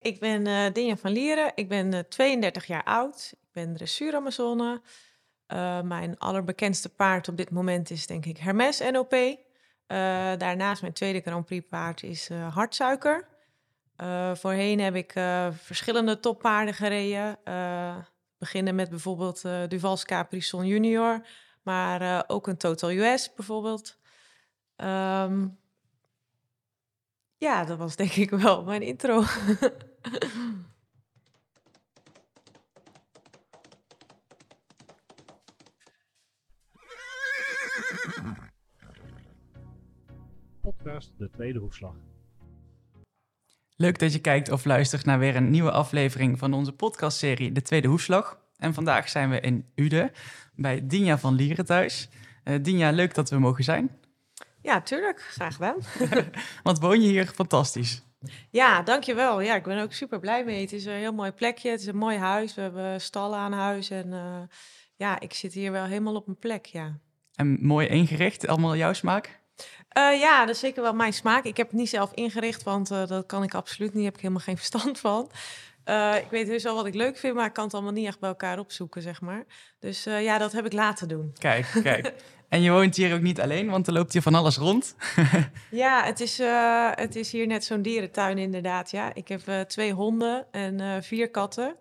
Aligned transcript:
Ik 0.00 0.20
ben 0.20 0.46
uh, 0.46 0.72
Dinja 0.72 0.96
van 0.96 1.12
Lieren. 1.12 1.52
Ik 1.54 1.68
ben 1.68 1.94
uh, 1.94 2.00
32 2.00 2.66
jaar 2.66 2.84
oud. 2.84 3.32
Ik 3.32 3.48
ben 3.52 3.74
dressuur-Amazone. 3.74 4.80
Uh, 5.48 5.80
mijn 5.80 6.18
allerbekendste 6.18 6.88
paard 6.88 7.28
op 7.28 7.36
dit 7.36 7.50
moment 7.50 7.90
is 7.90 8.06
denk 8.06 8.26
ik 8.26 8.38
Hermes 8.38 8.80
NOP. 8.90 9.38
daarnaast 10.38 10.82
mijn 10.82 10.92
tweede 10.92 11.20
Grand 11.20 11.46
Prix 11.46 11.68
paard 11.68 12.02
is 12.02 12.28
Hartsuiker. 12.28 13.28
voorheen 14.34 14.80
heb 14.80 14.94
ik 14.94 15.12
verschillende 15.52 16.20
toppaarden 16.20 16.74
gereden. 16.74 17.38
beginnen 18.38 18.74
met 18.74 18.90
bijvoorbeeld 18.90 19.42
Duval's 19.68 20.04
Capri 20.04 20.38
Junior. 20.38 21.26
Maar 21.62 22.24
ook 22.26 22.46
een 22.46 22.56
Total 22.56 22.90
US 22.90 23.34
bijvoorbeeld. 23.34 23.98
Um, 24.76 25.58
ja, 27.36 27.64
dat 27.64 27.78
was 27.78 27.96
denk 27.96 28.12
ik 28.12 28.30
wel 28.30 28.64
mijn 28.64 28.82
intro. 28.82 29.22
Podcast 40.60 41.12
De 41.18 41.30
Tweede 41.30 41.58
Hoefslag. 41.58 41.94
Leuk 43.76 43.98
dat 43.98 44.12
je 44.12 44.18
kijkt 44.18 44.50
of 44.50 44.64
luistert 44.64 45.04
naar 45.04 45.18
weer 45.18 45.36
een 45.36 45.50
nieuwe 45.50 45.70
aflevering 45.70 46.38
van 46.38 46.52
onze 46.52 46.72
podcastserie 46.72 47.52
De 47.52 47.62
Tweede 47.62 47.88
Hoefslag. 47.88 48.40
En 48.56 48.74
vandaag 48.74 49.08
zijn 49.08 49.30
we 49.30 49.40
in 49.40 49.70
Ude 49.74 50.12
bij 50.54 50.86
Dinja 50.86 51.18
van 51.18 51.34
Lieren 51.34 51.64
thuis. 51.64 52.08
Uh, 52.44 52.54
Dinja, 52.62 52.90
leuk 52.90 53.14
dat 53.14 53.30
we 53.30 53.38
mogen 53.38 53.64
zijn. 53.64 53.98
Ja, 54.62 54.80
tuurlijk. 54.80 55.20
Graag 55.20 55.54
gedaan. 55.54 55.76
Want 56.62 56.78
woon 56.78 57.02
je 57.02 57.08
hier 57.08 57.26
fantastisch? 57.26 58.02
Ja, 58.50 58.82
dankjewel. 58.82 59.40
Ja, 59.40 59.54
ik 59.54 59.62
ben 59.62 59.82
ook 59.82 59.92
super 59.92 60.20
blij 60.20 60.44
mee. 60.44 60.60
Het 60.60 60.72
is 60.72 60.84
een 60.84 60.92
heel 60.92 61.12
mooi 61.12 61.30
plekje. 61.30 61.70
Het 61.70 61.80
is 61.80 61.86
een 61.86 61.96
mooi 61.96 62.16
huis. 62.16 62.54
We 62.54 62.60
hebben 62.60 63.00
stallen 63.00 63.38
aan 63.38 63.52
huis. 63.52 63.90
En 63.90 64.06
uh, 64.06 64.40
ja, 64.96 65.20
ik 65.20 65.34
zit 65.34 65.52
hier 65.52 65.72
wel 65.72 65.84
helemaal 65.84 66.14
op 66.14 66.26
mijn 66.26 66.38
plek, 66.38 66.66
ja. 66.66 66.98
En 67.34 67.58
mooi 67.60 67.86
ingericht? 67.86 68.46
Allemaal 68.46 68.76
jouw 68.76 68.92
smaak? 68.92 69.40
Uh, 69.98 70.20
ja, 70.20 70.40
dat 70.40 70.54
is 70.54 70.60
zeker 70.60 70.82
wel 70.82 70.94
mijn 70.94 71.12
smaak. 71.12 71.44
Ik 71.44 71.56
heb 71.56 71.66
het 71.70 71.76
niet 71.76 71.88
zelf 71.88 72.12
ingericht, 72.14 72.62
want 72.62 72.90
uh, 72.90 73.06
dat 73.06 73.26
kan 73.26 73.42
ik 73.42 73.54
absoluut 73.54 73.94
niet. 73.94 74.04
Heb 74.04 74.14
ik 74.14 74.20
helemaal 74.20 74.42
geen 74.42 74.56
verstand 74.64 74.98
van. 74.98 75.30
Uh, 75.84 76.16
ik 76.16 76.30
weet 76.30 76.46
dus 76.46 76.62
wel 76.62 76.74
wat 76.74 76.86
ik 76.86 76.94
leuk 76.94 77.16
vind, 77.16 77.34
maar 77.34 77.46
ik 77.46 77.52
kan 77.52 77.64
het 77.64 77.74
allemaal 77.74 77.92
niet 77.92 78.06
echt 78.06 78.20
bij 78.20 78.28
elkaar 78.28 78.58
opzoeken, 78.58 79.02
zeg 79.02 79.20
maar. 79.20 79.44
Dus 79.78 80.04
ja, 80.04 80.38
dat 80.38 80.52
heb 80.52 80.66
ik 80.66 80.72
laten 80.72 81.08
doen. 81.08 81.32
Kijk, 81.38 81.66
kijk. 81.82 82.14
En 82.50 82.62
je 82.62 82.70
woont 82.70 82.96
hier 82.96 83.14
ook 83.14 83.20
niet 83.20 83.40
alleen, 83.40 83.70
want 83.70 83.86
er 83.86 83.92
loopt 83.92 84.12
hier 84.12 84.22
van 84.22 84.34
alles 84.34 84.56
rond. 84.56 84.94
ja, 85.70 86.04
het 86.04 86.20
is, 86.20 86.40
uh, 86.40 86.90
het 86.94 87.16
is 87.16 87.32
hier 87.32 87.46
net 87.46 87.64
zo'n 87.64 87.82
dierentuin 87.82 88.38
inderdaad. 88.38 88.90
Ja. 88.90 89.14
Ik 89.14 89.28
heb 89.28 89.48
uh, 89.48 89.60
twee 89.60 89.92
honden 89.92 90.46
en 90.50 90.80
uh, 90.80 90.96
vier 91.00 91.30
katten. 91.30 91.76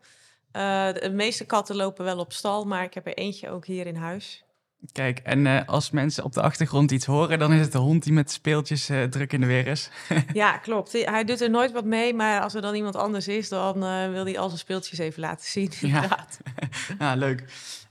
de 0.51 1.11
meeste 1.13 1.45
katten 1.45 1.75
lopen 1.75 2.05
wel 2.05 2.19
op 2.19 2.33
stal, 2.33 2.65
maar 2.65 2.83
ik 2.83 2.93
heb 2.93 3.07
er 3.07 3.17
eentje 3.17 3.49
ook 3.49 3.65
hier 3.65 3.87
in 3.87 3.95
huis. 3.95 4.43
Kijk, 4.91 5.19
en 5.19 5.65
als 5.65 5.91
mensen 5.91 6.23
op 6.23 6.33
de 6.33 6.41
achtergrond 6.41 6.91
iets 6.91 7.05
horen, 7.05 7.39
dan 7.39 7.53
is 7.53 7.61
het 7.61 7.71
de 7.71 7.77
hond 7.77 8.03
die 8.03 8.13
met 8.13 8.31
speeltjes 8.31 8.85
druk 9.09 9.33
in 9.33 9.41
de 9.41 9.47
weer 9.47 9.67
is. 9.67 9.89
ja, 10.33 10.57
klopt. 10.57 10.91
Hij 10.91 11.23
doet 11.23 11.41
er 11.41 11.49
nooit 11.49 11.71
wat 11.71 11.85
mee, 11.85 12.13
maar 12.13 12.41
als 12.41 12.53
er 12.53 12.61
dan 12.61 12.75
iemand 12.75 12.95
anders 12.95 13.27
is, 13.27 13.49
dan 13.49 13.79
wil 14.11 14.25
hij 14.25 14.39
al 14.39 14.47
zijn 14.47 14.59
speeltjes 14.59 14.99
even 14.99 15.21
laten 15.21 15.45
zien. 15.45 15.71
Ja, 15.79 16.27
ja 16.99 17.15
leuk. 17.15 17.43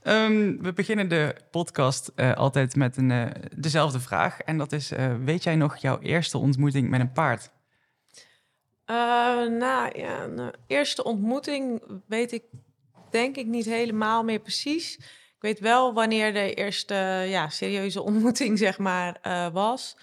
Um, 0.03 0.61
we 0.61 0.73
beginnen 0.73 1.09
de 1.09 1.35
podcast 1.51 2.11
altijd 2.35 2.75
met 2.75 2.97
een, 2.97 3.33
dezelfde 3.55 3.99
vraag. 3.99 4.39
En 4.39 4.57
dat 4.57 4.71
is, 4.71 4.91
weet 5.23 5.43
jij 5.43 5.55
nog 5.55 5.77
jouw 5.77 5.99
eerste 5.99 6.37
ontmoeting 6.37 6.89
met 6.89 6.99
een 6.99 7.11
paard? 7.11 7.51
nou 9.59 9.99
ja, 9.99 10.27
de 10.27 10.53
eerste 10.67 11.03
ontmoeting 11.03 11.81
weet 12.07 12.31
ik 12.31 12.43
denk 13.11 13.35
ik 13.35 13.45
niet 13.45 13.65
helemaal 13.65 14.23
meer 14.23 14.39
precies. 14.39 14.99
Ik 15.39 15.45
weet 15.45 15.59
wel 15.59 15.93
wanneer 15.93 16.33
de 16.33 16.53
eerste 16.53 16.93
ja, 17.27 17.49
serieuze 17.49 18.01
ontmoeting 18.01 18.57
zeg 18.57 18.77
maar 18.77 19.19
was. 19.53 19.95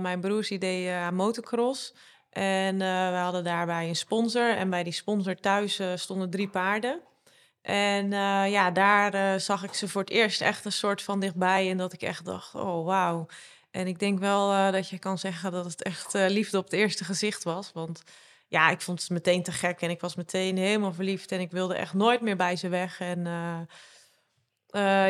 mijn 0.00 0.20
broers 0.20 0.48
deed 0.48 0.88
aan 0.90 1.14
motocross. 1.14 1.94
En 2.30 2.78
we 2.78 3.16
hadden 3.16 3.44
daarbij 3.44 3.88
een 3.88 3.96
sponsor. 3.96 4.56
En 4.56 4.70
bij 4.70 4.82
die 4.82 4.92
sponsor 4.92 5.34
thuis 5.34 5.80
stonden 5.94 6.30
drie 6.30 6.48
paarden. 6.48 7.00
En 7.62 8.10
ja, 8.50 8.70
daar 8.70 9.40
zag 9.40 9.64
ik 9.64 9.74
ze 9.74 9.88
voor 9.88 10.00
het 10.00 10.10
eerst 10.10 10.40
echt 10.40 10.64
een 10.64 10.72
soort 10.72 11.02
van 11.02 11.20
dichtbij. 11.20 11.70
En 11.70 11.76
dat 11.76 11.92
ik 11.92 12.02
echt 12.02 12.24
dacht, 12.24 12.54
oh 12.54 12.84
wauw. 12.86 13.26
En 13.70 13.86
ik 13.86 13.98
denk 13.98 14.18
wel 14.18 14.72
dat 14.72 14.88
je 14.88 14.98
kan 14.98 15.18
zeggen 15.18 15.52
dat 15.52 15.64
het 15.64 15.82
echt 15.82 16.12
liefde 16.12 16.58
op 16.58 16.64
het 16.64 16.72
eerste 16.72 17.04
gezicht 17.04 17.44
was. 17.44 17.70
Want 17.72 18.02
ja, 18.48 18.70
ik 18.70 18.80
vond 18.80 19.00
het 19.00 19.10
meteen 19.10 19.42
te 19.42 19.52
gek. 19.52 19.80
En 19.80 19.90
ik 19.90 20.00
was 20.00 20.14
meteen 20.14 20.56
helemaal 20.56 20.92
verliefd. 20.92 21.32
En 21.32 21.40
ik 21.40 21.50
wilde 21.50 21.74
echt 21.74 21.94
nooit 21.94 22.20
meer 22.20 22.36
bij 22.36 22.56
ze 22.56 22.68
weg. 22.68 23.00
En 23.00 23.26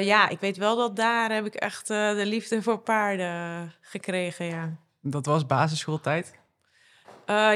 ja, 0.01 0.29
ik 0.29 0.41
weet 0.41 0.57
wel 0.57 0.77
dat 0.77 0.97
daar 0.97 1.33
heb 1.33 1.47
ik 1.47 1.55
echt 1.55 1.87
de 1.87 2.23
liefde 2.25 2.63
voor 2.63 2.79
paarden 2.79 3.73
gekregen, 3.81 4.47
ja. 4.47 4.77
Dat 5.01 5.27
was 5.27 5.47
basisschooltijd? 5.47 6.39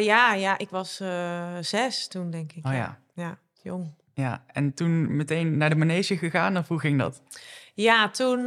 ja, 0.00 0.34
ja, 0.34 0.58
ik 0.58 0.68
was 0.70 1.00
zes 1.60 2.08
toen, 2.08 2.30
denk 2.30 2.52
ik. 2.52 2.66
Oh 2.66 2.72
ja. 2.72 2.98
Ja, 3.14 3.38
jong. 3.62 3.94
Ja, 4.14 4.44
en 4.46 4.74
toen 4.74 5.16
meteen 5.16 5.56
naar 5.56 5.70
de 5.70 5.76
manege 5.76 6.16
gegaan 6.16 6.56
of 6.56 6.68
hoe 6.68 6.80
ging 6.80 6.98
dat? 6.98 7.22
Ja, 7.74 8.08
toen, 8.08 8.44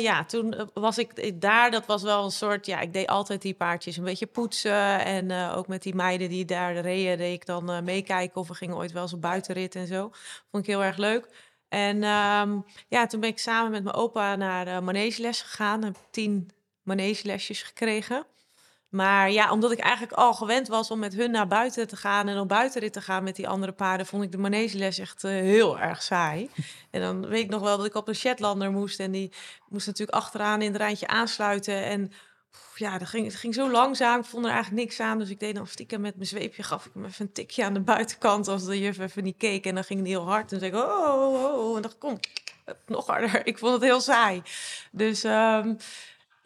ja, 0.00 0.24
toen 0.24 0.70
was 0.74 0.98
ik 0.98 1.40
daar. 1.40 1.70
Dat 1.70 1.86
was 1.86 2.02
wel 2.02 2.24
een 2.24 2.30
soort. 2.30 2.66
Ja, 2.66 2.80
ik 2.80 2.92
deed 2.92 3.06
altijd 3.06 3.42
die 3.42 3.54
paardjes 3.54 3.96
een 3.96 4.04
beetje 4.04 4.26
poetsen. 4.26 5.04
En 5.04 5.50
ook 5.50 5.68
met 5.68 5.82
die 5.82 5.94
meiden 5.94 6.28
die 6.28 6.44
daar 6.44 6.76
reden, 6.76 7.18
deed 7.18 7.34
ik 7.34 7.46
dan 7.46 7.84
meekijken. 7.84 8.40
Of 8.40 8.48
we 8.48 8.54
gingen 8.54 8.76
ooit 8.76 8.92
wel 8.92 9.02
eens 9.02 9.12
op 9.12 9.20
buitenrit 9.20 9.74
en 9.74 9.86
zo. 9.86 10.10
Vond 10.50 10.62
ik 10.62 10.66
heel 10.66 10.84
erg 10.84 10.96
leuk. 10.96 11.28
En 11.68 11.96
um, 11.96 12.64
ja, 12.88 13.06
toen 13.06 13.20
ben 13.20 13.28
ik 13.28 13.38
samen 13.38 13.70
met 13.70 13.82
mijn 13.84 13.96
opa 13.96 14.36
naar 14.36 14.64
de 14.64 14.80
manegeles 14.80 15.42
gegaan. 15.42 15.84
Heb 15.84 15.96
tien 16.10 16.50
manegelesjes 16.82 17.62
gekregen. 17.62 18.26
Maar 18.94 19.30
ja, 19.30 19.50
omdat 19.50 19.72
ik 19.72 19.78
eigenlijk 19.78 20.12
al 20.12 20.34
gewend 20.34 20.68
was 20.68 20.90
om 20.90 20.98
met 20.98 21.14
hun 21.14 21.30
naar 21.30 21.46
buiten 21.46 21.88
te 21.88 21.96
gaan 21.96 22.28
en 22.28 22.38
op 22.38 22.48
buitenrit 22.48 22.92
te 22.92 23.00
gaan 23.00 23.24
met 23.24 23.36
die 23.36 23.48
andere 23.48 23.72
paarden, 23.72 24.06
vond 24.06 24.22
ik 24.22 24.32
de 24.32 24.38
manegeles 24.38 24.98
echt 24.98 25.24
uh, 25.24 25.30
heel 25.30 25.78
erg 25.78 26.02
saai. 26.02 26.50
En 26.90 27.00
dan 27.00 27.26
weet 27.28 27.44
ik 27.44 27.50
nog 27.50 27.62
wel 27.62 27.76
dat 27.76 27.86
ik 27.86 27.94
op 27.94 28.08
een 28.08 28.14
Shetlander 28.14 28.70
moest 28.70 29.00
en 29.00 29.10
die 29.10 29.32
moest 29.68 29.86
natuurlijk 29.86 30.18
achteraan 30.18 30.62
in 30.62 30.72
het 30.72 30.80
rijtje 30.80 31.06
aansluiten. 31.06 31.84
En 31.84 32.12
ja, 32.78 32.98
dat 32.98 33.08
ging, 33.08 33.26
het 33.26 33.34
ging 33.34 33.54
zo 33.54 33.70
langzaam. 33.70 34.20
Ik 34.20 34.26
vond 34.26 34.44
er 34.44 34.50
eigenlijk 34.50 34.82
niks 34.84 35.00
aan. 35.00 35.18
Dus 35.18 35.30
ik 35.30 35.40
deed 35.40 35.54
dan 35.54 35.66
stiekem 35.66 36.00
met 36.00 36.14
mijn 36.14 36.28
zweepje, 36.28 36.62
gaf 36.62 36.86
ik 36.86 36.90
hem 36.94 37.04
even 37.04 37.26
een 37.26 37.32
tikje 37.32 37.64
aan 37.64 37.74
de 37.74 37.80
buitenkant 37.80 38.48
als 38.48 38.64
de 38.64 38.80
juf 38.80 38.98
even 38.98 39.24
niet 39.24 39.36
keek. 39.36 39.66
En 39.66 39.74
dan 39.74 39.84
ging 39.84 39.98
het 39.98 40.08
heel 40.08 40.26
hard. 40.26 40.52
En 40.52 40.58
zei 40.58 40.70
ik, 40.70 40.76
oh, 40.76 41.32
oh, 41.32 41.68
oh. 41.68 41.76
En 41.76 41.82
dan 41.82 41.92
kom, 41.98 42.20
nog 42.86 43.06
harder. 43.06 43.46
Ik 43.46 43.58
vond 43.58 43.72
het 43.72 43.82
heel 43.82 44.00
saai. 44.00 44.42
Dus... 44.92 45.24
Um, 45.24 45.76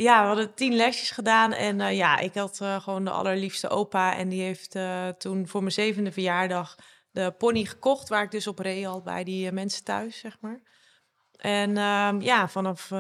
ja, 0.03 0.21
we 0.21 0.27
hadden 0.27 0.55
tien 0.55 0.75
lesjes 0.75 1.11
gedaan. 1.11 1.53
En 1.53 1.79
uh, 1.79 1.97
ja, 1.97 2.19
ik 2.19 2.35
had 2.35 2.59
uh, 2.63 2.81
gewoon 2.81 3.05
de 3.05 3.11
allerliefste 3.11 3.69
opa. 3.69 4.17
En 4.17 4.29
die 4.29 4.43
heeft 4.43 4.75
uh, 4.75 5.09
toen 5.09 5.49
voor 5.49 5.61
mijn 5.61 5.73
zevende 5.73 6.13
verjaardag 6.13 6.77
de 7.11 7.35
pony 7.39 7.65
gekocht. 7.65 8.09
Waar 8.09 8.23
ik 8.23 8.31
dus 8.31 8.47
op 8.47 8.59
reed 8.59 8.87
al 8.87 9.03
bij 9.03 9.25
die 9.25 9.53
mensen 9.53 9.85
thuis, 9.85 10.19
zeg 10.19 10.37
maar. 10.41 10.61
En 11.39 11.77
ehm, 11.77 12.21
ja, 12.21 12.49
vanaf 12.49 12.93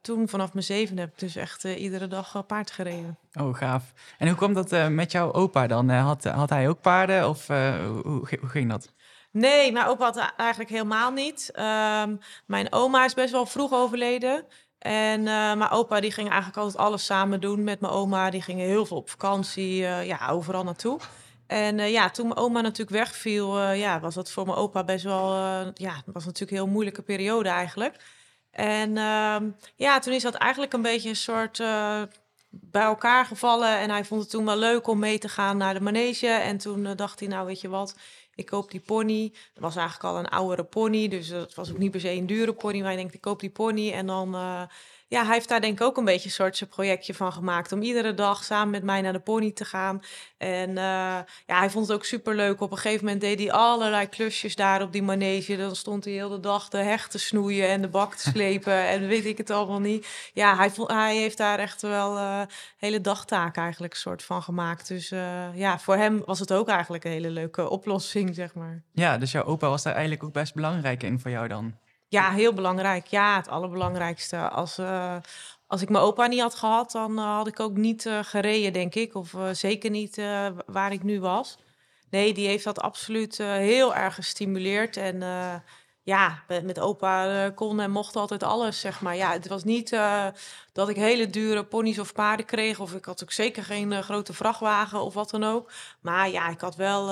toen, 0.00 0.28
vanaf 0.28 0.52
mijn 0.52 0.64
zevende, 0.64 1.00
heb 1.00 1.12
ik 1.12 1.18
dus 1.18 1.36
echt 1.36 1.64
iedere 1.64 2.06
dag 2.06 2.46
paard 2.46 2.70
gereden. 2.70 3.18
Oh, 3.40 3.54
gaaf. 3.54 3.92
En 4.18 4.26
hoe 4.28 4.36
kwam 4.36 4.54
dat 4.54 4.90
met 4.90 5.12
jouw 5.12 5.32
opa 5.32 5.66
dan? 5.66 5.88
had, 5.88 6.24
had 6.24 6.50
hij 6.50 6.68
ook 6.68 6.80
paarden 6.80 7.28
of 7.28 7.46
hoe, 7.46 8.02
hoe 8.40 8.48
ging 8.48 8.70
dat? 8.70 8.92
Nee, 9.30 9.72
mijn 9.72 9.86
opa 9.86 10.04
had 10.04 10.32
eigenlijk 10.36 10.70
helemaal 10.70 11.10
niet. 11.10 11.52
Um, 11.56 12.18
mijn 12.46 12.72
oma 12.72 13.04
is 13.04 13.14
best 13.14 13.32
wel 13.32 13.46
vroeg 13.46 13.72
overleden. 13.72 14.44
En 14.78 15.22
mijn 15.22 15.70
opa 15.70 16.00
die 16.00 16.12
ging 16.12 16.28
eigenlijk 16.28 16.58
altijd 16.58 16.84
alles 16.84 17.04
samen 17.04 17.40
doen 17.40 17.64
met 17.64 17.80
mijn 17.80 17.92
oma. 17.92 18.30
Die 18.30 18.42
gingen 18.42 18.66
heel 18.66 18.86
veel 18.86 18.96
op 18.96 19.10
vakantie, 19.10 19.76
ja, 19.84 20.28
overal 20.28 20.64
naartoe. 20.64 21.00
En 21.48 21.78
uh, 21.78 21.90
ja, 21.90 22.10
toen 22.10 22.26
mijn 22.26 22.38
oma 22.38 22.60
natuurlijk 22.60 22.96
wegviel, 22.96 23.62
ja, 23.72 24.00
was 24.00 24.14
dat 24.14 24.30
voor 24.30 24.46
mijn 24.46 24.58
opa 24.58 24.84
best 24.84 25.04
wel, 25.04 25.34
ja, 25.74 26.02
was 26.06 26.24
natuurlijk 26.24 26.50
een 26.50 26.64
heel 26.64 26.66
moeilijke 26.66 27.02
periode 27.02 27.48
eigenlijk. 27.48 27.96
En 28.50 28.96
ehm, 28.96 29.50
ja, 29.76 29.98
toen 29.98 30.12
is 30.12 30.22
dat 30.22 30.34
eigenlijk 30.34 30.72
een 30.72 30.82
beetje 30.82 31.08
een 31.08 31.16
soort 31.16 31.60
bij 32.50 32.82
elkaar 32.82 33.24
gevallen. 33.24 33.78
En 33.78 33.90
hij 33.90 34.04
vond 34.04 34.20
het 34.20 34.30
toen 34.30 34.44
wel 34.44 34.56
leuk 34.56 34.86
om 34.86 34.98
mee 34.98 35.18
te 35.18 35.28
gaan 35.28 35.56
naar 35.56 35.74
de 35.74 35.80
manege. 35.80 36.26
En 36.26 36.58
toen 36.58 36.96
dacht 36.96 37.20
hij, 37.20 37.28
nou 37.28 37.46
weet 37.46 37.60
je 37.60 37.68
wat, 37.68 37.96
ik 38.34 38.46
koop 38.46 38.70
die 38.70 38.80
pony. 38.80 39.32
Dat 39.54 39.62
was 39.62 39.76
eigenlijk 39.76 40.14
al 40.14 40.18
een 40.18 40.28
oudere 40.28 40.64
pony, 40.64 41.08
dus 41.08 41.28
het 41.28 41.54
was 41.54 41.70
ook 41.70 41.78
niet 41.78 41.90
per 41.90 42.00
se 42.00 42.10
een 42.10 42.26
dure 42.26 42.52
pony. 42.52 42.80
Maar 42.80 42.90
ik 42.90 42.98
denk, 42.98 43.12
ik 43.12 43.20
koop 43.20 43.40
die 43.40 43.50
pony 43.50 43.92
en 43.92 44.06
dan, 44.06 44.36
ja, 45.08 45.24
hij 45.24 45.34
heeft 45.34 45.48
daar 45.48 45.60
denk 45.60 45.80
ik 45.80 45.86
ook 45.86 45.96
een 45.96 46.04
beetje 46.04 46.28
een 46.28 46.34
soort 46.34 46.56
zijn 46.56 46.70
projectje 46.70 47.14
van 47.14 47.32
gemaakt. 47.32 47.72
Om 47.72 47.82
iedere 47.82 48.14
dag 48.14 48.44
samen 48.44 48.70
met 48.70 48.82
mij 48.82 49.00
naar 49.00 49.12
de 49.12 49.18
pony 49.18 49.52
te 49.52 49.64
gaan. 49.64 50.02
En 50.36 50.68
uh, 50.68 50.76
ja, 50.76 51.58
hij 51.58 51.70
vond 51.70 51.86
het 51.86 51.96
ook 51.96 52.04
super 52.04 52.34
leuk. 52.34 52.60
Op 52.60 52.70
een 52.70 52.78
gegeven 52.78 53.04
moment 53.04 53.20
deed 53.22 53.38
hij 53.38 53.52
allerlei 53.52 54.08
klusjes 54.08 54.56
daar 54.56 54.82
op 54.82 54.92
die 54.92 55.02
manege. 55.02 55.56
Dan 55.56 55.76
stond 55.76 56.04
hij 56.04 56.12
heel 56.12 56.28
de 56.28 56.40
dag 56.40 56.68
de 56.68 56.78
hecht 56.78 57.10
te 57.10 57.18
snoeien 57.18 57.68
en 57.68 57.80
de 57.80 57.88
bak 57.88 58.14
te 58.14 58.28
slepen. 58.34 58.88
en 58.88 59.06
weet 59.06 59.24
ik 59.24 59.38
het 59.38 59.50
allemaal 59.50 59.80
niet. 59.80 60.30
Ja, 60.32 60.56
hij, 60.56 60.70
vond, 60.70 60.90
hij 60.90 61.16
heeft 61.16 61.36
daar 61.36 61.58
echt 61.58 61.82
wel 61.82 62.16
uh, 62.16 62.42
hele 62.76 63.00
dagtaken 63.00 63.62
eigenlijk 63.62 63.92
een 63.92 64.00
soort 64.00 64.22
van 64.22 64.42
gemaakt. 64.42 64.88
Dus 64.88 65.10
uh, 65.12 65.56
ja, 65.56 65.78
voor 65.78 65.96
hem 65.96 66.22
was 66.24 66.38
het 66.38 66.52
ook 66.52 66.68
eigenlijk 66.68 67.04
een 67.04 67.10
hele 67.10 67.30
leuke 67.30 67.70
oplossing, 67.70 68.34
zeg 68.34 68.54
maar. 68.54 68.82
Ja, 68.92 69.18
dus 69.18 69.32
jouw 69.32 69.44
opa 69.44 69.68
was 69.68 69.82
daar 69.82 69.92
eigenlijk 69.92 70.24
ook 70.24 70.32
best 70.32 70.54
belangrijk 70.54 71.02
in 71.02 71.20
voor 71.20 71.30
jou 71.30 71.48
dan? 71.48 71.74
Ja, 72.10 72.30
heel 72.30 72.52
belangrijk. 72.52 73.06
Ja, 73.06 73.36
het 73.36 73.48
allerbelangrijkste. 73.48 74.48
Als, 74.48 74.78
uh, 74.78 75.16
als 75.66 75.82
ik 75.82 75.88
mijn 75.88 76.04
opa 76.04 76.26
niet 76.26 76.40
had 76.40 76.54
gehad, 76.54 76.90
dan 76.92 77.18
uh, 77.18 77.36
had 77.36 77.46
ik 77.46 77.60
ook 77.60 77.76
niet 77.76 78.04
uh, 78.04 78.18
gereden, 78.22 78.72
denk 78.72 78.94
ik. 78.94 79.14
Of 79.14 79.34
zeker 79.52 79.90
niet 79.90 80.16
waar 80.66 80.92
ik 80.92 81.02
nu 81.02 81.20
was. 81.20 81.58
Nee, 82.10 82.34
die 82.34 82.46
heeft 82.46 82.64
dat 82.64 82.80
absoluut 82.80 83.38
heel 83.38 83.94
erg 83.94 84.14
gestimuleerd. 84.14 84.96
En 84.96 85.22
ja, 86.02 86.42
met, 86.48 86.64
met 86.64 86.78
opa 86.80 87.50
kon 87.54 87.80
en 87.80 87.90
mocht 87.90 88.16
altijd 88.16 88.42
alles, 88.42 88.80
zeg 88.80 89.00
maar. 89.00 89.16
Ja, 89.16 89.32
het 89.32 89.48
was 89.48 89.64
niet 89.64 89.90
dat 90.72 90.88
ik 90.88 90.96
hele 90.96 91.30
dure 91.30 91.64
ponies 91.64 91.98
of 91.98 92.12
paarden 92.12 92.46
kreeg. 92.46 92.80
Of 92.80 92.94
ik 92.94 93.04
had 93.04 93.22
ook 93.22 93.32
zeker 93.32 93.64
geen 93.64 94.02
grote 94.02 94.32
vrachtwagen 94.32 95.02
of 95.02 95.14
wat 95.14 95.30
dan 95.30 95.44
ook. 95.44 95.70
Maar 96.00 96.30
ja, 96.30 96.48
ik 96.48 96.60
had 96.60 96.76
wel 96.76 97.08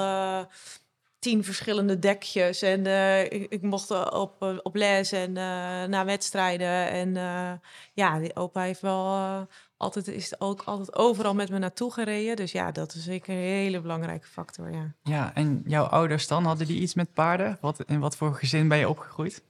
tien 1.27 1.45
verschillende 1.45 1.99
dekjes. 1.99 2.63
En 2.63 2.87
uh, 2.87 3.23
ik, 3.23 3.47
ik, 3.49 3.63
mocht 3.63 4.11
op, 4.13 4.43
eh, 4.43 4.57
op 4.63 4.75
les 4.75 5.13
en 5.13 5.31
uh, 5.31 5.85
naar 5.85 6.05
wedstrijden. 6.05 6.91
En 6.91 7.09
uh, 7.09 7.53
ja, 7.93 8.19
die 8.19 8.37
opa 8.37 8.61
heeft 8.61 8.81
wel 8.81 9.47
altijd, 9.77 10.09
is 10.09 10.41
ook 10.41 10.63
altijd 10.65 10.97
overal 10.97 11.35
met 11.35 11.51
me 11.51 11.59
naartoe 11.59 11.93
gereden. 11.93 12.37
Dus 12.37 12.53
ja, 12.53 12.73
dat 12.73 12.95
is 12.95 13.05
zeker 13.05 13.35
een 13.35 13.41
hele 13.41 13.81
belangrijke 13.81 14.27
factor, 14.27 14.71
ja. 14.71 14.93
Ja, 15.03 15.31
en 15.35 15.63
jouw 15.67 15.85
ouders 15.85 16.27
dan, 16.27 16.45
hadden 16.45 16.67
die 16.67 16.81
iets 16.81 16.95
met 16.95 17.13
paarden? 17.13 17.59
Wat, 17.61 17.83
in 17.87 18.01
wat 18.01 18.17
voor 18.17 18.35
gezin 18.35 18.69
ben 18.69 18.79
je 18.79 18.89
opgegroeid? 18.89 19.43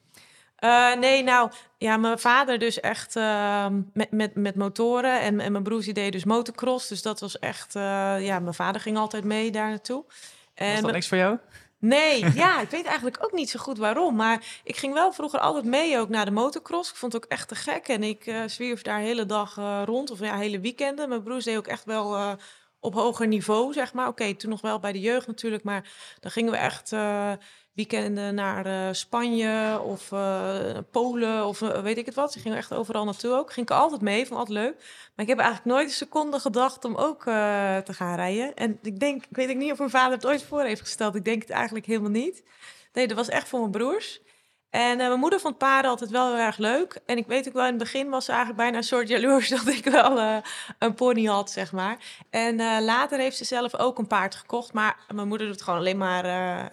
nee, 0.99 1.23
nou, 1.23 1.51
ja, 1.79 1.97
mijn 1.97 2.19
vader 2.19 2.59
dus 2.59 2.81
echt 2.81 3.17
ehm, 3.17 3.81
met, 3.93 4.11
met, 4.11 4.35
met 4.35 4.55
motoren. 4.55 5.21
En, 5.21 5.41
en 5.41 5.53
mijn 5.53 5.65
broers 5.65 5.85
die 5.85 5.95
deden 5.95 6.13
dus 6.13 6.25
motocross. 6.25 6.89
Dus 6.89 7.03
dat 7.03 7.21
was 7.21 7.39
echt, 7.39 7.73
ja, 7.73 8.39
mijn 8.39 8.55
vader 8.55 8.81
ging 8.81 8.97
altijd 8.97 9.25
mee 9.25 9.51
daar 9.51 9.69
naartoe. 9.69 10.05
En 10.57 10.73
was 10.73 10.81
dat 10.81 10.93
niks 10.93 11.09
voor 11.09 11.19
jou? 11.19 11.39
Nee, 11.79 12.33
ja, 12.35 12.61
ik 12.61 12.71
weet 12.71 12.85
eigenlijk 12.85 13.25
ook 13.25 13.33
niet 13.33 13.51
zo 13.51 13.59
goed 13.59 13.79
waarom. 13.79 14.17
Maar 14.17 14.61
ik 14.65 14.77
ging 14.77 14.93
wel 14.93 15.13
vroeger 15.13 15.41
altijd 15.41 15.65
mee 15.65 15.99
ook 15.99 16.09
naar 16.09 16.25
de 16.25 16.31
motocross. 16.31 16.91
Ik 16.91 16.97
vond 16.97 17.13
het 17.13 17.25
ook 17.25 17.31
echt 17.31 17.49
te 17.49 17.55
gek. 17.55 17.89
En 17.89 18.03
ik 18.03 18.27
uh, 18.27 18.43
zwierf 18.47 18.83
daar 18.83 18.99
hele 18.99 19.27
dag 19.27 19.57
uh, 19.57 19.83
rond, 19.85 20.11
of 20.11 20.21
ja, 20.21 20.37
hele 20.37 20.61
weekenden. 20.61 21.09
Mijn 21.09 21.23
broers 21.23 21.45
deed 21.45 21.57
ook 21.57 21.67
echt 21.67 21.85
wel 21.85 22.17
uh, 22.17 22.33
op 22.81 22.95
hoger 22.95 23.27
niveau, 23.27 23.73
zeg 23.73 23.93
maar. 23.93 24.09
Oké, 24.09 24.35
toen 24.35 24.51
nog 24.51 24.61
wel 24.61 24.81
bij 24.81 24.93
de 24.93 25.01
jeugd 25.01 25.27
natuurlijk. 25.27 25.63
Maar 25.63 25.93
dan 26.21 26.31
gingen 26.31 26.53
we 26.53 26.59
echt 26.59 26.93
weekenden 27.77 28.35
naar 28.35 28.67
uh, 28.67 28.89
Spanje 28.93 29.81
of 29.81 30.11
uh, 30.13 30.79
Polen 30.91 31.47
of 31.47 31.61
uh, 31.61 31.83
weet 31.83 31.99
ik 31.99 32.07
het 32.07 32.15
wat. 32.15 32.33
Ze 32.33 32.39
gingen 32.39 32.59
echt 32.59 32.73
overal 32.73 33.05
naartoe 33.05 33.33
ook. 33.33 33.53
Ging 33.53 33.71
ik 33.71 33.77
altijd 33.77 34.01
mee, 34.01 34.27
vond 34.27 34.39
altijd 34.39 34.59
leuk. 34.59 34.75
Maar 35.15 35.25
ik 35.25 35.29
heb 35.29 35.39
eigenlijk 35.39 35.69
nooit 35.77 35.89
een 35.89 35.95
seconde 35.95 36.41
gedacht 36.41 36.85
om 36.85 36.95
ook 36.95 37.23
te 37.23 37.93
gaan 37.93 38.17
rijden. 38.17 38.55
En 38.55 38.79
ik 38.83 39.01
denk, 39.01 39.25
ik 39.29 39.37
weet 39.37 39.57
niet 39.57 39.73
of 39.73 39.79
mijn 39.79 39.91
vader 39.91 40.13
het 40.13 40.27
ooit 40.27 40.43
voor 40.43 40.63
heeft 40.63 40.81
gesteld. 40.81 41.15
Ik 41.15 41.25
denk 41.25 41.43
het 41.43 41.51
eigenlijk 41.51 41.87
helemaal 41.87 42.11
niet. 42.11 42.43
Nee, 42.93 43.07
dat 43.07 43.17
was 43.17 43.29
echt 43.29 43.49
voor 43.49 43.61
mijn 43.61 43.71
broers. 43.71 44.21
En 44.71 45.01
uh, 45.01 45.07
mijn 45.07 45.19
moeder 45.19 45.41
vond 45.41 45.59
paarden 45.59 45.91
altijd 45.91 46.11
wel 46.11 46.35
heel 46.35 46.45
erg 46.45 46.57
leuk. 46.57 47.01
En 47.07 47.17
ik 47.17 47.27
weet 47.27 47.49
ook 47.49 47.53
wel, 47.53 47.63
in 47.63 47.69
het 47.69 47.79
begin 47.79 48.09
was 48.09 48.25
ze 48.25 48.31
eigenlijk 48.31 48.61
bijna 48.61 48.77
een 48.77 48.83
soort 48.83 49.09
jaloers 49.09 49.49
dat 49.59 49.67
ik 49.67 49.85
wel 49.85 50.19
uh, 50.19 50.37
een 50.79 50.95
pony 50.95 51.25
had, 51.25 51.51
zeg 51.51 51.73
maar. 51.73 51.97
En 52.31 52.61
uh, 52.61 52.77
later 52.81 53.19
heeft 53.19 53.37
ze 53.37 53.45
zelf 53.45 53.77
ook 53.77 53.99
een 53.99 54.07
paard 54.07 54.35
gekocht. 54.35 54.73
Maar 54.73 54.97
mijn 55.15 55.29
moeder 55.29 55.47
doet 55.47 55.63
gewoon 55.63 55.79
alleen 55.79 55.99
maar 55.99 56.25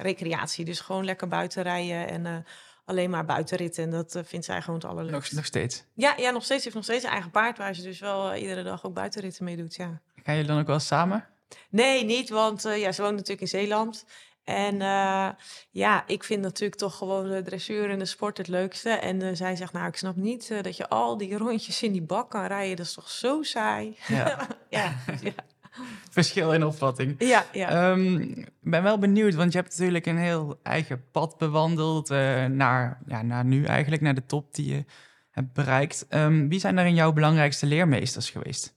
recreatie. 0.02 0.66
Dus 0.66 0.80
gewoon 0.80 1.06
lekker 1.06 1.28
buiten 1.28 1.64
rijden 1.64 2.10
en 2.10 2.46
alleen 2.86 3.10
maar 3.10 3.26
buitenritten. 3.26 3.84
En 3.84 3.90
dat 3.90 4.22
vindt 4.26 4.46
zij 4.46 4.62
gewoon 4.62 4.80
het 4.80 4.90
allerleukste. 4.90 5.34
Nog, 5.34 5.34
nog 5.34 5.46
steeds? 5.46 5.84
Ja, 5.94 6.14
ja, 6.18 6.32
nog 6.32 6.44
steeds. 6.44 6.64
Ze 6.64 6.64
heeft 6.64 6.76
nog 6.76 6.84
steeds 6.84 7.04
een 7.04 7.12
eigen 7.12 7.32
paard 7.32 7.58
waar 7.58 7.74
ze 7.74 7.82
dus 7.82 8.00
wel 8.00 8.36
iedere 8.36 8.64
dag 8.64 8.86
ook 8.86 8.94
buitenritten 8.94 9.44
mee 9.44 9.58
doet, 9.58 9.76
ja. 9.76 10.02
Gaan 10.24 10.36
jullie 10.36 10.50
dan 10.50 10.60
ook 10.60 10.68
wel 10.68 10.80
samen? 10.80 11.28
Nee, 11.70 12.06
niet, 12.06 12.30
want 12.30 12.62
ja, 12.62 12.92
ze 12.92 13.02
woont 13.02 13.14
natuurlijk 13.14 13.42
in 13.42 13.48
Zeeland. 13.48 14.06
En 14.44 14.74
uh, 14.74 15.30
ja, 15.70 16.04
ik 16.08 16.24
vind 16.24 16.42
natuurlijk 16.42 16.80
toch 16.80 16.98
gewoon 16.98 17.30
de 17.30 17.42
dressuur 17.42 17.90
en 17.90 18.00
de 18.00 18.06
sport 18.06 18.38
het 18.38 18.48
leukste. 18.48 18.90
En 18.90 19.22
uh, 19.22 19.30
zij 19.34 19.56
zegt, 19.56 19.74
nou, 19.74 19.88
ik 19.88 19.96
snap 19.96 20.16
niet 20.16 20.50
uh, 20.50 20.62
dat 20.62 20.78
je 20.78 20.90
al 20.90 21.18
die 21.18 21.38
rondjes 21.44 21.84
in 21.84 21.92
die 21.92 22.02
bak 22.02 22.30
kan 22.30 22.46
rijden. 22.46 22.76
Dat 22.76 22.86
is 22.86 22.94
toch 22.94 23.10
zo 23.10 23.44
saai? 23.44 23.98
Ja. 24.08 24.48
ja, 24.70 24.96
ja. 25.22 25.32
Verschil 26.12 26.54
in 26.54 26.66
opvatting. 26.66 27.16
Ja, 27.18 27.46
ja. 27.52 27.92
Um, 27.92 28.46
ben 28.62 28.84
wel 28.84 28.98
benieuwd, 28.98 29.34
want 29.34 29.52
je 29.52 29.58
hebt 29.58 29.72
natuurlijk 29.72 30.06
een 30.06 30.18
heel 30.18 30.60
eigen 30.64 31.04
pad 31.12 31.38
bewandeld 31.38 32.10
naar, 32.50 33.02
ja, 33.08 33.22
naar 33.22 33.46
nu 33.46 33.66
eigenlijk, 33.66 34.02
naar 34.02 34.16
de 34.16 34.26
top 34.26 34.54
die 34.54 34.76
je 34.76 34.86
hebt 35.30 35.54
bereikt. 35.54 36.06
Um, 36.10 36.50
wie 36.50 36.60
zijn 36.60 36.76
daarin 36.76 36.96
jouw 36.96 37.12
belangrijkste 37.12 37.66
leermeesters 37.66 38.30
geweest? 38.30 38.76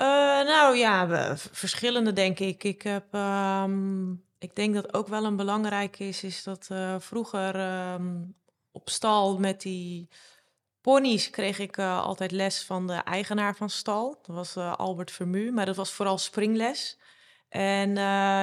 Uh, 0.00 0.06
nou 0.46 0.76
ja, 0.76 1.36
verschillende 1.36 2.12
denk 2.12 2.38
ik. 2.38 2.64
Ik 2.64 2.82
heb, 2.82 3.14
um, 3.14 4.24
ik 4.38 4.54
denk 4.54 4.74
dat 4.74 4.94
ook 4.94 5.08
wel 5.08 5.24
een 5.24 5.36
belangrijk 5.36 5.98
is, 5.98 6.22
is 6.22 6.42
dat 6.42 6.68
uh, 6.72 6.94
vroeger 6.98 7.56
um, 7.92 8.36
op 8.72 8.90
stal 8.90 9.38
met 9.38 9.60
die 9.60 10.08
ponies 10.80 11.30
kreeg 11.30 11.58
ik 11.58 11.76
uh, 11.76 12.02
altijd 12.02 12.30
les 12.30 12.64
van 12.64 12.86
de 12.86 12.92
eigenaar 12.92 13.56
van 13.56 13.70
stal. 13.70 14.18
Dat 14.22 14.36
was 14.36 14.56
Albert 14.56 15.10
Vermu, 15.10 15.52
maar 15.52 15.66
dat 15.66 15.76
was 15.76 15.92
vooral 15.92 16.18
springles. 16.18 16.98
En 17.48 17.94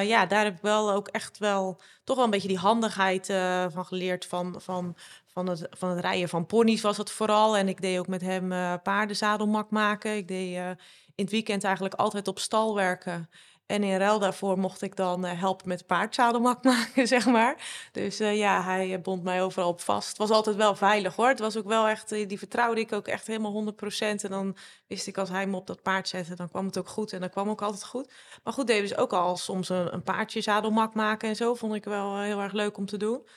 ja, 0.07 0.25
daar 0.25 0.44
heb 0.44 0.56
ik 0.56 0.62
wel 0.62 0.92
ook 0.92 1.07
echt 1.07 1.38
wel 1.38 1.81
toch 2.03 2.15
wel 2.15 2.25
een 2.25 2.31
beetje 2.31 2.48
die 2.48 2.57
handigheid 2.57 3.25
van 3.74 3.86
geleerd 3.86 4.25
van, 4.25 4.62
van, 4.62 4.95
van, 5.25 5.48
het, 5.50 5.68
van 5.69 5.89
het 5.89 6.00
rijden 6.00 6.30
van 6.30 6.45
ponies 6.45 6.81
was 6.81 6.98
het 6.98 7.12
vooral. 7.12 7.57
En 7.57 7.68
ik 7.68 7.81
deed 7.81 8.00
ook 8.00 8.07
met 8.07 8.21
hem 8.21 8.50
paardenzadelmak 8.81 9.69
maken. 9.69 10.15
Ik 10.15 10.27
deed 10.27 10.77
in 11.16 11.24
het 11.24 11.34
weekend 11.34 11.63
eigenlijk 11.63 11.94
altijd 11.94 12.28
op 12.28 12.40
stal 12.40 12.75
werken. 12.75 13.30
En 13.72 13.84
in 13.84 13.98
ruil 13.98 14.19
daarvoor 14.19 14.60
mocht 14.60 14.81
ik 14.81 14.96
dan 14.96 15.25
uh, 15.25 15.40
helpen 15.40 15.68
met 15.68 15.86
paardzadelmak 15.86 16.63
maken, 16.74 17.08
zeg 17.08 17.25
maar. 17.25 17.56
Dus 17.92 18.22
uh, 18.22 18.38
ja, 18.38 18.63
hij 18.63 18.94
eh, 18.94 19.02
bond 19.02 19.24
mij 19.24 19.44
overal 19.44 19.69
op 19.69 19.81
vast. 19.81 20.08
Het 20.08 20.18
was 20.18 20.30
altijd 20.30 20.56
wel 20.56 20.75
veilig 20.75 21.16
hoor. 21.16 21.28
Het 21.28 21.40
was 21.40 21.58
ook 21.58 21.68
wel 21.68 21.88
echt, 21.88 22.10
die 22.10 22.38
vertrouwde 22.38 22.81
ik 22.81 22.94
ook 22.94 23.08
echt 23.08 23.28
helemaal 23.28 23.74
100%. 23.74 23.75
En 24.00 24.18
dan 24.30 24.58
wist 24.88 25.08
ik 25.08 25.18
als 25.18 25.30
hij 25.30 25.48
me 25.48 25.56
op 25.56 25.68
dat 25.68 25.81
paard 25.81 26.08
zette, 26.08 26.36
dan 26.36 26.50
kwam 26.50 26.66
het 26.66 26.78
ook 26.78 26.90
goed. 26.90 27.13
En 27.13 27.22
dat 27.22 27.31
kwam 27.31 27.50
ook 27.50 27.62
altijd 27.62 27.86
goed. 27.86 28.13
Maar 28.44 28.54
goed, 28.54 28.68
deden 28.68 28.88
ze 28.88 28.98
ook 28.98 29.13
al 29.13 29.38
soms 29.38 29.69
een, 29.69 29.94
een 29.94 30.04
paardje 30.04 30.42
zadelmak 30.42 30.94
maken 30.94 31.30
en 31.30 31.36
zo. 31.36 31.56
Vond 31.56 31.74
ik 31.74 31.84
wel 31.84 32.19
heel 32.19 32.40
erg 32.40 32.54
leuk 32.54 32.78
om 32.78 32.86
te 32.86 32.98
doen. 32.98 33.28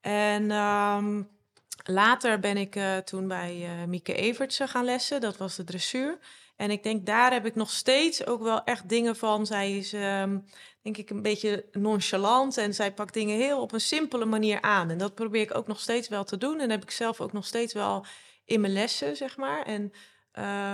En 0.00 0.50
um, 0.50 1.39
later 1.84 2.40
ben 2.40 2.56
ik 2.56 2.76
uh, 2.76 2.96
toen 2.96 3.28
bij 3.28 3.56
uh, 3.56 3.84
Mieke 3.88 4.14
Evertsen 4.14 4.68
gaan 4.68 4.84
lessen. 4.84 5.20
Dat 5.20 5.36
was 5.36 5.56
de 5.56 5.64
dressuur. 5.64 6.18
En 6.56 6.70
ik 6.70 6.82
denk, 6.82 7.06
daar 7.06 7.32
heb 7.32 7.46
ik 7.46 7.54
nog 7.54 7.70
steeds 7.70 8.26
ook 8.26 8.42
wel 8.42 8.64
echt 8.64 8.88
dingen 8.88 9.16
van. 9.16 9.46
Zij 9.46 9.76
is, 9.76 9.92
um, 9.92 10.44
denk 10.82 10.96
ik, 10.96 11.10
een 11.10 11.22
beetje 11.22 11.64
nonchalant 11.72 12.56
en 12.56 12.74
zij 12.74 12.92
pakt 12.92 13.14
dingen 13.14 13.36
heel 13.36 13.60
op 13.60 13.72
een 13.72 13.80
simpele 13.80 14.24
manier 14.24 14.60
aan. 14.60 14.90
En 14.90 14.98
dat 14.98 15.14
probeer 15.14 15.42
ik 15.42 15.56
ook 15.56 15.66
nog 15.66 15.80
steeds 15.80 16.08
wel 16.08 16.24
te 16.24 16.36
doen. 16.36 16.60
En 16.60 16.70
heb 16.70 16.82
ik 16.82 16.90
zelf 16.90 17.20
ook 17.20 17.32
nog 17.32 17.46
steeds 17.46 17.72
wel 17.72 18.04
in 18.44 18.60
mijn 18.60 18.72
lessen, 18.72 19.16
zeg 19.16 19.36
maar. 19.36 19.62
En 19.62 19.92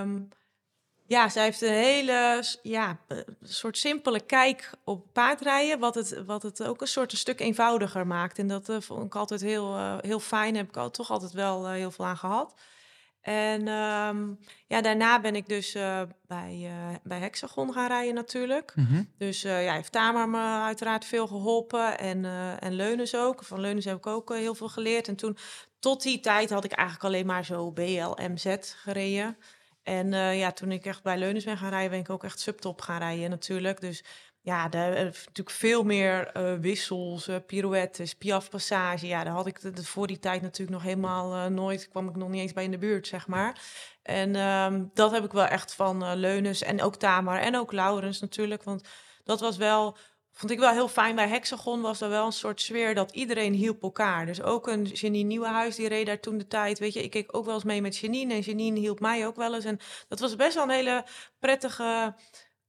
um, 0.01 0.29
ja, 1.07 1.29
zij 1.29 1.45
heeft 1.45 1.61
een 1.61 1.73
hele 1.73 2.45
ja, 2.63 2.99
soort 3.43 3.79
simpele 3.79 4.21
kijk 4.21 4.71
op 4.85 5.07
paardrijden, 5.13 5.79
wat 5.79 5.95
het, 5.95 6.23
wat 6.27 6.43
het 6.43 6.63
ook 6.63 6.81
een 6.81 6.87
soort 6.87 7.13
een 7.13 7.19
stuk 7.19 7.41
eenvoudiger 7.41 8.07
maakt. 8.07 8.39
En 8.39 8.47
dat 8.47 8.69
uh, 8.69 8.81
vond 8.81 9.05
ik 9.05 9.15
altijd 9.15 9.41
heel, 9.41 9.77
uh, 9.77 9.97
heel 10.01 10.21
fijn, 10.21 10.57
heb 10.57 10.69
ik 10.69 10.77
al, 10.77 10.91
toch 10.91 11.11
altijd 11.11 11.33
wel 11.33 11.65
uh, 11.65 11.73
heel 11.73 11.91
veel 11.91 12.07
aan 12.07 12.17
gehad. 12.17 12.55
En 13.21 13.69
um, 13.69 14.39
ja, 14.67 14.81
daarna 14.81 15.21
ben 15.21 15.37
ik 15.37 15.49
dus 15.49 15.73
bij, 16.27 16.71
bij 17.03 17.19
Hexagon 17.19 17.73
gaan 17.73 17.89
rijden 17.89 18.15
natuurlijk. 18.15 18.73
Mm 18.75 18.87
-hmm. 18.87 19.13
Dus 19.19 19.43
ja, 19.43 19.73
heeft 19.73 19.93
Tamar 19.93 20.29
me 20.29 20.61
uiteraard 20.63 21.05
veel 21.05 21.27
geholpen. 21.27 21.99
En, 21.99 22.25
en 22.61 22.73
Leunes 22.73 23.17
ook. 23.17 23.45
Van 23.45 23.61
Leunes 23.61 23.85
heb 23.85 23.97
ik 23.97 24.07
ook 24.07 24.35
heel 24.35 24.55
veel 24.55 24.69
geleerd. 24.69 25.09
En 25.09 25.17
toen, 25.17 25.37
tot 25.79 26.03
die 26.03 26.21
tijd 26.21 26.51
had 26.51 26.65
ik 26.65 26.73
eigenlijk 26.73 27.05
alleen 27.09 27.27
maar 27.27 27.45
zo 27.45 27.71
BLMZ 27.71 28.57
gereden. 28.61 29.37
En 29.87 30.37
ja, 30.37 30.53
toen 30.53 30.73
ik 30.73 30.85
echt 30.85 31.03
bij 31.03 31.19
Leunes 31.19 31.45
ben 31.45 31.59
gaan 31.59 31.71
rijden, 31.71 31.91
ben 31.91 31.99
ik 31.99 32.11
ook 32.11 32.25
echt 32.25 32.41
subtop 32.41 32.81
gaan 32.81 32.99
rijden 32.99 33.31
natuurlijk. 33.31 33.81
Dus 33.81 34.05
ja, 34.41 34.69
daar 34.69 34.91
natuurlijk 35.05 35.51
veel 35.51 35.83
meer 35.83 36.37
uh, 36.37 36.55
wissels, 36.59 37.29
uh, 37.29 37.37
pirouettes, 37.47 38.15
piafpassage. 38.15 39.07
Ja, 39.07 39.25
daar 39.25 39.33
had 39.33 39.47
ik 39.47 39.61
voor 39.73 40.07
die 40.07 40.19
tijd 40.19 40.43
natuurlijk 40.43 40.77
nog 40.77 40.83
helemaal 40.83 41.51
nooit, 41.51 41.89
kwam 41.89 42.09
ik 42.09 42.17
nog 42.17 42.29
niet 42.29 42.41
eens 42.41 42.53
bij 42.53 42.65
in 42.65 42.71
de 42.71 42.79
buurt, 42.79 43.07
zeg 43.07 43.27
maar. 43.27 43.61
En 44.03 44.37
um, 44.37 44.91
dat 44.95 45.11
heb 45.11 45.25
ik 45.25 45.33
wel 45.33 45.47
echt 45.47 45.75
van 45.75 46.15
Leunes 46.15 46.63
en 46.63 46.83
ook 46.83 46.97
Tamar 46.97 47.41
en 47.41 47.57
ook 47.57 47.73
Laurens 47.73 48.21
natuurlijk. 48.21 48.63
Want 48.63 48.89
dat 49.25 49.41
was 49.41 49.57
wel 49.57 49.97
vond 50.39 50.53
ik 50.53 50.59
wel 50.59 50.73
heel 50.73 50.89
fijn. 50.89 51.15
Bij 51.15 51.29
Hexagon 51.29 51.81
was 51.81 52.01
er 52.01 52.09
wel 52.09 52.27
een 52.27 52.33
soort 52.33 52.61
sfeer 52.61 52.95
dat 52.95 53.13
iedereen 53.13 53.53
hielp 53.53 53.83
elkaar. 53.83 54.27
Dus 54.27 54.43
ook 54.43 54.67
een 54.67 54.85
Janine 54.85 55.29
Nieuwenhuis, 55.29 55.77
die 55.77 55.89
reed 55.89 56.07
daar 56.07 56.21
toen 56.21 56.39
de 56.39 56.47
tijd. 56.47 56.79
Weet 56.79 56.93
je, 56.93 57.03
ik 57.03 57.11
keek 57.11 57.37
ook 57.37 57.45
wel 57.45 57.55
eens 57.55 57.65
mee 57.65 57.83
met 57.83 57.97
Janine 57.97 58.35
en 58.35 58.41
Janine 58.41 58.79
hielp 58.79 59.01
mij 59.01 59.27
ook 59.27 59.37
wel 59.37 59.55
eens. 59.55 59.65
En 59.65 59.79
dat 60.09 60.21
was 60.21 60.37
best 60.37 60.55
wel 60.55 60.65
een 60.65 60.71
hele 60.71 61.05
prettige 61.39 62.15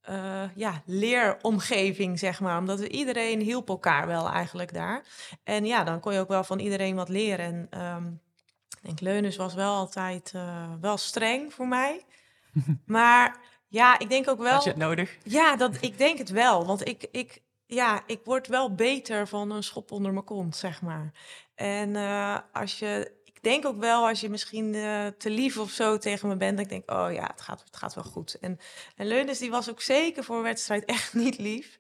uh, 0.09 0.43
ja, 0.55 0.81
leeromgeving, 0.86 2.19
zeg 2.19 2.39
maar. 2.39 2.57
Omdat 2.57 2.79
we 2.79 2.89
iedereen 2.89 3.39
hielp 3.39 3.69
elkaar 3.69 4.07
wel 4.07 4.29
eigenlijk 4.29 4.74
daar. 4.74 5.03
En 5.43 5.65
ja, 5.65 5.83
dan 5.83 6.00
kon 6.00 6.13
je 6.13 6.19
ook 6.19 6.27
wel 6.27 6.43
van 6.43 6.59
iedereen 6.59 6.95
wat 6.95 7.09
leren. 7.09 7.69
En 7.71 7.81
um, 7.81 8.21
ik 8.69 8.81
denk, 8.81 9.00
Leunus 9.00 9.36
was 9.36 9.53
wel 9.53 9.74
altijd 9.74 10.31
uh, 10.36 10.74
wel 10.81 10.97
streng 10.97 11.53
voor 11.53 11.67
mij. 11.67 12.05
maar 12.86 13.39
ja, 13.67 14.00
ik 14.00 14.09
denk 14.09 14.27
ook 14.29 14.39
wel... 14.39 14.53
Had 14.53 14.63
je 14.63 14.69
het 14.69 14.79
nodig? 14.79 15.17
Ja, 15.24 15.55
dat, 15.55 15.77
ik 15.81 15.97
denk 15.97 16.17
het 16.17 16.29
wel. 16.29 16.65
Want 16.65 16.88
ik, 16.88 17.07
ik, 17.12 17.41
ja, 17.67 18.03
ik 18.05 18.21
word 18.24 18.47
wel 18.47 18.75
beter 18.75 19.27
van 19.27 19.51
een 19.51 19.63
schop 19.63 19.91
onder 19.91 20.13
mijn 20.13 20.25
kont, 20.25 20.55
zeg 20.55 20.81
maar. 20.81 21.13
En 21.55 21.89
uh, 21.89 22.38
als 22.51 22.79
je 22.79 23.15
ik 23.24 23.43
denk 23.43 23.65
ook 23.65 23.77
wel 23.77 24.07
als 24.07 24.19
je 24.19 24.29
misschien 24.29 24.74
uh, 24.74 25.07
te 25.07 25.29
lief 25.29 25.57
of 25.57 25.69
zo 25.69 25.97
tegen 25.97 26.27
me 26.27 26.38
bent, 26.38 26.59
ik 26.59 26.69
denk, 26.69 26.91
oh 26.91 27.07
ja, 27.12 27.27
het 27.27 27.41
gaat, 27.41 27.63
het 27.63 27.77
gaat 27.77 27.93
wel 27.93 28.03
goed. 28.03 28.39
En, 28.39 28.59
en 28.95 29.07
Leunis, 29.07 29.39
die 29.39 29.51
was 29.51 29.69
ook 29.69 29.81
zeker 29.81 30.24
voor 30.24 30.38
een 30.38 30.43
wedstrijd 30.43 30.86
echt 30.95 31.13
niet 31.13 31.38
lief. 31.38 31.79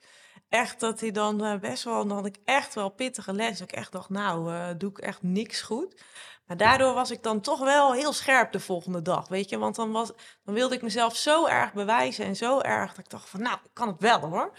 Echt 0.49 0.79
dat 0.79 0.99
hij 0.99 1.11
dan 1.11 1.45
uh, 1.45 1.59
best 1.59 1.83
wel, 1.83 2.07
dan 2.07 2.17
had 2.17 2.25
ik 2.25 2.37
echt 2.45 2.73
wel 2.73 2.89
pittige 2.89 3.33
les. 3.33 3.61
Ik 3.61 3.71
echt 3.71 3.91
dacht, 3.91 4.09
nou, 4.09 4.77
doe 4.77 4.89
ik 4.89 4.97
echt 4.97 5.23
niks 5.23 5.61
goed. 5.61 6.03
Maar 6.47 6.57
daardoor 6.57 6.93
was 6.93 7.11
ik 7.11 7.23
dan 7.23 7.41
toch 7.41 7.59
wel 7.59 7.93
heel 7.93 8.13
scherp 8.13 8.51
de 8.51 8.59
volgende 8.59 9.01
dag, 9.01 9.27
weet 9.27 9.49
je. 9.49 9.57
Want 9.57 9.75
dan, 9.75 9.91
was, 9.91 10.11
dan 10.43 10.53
wilde 10.53 10.75
ik 10.75 10.81
mezelf 10.81 11.15
zo 11.15 11.45
erg 11.45 11.73
bewijzen 11.73 12.25
en 12.25 12.35
zo 12.35 12.59
erg 12.59 12.89
dat 12.89 13.05
ik 13.05 13.09
dacht 13.09 13.29
van, 13.29 13.41
nou, 13.41 13.57
ik 13.63 13.69
kan 13.73 13.87
het 13.87 13.99
wel 13.99 14.19
hoor. 14.19 14.53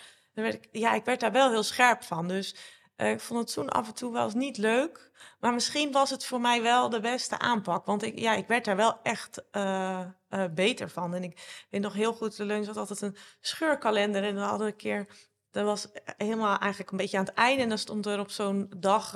Ja, 0.70 0.94
ik 0.94 1.04
werd 1.04 1.20
daar 1.20 1.32
wel 1.32 1.50
heel 1.50 1.62
scherp 1.62 2.02
van. 2.02 2.28
Dus 2.28 2.54
ik 2.96 3.20
vond 3.20 3.40
het 3.40 3.52
toen 3.52 3.68
af 3.68 3.86
en 3.86 3.94
toe 3.94 4.12
wel 4.12 4.24
eens 4.24 4.34
niet 4.34 4.56
leuk. 4.56 5.10
Maar 5.40 5.52
misschien 5.52 5.92
was 5.92 6.10
het 6.10 6.24
voor 6.24 6.40
mij 6.40 6.62
wel 6.62 6.88
de 6.88 7.00
beste 7.00 7.38
aanpak. 7.38 7.86
Want 7.86 8.02
ik, 8.02 8.18
ja, 8.18 8.34
ik 8.34 8.46
werd 8.46 8.64
daar 8.64 8.76
wel 8.76 9.02
echt 9.02 9.42
uh, 9.52 10.00
uh, 10.30 10.44
beter 10.50 10.90
van. 10.90 11.14
En 11.14 11.22
ik 11.22 11.66
weet 11.70 11.80
nog 11.80 11.92
heel 11.92 12.12
goed, 12.12 12.36
de 12.36 12.44
lunch 12.44 12.66
had 12.66 12.76
altijd 12.76 13.00
een 13.00 13.16
scheurkalender. 13.40 14.24
En 14.24 14.34
dan 14.34 14.44
hadden 14.44 14.66
we 14.66 14.72
een 14.72 14.78
keer, 14.78 15.06
dat 15.50 15.64
was 15.64 15.86
helemaal 16.16 16.58
eigenlijk 16.58 16.90
een 16.90 16.96
beetje 16.96 17.18
aan 17.18 17.24
het 17.24 17.34
einde. 17.34 17.62
En 17.62 17.68
dan 17.68 17.78
stond 17.78 18.06
er 18.06 18.20
op 18.20 18.30
zo'n 18.30 18.72
dag, 18.76 19.06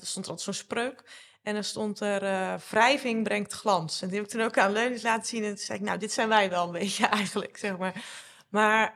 stond 0.00 0.24
er 0.24 0.30
altijd 0.30 0.40
zo'n 0.40 0.52
spreuk. 0.52 1.10
En 1.42 1.54
dan 1.54 1.64
stond 1.64 2.00
er, 2.00 2.20
wrijving 2.70 3.22
brengt 3.22 3.52
glans. 3.52 4.02
En 4.02 4.08
die 4.08 4.16
heb 4.16 4.26
ik 4.26 4.32
toen 4.32 4.42
ook 4.42 4.58
aan 4.58 4.72
Leunis 4.72 5.02
laten 5.02 5.26
zien. 5.26 5.42
En 5.42 5.48
toen 5.48 5.64
zei 5.64 5.78
ik, 5.78 5.84
nou, 5.84 5.98
dit 5.98 6.12
zijn 6.12 6.28
wij 6.28 6.50
wel 6.50 6.66
een 6.66 6.72
beetje 6.72 7.06
eigenlijk, 7.18 7.56
zeg 7.56 7.78
maar. 7.78 8.04
Maar 8.48 8.94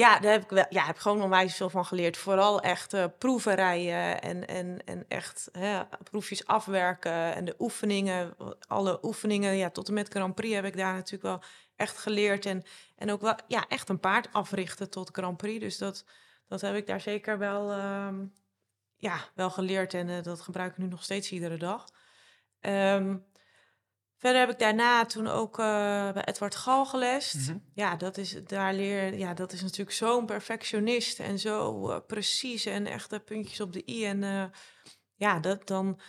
ja, 0.00 0.18
daar 0.18 0.32
heb 0.32 0.42
ik 0.42 0.50
wel, 0.50 0.66
ja, 0.68 0.84
heb 0.84 0.98
gewoon 0.98 1.22
onwijs 1.22 1.56
veel 1.56 1.70
van 1.70 1.84
geleerd. 1.84 2.16
Vooral 2.16 2.60
echt 2.60 2.94
uh, 2.94 3.04
proeven 3.18 3.54
rijden 3.54 4.22
en, 4.22 4.46
en, 4.46 4.82
en 4.84 5.04
echt 5.08 5.48
hè, 5.52 5.80
proefjes 6.10 6.46
afwerken 6.46 7.34
en 7.34 7.44
de 7.44 7.54
oefeningen. 7.58 8.36
Alle 8.68 8.98
oefeningen, 9.02 9.56
ja, 9.56 9.70
tot 9.70 9.88
en 9.88 9.94
met 9.94 10.08
Grand 10.08 10.34
Prix 10.34 10.54
heb 10.54 10.64
ik 10.64 10.76
daar 10.76 10.94
natuurlijk 10.94 11.22
wel 11.22 11.42
echt 11.76 11.98
geleerd. 11.98 12.46
En, 12.46 12.62
en 12.96 13.10
ook 13.10 13.20
wel, 13.20 13.34
ja, 13.48 13.64
echt 13.68 13.88
een 13.88 14.00
paard 14.00 14.32
africhten 14.32 14.90
tot 14.90 15.10
Grand 15.12 15.36
Prix. 15.36 15.60
Dus 15.60 15.78
dat, 15.78 16.04
dat 16.48 16.60
heb 16.60 16.74
ik 16.74 16.86
daar 16.86 17.00
zeker 17.00 17.38
wel, 17.38 17.70
uh, 17.70 18.08
ja, 18.96 19.18
wel 19.34 19.50
geleerd 19.50 19.94
en 19.94 20.08
uh, 20.08 20.22
dat 20.22 20.40
gebruik 20.40 20.70
ik 20.72 20.78
nu 20.78 20.86
nog 20.86 21.02
steeds 21.02 21.30
iedere 21.30 21.56
dag. 21.56 21.84
Um, 22.60 23.24
Verder 24.20 24.40
heb 24.40 24.50
ik 24.50 24.58
daarna 24.58 25.06
toen 25.06 25.26
ook 25.26 25.58
uh, 25.58 26.12
bij 26.12 26.24
Edward 26.24 26.54
Gal 26.54 26.86
gelest. 26.86 27.34
Mm 27.34 27.44
-hmm. 27.44 27.64
Ja, 27.74 27.96
dat 27.96 28.16
is, 28.16 28.36
daar 28.46 28.74
leer, 28.74 29.14
ja, 29.14 29.34
dat 29.34 29.52
is 29.52 29.62
natuurlijk 29.62 29.96
zo'n 29.96 30.26
perfectionist 30.26 31.20
en 31.20 31.38
zo 31.38 31.88
uh, 31.90 31.96
precies 32.06 32.66
en 32.66 32.86
echte 32.86 33.20
puntjes 33.20 33.60
op 33.60 33.72
de 33.72 33.82
i. 33.86 34.04
En 34.04 34.22
uh, 34.22 34.44
ja, 35.14 35.38
dat, 35.38 35.66
dan 35.66 36.00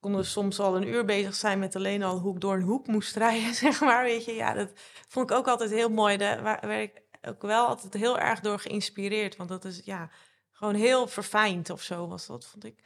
konden 0.00 0.20
we 0.20 0.26
soms 0.26 0.60
al 0.60 0.76
een 0.76 0.88
uur 0.88 1.04
bezig 1.04 1.34
zijn 1.34 1.58
met 1.58 1.76
alleen 1.76 2.02
al 2.02 2.18
hoe 2.18 2.34
ik 2.34 2.40
door 2.40 2.54
een 2.54 2.62
hoek 2.62 2.86
moest 2.86 3.16
rijden, 3.16 3.54
zeg 3.64 3.80
maar. 3.80 4.02
Weet 4.02 4.24
je, 4.24 4.34
ja, 4.34 4.52
dat 4.52 4.70
vond 5.08 5.30
ik 5.30 5.36
ook 5.36 5.48
altijd 5.48 5.70
heel 5.70 5.90
mooi. 5.90 6.16
Daar 6.16 6.42
werd 6.42 6.90
ik 6.90 7.02
ook 7.22 7.42
wel 7.42 7.66
altijd 7.66 7.94
heel 7.94 8.18
erg 8.18 8.40
door 8.40 8.58
geïnspireerd. 8.58 9.36
Want 9.36 9.48
dat 9.48 9.64
is 9.64 9.80
ja, 9.84 10.10
gewoon 10.52 10.74
heel 10.74 11.08
verfijnd 11.08 11.70
of 11.70 11.82
zo 11.82 12.08
was 12.08 12.26
dat, 12.26 12.46
vond 12.46 12.64
ik. 12.64 12.82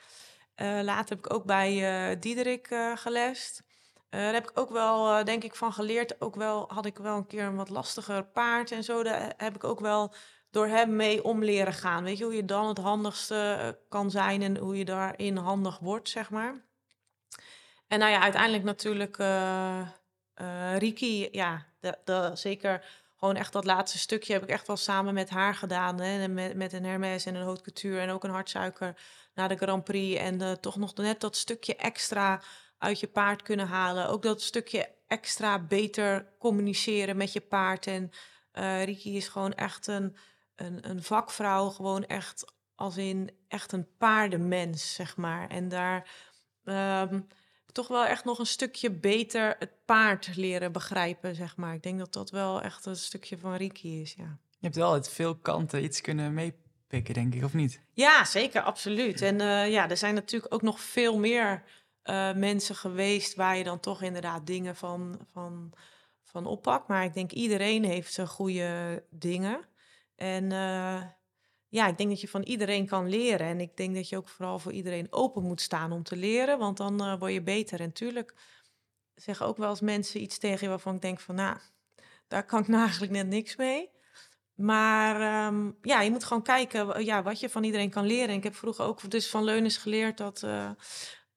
later 0.57 1.17
heb 1.17 1.27
ik 1.27 1.35
ook 1.35 1.45
bij 1.45 2.19
Diederik 2.19 2.67
gelest. 2.95 3.71
Uh, 4.15 4.21
daar 4.21 4.33
heb 4.33 4.51
ik 4.51 4.59
ook 4.59 4.71
wel, 4.71 5.19
uh, 5.19 5.25
denk 5.25 5.45
ik, 5.45 5.55
van 5.55 5.73
geleerd. 5.73 6.21
Ook 6.21 6.35
wel 6.35 6.65
had 6.69 6.87
ik 6.87 6.99
wel 6.99 7.17
een 7.17 7.27
keer 7.27 7.45
een 7.45 7.57
wat 7.57 7.69
lastiger 7.69 8.25
paard 8.25 8.71
en 8.71 8.85
zo. 8.85 9.03
Daar 9.03 9.35
heb 9.37 9.55
ik 9.55 9.65
ook 9.65 9.81
wel 9.81 10.15
door 10.51 10.67
hem 10.67 10.97
mee 10.97 11.25
om 11.25 11.45
leren 11.45 11.73
gaan. 11.73 12.05
Weet 12.05 12.19
je, 12.19 12.25
hoe 12.25 12.35
je 12.35 12.45
dan 12.45 12.69
het 12.69 12.79
handigste 12.79 13.57
eh, 13.61 13.69
kan 13.89 14.11
zijn 14.11 14.43
en 14.43 14.57
hoe 14.57 14.79
je 14.79 14.85
daarin 14.85 15.37
handig 15.37 15.79
wordt, 15.79 16.09
zeg 16.09 16.31
maar. 16.31 16.65
En 17.89 17.99
nou 17.99 18.11
ja, 18.11 18.21
uiteindelijk 18.21 18.65
natuurlijk 18.65 19.19
uh, 19.19 19.89
Riki, 20.79 21.29
ja, 21.31 21.67
de, 21.81 21.99
de, 22.05 22.31
zeker 22.35 22.85
gewoon 23.17 23.37
echt 23.37 23.53
dat 23.53 23.65
laatste 23.65 23.99
stukje 23.99 24.33
heb 24.33 24.43
ik 24.43 24.49
echt 24.49 24.67
wel 24.67 24.77
samen 24.77 25.15
met 25.15 25.31
haar 25.31 25.55
gedaan. 25.55 26.01
Hè, 26.01 26.29
met, 26.29 26.55
met 26.57 26.73
een 26.73 26.85
Hermes 26.85 27.27
en 27.27 27.35
een 27.35 27.45
haute 27.45 27.63
couture 27.63 28.01
en 28.01 28.11
ook 28.11 28.25
een 28.25 28.31
hartsuiker 28.31 28.97
naar 29.35 29.49
de 29.49 29.57
Grand 29.57 29.85
Prix. 29.85 30.21
En 30.21 30.61
toch 30.61 30.77
nog 30.77 30.95
net 30.95 31.21
dat 31.21 31.37
stukje 31.37 31.77
extra 31.77 32.41
uit 32.83 33.01
je 33.01 33.07
paard 33.07 33.43
kunnen 33.43 33.67
halen. 33.67 34.09
Ook 34.09 34.23
dat 34.23 34.43
stukje 34.43 34.89
extra 35.07 35.59
beter 35.59 36.33
communiceren 36.39 37.17
met 37.17 37.33
je 37.33 37.41
paard. 37.41 37.87
En 37.87 38.11
uh, 38.53 38.85
Riki 38.85 39.17
is 39.17 39.29
gewoon 39.29 39.53
echt 39.55 39.87
een, 39.87 40.17
een, 40.57 40.91
een 40.91 41.03
vakvrouw, 41.03 41.69
gewoon 41.69 42.07
echt 42.07 42.53
als 42.75 42.97
in 42.97 43.31
echt 43.49 43.73
een 43.73 43.97
paardenmens, 43.99 44.95
zeg 44.95 45.17
maar. 45.17 45.49
En 45.49 45.69
daar 45.69 46.09
um, 46.65 47.27
toch 47.73 47.89
wel 47.89 48.05
echt 48.05 48.25
nog 48.25 48.39
een 48.39 48.47
stukje 48.47 48.91
beter 48.91 49.57
het 49.59 49.85
paard 49.85 50.37
leren 50.37 50.73
begrijpen, 50.73 51.35
zeg 51.35 51.57
maar. 51.57 51.75
Ik 51.75 51.83
denk 51.83 51.99
dat 51.99 52.13
dat 52.13 52.31
wel 52.31 52.63
echt 52.63 52.87
een 52.87 52.97
stukje 52.97 53.39
van 53.39 53.55
Riki 53.55 54.01
is, 54.01 54.15
ja. 54.15 54.39
Je 54.51 54.69
hebt 54.69 54.77
wel 54.77 54.93
uit 54.93 55.09
veel 55.09 55.37
kanten 55.37 55.85
iets 55.85 56.01
kunnen 56.01 56.35
meepikken, 56.35 57.15
denk 57.15 57.35
ik, 57.35 57.45
of 57.45 57.55
niet? 57.55 57.81
Ja, 57.93 58.25
zeker, 58.25 58.63
absoluut. 58.63 59.21
En 59.21 59.41
uh, 59.41 59.71
ja, 59.71 59.91
er 59.91 59.97
zijn 59.97 60.15
natuurlijk 60.15 60.55
ook 60.55 60.63
nog 60.63 60.81
veel 60.81 61.19
meer 61.19 61.63
uh, 62.05 62.33
mensen 62.35 62.77
geweest 62.77 63.35
waar 63.35 63.57
je 63.57 63.65
dan 63.65 63.81
toch 63.81 64.03
inderdaad 64.03 64.47
dingen 64.47 64.77
van, 64.77 65.19
van, 65.33 65.73
van 66.23 66.47
oppakt. 66.47 66.89
Maar 66.89 67.05
ik 67.05 67.15
denk 67.15 67.33
iedereen 67.33 67.85
heeft 67.85 68.13
zijn 68.13 68.27
goede 68.27 69.05
dingen. 69.11 69.69
En 70.17 70.45
uh, 70.45 71.03
ja, 71.69 71.87
ik 71.87 71.97
denk 71.97 72.11
dat 72.11 72.21
je 72.21 72.29
van 72.29 72.43
iedereen 72.43 72.87
kan 72.87 73.09
leren. 73.09 73.47
En 73.47 73.61
ik 73.61 73.77
denk 73.77 73.95
dat 73.95 74.09
je 74.09 74.17
ook 74.17 74.29
vooral 74.29 74.59
voor 74.59 74.73
iedereen 74.73 75.07
open 75.11 75.43
moet 75.43 75.61
staan 75.61 75.93
om 75.93 76.03
te 76.03 76.17
leren. 76.17 76.59
Want 76.59 76.77
dan 76.77 77.03
uh, 77.03 77.19
word 77.19 77.33
je 77.33 77.43
beter. 77.43 77.81
En 77.81 77.93
tuurlijk 77.93 78.35
zeggen 79.15 79.47
ook 79.47 79.57
wel 79.57 79.71
eens 79.71 79.81
mensen 79.81 80.23
iets 80.23 80.39
tegen 80.39 80.61
je 80.61 80.69
waarvan 80.69 80.95
ik 80.95 81.03
denk 81.03 81.21
van... 81.21 81.35
nou, 81.35 81.57
daar 82.29 82.45
kan 82.45 82.61
ik 82.61 82.69
nou 82.69 82.83
eigenlijk 82.83 83.13
net 83.13 83.27
niks 83.27 83.57
mee. 83.57 83.91
Maar 84.55 85.47
um, 85.47 85.79
ja, 85.83 86.01
je 86.01 86.11
moet 86.11 86.25
gewoon 86.25 86.43
kijken 86.43 87.05
ja, 87.05 87.23
wat 87.23 87.41
je 87.41 87.49
van 87.49 87.65
iedereen 87.65 87.91
kan 87.91 88.07
leren. 88.07 88.29
En 88.29 88.37
ik 88.37 88.43
heb 88.43 88.55
vroeger 88.55 88.85
ook 88.85 89.11
dus 89.11 89.31
van 89.31 89.45
Leunis 89.45 89.77
geleerd 89.77 90.17
dat 90.17 90.43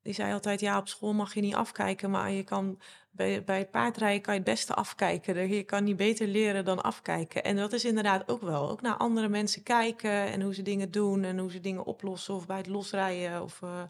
die 0.06 0.14
zei 0.14 0.34
altijd, 0.34 0.60
ja, 0.60 0.78
op 0.78 0.88
school 0.88 1.14
mag 1.14 1.34
je 1.34 1.42
niet 1.42 1.56
afkijken, 1.56 2.10
maar 2.10 2.32
je 2.32 2.44
kan 2.44 2.80
bij, 3.12 3.44
bij 3.44 3.68
paardrijden 3.68 4.22
kan 4.22 4.34
je 4.34 4.40
het 4.40 4.50
beste 4.50 4.74
afkijken. 4.74 5.50
Je 5.50 5.64
kan 5.64 5.84
niet 5.84 5.98
beter 5.98 6.28
leren 6.28 6.66
dan 6.66 6.84
afkijken. 6.84 7.44
En 7.44 7.56
dat 7.56 7.74
is 7.74 7.86
inderdaad 7.86 8.30
ook 8.30 8.42
wel. 8.42 8.70
Ook 8.70 8.82
naar 8.82 8.98
andere 8.98 9.28
mensen 9.28 9.64
kijken 9.64 10.12
en 10.12 10.42
hoe 10.42 10.54
ze 10.54 10.62
dingen 10.62 10.92
doen 10.92 11.24
en 11.24 11.38
hoe 11.38 11.52
ze 11.52 11.60
dingen 11.60 11.86
oplossen 11.86 12.34
of 12.34 12.46
bij 12.46 12.58
het 12.58 12.68
losrijden. 12.68 13.44
Of, 13.44 13.62
uh, 13.64 13.84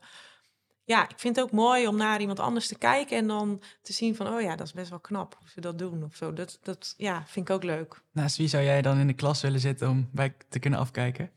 ja, 0.83 1.09
ik 1.09 1.19
vind 1.19 1.35
het 1.35 1.45
ook 1.45 1.51
mooi 1.51 1.87
om 1.87 1.97
naar 1.97 2.19
iemand 2.19 2.39
anders 2.39 2.67
te 2.67 2.77
kijken 2.77 3.17
en 3.17 3.27
dan 3.27 3.61
te 3.81 3.93
zien 3.93 4.15
van, 4.15 4.27
oh 4.27 4.41
ja, 4.41 4.55
dat 4.55 4.67
is 4.67 4.73
best 4.73 4.89
wel 4.89 4.99
knap 4.99 5.35
hoe 5.39 5.49
ze 5.49 5.61
dat 5.61 5.77
doen 5.77 6.03
of 6.03 6.15
zo. 6.15 6.33
Dat, 6.33 6.59
dat 6.61 6.93
ja, 6.97 7.23
vind 7.25 7.49
ik 7.49 7.55
ook 7.55 7.63
leuk. 7.63 8.01
Naast 8.11 8.37
wie 8.37 8.47
zou 8.47 8.63
jij 8.63 8.81
dan 8.81 8.97
in 8.97 9.07
de 9.07 9.13
klas 9.13 9.41
willen 9.41 9.59
zitten 9.59 9.89
om 9.89 10.09
bij 10.11 10.33
te 10.49 10.59
kunnen 10.59 10.79
afkijken? 10.79 11.31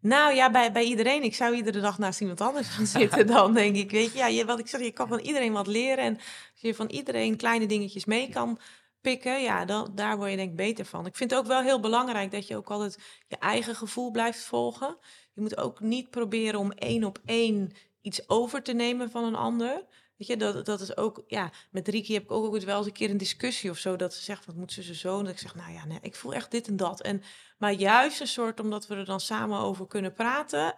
Nou 0.00 0.34
ja, 0.34 0.50
bij, 0.50 0.72
bij 0.72 0.84
iedereen. 0.84 1.22
Ik 1.22 1.34
zou 1.34 1.54
iedere 1.54 1.80
dag 1.80 1.98
naast 1.98 2.20
iemand 2.20 2.40
anders 2.40 2.68
gaan 2.68 2.86
zitten 2.86 3.26
dan, 3.36 3.54
denk 3.54 3.76
ik. 3.76 3.90
Weet 3.90 4.12
je, 4.12 4.18
ja, 4.18 4.26
je, 4.26 4.44
wat 4.44 4.58
ik 4.58 4.68
zeg, 4.68 4.80
je 4.80 4.90
kan 4.90 5.08
van 5.08 5.18
iedereen 5.18 5.52
wat 5.52 5.66
leren. 5.66 6.04
En 6.04 6.14
als 6.16 6.60
je 6.60 6.74
van 6.74 6.88
iedereen 6.88 7.36
kleine 7.36 7.66
dingetjes 7.66 8.04
mee 8.04 8.28
kan 8.28 8.58
pikken, 9.00 9.42
ja, 9.42 9.64
dan, 9.64 9.92
daar 9.94 10.16
word 10.16 10.30
je 10.30 10.36
denk 10.36 10.50
ik 10.50 10.56
beter 10.56 10.84
van. 10.84 11.06
Ik 11.06 11.16
vind 11.16 11.30
het 11.30 11.40
ook 11.40 11.46
wel 11.46 11.62
heel 11.62 11.80
belangrijk 11.80 12.30
dat 12.30 12.46
je 12.46 12.56
ook 12.56 12.70
altijd 12.70 12.98
je 13.28 13.38
eigen 13.38 13.74
gevoel 13.74 14.10
blijft 14.10 14.44
volgen. 14.44 14.96
Je 15.32 15.40
moet 15.40 15.56
ook 15.56 15.80
niet 15.80 16.10
proberen 16.10 16.60
om 16.60 16.72
één 16.72 17.04
op 17.04 17.18
één 17.24 17.72
iets 18.00 18.28
over 18.28 18.62
te 18.62 18.72
nemen 18.72 19.10
van 19.10 19.24
een 19.24 19.34
ander. 19.34 19.84
Weet 20.18 20.28
je, 20.28 20.36
dat, 20.36 20.66
dat 20.66 20.80
is 20.80 20.96
ook, 20.96 21.22
ja, 21.26 21.50
met 21.70 21.88
Riki 21.88 22.12
heb 22.14 22.22
ik 22.22 22.30
ook 22.30 22.60
wel 22.60 22.76
eens 22.76 22.86
een 22.86 22.92
keer 22.92 23.10
een 23.10 23.16
discussie 23.16 23.70
of 23.70 23.78
zo, 23.78 23.96
dat 23.96 24.14
ze 24.14 24.22
zegt, 24.22 24.46
wat 24.46 24.54
moet 24.54 24.72
ze 24.72 24.94
zo? 24.94 25.18
En 25.18 25.24
dat 25.24 25.32
ik 25.32 25.38
zeg, 25.38 25.54
nou 25.54 25.72
ja, 25.72 25.86
nee, 25.86 25.98
ik 26.00 26.14
voel 26.14 26.34
echt 26.34 26.50
dit 26.50 26.68
en 26.68 26.76
dat. 26.76 27.00
En, 27.00 27.22
maar 27.58 27.72
juist 27.72 28.20
een 28.20 28.26
soort, 28.26 28.60
omdat 28.60 28.86
we 28.86 28.94
er 28.94 29.04
dan 29.04 29.20
samen 29.20 29.58
over 29.58 29.86
kunnen 29.86 30.12
praten, 30.12 30.74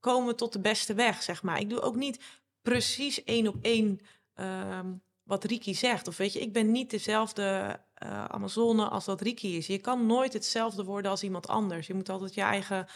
komen 0.00 0.28
we 0.28 0.34
tot 0.34 0.52
de 0.52 0.60
beste 0.60 0.94
weg, 0.94 1.22
zeg 1.22 1.42
maar. 1.42 1.60
Ik 1.60 1.70
doe 1.70 1.80
ook 1.80 1.96
niet 1.96 2.20
precies 2.62 3.24
één 3.24 3.46
op 3.46 3.56
één 3.62 4.00
um, 4.34 5.02
wat 5.22 5.44
Riki 5.44 5.74
zegt. 5.74 6.08
Of 6.08 6.16
weet 6.16 6.32
je, 6.32 6.40
ik 6.40 6.52
ben 6.52 6.70
niet 6.70 6.90
dezelfde 6.90 7.78
uh, 8.02 8.24
Amazone 8.24 8.88
als 8.88 9.04
dat 9.04 9.20
Riki 9.20 9.56
is. 9.56 9.66
Je 9.66 9.78
kan 9.78 10.06
nooit 10.06 10.32
hetzelfde 10.32 10.84
worden 10.84 11.10
als 11.10 11.22
iemand 11.22 11.48
anders. 11.48 11.86
Je 11.86 11.94
moet 11.94 12.08
altijd 12.08 12.34
je 12.34 12.40
eigen 12.40 12.86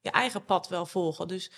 je 0.00 0.10
eigen 0.10 0.44
pad 0.44 0.68
wel 0.68 0.86
volgen. 0.86 1.28
Dus 1.28 1.50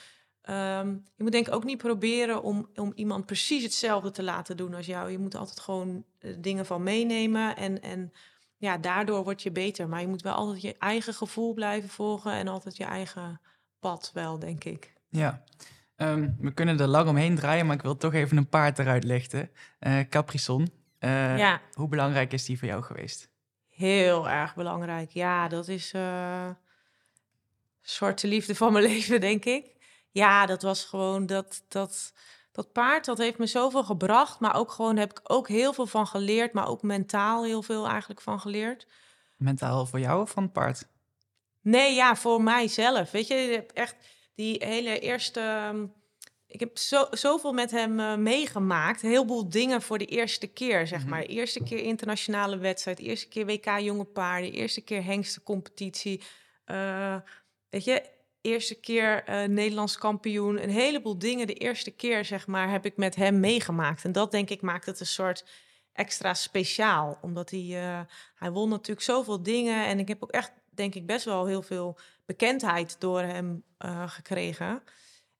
ehm, 0.42 0.88
je 0.88 1.22
moet 1.22 1.32
denk 1.32 1.46
ik 1.46 1.54
ook 1.54 1.64
niet 1.64 1.78
proberen 1.78 2.42
om, 2.42 2.68
om 2.74 2.92
iemand 2.94 3.26
precies 3.26 3.62
hetzelfde 3.62 4.10
te 4.10 4.22
laten 4.22 4.56
doen 4.56 4.74
als 4.74 4.86
jou. 4.86 5.10
Je 5.10 5.18
moet 5.18 5.34
altijd 5.34 5.60
gewoon 5.60 6.04
eh, 6.18 6.34
dingen 6.38 6.66
van 6.66 6.82
meenemen 6.82 7.56
en, 7.56 7.82
en 7.82 8.12
ja, 8.56 8.78
daardoor 8.78 9.24
word 9.24 9.42
je 9.42 9.50
beter. 9.50 9.88
Maar 9.88 10.00
je 10.00 10.08
moet 10.08 10.22
wel 10.22 10.34
altijd 10.34 10.62
je 10.62 10.76
eigen 10.78 11.14
gevoel 11.14 11.54
blijven 11.54 11.88
volgen 11.88 12.32
en 12.32 12.48
altijd 12.48 12.76
je 12.76 12.84
eigen 12.84 13.40
pad 13.80 14.10
wel, 14.14 14.38
denk 14.38 14.64
ik. 14.64 14.92
Ja, 15.08 15.44
Ehm, 16.00 16.30
we 16.38 16.52
kunnen 16.52 16.80
er 16.80 16.86
lang 16.86 17.08
omheen 17.08 17.36
draaien, 17.36 17.66
maar 17.66 17.76
ik 17.76 17.82
wil 17.82 17.96
toch 17.96 18.14
even 18.14 18.36
een 18.36 18.48
paard 18.48 18.78
eruit 18.78 19.04
lichten. 19.04 19.50
Uh, 19.80 20.00
Caprison. 20.08 20.72
Uh, 21.00 21.38
ja. 21.38 21.60
Hoe 21.72 21.88
belangrijk 21.88 22.32
is 22.32 22.44
die 22.44 22.58
voor 22.58 22.68
jou 22.68 22.82
geweest? 22.82 23.30
Heel 23.68 24.28
erg 24.28 24.54
belangrijk. 24.54 25.10
Ja, 25.10 25.48
dat 25.48 25.68
is 25.68 25.92
uh, 25.94 26.48
de 27.98 28.28
liefde 28.28 28.54
van 28.54 28.72
mijn 28.72 28.84
leven, 28.92 29.20
denk 29.20 29.44
ik. 29.44 29.76
Ja, 30.10 30.46
dat 30.46 30.62
was 30.62 30.84
gewoon 30.84 31.26
dat, 31.26 31.64
dat, 31.68 32.12
dat 32.52 32.72
paard, 32.72 33.04
dat 33.04 33.18
heeft 33.18 33.38
me 33.38 33.46
zoveel 33.46 33.84
gebracht. 33.84 34.40
Maar 34.40 34.56
ook 34.56 34.70
gewoon 34.70 34.96
heb 34.96 35.10
ik 35.10 35.20
ook 35.22 35.48
heel 35.48 35.72
veel 35.72 35.86
van 35.86 36.06
geleerd. 36.06 36.52
Maar 36.52 36.68
ook 36.68 36.82
mentaal 36.82 37.44
heel 37.44 37.62
veel 37.62 37.88
eigenlijk 37.88 38.20
van 38.20 38.40
geleerd. 38.40 38.86
Mentaal 39.36 39.86
voor 39.86 40.00
jou 40.00 40.22
of 40.22 40.30
van 40.30 40.42
het 40.42 40.52
paard? 40.52 40.88
Nee, 41.60 41.94
ja, 41.94 42.16
voor 42.16 42.42
mijzelf. 42.42 43.10
Weet 43.10 43.26
je, 43.26 43.34
je 43.34 43.52
hebt 43.52 43.72
echt 43.72 43.96
die 44.34 44.64
hele 44.64 44.98
eerste. 44.98 45.40
Ehm, 45.40 45.86
ik 46.46 46.60
heb 46.60 46.78
zo, 46.78 47.06
zoveel 47.10 47.52
met 47.52 47.70
hem 47.70 48.00
uh, 48.00 48.16
meegemaakt. 48.16 49.02
Een 49.02 49.10
heleboel 49.10 49.48
dingen 49.48 49.82
voor 49.82 49.98
de 49.98 50.04
eerste 50.04 50.46
keer, 50.46 50.86
zeg 50.86 51.00
mhm. 51.00 51.08
maar. 51.10 51.22
eerste 51.22 51.62
keer 51.62 51.78
internationale 51.78 52.58
wedstrijd, 52.58 52.98
eerste 52.98 53.28
keer 53.28 53.46
WK 53.46 53.78
jonge 53.78 54.04
paarden, 54.04 54.52
eerste 54.52 54.80
keer 54.80 55.04
hengstencompetitie. 55.04 56.22
Uh, 56.66 57.16
weet 57.68 57.84
je, 57.84 58.02
eerste 58.40 58.74
keer 58.74 59.28
uh, 59.28 59.44
Nederlands 59.44 59.98
kampioen. 59.98 60.62
Een 60.62 60.70
heleboel 60.70 61.18
dingen 61.18 61.46
de 61.46 61.54
eerste 61.54 61.90
keer, 61.90 62.24
zeg 62.24 62.46
maar, 62.46 62.70
heb 62.70 62.84
ik 62.84 62.96
met 62.96 63.14
hem 63.14 63.40
meegemaakt. 63.40 64.04
En 64.04 64.12
dat 64.12 64.30
denk 64.30 64.50
ik 64.50 64.62
maakt 64.62 64.86
het 64.86 65.00
een 65.00 65.06
soort 65.06 65.44
extra 65.92 66.34
speciaal. 66.34 67.18
Omdat 67.22 67.50
hij, 67.50 68.06
hij 68.34 68.50
won 68.50 68.68
natuurlijk 68.68 69.06
zoveel 69.06 69.42
dingen. 69.42 69.86
En 69.86 69.98
ik 69.98 70.08
heb 70.08 70.22
ook 70.22 70.30
echt, 70.30 70.52
denk 70.74 70.94
ik, 70.94 71.06
best 71.06 71.24
wel 71.24 71.46
heel 71.46 71.62
veel 71.62 71.98
bekendheid 72.26 72.96
door 73.00 73.20
hem 73.20 73.64
uh, 73.78 74.08
gekregen. 74.08 74.82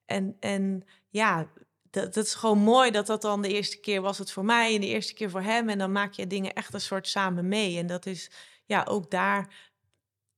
En, 0.05 0.37
en 0.39 0.85
ja, 1.09 1.47
dat, 1.89 2.13
dat, 2.13 2.25
is 2.25 2.33
gewoon 2.33 2.57
mooi 2.57 2.91
dat 2.91 3.07
dat 3.07 3.21
dan 3.21 3.41
de 3.41 3.53
eerste 3.53 3.79
keer 3.79 4.01
was 4.01 4.17
het 4.17 4.31
voor 4.31 4.45
mij 4.45 4.75
en 4.75 4.81
de 4.81 4.87
eerste 4.87 5.13
keer 5.13 5.29
voor 5.29 5.41
hem. 5.41 5.69
En 5.69 5.77
dan 5.77 5.91
maak 5.91 6.13
je 6.13 6.27
dingen 6.27 6.53
echt 6.53 6.73
een 6.73 6.81
soort 6.81 7.07
samen 7.07 7.47
mee. 7.47 7.77
En 7.77 7.87
dat 7.87 8.05
is, 8.05 8.31
ja, 8.65 8.83
ook 8.83 9.11
daar 9.11 9.70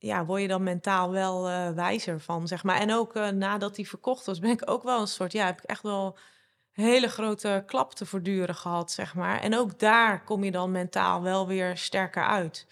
ja, 0.04 0.26
word 0.26 0.42
je 0.42 0.48
dan 0.48 0.64
mentaal 0.64 1.12
wel 1.12 1.50
uh, 1.50 1.70
wijzer 1.70 2.20
van, 2.20 2.48
zeg 2.48 2.64
maar. 2.64 2.80
En 2.80 2.94
ook 2.94 3.16
uh, 3.16 3.28
nadat 3.30 3.76
hij 3.76 3.86
verkocht 3.86 4.26
was, 4.26 4.40
ben 4.40 4.52
ik 4.52 4.70
ook 4.70 4.84
wel 4.84 5.02
een 5.02 5.08
soort, 5.08 5.32
ja, 5.32 5.46
heb 5.46 5.62
ik 5.62 5.70
echt 5.70 5.82
wel 5.82 6.18
een 6.74 6.84
hele 6.84 7.08
grote 7.08 7.64
klap 7.66 7.94
te 7.94 8.06
verduren 8.06 8.56
gehad, 8.56 8.92
zeg 8.92 9.16
maar. 9.16 9.40
En 9.40 9.58
ook 9.58 9.80
daar 9.80 10.24
kom 10.24 10.44
je 10.44 10.52
dan 10.52 10.72
mentaal 10.72 11.22
wel 11.22 11.48
weer 11.48 11.78
sterker 11.78 12.24
uit. 12.24 12.68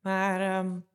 Maar 0.00 0.58
um, 0.58 0.86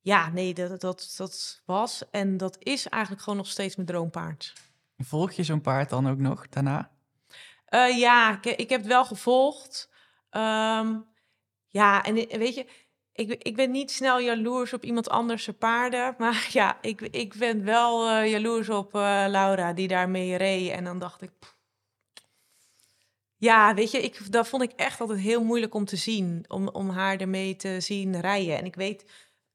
ja, 0.00 0.30
nee, 0.30 0.54
dat, 0.54 0.80
dat, 0.80 1.14
dat 1.16 1.62
was 1.64 2.10
en 2.10 2.36
dat 2.36 2.56
is 2.58 2.88
eigenlijk 2.88 3.22
gewoon 3.22 3.38
nog 3.38 3.48
steeds 3.48 3.76
mijn 3.76 3.88
droompaard. 3.88 4.52
Volg 4.98 5.32
je 5.32 5.42
zo'n 5.42 5.60
paard 5.60 5.88
dan 5.88 6.08
ook 6.08 6.18
nog 6.18 6.48
daarna? 6.48 6.90
Uh, 7.68 7.98
ja, 7.98 8.36
ik, 8.36 8.44
ik, 8.44 8.68
heb 8.68 8.80
het 8.80 8.88
wel 8.88 9.04
gevolgd. 9.04 9.90
Um, 10.30 11.06
ja, 11.68 12.04
en 12.04 12.14
weet 12.14 12.54
je, 12.54 12.66
ik, 13.14 13.42
ik 13.42 13.56
ben 13.56 13.70
niet 13.70 13.90
snel 13.90 14.20
jaloers 14.20 14.72
op 14.72 14.84
iemand 14.84 15.08
anders 15.08 15.48
paarden. 15.58 16.14
Maar 16.18 16.48
ja, 16.52 16.78
ik, 16.80 17.00
ik 17.00 17.34
ben 17.34 17.64
wel 17.64 18.10
uh, 18.10 18.30
jaloers 18.30 18.68
op 18.68 18.94
uh, 18.94 19.24
Laura, 19.28 19.72
die 19.72 19.88
daarmee 19.88 20.36
reed. 20.36 20.70
En 20.70 20.84
dan 20.84 20.98
dacht 20.98 21.22
ik... 21.22 21.30
Ja, 23.36 23.74
weet 23.74 23.90
je, 23.90 24.02
ik, 24.02 24.32
dat 24.32 24.48
vond 24.48 24.62
ik 24.62 24.72
echt 24.76 25.00
altijd 25.00 25.18
heel 25.18 25.44
moeilijk 25.44 25.74
om 25.74 25.84
te 25.84 25.96
zien. 25.96 26.44
Om, 26.48 26.68
om 26.68 26.90
haar 26.90 27.16
ermee 27.16 27.56
te 27.56 27.80
zien 27.80 28.20
rijden. 28.20 28.58
En 28.58 28.64
ik 28.64 28.74
weet 28.74 29.04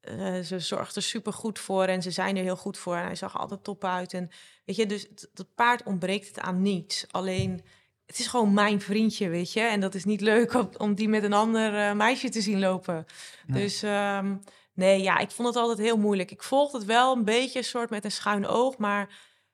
uh, 0.02 0.40
ze 0.40 0.60
zorgt 0.60 0.96
er 0.96 1.02
super 1.02 1.34
goed 1.34 1.60
voor 1.60 1.84
en 1.84 2.02
ze 2.02 2.12
zijn 2.12 2.38
er 2.38 2.44
heel 2.44 2.56
goed 2.56 2.78
voor. 2.78 2.96
En 2.96 3.06
hij 3.06 3.16
zag 3.16 3.38
altijd 3.38 3.64
top 3.64 3.84
uit. 3.84 4.14
En 4.14 4.30
weet 4.66 4.76
je, 4.76 4.86
dus 4.86 5.08
dat 5.34 5.56
paard 5.56 5.84
ontbreekt 5.84 6.28
het 6.28 6.40
aan 6.40 6.62
niets. 6.62 7.06
Alleen, 7.12 7.62
het 8.10 8.20
is 8.20 8.28
gewoon 8.28 8.54
mijn 8.54 8.82
vriendje, 8.82 9.30
weet 9.30 9.54
je. 9.54 9.60
En 9.60 9.80
dat 9.80 9.96
is 9.96 10.06
niet 10.06 10.22
leuk 10.22 10.54
om, 10.54 10.70
om 10.78 10.96
die 10.96 11.10
met 11.10 11.24
een 11.24 11.34
ander 11.34 11.74
uh, 11.74 11.94
meisje 11.94 12.30
te 12.30 12.42
zien 12.42 12.60
lopen. 12.60 13.06
Dus 13.48 13.84
um, 13.84 14.40
nee, 14.74 15.02
ja, 15.02 15.18
ik 15.18 15.32
vond 15.32 15.48
het 15.48 15.58
altijd 15.58 15.78
heel 15.78 15.98
moeilijk. 15.98 16.32
Ik 16.32 16.44
volgde 16.44 16.78
het 16.78 16.88
wel 16.88 17.16
een 17.16 17.24
beetje, 17.24 17.64
soort 17.64 17.90
met 17.90 18.06
een 18.06 18.12
schuin 18.12 18.48
oog. 18.48 18.78
Maar 18.78 19.10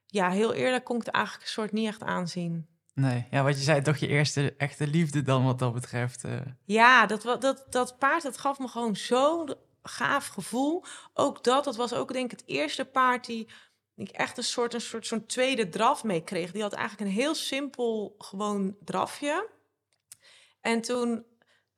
ja, 0.06 0.30
heel 0.30 0.54
eerlijk 0.54 0.84
kon 0.84 0.98
ik 0.98 1.06
het 1.06 1.16
eigenlijk 1.16 1.46
een 1.46 1.52
soort 1.52 1.72
niet 1.72 1.88
echt 1.88 2.04
aanzien. 2.04 2.68
Nee, 2.94 3.28
ja, 3.32 3.44
wat 3.44 3.58
je 3.58 3.64
zei, 3.64 3.82
toch 3.82 3.98
je 3.98 4.08
eerste 4.08 4.54
echte 4.58 4.88
liefde 4.88 5.22
dan 5.22 5.46
wat 5.46 5.60
dat 5.60 5.74
betreft. 5.74 6.26
Uh... 6.26 6.32
Ja, 6.66 7.06
dat, 7.06 7.22
dat, 7.40 7.66
dat 7.70 7.98
paard, 7.98 8.24
dat 8.24 8.38
gaf 8.38 8.60
me 8.60 8.68
gewoon 8.68 8.96
zo 8.96 9.46
gaaf 9.84 10.28
gevoel. 10.28 10.84
Ook 11.14 11.44
dat, 11.44 11.64
dat 11.64 11.76
was 11.76 11.94
ook 11.94 12.14
denk 12.14 12.32
ik 12.32 12.40
het 12.40 12.48
eerste 12.48 12.86
paard 12.86 13.26
die 13.26 13.50
ik 13.96 14.10
echt 14.10 14.38
een 14.38 14.44
soort, 14.44 14.74
een 14.74 14.82
soort 14.82 15.08
zo'n 15.08 15.26
tweede 15.26 15.70
draf 15.70 16.04
mee 16.04 16.24
kreeg. 16.24 16.52
Die 16.52 16.62
had 16.62 16.74
eigenlijk 16.74 17.10
een 17.10 17.16
heel 17.16 17.36
simpel 17.36 18.16
gewoon 18.18 18.76
drafje. 18.84 19.50
En 20.62 20.82
toen 20.82 21.26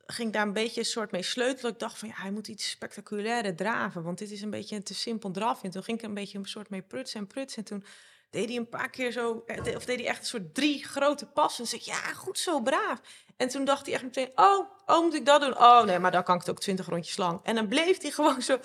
ging 0.06 0.28
ik 0.28 0.34
daar 0.34 0.46
een 0.46 0.54
beetje 0.54 0.80
een 0.80 0.86
soort 0.86 1.12
mee 1.12 1.24
sleutelen. 1.24 1.72
Ik 1.72 1.80
dacht 1.80 1.98
van 1.98 2.08
ja, 2.08 2.14
hij 2.18 2.32
moet 2.32 2.48
iets 2.48 2.70
spectaculairder 2.70 3.56
draven, 3.56 4.04
want 4.04 4.18
dit 4.18 4.32
is 4.32 4.42
een 4.42 4.50
beetje 4.50 4.76
een 4.76 4.84
te 4.84 4.94
simpel 4.94 5.32
drafje. 5.32 5.64
En 5.64 5.72
toen 5.72 5.84
ging 5.84 5.98
ik 5.98 6.06
een 6.06 6.14
beetje 6.14 6.38
een 6.38 6.46
soort 6.46 6.70
mee 6.70 6.82
prutsen 6.82 7.20
en 7.20 7.28
prutsen. 7.28 7.58
En 7.58 7.66
toen 7.66 7.84
deed 8.30 8.48
hij 8.48 8.58
een 8.58 8.70
paar 8.70 8.90
keer 8.90 9.12
zo, 9.12 9.44
eh, 9.46 9.76
of 9.76 9.86
deed 9.86 10.00
hij 10.00 10.08
echt 10.08 10.20
een 10.20 10.26
soort 10.26 10.54
drie 10.54 10.84
grote 10.84 11.26
passen. 11.26 11.64
En 11.64 11.70
zei 11.70 11.82
ja, 11.86 12.14
goed 12.14 12.40
zo, 12.40 12.62
braaf. 12.62 13.02
En 13.38 13.48
toen 13.48 13.66
dacht 13.66 13.86
hij 13.86 13.96
echt 13.96 14.04
meteen, 14.04 14.32
oh, 14.36 14.70
oh, 14.86 15.02
moet 15.04 15.14
ik 15.14 15.26
dat 15.26 15.42
doen? 15.42 15.58
Oh, 15.58 15.84
nee, 15.84 16.00
maar 16.00 16.12
dan 16.12 16.24
kan 16.24 16.36
ik 16.36 16.42
het 16.42 16.50
ook 16.50 16.60
twintig 16.60 16.86
rondjes 16.86 17.18
lang. 17.18 17.40
En 17.44 17.56
dan 17.56 17.68
bleef 17.68 18.02
hij 18.02 18.12
gewoon 18.12 18.42
zo... 18.42 18.60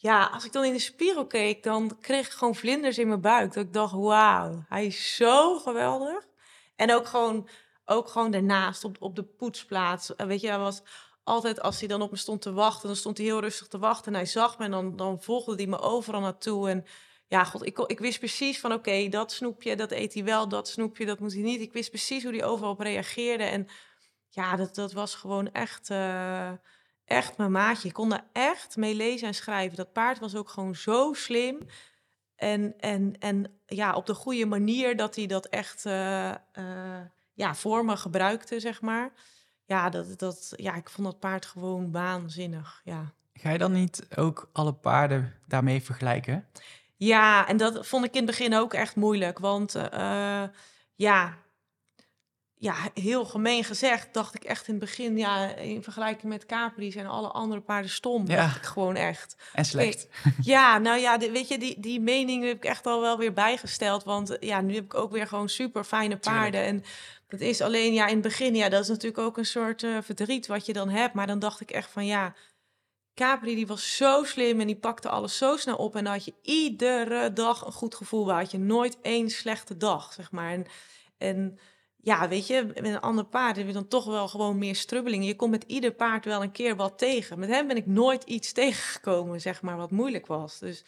Ja, 0.00 0.26
als 0.26 0.44
ik 0.44 0.52
dan 0.52 0.64
in 0.64 0.72
de 0.72 0.78
spiegel 0.78 1.26
keek, 1.26 1.62
dan 1.62 1.98
kreeg 2.00 2.26
ik 2.26 2.32
gewoon 2.32 2.54
vlinders 2.54 2.98
in 2.98 3.08
mijn 3.08 3.20
buik. 3.20 3.52
Dat 3.52 3.64
ik 3.64 3.72
dacht, 3.72 3.92
wauw, 3.92 4.64
hij 4.68 4.86
is 4.86 5.16
zo 5.16 5.58
geweldig. 5.58 6.26
En 6.76 6.92
ook 6.92 7.06
gewoon, 7.06 7.48
ook 7.84 8.08
gewoon 8.08 8.30
daarnaast, 8.30 8.84
op, 8.84 8.96
op 9.00 9.16
de 9.16 9.22
poetsplaats. 9.22 10.12
Weet 10.16 10.40
je, 10.40 10.48
hij 10.48 10.58
was 10.58 10.82
altijd, 11.24 11.60
als 11.60 11.78
hij 11.78 11.88
dan 11.88 12.02
op 12.02 12.10
me 12.10 12.16
stond 12.16 12.42
te 12.42 12.52
wachten, 12.52 12.86
dan 12.86 12.96
stond 12.96 13.18
hij 13.18 13.26
heel 13.26 13.40
rustig 13.40 13.66
te 13.66 13.78
wachten. 13.78 14.12
En 14.12 14.18
hij 14.18 14.26
zag 14.28 14.58
me 14.58 14.64
en 14.64 14.70
dan, 14.70 14.96
dan 14.96 15.22
volgde 15.22 15.54
hij 15.54 15.66
me 15.66 15.78
overal 15.78 16.20
naartoe. 16.20 16.68
En 16.70 16.84
ja, 17.26 17.44
god, 17.44 17.66
ik, 17.66 17.78
ik 17.78 17.98
wist 17.98 18.18
precies 18.18 18.60
van, 18.60 18.72
oké, 18.72 19.08
dat 19.08 19.32
snoepje, 19.32 19.76
dat 19.76 19.90
eet 19.90 20.14
hij 20.14 20.24
wel. 20.24 20.48
Dat 20.48 20.68
snoepje, 20.68 21.06
dat 21.06 21.18
moet 21.18 21.32
hij 21.32 21.42
niet. 21.42 21.60
Ik 21.60 21.72
wist 21.72 21.90
precies 21.90 22.22
hoe 22.22 22.32
hij 22.32 22.44
overal 22.44 22.72
op 22.72 22.80
reageerde. 22.80 23.44
En 23.44 23.68
ja, 24.28 24.56
dat, 24.56 24.74
dat 24.74 24.92
was 24.92 25.14
gewoon 25.14 25.52
echt, 25.52 25.90
uh, 25.90 26.52
echt 27.08 27.36
mijn 27.36 27.50
maatje. 27.50 27.88
Ik 27.88 27.94
kon 27.94 28.08
daar 28.08 28.24
echt 28.32 28.76
mee 28.76 28.94
lezen 28.94 29.28
en 29.28 29.34
schrijven. 29.34 29.76
Dat 29.76 29.92
paard 29.92 30.18
was 30.18 30.34
ook 30.34 30.48
gewoon 30.48 30.74
zo 30.74 31.12
slim. 31.12 31.58
En, 32.36 32.74
en, 32.78 33.14
en 33.18 33.60
ja, 33.66 33.94
op 33.94 34.06
de 34.06 34.14
goede 34.14 34.46
manier 34.46 34.96
dat 34.96 35.16
hij 35.16 35.26
dat 35.26 35.46
echt 35.46 35.84
uh, 35.84 36.34
uh, 36.58 37.00
ja, 37.34 37.54
voor 37.54 37.84
me 37.84 37.96
gebruikte, 37.96 38.60
zeg 38.60 38.80
maar. 38.80 39.12
Ja, 39.64 39.90
dat, 39.90 40.18
dat, 40.18 40.52
ja, 40.56 40.74
ik 40.74 40.90
vond 40.90 41.06
dat 41.06 41.18
paard 41.18 41.46
gewoon 41.46 41.92
waanzinnig, 41.92 42.80
ja. 42.84 43.12
Ga 43.32 43.50
je 43.50 43.58
dan 43.58 43.72
niet 43.72 44.06
ook 44.16 44.50
alle 44.52 44.72
paarden 44.72 45.34
daarmee 45.46 45.82
vergelijken? 45.82 46.46
Ja, 46.96 47.48
en 47.48 47.56
dat 47.56 47.86
vond 47.86 48.04
ik 48.04 48.12
in 48.12 48.26
het 48.26 48.26
begin 48.26 48.54
ook 48.54 48.74
echt 48.74 48.96
moeilijk. 48.96 49.38
Want 49.38 49.76
ja, 50.94 51.38
ja, 52.60 52.74
heel 52.94 53.24
gemeen 53.24 53.64
gezegd, 53.64 54.14
dacht 54.14 54.34
ik 54.34 54.44
echt 54.44 54.66
in 54.66 54.74
het 54.74 54.82
begin, 54.84 55.18
ja, 55.18 55.54
in 55.54 55.82
vergelijking 55.82 56.32
met 56.32 56.46
Capri 56.46 56.92
zijn 56.92 57.06
alle 57.06 57.28
andere 57.28 57.60
paarden 57.60 57.90
stom. 57.90 58.26
Ja. 58.26 58.36
Dacht 58.36 58.56
ik 58.56 58.62
gewoon 58.62 58.96
echt. 58.96 59.36
En 59.52 59.64
slecht. 59.64 60.08
ja, 60.42 60.78
nou 60.78 60.98
ja, 60.98 61.18
weet 61.18 61.48
je, 61.48 61.58
die, 61.58 61.80
die 61.80 62.00
mening 62.00 62.44
heb 62.44 62.56
ik 62.56 62.64
echt 62.64 62.86
al 62.86 63.00
wel 63.00 63.18
weer 63.18 63.32
bijgesteld. 63.32 64.04
Want 64.04 64.36
ja, 64.40 64.60
nu 64.60 64.74
heb 64.74 64.84
ik 64.84 64.94
ook 64.94 65.12
weer 65.12 65.26
gewoon 65.26 65.48
super 65.48 65.84
fijne 65.84 66.16
paarden. 66.16 66.62
En 66.62 66.84
dat 67.28 67.40
is 67.40 67.60
alleen, 67.60 67.92
ja, 67.92 68.06
in 68.06 68.12
het 68.12 68.22
begin, 68.22 68.54
ja, 68.54 68.68
dat 68.68 68.82
is 68.82 68.88
natuurlijk 68.88 69.22
ook 69.22 69.36
een 69.38 69.46
soort 69.46 69.82
uh, 69.82 69.98
verdriet 70.02 70.46
wat 70.46 70.66
je 70.66 70.72
dan 70.72 70.88
hebt. 70.88 71.14
Maar 71.14 71.26
dan 71.26 71.38
dacht 71.38 71.60
ik 71.60 71.70
echt 71.70 71.90
van, 71.90 72.06
ja, 72.06 72.34
Capri 73.14 73.54
die 73.54 73.66
was 73.66 73.96
zo 73.96 74.24
slim 74.24 74.60
en 74.60 74.66
die 74.66 74.76
pakte 74.76 75.08
alles 75.08 75.38
zo 75.38 75.56
snel 75.56 75.76
op. 75.76 75.96
En 75.96 76.04
dan 76.04 76.12
had 76.12 76.24
je 76.24 76.34
iedere 76.42 77.32
dag 77.32 77.66
een 77.66 77.72
goed 77.72 77.94
gevoel. 77.94 78.26
Waar 78.26 78.40
had 78.40 78.50
je 78.50 78.58
nooit 78.58 78.98
één 79.02 79.30
slechte 79.30 79.76
dag, 79.76 80.12
zeg 80.12 80.30
maar. 80.30 80.52
En, 80.52 80.66
en 81.18 81.58
ja, 82.00 82.28
weet 82.28 82.46
je, 82.46 82.64
met 82.66 82.84
een 82.84 83.00
ander 83.00 83.24
paard 83.24 83.56
heb 83.56 83.66
je 83.66 83.72
dan 83.72 83.88
toch 83.88 84.04
wel 84.04 84.28
gewoon 84.28 84.58
meer 84.58 84.76
strubbelingen. 84.76 85.26
Je 85.26 85.36
komt 85.36 85.50
met 85.50 85.64
ieder 85.66 85.92
paard 85.92 86.24
wel 86.24 86.42
een 86.42 86.52
keer 86.52 86.76
wat 86.76 86.98
tegen. 86.98 87.38
Met 87.38 87.48
hem 87.48 87.66
ben 87.66 87.76
ik 87.76 87.86
nooit 87.86 88.24
iets 88.24 88.52
tegengekomen, 88.62 89.40
zeg 89.40 89.62
maar, 89.62 89.76
wat 89.76 89.90
moeilijk 89.90 90.26
was. 90.26 90.58
Dus, 90.58 90.84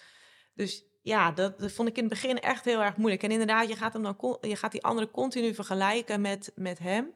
dus 0.54 0.84
ja, 1.02 1.32
dat, 1.32 1.58
dat 1.58 1.72
vond 1.72 1.88
ik 1.88 1.96
in 1.96 2.04
het 2.04 2.12
begin 2.12 2.40
echt 2.40 2.64
heel 2.64 2.82
erg 2.82 2.96
moeilijk. 2.96 3.22
En 3.22 3.30
inderdaad, 3.30 3.68
je 3.68 3.76
gaat, 3.76 3.92
hem 3.92 4.02
dan, 4.02 4.38
je 4.40 4.56
gaat 4.56 4.72
die 4.72 4.82
andere 4.82 5.10
continu 5.10 5.54
vergelijken 5.54 6.20
met, 6.20 6.52
met 6.54 6.78
hem. 6.78 7.10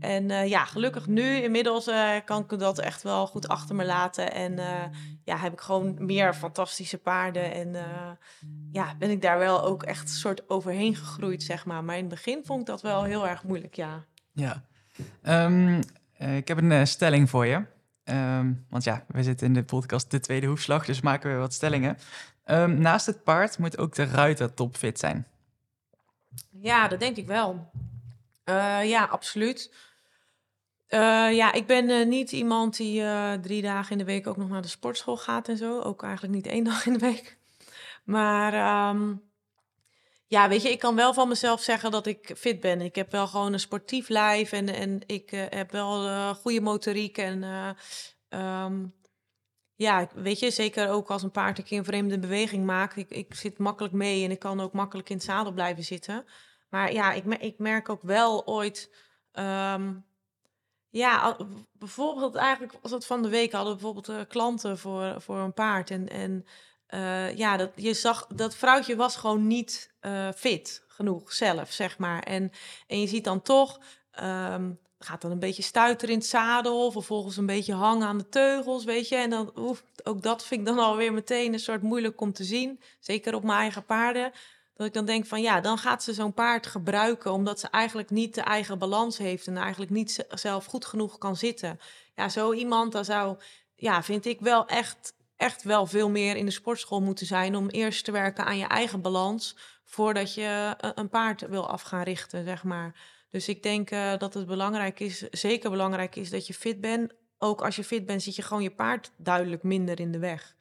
En 0.00 0.30
eh, 0.30 0.48
ja, 0.48 0.64
gelukkig 0.64 1.06
nu 1.06 1.42
inmiddels 1.42 1.86
eh, 1.86 2.10
kan 2.24 2.46
ik 2.48 2.58
dat 2.58 2.78
echt 2.78 3.02
wel 3.02 3.26
goed 3.26 3.48
achter 3.48 3.74
me 3.74 3.84
laten. 3.84 4.32
En 4.32 4.58
eh, 4.58 4.84
ja, 5.24 5.36
heb 5.36 5.52
ik 5.52 5.60
gewoon 5.60 5.96
meer 5.98 6.34
fantastische 6.34 6.98
paarden. 6.98 7.52
En 7.52 7.76
ja, 8.72 8.94
ben 8.98 9.10
ik 9.10 9.22
daar 9.22 9.38
wel 9.38 9.64
ook 9.64 9.82
echt 9.82 10.02
een 10.02 10.08
soort 10.08 10.50
overheen 10.50 10.96
gegroeid, 10.96 11.42
zeg 11.42 11.66
maar. 11.66 11.84
Maar 11.84 11.96
in 11.96 12.04
het 12.04 12.10
begin 12.14 12.44
vond 12.44 12.60
ik 12.60 12.66
dat 12.66 12.82
wel 12.82 13.04
heel 13.04 13.28
erg 13.28 13.42
moeilijk, 13.42 13.74
ja. 13.74 14.04
Ja. 14.32 14.64
Ehm, 15.22 15.82
eh, 16.12 16.36
ik 16.36 16.48
heb 16.48 16.58
een 16.58 16.86
stelling 16.86 17.30
voor 17.30 17.46
je. 17.46 17.64
Ehm, 18.04 18.52
want 18.68 18.84
ja, 18.84 19.04
we 19.08 19.22
zitten 19.22 19.46
in 19.46 19.52
de 19.52 19.64
podcast 19.64 20.10
De 20.10 20.20
Tweede 20.20 20.46
Hoefslag, 20.46 20.84
dus 20.84 21.00
maken 21.00 21.32
we 21.32 21.38
wat 21.38 21.52
stellingen. 21.52 21.98
Ehm, 22.44 22.80
naast 22.80 23.06
het 23.06 23.24
paard 23.24 23.58
moet 23.58 23.78
ook 23.78 23.94
de 23.94 24.04
ruiter 24.04 24.54
topfit 24.54 24.98
zijn. 24.98 25.26
Ja, 26.50 26.88
dat 26.88 27.00
denk 27.00 27.16
ik 27.16 27.26
wel. 27.26 27.70
Ja, 28.82 29.04
absoluut. 29.04 29.72
Eh, 30.88 31.34
ja, 31.36 31.52
ik 31.52 31.66
ben 31.66 31.90
eh, 31.90 32.06
niet 32.06 32.32
iemand 32.32 32.76
die 32.76 33.02
eh, 33.02 33.32
drie 33.32 33.62
dagen 33.62 33.92
in 33.92 33.98
de 33.98 34.04
week 34.04 34.26
ook 34.26 34.36
nog 34.36 34.48
naar 34.48 34.62
de 34.62 34.68
sportschool 34.68 35.16
gaat 35.16 35.48
en 35.48 35.56
zo. 35.56 35.80
Ook 35.80 36.02
eigenlijk 36.02 36.34
niet 36.34 36.46
één 36.46 36.64
dag 36.70 36.86
in 36.86 36.92
de 36.92 36.98
week. 36.98 37.38
Maar 38.04 38.54
ehm, 38.54 39.14
ja, 40.26 40.48
weet 40.48 40.62
je, 40.62 40.70
ik 40.70 40.78
kan 40.78 40.96
wel 40.96 41.14
van 41.14 41.28
mezelf 41.28 41.60
zeggen 41.60 41.90
dat 41.90 42.06
ik 42.06 42.32
fit 42.36 42.60
ben. 42.60 42.80
Ik 42.80 42.94
heb 42.94 43.10
wel 43.10 43.26
gewoon 43.26 43.52
een 43.52 43.60
sportief 43.60 44.08
lijf 44.08 44.52
en, 44.52 44.68
en 44.68 45.00
ik 45.06 45.30
heb 45.30 45.70
wel 45.70 46.34
goede 46.34 46.60
motoriek. 46.60 47.18
En 47.18 47.42
eh, 47.42 47.70
ehm, 48.28 48.86
ja, 49.74 50.08
weet 50.14 50.38
je, 50.38 50.50
zeker 50.50 50.88
ook 50.88 51.10
als 51.10 51.22
een 51.22 51.30
paard 51.30 51.58
een 51.58 51.64
keer 51.64 51.78
een 51.78 51.84
vreemde 51.84 52.18
beweging 52.18 52.64
maakt. 52.64 52.96
Ik, 52.96 53.10
ik 53.10 53.34
zit 53.34 53.58
makkelijk 53.58 53.94
mee 53.94 54.24
en 54.24 54.30
ik 54.30 54.38
kan 54.38 54.60
ook 54.60 54.72
makkelijk 54.72 55.10
in 55.10 55.16
het 55.16 55.24
zadel 55.24 55.52
blijven 55.52 55.84
zitten. 55.84 56.24
Maar 56.68 56.92
ja, 56.92 57.12
ik, 57.12 57.24
ik 57.24 57.58
merk 57.58 57.88
ook 57.88 58.02
wel 58.02 58.46
ooit. 58.46 58.90
ehm, 59.32 59.94
ja, 60.90 61.36
bijvoorbeeld 61.72 62.34
eigenlijk 62.34 62.78
was 62.82 62.90
het 62.90 63.06
van 63.06 63.22
de 63.22 63.28
week 63.28 63.52
hadden 63.52 63.72
bijvoorbeeld 63.72 64.08
eh, 64.08 64.20
klanten 64.28 64.78
voor, 64.78 65.20
voor 65.20 65.38
een 65.38 65.54
paard. 65.54 65.90
En, 65.90 66.08
en 66.08 66.44
eh, 66.86 67.36
ja, 67.36 67.56
dat, 67.56 67.70
je 67.74 67.94
zag 67.94 68.26
dat 68.26 68.54
vrouwtje 68.54 68.96
was 68.96 69.16
gewoon 69.16 69.46
niet 69.46 69.94
eh, 70.00 70.28
fit 70.36 70.84
genoeg 70.88 71.32
zelf, 71.32 71.72
zeg 71.72 71.98
maar. 71.98 72.22
En, 72.22 72.50
en 72.86 73.00
je 73.00 73.06
ziet 73.06 73.24
dan 73.24 73.42
toch, 73.42 73.80
ehm, 74.10 74.72
gaat 74.98 75.20
dan 75.20 75.30
een 75.30 75.38
beetje 75.38 75.62
stuiteren 75.62 76.14
in 76.14 76.20
het 76.20 76.28
zadel, 76.28 76.90
vervolgens 76.92 77.36
een 77.36 77.46
beetje 77.46 77.74
hangen 77.74 78.06
aan 78.06 78.18
de 78.18 78.28
teugels, 78.28 78.84
weet 78.84 79.08
je. 79.08 79.16
En 79.16 79.30
dan, 79.30 79.52
oef, 79.56 79.84
ook 80.02 80.22
dat 80.22 80.44
vind 80.44 80.60
ik 80.60 80.66
dan 80.66 80.78
alweer 80.78 81.12
meteen 81.12 81.52
een 81.52 81.58
soort 81.58 81.82
moeilijk 81.82 82.20
om 82.20 82.32
te 82.32 82.44
zien, 82.44 82.80
zeker 83.00 83.34
op 83.34 83.42
mijn 83.42 83.58
eigen 83.58 83.84
paarden. 83.84 84.32
Dat 84.78 84.86
ik 84.86 84.92
dan 84.92 85.04
denk 85.04 85.26
van 85.26 85.40
ja, 85.40 85.60
dan 85.60 85.78
gaat 85.78 86.02
ze 86.02 86.12
zo'n 86.12 86.32
paard 86.32 86.66
gebruiken 86.66 87.32
omdat 87.32 87.60
ze 87.60 87.68
eigenlijk 87.68 88.10
niet 88.10 88.34
de 88.34 88.40
eigen 88.40 88.78
balans 88.78 89.18
heeft 89.18 89.46
en 89.46 89.56
eigenlijk 89.56 89.90
niet 89.90 90.26
zelf 90.30 90.64
goed 90.64 90.84
genoeg 90.84 91.18
kan 91.18 91.36
zitten. 91.36 91.80
Ja, 92.14 92.28
zo 92.28 92.52
iemand, 92.52 92.92
dan 92.92 93.04
zou, 93.04 93.38
ja, 93.74 94.02
vind 94.02 94.26
ik 94.26 94.40
wel 94.40 94.66
echt, 94.66 95.14
echt 95.36 95.62
wel 95.62 95.86
veel 95.86 96.10
meer 96.10 96.36
in 96.36 96.44
de 96.44 96.50
sportschool 96.50 97.00
moeten 97.00 97.26
zijn 97.26 97.56
om 97.56 97.68
eerst 97.68 98.04
te 98.04 98.10
werken 98.10 98.44
aan 98.44 98.58
je 98.58 98.66
eigen 98.66 99.00
balans 99.00 99.56
voordat 99.84 100.34
je 100.34 100.74
een, 100.78 100.92
een 100.94 101.08
paard 101.08 101.48
wil 101.48 101.68
af 101.68 101.82
gaan 101.82 102.02
richten, 102.02 102.44
zeg 102.44 102.64
maar. 102.64 102.94
Dus 103.30 103.48
ik 103.48 103.62
denk 103.62 103.90
eh, 103.90 104.16
dat 104.18 104.34
het 104.34 104.46
belangrijk 104.46 105.00
is, 105.00 105.18
zeker 105.18 105.70
belangrijk 105.70 106.16
is 106.16 106.30
dat 106.30 106.46
je 106.46 106.54
fit 106.54 106.80
bent. 106.80 107.12
Ook 107.38 107.62
als 107.62 107.76
je 107.76 107.84
fit 107.84 108.06
bent, 108.06 108.22
zit 108.22 108.36
je 108.36 108.42
gewoon 108.42 108.62
je 108.62 108.74
paard 108.74 109.10
duidelijk 109.16 109.62
minder 109.62 110.00
in 110.00 110.12
de 110.12 110.18
weg. 110.18 110.56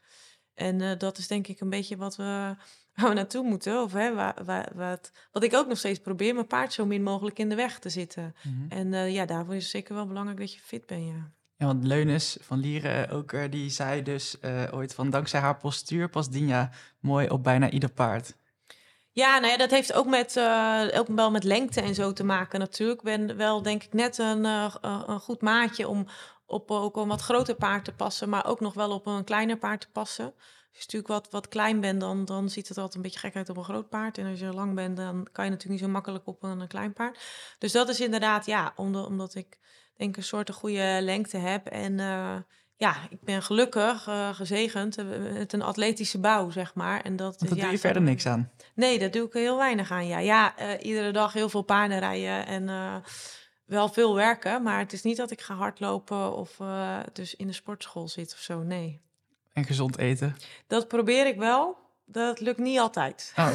En 0.54 0.82
eh, 0.82 0.98
dat 0.98 1.18
is 1.18 1.28
denk 1.28 1.48
ik 1.48 1.60
een 1.60 1.70
beetje 1.70 1.98
wat 1.98 2.16
we, 2.16 2.56
waar 2.98 3.10
we 3.10 3.16
naartoe 3.16 3.44
moeten. 3.44 3.82
Of 3.82 3.94
hè, 3.94 4.14
waar, 4.14 4.36
waar, 4.46 4.72
wat, 4.76 5.12
wat 5.32 5.44
ik 5.44 5.54
ook 5.54 5.68
nog 5.68 5.78
steeds 5.78 6.00
probeer, 6.00 6.34
mijn 6.34 6.48
paard 6.48 6.74
zo 6.74 6.86
min 6.86 7.04
mogelijk 7.04 7.40
in 7.40 7.50
de 7.50 7.56
weg 7.56 7.80
te 7.80 7.90
zitten. 7.90 8.36
En 8.70 8.94
eh, 8.94 9.14
ja, 9.14 9.26
daarvoor 9.26 9.56
is 9.56 9.64
het 9.64 9.72
zeker 9.72 9.96
wel 9.96 10.08
belangrijk 10.08 10.40
dat 10.40 10.54
je 10.54 10.60
fit 10.60 10.86
bent, 10.86 11.06
ja. 11.06 11.32
Ja, 11.56 11.66
want 11.66 11.84
Leunis 11.84 12.38
van 12.42 12.60
Lieren 12.60 13.10
ook, 13.10 13.34
eh, 13.34 13.52
die 13.52 13.70
zei 13.70 14.04
dus 14.04 14.40
eh, 14.40 14.64
ooit 14.72 14.94
van 14.94 15.10
dankzij 15.10 15.40
haar 15.40 15.58
postuur 15.58 16.10
past 16.10 16.32
Dinja 16.32 16.72
mooi 17.00 17.30
op 17.30 17.44
bijna 17.44 17.70
ieder 17.70 17.92
paard. 17.92 18.36
Ja, 19.18 19.40
nou 19.40 19.52
ja, 19.52 19.58
dat 19.58 19.72
heeft 19.72 19.94
ook, 19.94 20.06
met, 20.06 20.36
eh, 20.36 20.88
ook 20.94 21.08
wel 21.08 21.32
met 21.32 21.44
lengte 21.44 21.82
en 21.82 21.96
zo 21.96 22.14
te 22.14 22.24
maken 22.24 22.60
natuurlijk. 22.60 23.00
Ik 23.00 23.06
ben 23.06 23.38
wel 23.38 23.62
denk 23.62 23.84
ik 23.84 23.94
net 23.94 24.18
een, 24.18 24.46
eh, 24.46 24.76
een 24.82 25.10
een 25.10 25.20
goed 25.20 25.42
maatje 25.42 25.88
om 25.88 26.08
op 26.46 26.72
ook 26.72 26.96
een 26.96 27.08
wat 27.08 27.22
groter 27.22 27.56
paard 27.56 27.86
te 27.86 27.92
passen, 27.92 28.30
maar 28.30 28.46
ook 28.46 28.60
nog 28.60 28.74
wel 28.74 28.92
op 28.92 29.06
een 29.06 29.24
kleiner 29.24 29.58
paard 29.58 29.82
te 29.82 29.90
passen. 29.92 30.34
Als 30.78 30.86
je 30.86 30.98
natuurlijk 30.98 31.24
wat, 31.24 31.42
wat 31.42 31.48
klein 31.48 31.80
bent, 31.80 32.00
dan, 32.00 32.26
dan 32.26 32.50
ziet 32.50 32.68
het 32.68 32.78
altijd 32.78 32.96
een 32.96 33.02
beetje 33.02 33.20
gek 33.20 33.36
uit 33.36 33.50
op 33.50 33.58
een 33.58 33.64
groot 33.64 33.90
paard. 33.90 34.18
En 34.18 34.30
als 34.30 34.40
je 34.40 34.54
lang 34.54 34.76
bent, 34.76 34.98
dan 34.98 35.28
kan 35.32 35.46
je 35.46 35.52
natuurlijk 35.52 35.80
niet 35.80 35.90
zo 35.90 35.94
makkelijk 35.94 36.28
op 36.28 36.44
een, 36.44 36.68
klein 36.68 36.94
paard. 36.94 37.20
Dus 37.60 37.72
dat 37.72 37.90
is 37.90 38.00
inderdaad, 38.00 38.46
ja, 38.46 38.74
omdat, 38.76 39.06
omdat 39.06 39.36
ik 39.36 39.58
denk 39.96 40.18
een 40.18 40.24
soort 40.24 40.50
een 40.50 40.56
goede 40.56 40.98
lengte 41.02 41.38
heb. 41.38 41.66
En 41.66 42.00
eh, 42.00 42.36
ja, 42.76 42.96
ik 43.10 43.22
ben 43.22 43.44
gelukkig 43.44 44.08
eh, 44.08 44.34
gezegend 44.34 44.98
eh, 44.98 45.06
met 45.34 45.54
een 45.54 45.62
atletische 45.62 46.20
bouw, 46.20 46.50
zeg 46.50 46.74
maar. 46.74 47.02
En 47.02 47.16
dat, 47.16 47.40
daar 47.40 47.56
ja, 47.56 47.62
doe 47.62 47.72
je 47.72 47.80
verder 47.80 48.02
niks 48.02 48.26
aan. 48.26 48.52
Nee, 48.76 49.00
daar 49.00 49.12
doe 49.12 49.28
ik 49.28 49.34
heel 49.34 49.58
weinig 49.58 49.92
aan. 49.92 50.08
Ja, 50.08 50.20
ja 50.20 50.78
iedere 50.80 51.12
dag 51.12 51.34
heel 51.34 51.50
veel 51.50 51.62
paarden 51.62 52.00
rijden 52.00 52.46
en 52.46 53.04
wel 53.66 53.90
veel 53.90 54.16
werken. 54.16 54.64
Maar 54.64 54.80
het 54.80 54.94
is 54.94 55.04
niet 55.04 55.18
dat 55.18 55.32
ik 55.32 55.42
ga 55.42 55.54
hardlopen 55.54 56.36
of 56.36 56.58
dus 57.14 57.36
in 57.36 57.48
de 57.48 57.54
sportschool 57.54 58.08
zit 58.08 58.34
of 58.34 58.40
zo. 58.40 58.64
Nee, 58.64 59.06
En 59.58 59.66
gezond 59.66 59.98
eten. 59.98 60.36
dat 60.68 60.88
probeer 60.88 61.28
ik 61.28 61.38
wel. 61.38 61.78
Dat 62.06 62.40
lukt 62.40 62.58
niet 62.58 62.80
altijd. 62.80 63.34
Oh, 63.36 63.52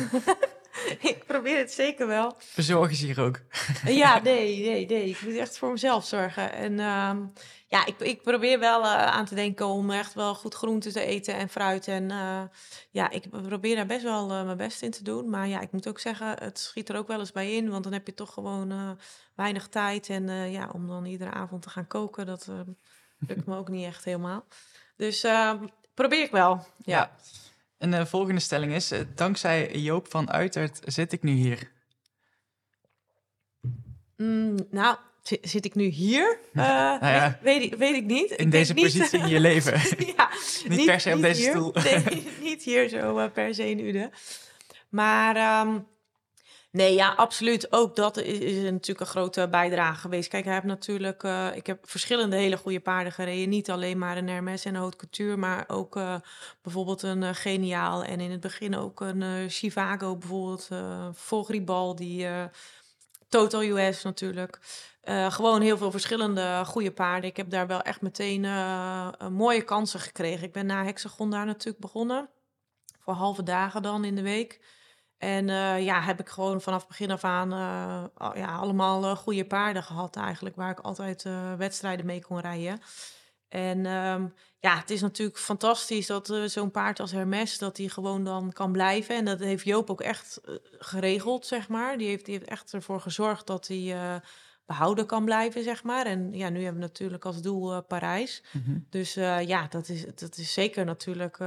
ik 1.11 1.25
probeer 1.27 1.59
het 1.59 1.73
zeker 1.73 2.07
wel. 2.07 2.35
verzorgen 2.39 2.97
ze 2.97 3.05
hier 3.07 3.21
ook. 3.21 3.41
Ja, 3.85 4.21
nee, 4.21 4.61
nee, 4.65 4.87
nee. 4.87 5.09
Ik 5.09 5.23
moet 5.23 5.37
echt 5.37 5.59
voor 5.59 5.71
mezelf 5.71 6.07
zorgen. 6.07 6.53
En 6.53 6.79
ehm, 6.81 7.19
ja, 7.67 7.87
ik, 7.87 8.01
ik 8.01 8.23
probeer 8.23 8.59
wel 8.59 8.83
eh, 8.83 9.07
aan 9.07 9.25
te 9.25 9.35
denken 9.35 9.67
om 9.67 9.91
echt 9.91 10.15
wel 10.15 10.35
goed 10.35 10.55
groente 10.55 10.93
te 10.93 11.05
eten 11.05 11.35
en 11.35 11.49
fruit. 11.49 11.89
En 11.89 12.11
eh, 12.11 12.43
ja, 12.91 13.11
ik 13.11 13.31
probeer 13.31 13.77
daar 13.77 13.87
best 13.87 14.03
wel 14.03 14.31
eh, 14.31 14.45
mijn 14.45 14.57
best 14.57 14.83
in 14.83 14.91
te 14.91 15.05
doen. 15.05 15.31
Maar 15.31 15.49
ja, 15.49 15.61
ik 15.61 15.73
moet 15.73 15.89
ook 15.89 15.99
zeggen, 16.01 16.27
het 16.39 16.59
schiet 16.59 16.89
er 16.89 16.97
ook 16.97 17.09
wel 17.09 17.19
eens 17.19 17.33
bij 17.33 17.53
in. 17.53 17.71
Want 17.71 17.85
dan 17.85 17.93
heb 17.93 18.07
je 18.07 18.15
toch 18.15 18.33
gewoon 18.33 18.71
eh, 18.71 18.91
weinig 19.35 19.69
tijd. 19.69 20.09
En 20.09 20.29
eh, 20.29 20.53
ja, 20.53 20.69
om 20.73 20.87
dan 20.87 21.05
iedere 21.05 21.31
avond 21.31 21.63
te 21.63 21.71
gaan 21.71 21.87
koken, 21.87 22.27
dat 22.27 22.47
eh, 22.49 22.61
lukt 23.19 23.47
me 23.47 23.57
ook 23.57 23.69
niet 23.69 23.87
echt 23.87 24.05
helemaal. 24.05 24.45
Dus 24.97 25.23
ehm, 25.25 25.67
probeer 25.95 26.23
ik 26.23 26.31
wel. 26.31 26.55
Ja. 26.57 26.65
Ja. 26.99 27.11
En 27.79 27.91
de 27.91 28.07
volgende 28.07 28.41
stelling 28.41 28.73
is, 28.73 28.91
eh, 28.91 29.01
dankzij 29.15 29.71
Joop 29.77 30.11
van 30.11 30.31
Uitert 30.31 30.81
zit 30.85 31.13
ik 31.13 31.23
nu 31.23 31.33
hier. 31.33 31.71
Mm, 34.17 34.57
nou, 34.71 34.97
zi- 35.23 35.39
zit 35.43 35.65
ik 35.65 35.75
nu 35.75 35.85
hier? 35.85 36.39
Eh, 36.53 36.63
ja. 36.65 37.39
weet, 37.43 37.59
weet, 37.61 37.73
ik, 37.73 37.79
weet 37.79 37.95
ik 37.95 38.05
niet. 38.05 38.31
Ik 38.31 38.39
In 38.39 38.51
denk 38.51 38.53
deze 38.53 38.73
niet- 38.73 38.85
positie 38.85 39.19
in 39.19 39.29
je 39.29 39.41
leven. 39.51 39.81
ja, 40.17 40.31
Niet 40.69 40.85
per 40.87 41.01
se 41.01 41.15
op 41.15 41.21
deze 41.21 41.41
hier. 41.41 41.51
stoel. 41.51 41.73
Nee, 41.85 42.27
niet 42.49 42.63
hier 42.63 42.89
zo 42.89 43.19
eh, 43.19 43.31
per 43.33 43.55
se 43.55 43.71
in 43.71 43.79
Uden. 43.79 44.11
Maar 44.89 45.37
ehm, 45.37 45.79
nee, 46.73 46.95
ja, 46.95 47.13
absoluut. 47.15 47.73
Ook 47.73 47.97
dat 47.97 48.17
is, 48.17 48.71
natuurlijk 48.71 49.01
een 49.01 49.07
grote 49.07 49.49
bijdrage 49.51 50.01
geweest. 50.01 50.29
Kijk, 50.29 50.45
hij 50.45 50.53
heeft 50.53 50.67
natuurlijk... 50.67 51.23
eh, 51.23 51.57
ik 51.57 51.67
heb 51.67 51.91
verschillende 51.91 52.37
hele 52.37 52.57
goede 52.57 52.81
paarden 52.81 53.13
gereden. 53.13 53.49
Niet 53.49 53.71
alleen 53.71 53.99
maar 53.99 54.17
een 54.17 54.29
Hermes 54.29 54.65
en 54.65 54.75
een 54.75 54.81
Haute 54.81 55.37
maar 55.37 55.65
ook 55.69 55.97
eh, 55.97 56.15
bijvoorbeeld 56.63 57.03
een 57.03 57.23
eh, 57.23 57.35
Geniaal. 57.35 58.05
En 58.05 58.21
in 58.21 58.31
het 58.31 58.41
begin 58.41 58.77
ook 58.77 59.01
een 59.01 59.51
Chivago 59.51 60.17
bijvoorbeeld. 60.17 60.69
eh 60.71 61.09
Vogribal, 61.13 61.95
die... 61.95 62.27
Total 63.29 63.63
US 63.63 64.03
natuurlijk. 64.03 64.59
Gewoon 65.29 65.61
heel 65.61 65.77
veel 65.77 65.91
verschillende 65.91 66.63
goede 66.65 66.93
paarden. 66.93 67.31
Ik 67.31 67.37
heb 67.37 67.51
daar 67.51 67.67
wel 67.67 67.83
echt 67.83 68.01
meteen 68.01 68.41
mooie 69.33 69.63
kansen 69.63 70.01
gekregen. 70.01 70.47
Ik 70.47 70.53
ben 70.53 70.67
na 70.67 70.85
Hexagon 70.85 71.31
daar 71.31 71.47
natuurlijk 71.47 71.79
begonnen. 71.83 72.29
Voor 72.99 73.15
halve 73.15 73.43
dagen 73.43 73.83
dan 73.83 74.05
in 74.05 74.15
de 74.15 74.23
week. 74.23 74.61
En 75.23 75.49
eh, 75.49 75.85
ja, 75.85 76.01
heb 76.01 76.21
ik 76.21 76.29
gewoon 76.29 76.61
vanaf 76.61 76.87
begin 76.87 77.11
af 77.11 77.25
aan 77.25 77.53
eh, 77.53 78.31
ja, 78.35 78.57
allemaal 78.57 79.05
eh, 79.05 79.17
goede 79.17 79.45
paarden 79.45 79.83
gehad 79.83 80.17
eigenlijk. 80.17 80.57
Waar 80.57 80.71
ik 80.71 80.81
altijd 80.81 81.27
wedstrijden 81.57 82.07
mee 82.07 82.23
kon 82.23 82.41
rijden. 82.41 82.81
En 83.49 83.87
ehm, 83.87 84.27
ja, 84.59 84.77
het 84.77 84.91
is 84.91 85.01
natuurlijk 85.01 85.39
fantastisch 85.39 86.07
dat 86.07 86.35
zo'n 86.47 86.71
paard 86.71 87.01
als 87.01 87.13
Hermes... 87.13 87.59
dat 87.59 87.77
die 87.77 87.91
gewoon 87.91 88.25
dan 88.25 88.53
kan 88.53 88.73
blijven. 88.73 89.17
En 89.17 89.25
dat 89.25 89.39
heeft 89.39 89.65
Joop 89.65 89.91
ook 89.91 90.01
echt 90.01 90.41
geregeld, 90.79 91.47
zeg 91.47 91.69
maar. 91.69 91.99
Die 91.99 92.09
heeft, 92.09 92.25
die 92.25 92.35
heeft 92.35 92.49
echt 92.49 92.73
ervoor 92.73 93.01
gezorgd 93.01 93.47
dat 93.47 93.69
hij 93.69 93.95
eh, 93.95 94.15
behouden 94.67 95.07
kan 95.07 95.25
blijven, 95.25 95.63
zeg 95.63 95.83
maar. 95.83 96.07
En 96.07 96.33
ja, 96.33 96.49
nu 96.49 96.63
hebben 96.63 96.81
we 96.81 96.87
natuurlijk 96.87 97.25
als 97.25 97.43
doel 97.43 97.83
Parijs. 97.83 98.43
Mhm. 98.53 98.79
Dus 98.91 99.15
ja, 99.15 99.67
dat 99.69 99.89
is, 99.89 100.05
dat 100.15 100.37
is 100.37 100.53
zeker 100.53 100.85
natuurlijk 100.85 101.39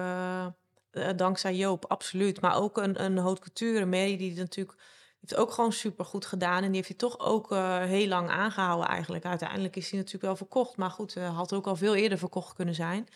eh, 0.95 1.09
dankzij 1.15 1.55
Joop, 1.55 1.85
absoluut. 1.85 2.41
Maar 2.41 2.55
ook 2.55 2.77
een, 2.77 3.03
een 3.03 3.17
haute 3.17 3.41
couture, 3.41 3.85
Mary, 3.85 4.17
die 4.17 4.35
natuurlijk 4.35 4.77
heeft 5.25 5.41
ook 5.41 5.51
gewoon 5.51 5.71
super 5.71 6.05
goed 6.05 6.25
gedaan. 6.25 6.63
En 6.63 6.65
die 6.65 6.75
heeft 6.75 6.87
hij 6.87 6.97
toch 6.97 7.19
ook 7.19 7.51
eh, 7.51 7.79
heel 7.79 8.07
lang 8.07 8.29
aangehouden 8.29 8.87
eigenlijk. 8.87 9.25
Uiteindelijk 9.25 9.75
is 9.75 9.89
hij 9.89 9.99
natuurlijk 9.99 10.25
wel 10.25 10.35
verkocht. 10.35 10.77
Maar 10.77 10.89
goed, 10.89 11.15
eh, 11.15 11.35
had 11.35 11.53
ook 11.53 11.67
al 11.67 11.75
veel 11.75 11.95
eerder 11.95 12.17
verkocht 12.17 12.53
kunnen 12.53 12.75
zijn. 12.75 13.07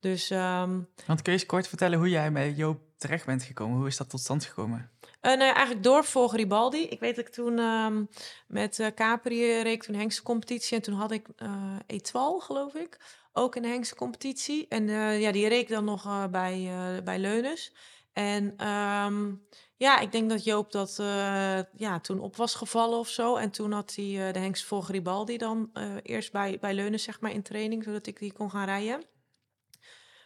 Dus 0.00 0.30
ehm, 0.30 0.80
Want 1.06 1.22
kun 1.22 1.32
je 1.32 1.38
eens 1.38 1.46
kort 1.46 1.68
vertellen 1.68 1.98
hoe 1.98 2.08
jij 2.08 2.30
met 2.30 2.56
Joop 2.56 2.80
terecht 2.96 3.26
bent 3.26 3.42
gekomen. 3.42 3.76
Hoe 3.76 3.86
is 3.86 3.96
dat 3.96 4.10
tot 4.10 4.20
stand 4.20 4.44
gekomen? 4.44 4.90
Uh, 5.00 5.10
nou 5.20 5.44
ja, 5.44 5.54
eigenlijk 5.54 5.84
door 5.84 6.04
voor 6.04 6.28
Garibaldi. 6.28 6.82
Ik 6.82 7.00
weet 7.00 7.16
dat 7.16 7.26
ik 7.26 7.32
toen 7.32 7.58
um, 7.58 8.08
met 8.46 8.78
uh, 8.78 8.86
Capri 8.94 9.62
reed 9.62 9.82
toen 9.82 9.94
Hengste 9.94 10.22
competitie. 10.22 10.76
En 10.76 10.82
toen 10.82 10.94
had 10.94 11.10
ik 11.10 11.28
uh, 11.42 11.76
Etoile, 11.86 12.40
geloof 12.40 12.74
ik, 12.74 12.98
ook 13.32 13.56
in 13.56 13.64
de. 13.64 14.68
En 14.68 14.88
ja, 15.20 15.32
die 15.32 15.48
reed 15.48 15.68
dan 15.68 15.84
nog 15.84 16.30
bij, 16.30 16.70
bij 17.04 17.18
Leunes. 17.18 17.72
En 18.12 18.68
um, 18.68 19.46
ja, 19.76 19.98
ik 19.98 20.12
denk 20.12 20.30
dat 20.30 20.44
Joop 20.44 20.72
dat 20.72 20.94
ja, 21.76 22.00
toen 22.00 22.20
op 22.20 22.36
was 22.36 22.54
gevallen 22.54 22.98
of 22.98 23.08
zo. 23.08 23.36
En 23.36 23.50
toen 23.50 23.72
had 23.72 23.94
hij 23.94 24.32
de 24.32 24.38
Hengst 24.38 24.64
voor 24.64 24.82
Garibaldi 24.82 25.36
dan 25.36 25.70
eerst 26.02 26.32
bij, 26.32 26.58
bij 26.60 26.74
Leunes, 26.74 27.02
zeg 27.02 27.20
maar, 27.20 27.32
in 27.32 27.42
training. 27.42 27.84
Zodat 27.84 28.06
ik 28.06 28.18
die 28.18 28.32
kon 28.32 28.50
gaan 28.50 28.66
rijden. 28.66 29.04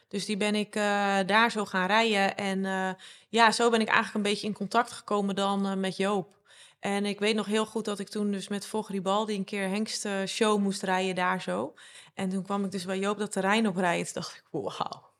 Dus 0.09 0.25
die 0.25 0.37
ben 0.37 0.55
ik 0.55 0.77
uh, 0.77 0.83
daar 1.27 1.51
zo 1.51 1.65
gaan 1.65 1.87
rijden. 1.87 2.37
En 2.37 2.59
uh, 2.59 2.91
ja, 3.29 3.53
zo 3.53 3.71
ben 3.71 3.81
ik 3.81 3.89
eigenlijk 3.89 4.17
een 4.17 4.33
beetje 4.33 4.47
in 4.47 4.53
contact 4.53 4.93
gekomen 4.93 5.35
dan 5.35 5.67
uh, 5.67 5.75
met 5.75 5.97
Joop. 5.97 6.39
En 6.85 7.05
ik 7.05 7.19
weet 7.19 7.35
nog 7.35 7.47
heel 7.47 7.67
goed 7.67 7.85
dat 7.85 7.99
ik 7.99 8.09
toen 8.09 8.31
dus 8.31 8.49
met 8.49 8.67
Vogribaldi 8.67 9.35
een 9.35 9.45
keer 9.45 9.69
Hengst 9.69 10.09
show 10.27 10.61
moest 10.61 10.83
rijden 10.83 11.15
daar 11.15 11.43
zo. 11.43 11.75
En 12.15 12.29
toen 12.29 12.43
kwam 12.43 12.65
ik 12.65 12.71
dus 12.71 12.85
bij 12.85 12.99
Joop 12.99 13.19
dat 13.19 13.33
terrein 13.33 13.69
oprijden. 13.69 14.05
Toen 14.05 14.23
dacht 14.23 14.35
ik, 14.37 14.43
wauw. 14.51 15.13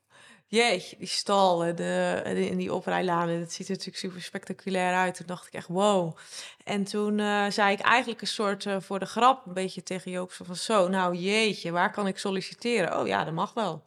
Jeetje, 0.45 0.97
die 0.97 1.07
stal 1.07 1.63
en 1.63 1.75
de, 1.75 2.21
in 2.49 2.57
die 2.57 2.73
oprijlanen, 2.73 3.39
dat 3.39 3.51
ziet 3.51 3.65
er 3.65 3.71
natuurlijk 3.71 3.97
super 3.97 4.21
spectaculair 4.21 4.93
uit. 4.93 5.15
Toen 5.15 5.25
dacht 5.25 5.47
ik 5.47 5.53
echt, 5.53 5.67
wow. 5.67 6.17
En 6.63 6.83
toen 6.83 7.17
uh, 7.17 7.49
zei 7.49 7.73
ik 7.73 7.79
eigenlijk 7.79 8.21
een 8.21 8.27
soort 8.27 8.65
uh, 8.65 8.75
voor 8.79 8.99
de 8.99 9.05
grap 9.05 9.45
een 9.45 9.53
beetje 9.53 9.83
tegen 9.83 10.11
Joop 10.11 10.31
van 10.31 10.55
zo, 10.55 10.87
nou 10.87 11.15
jeetje, 11.15 11.71
waar 11.71 11.91
kan 11.91 12.07
ik 12.07 12.17
solliciteren? 12.17 12.99
Oh 12.99 13.07
ja, 13.07 13.23
dat 13.23 13.33
mag 13.33 13.53
wel 13.53 13.83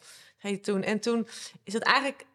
toen. 0.62 0.82
En 0.82 1.00
toen 1.00 1.28
is 1.64 1.72
het 1.72 1.82
eigenlijk, 1.82 2.26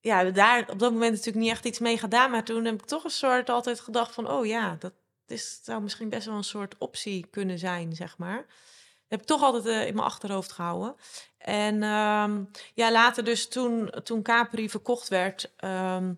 ja, 0.00 0.24
daar 0.24 0.60
op 0.70 0.78
dat 0.78 0.92
moment 0.92 1.10
natuurlijk 1.10 1.44
niet 1.44 1.50
echt 1.50 1.64
iets 1.64 1.78
mee 1.78 1.98
gedaan. 1.98 2.30
Maar 2.30 2.44
toen 2.44 2.64
heb 2.64 2.74
ik 2.74 2.86
toch 2.86 3.04
een 3.04 3.10
soort 3.10 3.50
altijd 3.50 3.80
gedacht 3.80 4.14
van, 4.14 4.30
oh 4.30 4.46
ja, 4.46 4.76
dat 4.78 4.92
is, 5.26 5.60
zou 5.62 5.82
misschien 5.82 6.08
best 6.08 6.26
wel 6.26 6.36
een 6.36 6.44
soort 6.44 6.78
optie 6.78 7.26
kunnen 7.30 7.58
zijn, 7.58 7.94
zeg 7.94 8.18
maar. 8.18 8.36
Dat 8.36 9.18
heb 9.18 9.20
ik 9.20 9.26
toch 9.26 9.42
altijd 9.42 9.66
uh, 9.66 9.86
in 9.86 9.94
mijn 9.94 10.06
achterhoofd 10.06 10.52
gehouden. 10.52 10.94
En 11.38 11.74
um, 11.82 12.50
ja, 12.74 12.92
later 12.92 13.24
dus 13.24 13.48
toen, 13.48 13.90
toen 14.02 14.22
Capri 14.22 14.70
verkocht 14.70 15.08
werd... 15.08 15.52
Um, 15.64 16.16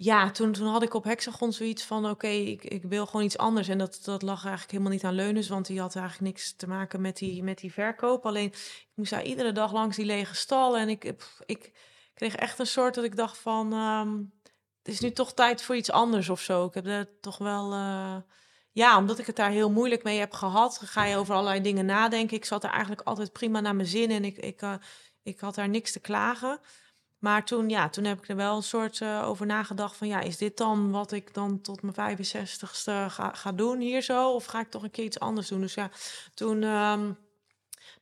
ja, 0.00 0.30
toen, 0.30 0.52
toen 0.52 0.66
had 0.66 0.82
ik 0.82 0.94
op 0.94 1.04
Hexagon 1.04 1.52
zoiets 1.52 1.84
van: 1.84 2.10
oké, 2.10 2.26
ik, 2.26 2.64
ik 2.64 2.82
wil 2.82 3.06
gewoon 3.06 3.24
iets 3.24 3.38
anders. 3.38 3.68
En 3.68 3.78
dat, 3.78 4.00
dat 4.04 4.22
lag 4.22 4.40
eigenlijk 4.42 4.70
helemaal 4.70 4.92
niet 4.92 5.04
aan 5.04 5.14
Leunens, 5.14 5.48
want 5.48 5.66
die 5.66 5.80
had 5.80 5.96
eigenlijk 5.96 6.26
niks 6.26 6.56
te 6.56 6.68
maken 6.68 7.00
met 7.00 7.16
die, 7.16 7.42
met 7.42 7.58
die 7.58 7.72
verkoop. 7.72 8.26
Alleen 8.26 8.46
ik 8.46 8.88
moest 8.94 9.10
daar 9.10 9.24
iedere 9.24 9.52
dag 9.52 9.72
langs 9.72 9.96
die 9.96 10.04
lege 10.04 10.34
stal. 10.34 10.76
En 10.76 10.88
ik, 10.88 11.14
ik 11.46 11.72
kreeg 12.18 12.36
echt 12.36 12.58
een 12.58 12.66
soort 12.66 12.94
dat 12.94 13.04
ik 13.04 13.16
dacht 13.16 13.38
van: 13.38 13.72
um, 13.72 14.32
het 14.82 14.92
is 14.92 15.00
nu 15.00 15.12
toch 15.12 15.32
tijd 15.32 15.62
voor 15.62 15.76
iets 15.76 15.90
anders 15.90 16.28
of 16.28 16.40
zo. 16.40 16.64
Ik 16.64 16.74
heb 16.74 16.86
er 16.86 17.20
toch 17.20 17.38
wel. 17.38 17.72
Uh, 17.72 18.16
ja, 18.72 18.96
omdat 18.96 19.18
ik 19.18 19.26
het 19.26 19.36
daar 19.36 19.50
heel 19.50 19.70
moeilijk 19.70 20.02
mee 20.02 20.18
heb 20.18 20.32
gehad, 20.32 20.80
ga 20.84 21.04
je 21.04 21.16
over 21.16 21.34
allerlei 21.34 21.60
dingen 21.60 21.86
nadenken. 21.86 22.36
Ik 22.36 22.44
zat 22.44 22.64
er 22.64 22.70
eigenlijk 22.70 23.00
altijd 23.00 23.32
prima 23.32 23.60
naar 23.60 23.76
mijn 23.76 23.88
zin 23.88 24.10
en 24.10 24.24
ik, 24.24 24.36
ik, 24.36 24.62
uh, 24.62 24.74
ik 25.22 25.40
had 25.40 25.54
daar 25.54 25.68
niks 25.68 25.92
te 25.92 26.00
klagen. 26.00 26.60
Maar 27.18 27.44
toen, 27.44 27.68
ja, 27.68 27.88
toen 27.88 28.04
heb 28.04 28.18
ik 28.18 28.28
er 28.28 28.36
wel 28.36 28.56
een 28.56 28.62
soort 28.62 29.00
uh, 29.00 29.28
over 29.28 29.46
nagedacht 29.46 29.96
van... 29.96 30.08
ja, 30.08 30.20
is 30.20 30.36
dit 30.36 30.56
dan 30.56 30.90
wat 30.90 31.12
ik 31.12 31.34
dan 31.34 31.60
tot 31.60 31.82
mijn 31.82 32.18
65ste 32.18 33.06
ga, 33.08 33.32
ga 33.32 33.52
doen 33.52 33.80
hier 33.80 34.02
zo? 34.02 34.30
Of 34.30 34.44
ga 34.44 34.60
ik 34.60 34.70
toch 34.70 34.82
een 34.82 34.90
keer 34.90 35.04
iets 35.04 35.20
anders 35.20 35.48
doen? 35.48 35.60
Dus 35.60 35.74
ja, 35.74 35.90
toen 36.34 36.62
um, 36.62 37.18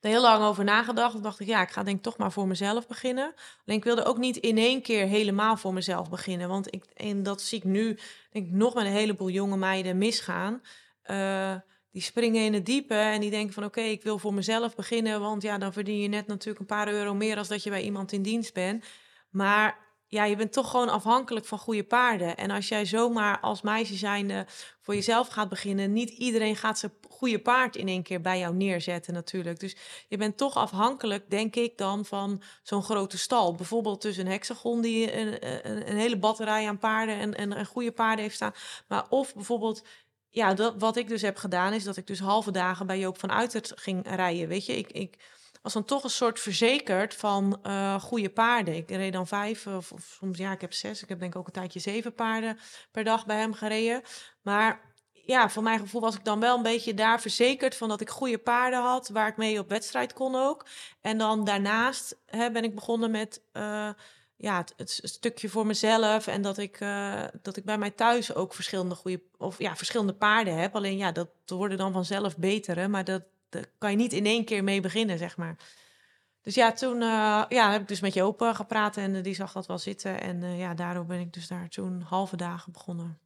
er 0.00 0.10
heel 0.10 0.20
lang 0.20 0.44
over 0.44 0.64
nagedacht. 0.64 1.12
Toen 1.12 1.22
dacht 1.22 1.40
ik, 1.40 1.46
ja, 1.46 1.62
ik 1.62 1.70
ga 1.70 1.82
denk 1.82 2.02
toch 2.02 2.18
maar 2.18 2.32
voor 2.32 2.46
mezelf 2.46 2.86
beginnen. 2.86 3.34
Alleen 3.66 3.78
ik 3.78 3.84
wilde 3.84 4.04
ook 4.04 4.18
niet 4.18 4.36
in 4.36 4.58
één 4.58 4.82
keer 4.82 5.06
helemaal 5.06 5.56
voor 5.56 5.72
mezelf 5.72 6.10
beginnen. 6.10 6.48
Want 6.48 6.74
ik, 6.74 6.84
en 6.94 7.22
dat 7.22 7.42
zie 7.42 7.58
ik 7.58 7.64
nu, 7.64 7.98
denk 8.30 8.46
ik, 8.46 8.52
nog 8.52 8.74
met 8.74 8.84
een 8.84 8.92
heleboel 8.92 9.30
jonge 9.30 9.56
meiden 9.56 9.98
misgaan... 9.98 10.62
Uh, 11.10 11.54
die 11.96 12.04
springen 12.04 12.44
in 12.44 12.54
het 12.54 12.66
diepe 12.66 12.94
en 12.94 13.20
die 13.20 13.30
denken 13.30 13.54
van 13.54 13.64
oké, 13.64 13.80
ik 13.80 14.02
wil 14.02 14.18
voor 14.18 14.34
mezelf 14.34 14.74
beginnen, 14.74 15.20
want 15.20 15.42
ja, 15.42 15.58
dan 15.58 15.72
verdien 15.72 16.00
je 16.00 16.08
net 16.08 16.26
natuurlijk 16.26 16.58
een 16.58 16.76
paar 16.76 16.88
euro 16.88 17.14
meer 17.14 17.38
als 17.38 17.48
dat 17.48 17.62
je 17.62 17.70
bij 17.70 17.82
iemand 17.82 18.12
in 18.12 18.22
dienst 18.22 18.54
bent. 18.54 18.84
Maar 19.30 19.85
ja, 20.08 20.24
je 20.24 20.36
bent 20.36 20.52
toch 20.52 20.70
gewoon 20.70 20.88
afhankelijk 20.88 21.46
van 21.46 21.58
goede 21.58 21.84
paarden. 21.84 22.36
En 22.36 22.50
als 22.50 22.68
jij 22.68 22.84
zomaar 22.84 23.40
als 23.40 23.62
meisje 23.62 23.94
zijnde 23.94 24.46
voor 24.80 24.94
jezelf 24.94 25.28
gaat 25.28 25.48
beginnen, 25.48 25.92
niet 25.92 26.10
iedereen 26.10 26.56
gaat 26.56 26.78
zijn 26.78 26.92
goede 27.10 27.38
paard 27.38 27.76
in 27.76 27.88
één 27.88 28.02
keer 28.02 28.20
bij 28.20 28.38
jou 28.38 28.54
neerzetten 28.54 29.14
natuurlijk. 29.14 29.60
Dus 29.60 29.76
je 30.08 30.16
bent 30.16 30.36
toch 30.36 30.56
afhankelijk, 30.56 31.30
denk 31.30 31.56
ik 31.56 31.78
dan, 31.78 32.04
van 32.04 32.42
zo'n 32.62 32.82
grote 32.82 33.18
stal. 33.18 33.54
Bijvoorbeeld 33.54 34.00
tussen 34.00 34.26
een 34.26 34.32
hexagon 34.32 34.80
die 34.80 35.16
een, 35.16 35.96
hele 35.96 36.18
batterij 36.18 36.68
aan 36.68 36.78
paarden 36.78 37.18
en, 37.18 37.34
en, 37.34 37.52
en 37.52 37.66
goede 37.66 37.92
paarden 37.92 38.24
heeft 38.24 38.34
staan. 38.34 38.54
Maar 38.88 39.06
of 39.08 39.34
bijvoorbeeld 39.34 39.82
ja, 40.30 40.54
dat, 40.54 40.74
wat 40.78 40.96
ik 40.96 41.08
dus 41.08 41.22
heb 41.22 41.36
gedaan, 41.36 41.72
is 41.72 41.84
dat 41.84 41.96
ik 41.96 42.06
dus 42.06 42.18
halve 42.18 42.50
dagen 42.50 42.86
bij 42.86 42.98
Joop 42.98 43.18
van 43.18 43.32
Uitert 43.32 43.72
ging 43.74 44.06
rijden. 44.08 44.48
Weet 44.48 44.66
je, 44.66 44.76
ik, 44.76 44.92
ik 44.92 45.16
was 45.66 45.74
dan 45.74 45.84
toch 45.84 46.04
een 46.04 46.10
soort 46.10 46.40
verzekerd 46.40 47.14
van 47.14 47.58
uh, 47.66 48.00
goede 48.00 48.30
paarden. 48.30 48.74
Ik 48.74 48.90
reed 48.90 49.12
dan 49.12 49.26
vijf, 49.26 49.66
of, 49.66 49.92
soms 50.18 50.38
ja, 50.38 50.52
ik 50.52 50.60
heb 50.60 50.72
zes. 50.72 51.02
Ik 51.02 51.08
heb 51.08 51.18
denk 51.18 51.32
ik 51.32 51.38
ook 51.38 51.46
een 51.46 51.52
tijdje 51.52 51.80
zeven 51.80 52.14
paarden 52.14 52.58
per 52.90 53.04
dag 53.04 53.26
bij 53.26 53.36
hem 53.36 53.52
gereden. 53.54 54.02
Maar 54.42 54.80
ja, 55.12 55.48
voor 55.48 55.62
mijn 55.62 55.78
gevoel 55.78 56.00
was 56.00 56.14
ik 56.14 56.24
dan 56.24 56.40
wel 56.40 56.56
een 56.56 56.62
beetje 56.62 56.94
daar 56.94 57.20
verzekerd 57.20 57.74
van 57.74 57.88
dat 57.88 58.00
ik 58.00 58.10
goede 58.10 58.38
paarden 58.38 58.80
had, 58.80 59.08
waar 59.08 59.28
ik 59.28 59.36
mee 59.36 59.58
op 59.58 59.68
wedstrijd 59.68 60.12
kon 60.12 60.34
ook. 60.34 60.66
En 61.00 61.18
dan 61.18 61.44
daarnaast 61.44 62.16
hè, 62.26 62.50
ben 62.50 62.64
ik 62.64 62.74
begonnen 62.74 63.10
met 63.10 63.42
uh, 63.52 63.88
ja, 64.36 64.64
het, 64.76 65.00
stukje 65.02 65.48
voor 65.48 65.66
mezelf 65.66 66.26
en 66.26 66.42
dat 66.42 66.58
ik, 66.58 66.80
uh, 66.80 67.24
dat 67.42 67.56
ik 67.56 67.64
bij 67.64 67.78
mij 67.78 67.90
thuis 67.90 68.34
ook 68.34 68.54
verschillende 68.54 68.94
goede 68.94 69.22
of 69.36 69.58
ja, 69.58 69.76
verschillende 69.76 70.14
paarden 70.14 70.58
heb. 70.58 70.74
Alleen 70.74 70.96
ja, 70.96 71.12
dat 71.12 71.28
worden 71.46 71.78
dan 71.78 71.92
vanzelf 71.92 72.36
betere, 72.36 72.88
maar 72.88 73.04
dat 73.04 73.22
daar 73.48 73.66
kan 73.78 73.90
je 73.90 73.96
niet 73.96 74.12
in 74.12 74.26
één 74.26 74.44
keer 74.44 74.64
mee 74.64 74.80
beginnen, 74.80 75.18
zeg 75.18 75.36
maar. 75.36 75.56
Dus 76.46 76.54
ja, 76.54 76.72
toen 76.72 76.96
uh, 77.00 77.44
ja, 77.48 77.70
heb 77.70 77.80
ik 77.80 77.88
dus 77.88 78.00
met 78.00 78.14
Joop 78.14 78.42
uh, 78.42 78.54
gepraat 78.54 78.96
en 78.96 79.14
uh, 79.14 79.22
die 79.22 79.34
zag 79.34 79.52
dat 79.52 79.66
wel 79.66 79.78
zitten. 79.78 80.20
En 80.20 80.56
ja, 80.56 80.74
daardoor 80.74 81.06
ben 81.06 81.20
ik 81.20 81.32
dus 81.32 81.48
daar 81.48 81.68
toen 81.68 82.00
halve 82.00 82.36
dagen 82.36 82.72
begonnen. 82.72 83.18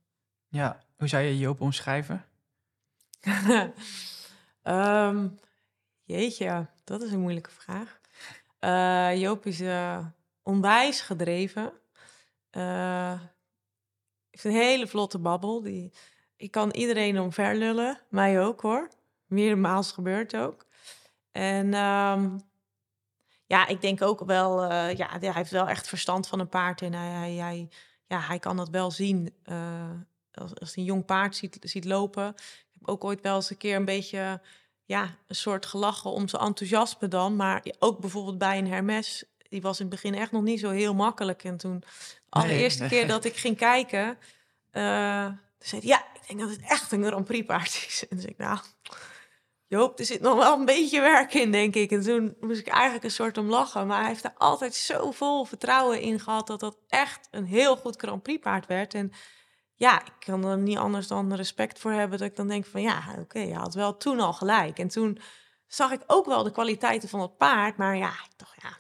Ja, 0.49 0.81
hoe 0.97 1.09
zou 1.09 1.23
je 1.23 1.39
Joop 1.39 1.61
omschrijven? 1.61 2.25
um, 4.63 5.39
jeetje, 6.05 6.67
dat 6.85 7.03
is 7.03 7.13
een 7.13 7.21
moeilijke 7.21 7.51
vraag. 7.51 7.99
Joop 9.19 9.47
is 9.47 9.63
onwijs 10.43 11.01
gedreven. 11.01 11.73
heeft 14.31 14.45
een 14.45 14.53
hele 14.53 14.87
vlotte 14.87 15.19
babbel. 15.19 15.63
Die, 15.63 15.93
ik 16.37 16.51
kan 16.51 16.71
iedereen 16.71 17.21
omver 17.21 17.55
lullen, 17.57 18.01
mij 18.09 18.41
ook 18.41 18.61
hoor 18.61 18.89
meermaals 19.31 19.93
gebeurd 19.93 20.37
ook. 20.37 20.67
En 21.33 21.75
um, 21.75 22.41
ja, 23.47 23.67
ik 23.67 23.81
denk 23.81 24.03
ook 24.03 24.25
wel, 24.25 24.65
uh, 24.65 24.95
ja, 24.95 25.19
hij 25.19 25.33
heeft 25.33 25.51
wel 25.51 25.69
echt 25.69 25.89
verstand 25.89 26.29
van 26.29 26.41
een 26.41 26.49
paard. 26.49 26.83
En 26.83 26.93
hij, 26.93 27.09
hij, 27.09 27.33
hij 27.33 27.69
ja, 28.07 28.21
hij 28.21 28.39
kan 28.39 28.57
dat 28.57 28.69
wel 28.69 28.91
zien 28.91 29.35
uh, 29.45 29.91
als, 30.33 30.55
als 30.61 30.77
een 30.77 30.85
jong 30.85 31.05
paard 31.05 31.37
ziet, 31.37 31.59
ziet 31.61 31.85
lopen. 31.85 32.29
Ik 32.29 32.71
heb 32.73 32.89
ook 32.89 33.05
ooit 33.05 33.21
wel 33.21 33.37
eens 33.37 33.51
een 33.51 33.57
keer 33.57 33.77
een 33.77 33.85
beetje, 33.85 34.41
ja, 34.85 35.17
een 35.27 35.35
soort 35.35 35.67
gelachen 35.67 36.11
om 36.11 36.29
zijn 36.29 36.43
enthousiasme 36.43 37.09
dan. 37.09 37.37
Maar 37.37 37.65
ook 37.79 38.01
bijvoorbeeld 38.01 38.39
bij 38.39 38.59
een 38.59 38.67
Hermes, 38.67 39.25
die 39.49 39.63
was 39.63 39.81
in 39.81 39.87
het 39.87 39.95
begin 39.95 40.15
echt 40.15 40.33
nog 40.33 40.43
niet 40.43 40.61
zo 40.61 40.71
heel 40.71 40.95
makkelijk. 40.95 41.45
En 41.45 41.57
toen, 41.57 41.81
de 41.81 41.87
allereerste 42.29 42.87
keer 42.87 43.07
dat 43.07 43.25
ik 43.25 43.37
ging 43.37 43.57
kijken, 43.57 44.19
uh, 44.73 45.29
zei 45.59 45.81
hij, 45.81 45.81
ja, 45.81 46.05
ik 46.15 46.27
denk 46.27 46.41
dat 46.41 46.51
het 46.51 46.61
echt 46.69 46.93
een 46.93 47.05
Grand 47.05 47.27
Prix 47.27 47.47
paard 47.47 47.85
is. 47.89 48.01
En 48.03 48.09
toen 48.09 48.21
zei 48.21 48.33
ik, 48.33 48.39
nou, 48.39 48.59
Joop, 49.71 49.99
er 49.99 50.05
zit 50.05 50.21
nog 50.21 50.37
wel 50.37 50.59
een 50.59 50.65
beetje 50.65 51.01
werk 51.01 51.35
in, 51.35 51.53
denk 51.53 51.75
ik. 51.75 51.91
En 51.91 52.03
toen 52.03 52.37
moest 52.41 52.61
ik 52.61 52.69
eigenlijk 52.69 53.05
een 53.05 53.11
soort 53.11 53.39
om 53.39 53.49
lachen. 53.49 53.87
Maar 53.87 53.99
hij 53.99 54.09
heeft 54.09 54.25
er 54.25 54.35
altijd 54.37 54.75
zo 54.75 55.11
vol 55.11 55.45
vertrouwen 55.45 56.01
in 56.01 56.21
gehad... 56.21 56.47
dat 56.47 56.61
dat 56.61 56.79
echt 56.89 57.29
een 57.31 57.45
heel 57.45 57.77
goed 57.77 57.97
Grand 57.97 58.23
Prix 58.23 58.43
paard 58.43 58.67
werd. 58.67 58.95
En 58.95 59.13
ja, 59.75 60.05
ik 60.05 60.13
kan 60.19 60.45
er 60.45 60.59
niet 60.59 60.79
anders 60.79 61.07
dan 61.07 61.35
respect 61.35 61.79
voor 61.79 61.93
hebben... 61.93 62.19
dat 62.19 62.29
ik 62.29 62.37
dan 62.37 62.49
denk 62.49 62.67
van 62.67 62.83
ja, 62.83 63.05
oké, 63.11 63.21
okay, 63.21 63.47
je 63.47 63.55
had 63.55 63.75
wel 63.75 63.97
toen 63.97 64.21
al 64.21 64.33
gelijk. 64.33 64.79
En 64.79 64.89
toen 64.89 65.19
zag 65.67 65.93
ik 65.93 66.03
ook 66.07 66.27
wel 66.27 66.43
de 66.43 66.53
kwaliteiten 66.53 67.09
van 67.09 67.21
het 67.21 67.37
paard. 67.37 67.77
Maar 67.77 67.97
ja, 67.97 68.11
ik 68.11 68.33
dacht 68.37 68.63
ja, 68.63 68.79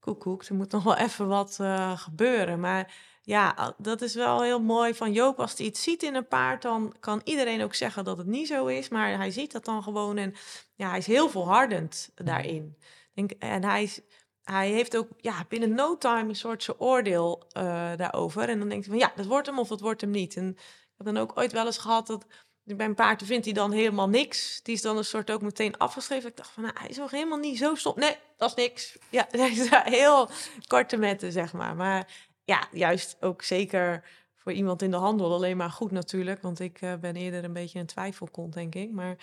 koekoek, 0.00 0.44
er 0.44 0.54
moet 0.54 0.72
nog 0.72 0.82
wel 0.82 0.96
even 0.96 1.28
wat 1.28 1.58
uh, 1.60 1.98
gebeuren. 1.98 2.60
Maar 2.60 2.94
ja, 3.24 3.74
dat 3.78 4.02
is 4.02 4.14
wel 4.14 4.42
heel 4.42 4.60
mooi 4.60 4.94
van 4.94 5.12
Joop. 5.12 5.40
Als 5.40 5.56
hij 5.56 5.66
iets 5.66 5.82
ziet 5.82 6.02
in 6.02 6.14
een 6.14 6.28
paard, 6.28 6.62
dan 6.62 6.94
kan 7.00 7.20
iedereen 7.24 7.62
ook 7.62 7.74
zeggen 7.74 8.04
dat 8.04 8.18
het 8.18 8.26
niet 8.26 8.46
zo 8.46 8.66
is. 8.66 8.88
Maar 8.88 9.16
hij 9.16 9.30
ziet 9.30 9.52
dat 9.52 9.64
dan 9.64 9.82
gewoon 9.82 10.16
en 10.16 10.34
ja, 10.74 10.88
hij 10.88 10.98
is 10.98 11.06
heel 11.06 11.28
volhardend 11.28 12.10
daarin. 12.14 12.76
Denk, 13.14 13.30
en 13.30 13.64
hij, 13.64 13.82
is, 13.82 14.00
hij 14.42 14.70
heeft 14.70 14.96
ook 14.96 15.08
ja, 15.16 15.44
binnen 15.48 15.74
no 15.74 15.98
time 15.98 16.28
een 16.28 16.36
soort 16.36 16.62
zijn 16.62 16.78
oordeel 16.78 17.42
uh, 17.56 17.62
daarover. 17.96 18.48
En 18.48 18.58
dan 18.58 18.68
denkt 18.68 18.86
hij 18.86 18.98
van 18.98 19.08
ja, 19.08 19.12
dat 19.16 19.26
wordt 19.26 19.46
hem 19.46 19.58
of 19.58 19.68
dat 19.68 19.80
wordt 19.80 20.00
hem 20.00 20.10
niet. 20.10 20.36
En 20.36 20.48
ik 20.48 20.94
heb 20.96 21.06
dan 21.06 21.16
ook 21.16 21.38
ooit 21.38 21.52
wel 21.52 21.66
eens 21.66 21.78
gehad 21.78 22.06
dat 22.06 22.26
bij 22.64 22.86
een 22.86 22.94
paard 22.94 23.22
vindt 23.22 23.44
hij 23.44 23.54
dan 23.54 23.72
helemaal 23.72 24.08
niks. 24.08 24.60
Die 24.62 24.74
is 24.74 24.82
dan 24.82 24.96
een 24.96 25.04
soort 25.04 25.30
ook 25.30 25.42
meteen 25.42 25.76
afgeschreven. 25.78 26.28
Ik 26.28 26.36
dacht 26.36 26.50
van, 26.50 26.62
nou, 26.62 26.74
hij 26.78 26.88
is 26.88 26.96
nog 26.96 27.10
helemaal 27.10 27.38
niet 27.38 27.58
zo 27.58 27.74
stom. 27.74 27.92
Nee, 27.96 28.16
dat 28.36 28.48
is 28.48 28.54
niks. 28.54 28.98
Ja, 29.10 29.26
hij 29.30 29.50
is 29.50 29.68
heel 29.70 30.30
korte 30.66 30.96
metten, 30.96 31.32
zeg 31.32 31.52
maar. 31.52 31.76
Maar 31.76 32.30
ja, 32.52 32.68
juist 32.72 33.16
ook 33.20 33.42
zeker 33.42 34.04
voor 34.36 34.52
iemand 34.52 34.82
in 34.82 34.90
de 34.90 34.96
handel 34.96 35.32
alleen 35.32 35.56
maar 35.56 35.70
goed 35.70 35.90
natuurlijk. 35.90 36.42
Want 36.42 36.60
ik 36.60 36.80
uh, 36.82 36.94
ben 36.94 37.16
eerder 37.16 37.44
een 37.44 37.52
beetje 37.52 37.78
een 37.78 37.86
twijfelkont, 37.86 38.52
denk 38.52 38.74
ik. 38.74 38.90
Maar 38.92 39.16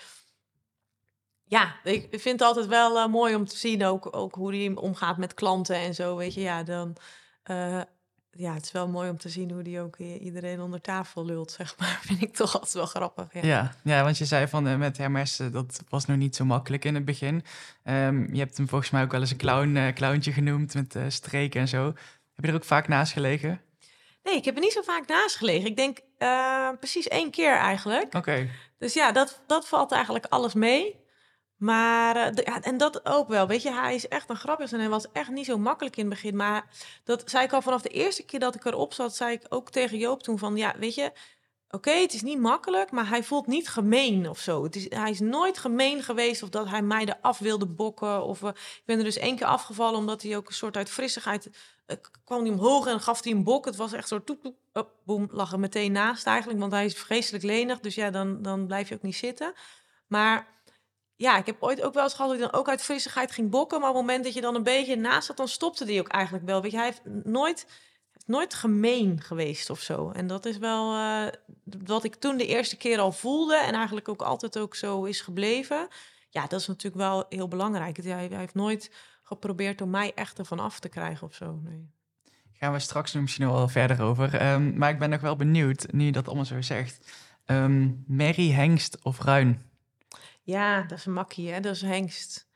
ja, 1.44 1.74
ik 1.84 2.08
vind 2.10 2.40
het 2.40 2.48
altijd 2.48 2.66
wel 2.66 2.96
uh, 2.96 3.06
mooi 3.06 3.34
om 3.34 3.46
te 3.46 3.56
zien 3.56 3.84
ook, 3.84 4.16
ook 4.16 4.34
hoe 4.34 4.54
hij 4.54 4.74
omgaat 4.74 5.16
met 5.16 5.34
klanten 5.34 5.76
en 5.76 5.94
zo. 5.94 6.16
Weet 6.16 6.34
je, 6.34 6.40
ja, 6.40 6.62
dan... 6.62 6.96
Uh, 7.50 7.80
ja, 8.32 8.54
het 8.54 8.64
is 8.64 8.72
wel 8.72 8.88
mooi 8.88 9.10
om 9.10 9.16
te 9.16 9.28
zien 9.28 9.50
hoe 9.50 9.62
die 9.62 9.80
ook 9.80 9.96
iedereen 9.98 10.60
onder 10.60 10.80
tafel 10.80 11.24
lult, 11.24 11.50
zeg 11.58 11.78
maar. 11.78 11.98
Vind 12.02 12.22
ik 12.22 12.34
toch 12.34 12.54
altijd 12.54 12.72
wel 12.72 12.86
grappig. 12.86 13.42
Ja, 13.42 13.74
ja, 13.84 14.02
want 14.02 14.18
je 14.18 14.24
zei 14.24 14.48
van 14.48 14.78
met 14.78 14.96
Hermes, 14.96 15.36
dat 15.36 15.82
was 15.88 16.06
nog 16.06 16.16
niet 16.16 16.36
zo 16.36 16.44
makkelijk 16.44 16.84
in 16.84 16.94
het 16.94 17.04
begin. 17.04 17.44
Um, 17.84 18.34
je 18.34 18.38
hebt 18.38 18.56
hem 18.56 18.68
volgens 18.68 18.90
mij 18.90 19.02
ook 19.02 19.10
wel 19.10 19.20
eens 19.20 19.30
een 19.30 19.36
clown, 19.36 19.76
uh, 19.76 19.92
clowntje 19.92 20.32
genoemd 20.32 20.74
met 20.74 20.96
streken 21.08 21.60
en 21.60 21.68
zo. 21.68 21.94
Heb 22.40 22.48
je 22.48 22.54
er 22.54 22.62
ook 22.62 22.68
vaak 22.68 22.88
naast 22.88 23.12
gelegen? 23.12 23.60
Nee, 24.22 24.34
ik 24.34 24.44
heb 24.44 24.54
er 24.54 24.60
niet 24.60 24.72
zo 24.72 24.82
vaak 24.82 25.06
naast 25.06 25.36
gelegen. 25.36 25.68
Ik 25.68 25.76
denk 25.76 25.98
precies 26.78 27.08
één 27.08 27.30
keer 27.30 27.56
eigenlijk. 27.56 28.14
Oké. 28.14 28.50
Dus 28.78 28.94
ja, 28.94 29.12
dat, 29.12 29.42
dat 29.46 29.68
valt 29.68 29.92
eigenlijk 29.92 30.26
alles 30.28 30.54
mee. 30.54 31.00
Maar, 31.56 32.16
uh, 32.16 32.44
ja, 32.44 32.62
en 32.62 32.76
dat 32.76 33.06
ook 33.06 33.28
wel. 33.28 33.46
Weet 33.46 33.62
je, 33.62 33.72
hij 33.72 33.94
is 33.94 34.08
echt 34.08 34.30
een 34.30 34.36
grappig 34.36 34.72
en 34.72 34.78
hij 34.78 34.88
was 34.88 35.12
echt 35.12 35.30
niet 35.30 35.46
zo 35.46 35.58
makkelijk 35.58 35.96
in 35.96 36.04
het 36.04 36.14
begin. 36.14 36.36
Maar 36.36 36.64
dat 37.04 37.30
zei 37.30 37.44
ik 37.44 37.52
al 37.52 37.62
vanaf 37.62 37.82
de 37.82 37.88
eerste 37.88 38.24
keer 38.24 38.40
dat 38.40 38.54
ik 38.54 38.64
erop 38.64 38.92
zat, 38.92 39.16
zei 39.16 39.32
ik 39.32 39.46
ook 39.48 39.70
tegen 39.70 39.98
Joop 39.98 40.22
toen 40.22 40.38
van, 40.38 40.56
ja, 40.56 40.74
weet 40.78 40.94
je, 40.94 41.12
oké, 41.70 41.90
het 41.90 42.14
is 42.14 42.22
niet 42.22 42.38
makkelijk, 42.38 42.90
maar 42.90 43.08
hij 43.08 43.22
voelt 43.22 43.46
niet 43.46 43.68
gemeen 43.68 44.28
of 44.28 44.38
zo. 44.38 44.62
Het 44.62 44.76
is, 44.76 44.86
hij 44.88 45.10
is 45.10 45.20
nooit 45.20 45.58
gemeen 45.58 46.02
geweest 46.02 46.42
of 46.42 46.48
dat 46.48 46.68
hij 46.68 46.82
mij 46.82 47.04
eraf 47.04 47.38
wilde 47.38 47.66
bokken. 47.66 48.24
Of 48.24 48.42
uh, 48.42 48.48
ik 48.48 48.82
ben 48.84 48.98
er 48.98 49.04
dus 49.04 49.16
één 49.16 49.36
keer 49.36 49.46
afgevallen 49.46 49.98
omdat 49.98 50.22
hij 50.22 50.36
ook 50.36 50.48
een 50.48 50.54
soort 50.54 50.76
uit 50.76 50.90
frissigheid 50.90 51.50
uh, 51.86 51.96
kwam 52.24 52.42
hij 52.42 52.50
omhoog 52.50 52.86
en 52.86 53.00
gaf 53.00 53.24
hij 53.24 53.32
een 53.32 53.44
bok. 53.44 53.64
Het 53.64 53.76
was 53.76 53.92
echt 53.92 54.08
zo 54.08 54.24
toep, 54.24 54.42
toep, 54.72 54.90
boem, 55.04 55.28
lag 55.32 55.52
er 55.52 55.60
meteen 55.60 55.92
naast 55.92 56.26
eigenlijk, 56.26 56.60
want 56.60 56.72
hij 56.72 56.84
is 56.84 56.94
vreselijk 56.94 57.44
lenig. 57.44 57.80
Dus 57.80 57.94
ja, 57.94 58.10
dan, 58.10 58.42
dan 58.42 58.66
blijf 58.66 58.88
je 58.88 58.94
ook 58.94 59.02
niet 59.02 59.16
zitten. 59.16 59.52
Maar 60.06 60.46
ja, 61.16 61.36
ik 61.36 61.46
heb 61.46 61.62
ooit 61.62 61.82
ook 61.82 61.94
wel 61.94 62.02
eens 62.02 62.14
gehad 62.14 62.30
dat 62.30 62.40
hij 62.40 62.48
dan 62.48 62.60
ook 62.60 62.68
uit 62.68 62.82
frissigheid 62.82 63.32
ging 63.32 63.50
bokken. 63.50 63.80
Maar 63.80 63.88
op 63.88 63.96
het 63.96 64.04
moment 64.04 64.24
dat 64.24 64.34
je 64.34 64.40
dan 64.40 64.54
een 64.54 64.62
beetje 64.62 64.96
naast 64.96 65.26
zat, 65.26 65.36
dan 65.36 65.48
stopte 65.48 65.84
die 65.84 66.00
ook 66.00 66.08
eigenlijk 66.08 66.44
wel. 66.44 66.62
Weet 66.62 66.70
je, 66.70 66.76
hij 66.76 66.86
heeft 66.86 67.24
nooit, 67.24 67.66
nooit 68.26 68.54
gemeen 68.54 69.20
geweest 69.20 69.70
of 69.70 69.80
zo. 69.80 70.10
En 70.10 70.26
dat 70.26 70.46
is 70.46 70.58
wel 70.58 70.94
uh, 70.94 71.26
wat 71.84 72.04
ik 72.04 72.14
toen 72.14 72.36
de 72.36 72.46
eerste 72.46 72.76
keer 72.76 72.98
al 72.98 73.12
voelde. 73.12 73.56
En 73.56 73.74
eigenlijk 73.74 74.08
ook 74.08 74.22
altijd 74.22 74.58
ook 74.58 74.74
zo 74.74 75.04
is 75.04 75.20
gebleven. 75.20 75.88
Ja, 76.28 76.46
dat 76.46 76.60
is 76.60 76.66
natuurlijk 76.66 77.02
wel 77.02 77.24
heel 77.28 77.48
belangrijk. 77.48 77.96
Hij, 77.96 78.26
hij 78.28 78.38
heeft 78.38 78.54
nooit 78.54 78.90
geprobeerd 79.22 79.80
om 79.80 79.90
mij 79.90 80.12
echt 80.14 80.38
ervan 80.38 80.60
af 80.60 80.80
te 80.80 80.88
krijgen 80.88 81.26
of 81.26 81.34
zo. 81.34 81.60
Nee. 81.62 81.88
Gaan 82.52 82.72
we 82.72 82.78
straks 82.78 83.12
misschien 83.12 83.46
nog 83.46 83.54
wel 83.54 83.68
verder 83.68 84.02
over. 84.02 84.52
Um, 84.52 84.78
maar 84.78 84.90
ik 84.90 84.98
ben 84.98 85.10
nog 85.10 85.20
wel 85.20 85.36
benieuwd, 85.36 85.92
nu 85.92 86.04
je 86.04 86.12
dat 86.12 86.26
allemaal 86.26 86.44
zo 86.44 86.60
zegt. 86.60 87.12
Um, 87.46 88.04
Mary, 88.06 88.50
Hengst 88.50 89.02
of 89.02 89.20
Ruin? 89.20 89.62
Ja, 90.42 90.82
dat 90.82 90.98
is 90.98 91.06
een 91.06 91.12
makkie, 91.12 91.52
hè? 91.52 91.60
Dat 91.60 91.74
is 91.74 91.82
hengst. 91.82 92.49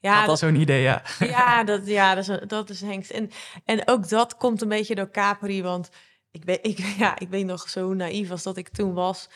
Ja, 0.00 0.18
dat 0.18 0.26
was 0.26 0.38
zo'n 0.38 0.54
idee, 0.54 0.82
ja. 0.82 1.02
Ja, 1.18 1.64
dat, 1.64 1.86
ja 1.86 2.14
dat, 2.14 2.28
is, 2.28 2.38
dat 2.46 2.70
is 2.70 2.80
hengst. 2.80 3.10
En, 3.10 3.30
en 3.64 3.88
ook 3.88 4.08
dat 4.08 4.36
komt 4.36 4.62
een 4.62 4.68
beetje 4.68 4.94
door 4.94 5.10
Capri, 5.10 5.62
want 5.62 5.88
ik 6.30 6.44
ben, 6.44 6.58
ik, 6.62 6.78
ja, 6.98 7.18
ik 7.18 7.30
ben 7.30 7.46
nog 7.46 7.68
zo 7.68 7.94
naïef 7.94 8.30
als 8.30 8.42
dat 8.42 8.56
ik 8.56 8.68
toen 8.68 8.94
was. 8.94 9.28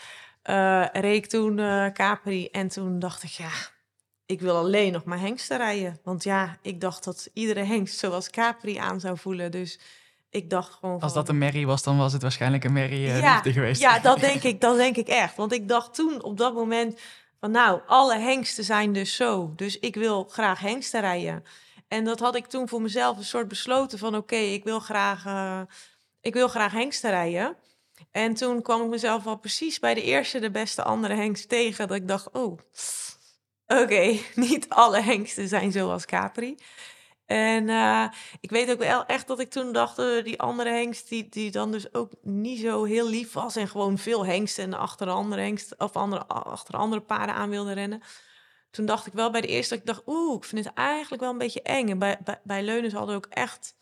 Uh, 0.45 0.87
reed 0.93 1.31
toen 1.31 1.59
uh, 1.59 1.87
Capri 1.87 2.47
en 2.47 2.69
toen 2.69 2.99
dacht 2.99 3.23
ik, 3.23 3.31
ja, 3.31 3.51
ik 4.27 4.41
wil 4.41 4.57
alleen 4.57 4.93
nog 4.93 5.05
maar 5.05 5.21
hengsten 5.21 5.57
rijden. 5.57 5.99
Want 6.05 6.25
ja, 6.25 6.59
ik 6.63 6.81
dacht 6.81 7.05
dat 7.05 7.31
iedere 7.33 7.63
hengst 7.63 7.99
zoals 7.99 8.31
Capri 8.31 8.77
aan 8.77 9.01
zou 9.01 9.19
voelen. 9.19 9.51
Dus 9.51 9.81
ik 10.31 10.51
dacht 10.51 10.73
gewoon. 10.73 11.01
Als 11.01 11.13
dat 11.13 11.29
een 11.29 11.39
merrie 11.39 11.67
was, 11.67 11.83
dan 11.83 11.99
was 11.99 12.13
het 12.13 12.23
waarschijnlijk 12.23 12.65
een 12.65 12.73
merrie 12.73 13.07
uh, 13.07 13.21
ja, 13.21 13.43
geweest. 13.43 13.81
Ja, 13.81 13.99
dat 13.99 14.21
denk 14.29 14.43
ik, 14.43 14.61
dat 14.61 14.77
denk 14.77 14.97
ik 14.97 15.09
echt. 15.09 15.37
Want 15.37 15.53
ik 15.53 15.69
dacht 15.69 15.95
toen 15.95 16.23
op 16.23 16.39
dat 16.39 16.55
moment 16.55 17.01
van 17.43 17.51
nou, 17.51 17.81
alle 17.87 18.19
hengsten 18.19 18.65
zijn 18.65 18.93
dus 18.93 19.17
zo. 19.17 19.53
Dus 19.57 19.79
ik 19.79 19.95
wil 19.95 20.25
graag 20.25 20.61
hengsten 20.61 21.01
rijden. 21.01 21.45
En 21.89 22.05
dat 22.05 22.21
had 22.21 22.35
ik 22.35 22.47
toen 22.47 22.69
voor 22.69 22.83
mezelf 22.83 23.17
een 23.17 23.25
soort 23.25 23.49
besloten 23.49 23.99
van 23.99 24.17
oké, 24.17 24.37
ik 24.37 24.65
wil 24.65 24.81
graag, 24.81 25.27
uh, 25.27 25.61
ik 26.21 26.35
wil 26.35 26.49
graag 26.49 26.73
hengsten 26.73 27.11
rijden. 27.11 27.57
En 28.11 28.35
toen 28.35 28.63
kwam 28.63 28.83
ik 28.83 28.89
mezelf 28.89 29.27
al 29.27 29.37
precies 29.37 29.79
bij 29.79 29.95
de 29.95 30.03
eerste, 30.03 30.39
de 30.39 30.51
beste 30.51 30.83
andere 30.83 31.15
hengst 31.15 31.49
tegen. 31.49 31.89
Dat 31.89 31.97
ik 31.97 32.09
dacht, 32.09 32.31
oh, 32.31 32.59
oké, 33.67 34.19
niet 34.35 34.69
alle 34.69 35.01
hengsten 35.01 35.49
zijn 35.49 35.73
zoals 35.73 36.07
Capri. 36.07 36.57
En 37.33 37.69
uh, 37.69 38.09
ik 38.41 38.51
weet 38.51 38.71
ook 38.71 38.79
wel 38.79 39.07
echt 39.07 39.27
dat 39.27 39.41
ik 39.41 39.51
toen 39.51 39.73
dacht, 39.73 39.99
uh, 39.99 40.25
die 40.25 40.41
andere 40.41 40.71
hengst, 40.71 41.09
die, 41.09 41.29
die 41.29 41.51
dan 41.51 41.73
dus 41.73 41.95
ook 41.95 42.13
niet 42.23 42.61
zo 42.61 42.85
heel 42.85 43.09
lief 43.09 43.33
was 43.33 43.57
en 43.57 43.69
gewoon 43.69 43.99
veel 43.99 44.27
hengsten 44.27 44.65
en 44.65 44.75
achter 44.75 45.07
de 45.07 45.13
andere 45.13 45.43
hengst 45.43 45.75
of 45.79 45.97
andere, 45.97 46.27
achter 46.27 46.77
andere 46.77 47.03
paarden 47.03 47.35
aan 47.35 47.51
wilde 47.51 47.73
rennen. 47.73 48.03
Toen 48.71 48.87
dacht 48.87 49.07
ik 49.07 49.13
wel 49.13 49.31
bij 49.31 49.41
de 49.41 49.47
eerste, 49.47 49.75
dat 49.75 49.79
ik 49.79 49.87
dacht, 49.87 50.03
oeh, 50.07 50.37
ik 50.37 50.45
vind 50.45 50.65
het 50.65 50.75
eigenlijk 50.75 51.23
wel 51.23 51.31
een 51.31 51.39
beetje 51.39 51.63
eng. 51.63 51.89
En 51.89 51.99
bij, 51.99 52.19
bij, 52.25 52.41
bij 52.45 52.91
hadden 52.93 53.17
ook 53.17 53.27
echt, 53.27 53.75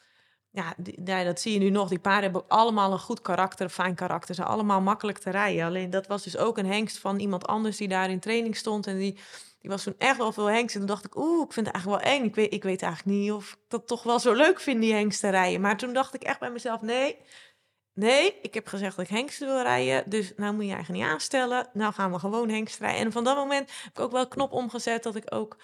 ja, 0.51 0.75
die, 0.77 1.25
dat 1.25 1.41
zie 1.41 1.53
je 1.53 1.59
nu 1.59 1.71
nog, 1.71 1.89
die 1.89 1.99
paarden 1.99 2.23
hebben 2.23 2.49
allemaal 2.49 2.93
een 2.93 2.99
goed 2.99 3.23
karakter, 3.23 3.69
fijn 3.69 3.95
karakter. 3.95 4.35
Ze 4.35 4.41
zijn 4.41 4.55
allemaal 4.55 4.81
makkelijk 4.81 5.19
te 5.19 5.31
rijden. 5.31 5.65
Alleen 5.65 5.91
dat 5.91 6.07
was 6.07 6.23
dus 6.23 6.37
ook 6.37 6.59
een 6.59 6.67
hengst 6.67 6.99
van 6.99 7.19
iemand 7.19 7.47
anders 7.47 7.77
die 7.77 7.89
daar 7.89 8.11
in 8.11 8.21
training 8.21 8.57
stond 8.57 8.87
en 8.87 8.99
die 8.99 9.19
die 9.61 9.71
was 9.71 9.83
toen 9.83 9.95
echt 9.99 10.17
wel 10.17 10.33
veel 10.33 10.51
hengst. 10.51 10.75
En 10.75 10.81
toen 10.81 10.89
dacht 10.89 11.05
ik, 11.05 11.17
oeh, 11.17 11.45
ik 11.45 11.53
vind 11.53 11.67
het 11.67 11.75
eigenlijk 11.75 12.05
wel 12.05 12.15
eng. 12.15 12.25
Ik 12.25 12.35
weet, 12.35 12.53
ik 12.53 12.63
weet 12.63 12.83
eigenlijk 12.83 13.19
niet 13.19 13.33
of 13.33 13.53
ik 13.53 13.59
dat 13.69 13.87
toch 13.87 14.03
wel 14.03 14.19
zo 14.19 14.33
leuk 14.33 14.61
vind, 14.61 14.81
die 14.81 14.93
hengsten 14.93 15.61
Maar 15.61 15.77
toen 15.77 15.93
dacht 15.93 16.15
ik 16.15 16.23
echt 16.23 16.41
bij 16.41 16.51
mezelf, 16.51 16.81
nee, 16.81 17.17
nee, 17.95 18.39
ik 18.43 18.55
heb 18.55 18.67
gezegd 18.67 18.97
dat 18.97 19.05
ik 19.05 19.11
hengsten 19.11 19.47
wil 19.47 19.63
rijden. 19.63 20.11
Dus 20.11 20.33
nou 20.37 20.55
moet 20.55 20.65
je 20.65 20.73
eigenlijk 20.73 21.03
niet 21.03 21.13
aanstellen. 21.13 21.69
Nou 21.73 21.93
gaan 21.93 22.13
we 22.13 22.19
gewoon 22.19 22.49
hengsten 22.49 22.87
rijden. 22.87 23.05
En 23.05 23.13
van 23.13 23.25
dat 23.25 23.37
moment 23.37 23.71
heb 23.83 23.93
ik 23.93 24.01
ook 24.01 24.13
wel 24.13 24.29
knop 24.29 24.53
omgezet 24.53 25.03
dat 25.03 25.17
ik 25.17 25.35
ook 25.35 25.57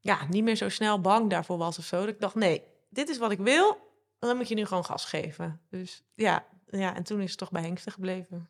ja, 0.00 0.18
niet 0.28 0.44
meer 0.44 0.56
zo 0.56 0.68
snel 0.68 1.00
bang 1.00 1.30
daarvoor 1.30 1.58
was 1.58 1.78
of 1.78 1.84
zo. 1.84 1.98
Dat 1.98 2.08
ik 2.08 2.20
dacht, 2.20 2.34
nee, 2.34 2.62
dit 2.90 3.08
is 3.08 3.18
wat 3.18 3.30
ik 3.30 3.38
wil. 3.38 3.83
Dan 4.26 4.36
moet 4.36 4.48
je 4.48 4.54
nu 4.54 4.66
gewoon 4.66 4.84
gas 4.84 5.04
geven. 5.04 5.60
Dus 5.70 6.02
ja, 6.14 6.44
ja 6.66 6.94
en 6.94 7.02
toen 7.02 7.20
is 7.20 7.30
het 7.30 7.38
toch 7.38 7.50
bij 7.50 7.62
hengsten 7.62 7.92
gebleven. 7.92 8.48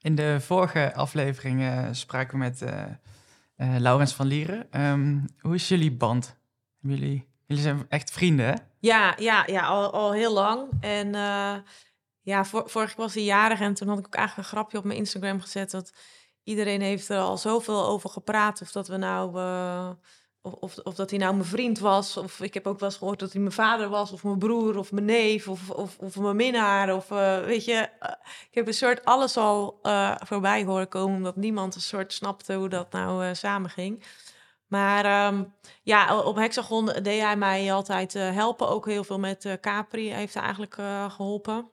In 0.00 0.14
de 0.14 0.40
vorige 0.40 0.94
aflevering 0.94 1.60
uh, 1.60 1.88
spraken 1.90 2.38
we 2.38 2.44
met... 2.44 2.62
Uh 2.62 2.84
uh, 3.56 3.76
Laurens 3.78 4.14
van 4.14 4.26
Lieren. 4.26 4.82
Um, 4.82 5.28
hoe 5.40 5.54
is 5.54 5.68
jullie 5.68 5.92
band? 5.92 6.36
Jullie, 6.80 7.28
jullie 7.46 7.62
zijn 7.62 7.86
echt 7.88 8.10
vrienden, 8.10 8.46
hè? 8.46 8.54
Ja, 8.78 9.14
ja, 9.18 9.44
ja 9.46 9.66
al, 9.66 9.92
al 9.92 10.12
heel 10.12 10.32
lang. 10.32 10.68
En 10.80 11.06
uh, 11.06 11.54
ja, 12.20 12.44
vor, 12.44 12.70
vorig 12.70 12.96
was 12.96 13.14
hij 13.14 13.22
jarig 13.22 13.60
en 13.60 13.74
toen 13.74 13.88
had 13.88 13.98
ik 13.98 14.06
ook 14.06 14.14
eigenlijk 14.14 14.48
een 14.48 14.56
grapje 14.56 14.78
op 14.78 14.84
mijn 14.84 14.98
Instagram 14.98 15.40
gezet... 15.40 15.70
dat 15.70 15.92
iedereen 16.42 16.80
heeft 16.80 17.08
er 17.08 17.18
al 17.18 17.36
zoveel 17.36 17.86
over 17.86 18.10
gepraat 18.10 18.60
of 18.60 18.72
dat 18.72 18.88
we 18.88 18.96
nou... 18.96 19.38
Of, 20.46 20.52
of, 20.52 20.78
of, 20.82 20.94
dat 20.94 21.10
hij 21.10 21.18
nou 21.18 21.34
mijn 21.34 21.48
vriend 21.48 21.78
was. 21.78 22.16
Of 22.16 22.40
ik 22.40 22.54
heb 22.54 22.66
ook 22.66 22.78
wel 22.80 22.88
eens 22.88 22.98
gehoord 22.98 23.18
dat 23.18 23.32
hij 23.32 23.40
mijn 23.40 23.52
vader 23.52 23.88
was. 23.88 24.12
Of 24.12 24.24
mijn 24.24 24.38
broer. 24.38 24.78
Of 24.78 24.92
mijn 24.92 25.04
neef. 25.04 25.48
Of, 25.48 25.70
of, 25.70 25.98
of 25.98 26.16
mijn 26.16 26.36
minnaar. 26.36 26.94
Of 26.94 27.10
uh, 27.10 27.44
weet 27.44 27.64
je. 27.64 27.88
Uh, 28.02 28.10
ik 28.50 28.54
heb 28.54 28.66
een 28.66 28.74
soort 28.74 29.04
alles 29.04 29.36
al 29.36 29.78
uh, 29.82 30.14
voorbij 30.24 30.64
horen 30.64 30.88
komen. 30.88 31.16
Omdat 31.16 31.36
niemand 31.36 31.74
een 31.74 31.80
soort 31.80 32.12
snapte 32.12 32.54
hoe 32.54 32.68
dat 32.68 32.92
nou 32.92 33.34
samen 33.34 33.70
ging. 33.70 34.04
Maar 34.66 35.26
um, 35.26 35.54
ja, 35.82 36.22
op 36.22 36.36
Hexagon 36.36 36.86
deed 36.86 37.20
hij 37.20 37.36
mij 37.36 37.72
altijd 37.72 38.12
helpen. 38.12 38.68
Ook 38.68 38.86
heel 38.86 39.04
veel 39.04 39.18
met 39.18 39.58
Capri 39.60 40.12
heeft 40.12 40.34
hij 40.34 40.42
eigenlijk 40.42 40.74
geholpen. 41.08 41.70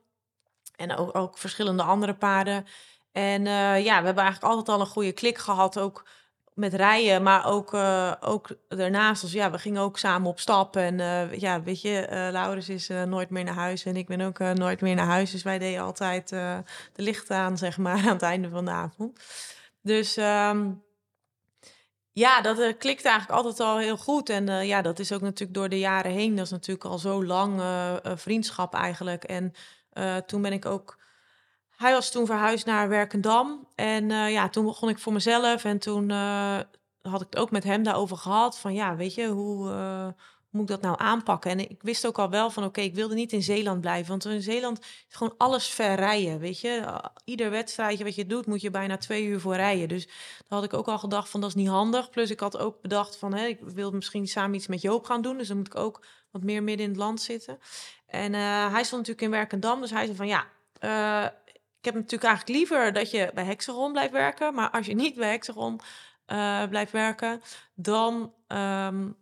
En 0.75 0.97
ook, 0.97 1.17
ook 1.17 1.37
verschillende 1.37 1.83
andere 1.83 2.13
paarden. 2.13 2.65
En 3.11 3.43
ja, 3.83 3.99
we 3.99 4.05
hebben 4.05 4.23
eigenlijk 4.23 4.43
altijd 4.43 4.69
al 4.69 4.79
een 4.79 4.91
goede 4.91 5.11
klik 5.11 5.37
gehad. 5.37 5.79
Ook 5.79 6.03
met 6.55 6.73
rijden, 6.73 7.23
maar 7.23 7.45
ook, 7.45 7.73
uh, 7.73 8.13
ook 8.19 8.49
daarnaast. 8.67 9.21
Dus 9.21 9.31
ja, 9.31 9.51
we 9.51 9.59
gingen 9.59 9.81
ook 9.81 9.97
samen 9.97 10.29
op 10.29 10.39
stap. 10.39 10.75
En 10.75 10.99
uh, 10.99 11.33
ja, 11.33 11.61
weet 11.63 11.81
je, 11.81 12.07
uh, 12.11 12.27
Laurens 12.31 12.69
is 12.69 12.87
nooit 12.87 13.29
meer 13.29 13.43
naar 13.43 13.53
huis 13.53 13.85
en 13.85 13.95
ik 13.95 14.07
ben 14.07 14.21
ook 14.21 14.39
nooit 14.39 14.81
meer 14.81 14.95
naar 14.95 15.05
huis. 15.05 15.31
Dus 15.31 15.43
wij 15.43 15.59
deden 15.59 15.81
altijd 15.81 16.29
de 16.29 16.63
lichten 16.95 17.35
aan, 17.37 17.57
zeg 17.57 17.77
maar, 17.77 17.97
aan 18.07 18.13
het 18.13 18.21
einde 18.21 18.49
van 18.49 18.65
de 18.65 18.71
avond. 18.71 19.19
Dus 19.81 20.17
um, 20.17 20.83
ja, 22.11 22.41
dat 22.41 22.77
klikt 22.77 23.05
eigenlijk 23.05 23.37
altijd 23.37 23.59
al 23.59 23.77
heel 23.77 23.97
goed. 23.97 24.29
En 24.29 24.65
ja, 24.65 24.81
dat 24.81 24.99
is 24.99 25.11
ook 25.11 25.21
natuurlijk 25.21 25.53
door 25.53 25.69
de 25.69 25.79
jaren 25.79 26.11
heen. 26.11 26.35
Dat 26.35 26.45
is 26.45 26.51
natuurlijk 26.51 26.85
al 26.85 26.99
zo 26.99 27.25
lang 27.25 27.61
vriendschap 28.03 28.73
eigenlijk. 28.73 29.23
En 29.23 29.53
toen 30.25 30.41
ben 30.41 30.53
ik 30.53 30.65
ook 30.65 30.97
hij 31.77 31.91
was 31.91 32.11
toen 32.11 32.25
verhuisd 32.25 32.65
naar 32.65 32.89
Werkendam. 32.89 33.67
En 33.75 34.09
uh, 34.09 34.31
ja, 34.31 34.49
toen 34.49 34.65
begon 34.65 34.89
ik 34.89 34.99
voor 34.99 35.13
mezelf. 35.13 35.63
En 35.63 35.79
toen 35.79 36.09
uh, 36.09 36.59
had 37.01 37.21
ik 37.21 37.27
het 37.29 37.37
ook 37.37 37.51
met 37.51 37.63
hem 37.63 37.83
daarover 37.83 38.17
gehad. 38.17 38.59
Van 38.59 38.73
ja, 38.73 38.95
weet 38.95 39.13
je, 39.13 39.27
hoe, 39.27 39.69
uh, 39.69 40.07
moet 40.49 40.61
ik 40.61 40.67
dat 40.67 40.81
nou 40.81 40.95
aanpakken? 40.99 41.51
En 41.51 41.69
ik 41.69 41.81
wist 41.81 42.07
ook 42.07 42.19
al 42.19 42.29
wel 42.29 42.49
van, 42.49 42.63
oké, 42.63 42.81
ik 42.81 42.95
wilde 42.95 43.15
niet 43.15 43.31
in 43.31 43.43
Zeeland 43.43 43.81
blijven. 43.81 44.09
Want 44.09 44.25
in 44.25 44.41
Zeeland 44.41 44.79
is 44.79 45.15
gewoon 45.15 45.33
alles 45.37 45.67
ver 45.67 45.95
rijden, 45.95 46.39
weet 46.39 46.59
je. 46.59 47.01
Ieder 47.25 47.49
wedstrijdje 47.49 48.03
wat 48.03 48.15
je 48.15 48.25
doet, 48.25 48.45
moet 48.45 48.61
je 48.61 48.69
bijna 48.69 48.97
twee 48.97 49.25
uur 49.25 49.39
voor 49.39 49.55
rijden. 49.55 49.87
Dus 49.87 50.05
daar 50.05 50.59
had 50.59 50.63
ik 50.63 50.73
ook 50.73 50.87
al 50.87 50.99
gedacht 50.99 51.29
van, 51.29 51.41
dat 51.41 51.49
is 51.49 51.55
niet 51.55 51.67
handig. 51.67 52.09
Plus 52.09 52.29
ik 52.29 52.39
had 52.39 52.57
ook 52.57 52.81
bedacht 52.81 53.17
van, 53.17 53.33
hè, 53.33 53.45
ik 53.45 53.59
wil 53.61 53.91
misschien 53.91 54.27
samen 54.27 54.55
iets 54.55 54.67
met 54.67 54.81
Joop 54.81 55.05
gaan 55.05 55.21
doen. 55.21 55.37
Dus 55.37 55.47
dan 55.47 55.57
moet 55.57 55.67
ik 55.67 55.75
ook 55.75 56.05
wat 56.31 56.43
meer 56.43 56.63
midden 56.63 56.85
in 56.85 56.91
het 56.91 57.01
land 57.01 57.21
zitten. 57.21 57.59
En 58.05 58.33
hij 58.33 58.83
stond 58.83 59.07
natuurlijk 59.07 59.21
in 59.21 59.29
Werkendam, 59.29 59.81
dus 59.81 59.91
hij 59.91 60.05
zei 60.05 60.17
van, 60.17 60.27
ja... 60.27 60.45
Ik 61.83 61.93
heb 61.93 62.01
natuurlijk 62.01 62.31
eigenlijk 62.31 62.57
liever 62.57 62.93
dat 62.93 63.11
je 63.11 63.31
bij 63.33 63.43
Hexagon 63.43 63.91
blijft 63.91 64.11
werken. 64.11 64.53
Maar 64.53 64.69
als 64.69 64.85
je 64.85 64.95
niet 64.95 65.15
bij 65.15 65.29
Hexagon 65.29 65.79
uh, 66.27 66.63
blijft 66.67 66.91
werken, 66.91 67.41
dan, 67.73 68.33
um, 68.47 69.15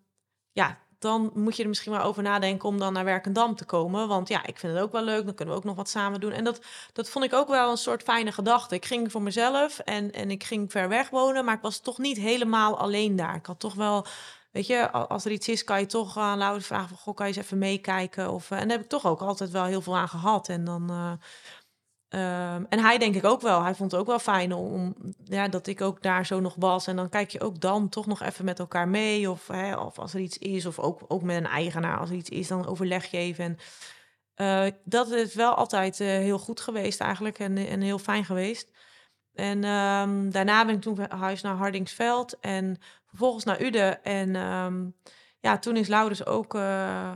ja, 0.51 0.78
dan 0.99 1.32
moet 1.34 1.55
je 1.55 1.64
er 1.64 1.70
misschien 1.70 1.91
wel 1.91 2.01
over 2.01 2.24
nadenken 2.24 2.68
om 2.68 2.80
dan 2.80 2.93
naar 2.93 3.05
Werkendam 3.05 3.55
te 3.55 3.66
komen. 3.66 4.07
Want 4.07 4.28
ja, 4.28 4.45
ik 4.45 4.57
vind 4.57 4.74
het 4.74 4.82
ook 4.82 4.91
wel 4.91 5.03
leuk, 5.03 5.26
dan 5.26 5.34
kunnen 5.34 5.53
we 5.53 5.59
ook 5.59 5.66
nog 5.66 5.76
wat 5.76 5.89
samen 5.89 6.20
doen. 6.20 6.32
En 6.32 6.43
dat, 6.43 6.62
dat 6.93 7.09
vond 7.09 7.26
ik 7.26 7.34
ook 7.34 7.47
wel 7.47 7.72
een 7.72 7.78
soort 7.78 8.03
fijne 8.03 8.32
gedachte. 8.32 8.76
Ik 8.76 8.86
ging 8.86 9.12
voor 9.12 9.22
mezelf 9.22 9.80
en, 9.80 10.12
en 10.12 10.32
ik 10.32 10.43
ging 10.43 10.72
ver 10.72 10.89
weg 10.89 11.09
wonen, 11.09 11.45
maar 11.45 11.55
ik 11.55 11.62
was 11.62 11.80
toch 11.80 11.97
niet 11.97 12.18
helemaal 12.18 12.78
alleen 12.78 13.16
daar. 13.16 13.36
Ik 13.36 13.45
had 13.45 13.59
toch 13.59 13.74
wel, 13.74 14.05
weet 14.51 14.68
je, 14.68 14.91
als 14.91 15.26
er 15.26 15.32
iets 15.32 15.47
is, 15.47 15.64
kan 15.64 15.80
je 15.80 15.86
toch 15.86 16.18
aan 16.18 16.32
uh, 16.32 16.38
Laura 16.38 16.62
vragen 16.62 16.88
van, 16.88 16.97
goh, 16.97 17.16
kan 17.16 17.28
je 17.28 17.34
eens 17.34 17.43
even 17.43 17.57
meekijken? 17.57 18.32
Of, 18.32 18.51
uh, 18.51 18.59
en 18.59 18.68
daar 18.68 18.78
heb 18.78 18.86
ik 18.86 18.91
toch 18.91 19.05
ook 19.05 19.22
altijd 19.22 19.49
wel 19.49 19.66
heel 19.66 19.82
veel 19.82 19.97
aan 19.97 20.09
gehad. 20.09 20.49
En 20.49 20.64
dan... 20.64 21.20
Um, 22.14 22.66
en 22.70 22.80
hij 22.80 22.97
denk 22.97 23.16
ik 23.16 23.26
ook 23.26 23.41
wel. 23.41 23.64
Hij 23.64 23.76
vond 23.76 23.91
het 23.91 23.99
ook 24.01 24.07
wel 24.07 24.20
fijn 24.20 24.53
om, 24.53 24.95
ja, 25.24 25.47
dat 25.47 25.68
ik 25.68 25.82
ook 25.82 26.01
daar 26.01 26.26
zo 26.26 26.39
nog 26.39 26.55
was. 26.55 26.88
En 26.88 26.95
dan 26.95 27.09
kijk 27.09 27.30
je 27.30 27.41
ook 27.41 27.59
dan 27.62 27.89
toch 27.89 28.05
nog 28.05 28.22
even 28.22 28.45
met 28.45 28.59
elkaar 28.59 28.88
mee. 28.88 29.30
Of, 29.30 29.47
hè, 29.47 29.76
of 29.78 29.99
als 29.99 30.14
er 30.14 30.20
iets 30.20 30.38
is, 30.38 30.66
of 30.66 30.80
ook, 30.80 31.01
ook 31.07 31.22
met 31.22 31.38
een 31.38 31.47
eigenaar. 31.47 31.97
Als 31.97 32.09
er 32.09 32.16
iets 32.16 32.30
is, 32.30 32.47
dan 32.47 32.68
overleg 32.68 33.05
je 33.05 33.18
even. 33.18 33.45
En 33.45 33.57
uh, 34.66 34.72
dat 34.84 35.12
is 35.12 35.34
wel 35.34 35.53
altijd 35.53 35.99
uh, 35.99 36.07
heel 36.07 36.39
goed 36.39 36.62
geweest 36.62 37.01
eigenlijk. 37.01 37.39
En, 37.39 37.57
en 37.57 37.82
heel 37.82 37.99
fijn 37.99 38.26
geweest. 38.26 38.70
En 39.34 39.64
um, 39.64 40.32
daarna 40.32 40.66
ben 40.66 40.76
ik 40.76 40.82
toen 40.82 40.99
huis 41.09 41.41
naar 41.41 41.55
Hardingsveld. 41.55 42.39
En 42.39 42.78
vervolgens 43.07 43.43
naar 43.43 43.62
Uden. 43.62 44.03
En 44.03 44.36
um, 44.36 44.95
ja, 45.39 45.57
toen 45.57 45.78
is 45.78 45.88
Laurens 45.88 46.26
ook... 46.26 46.53
Uh, 46.53 47.12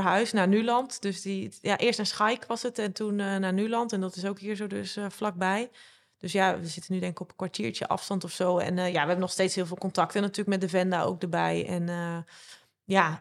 verhuisd 0.00 0.32
naar 0.32 0.48
Nuland. 0.48 1.02
Dus 1.02 1.22
die, 1.22 1.52
ja, 1.60 1.78
eerst 1.78 1.98
naar 1.98 2.06
Schaik 2.06 2.44
was 2.46 2.62
het 2.62 2.78
en 2.78 2.92
toen 2.92 3.18
uh, 3.18 3.36
naar 3.36 3.52
Nuland. 3.52 3.92
En 3.92 4.00
dat 4.00 4.16
is 4.16 4.24
ook 4.24 4.38
hier 4.38 4.56
zo 4.56 4.66
dus 4.66 4.96
uh, 4.96 5.04
vlakbij. 5.08 5.70
Dus 6.18 6.32
ja, 6.32 6.58
we 6.58 6.66
zitten 6.66 6.94
nu 6.94 7.00
denk 7.00 7.12
ik 7.12 7.20
op 7.20 7.28
een 7.28 7.36
kwartiertje 7.36 7.88
afstand 7.88 8.24
of 8.24 8.30
zo. 8.30 8.58
En 8.58 8.76
uh, 8.76 8.86
ja, 8.86 8.92
we 8.92 8.98
hebben 8.98 9.18
nog 9.18 9.30
steeds 9.30 9.54
heel 9.54 9.66
veel 9.66 9.76
contact. 9.76 10.14
En 10.14 10.20
natuurlijk 10.20 10.48
met 10.48 10.60
de 10.60 10.68
Venda 10.68 11.02
ook 11.02 11.22
erbij. 11.22 11.66
En 11.66 11.86
ja, 12.84 13.20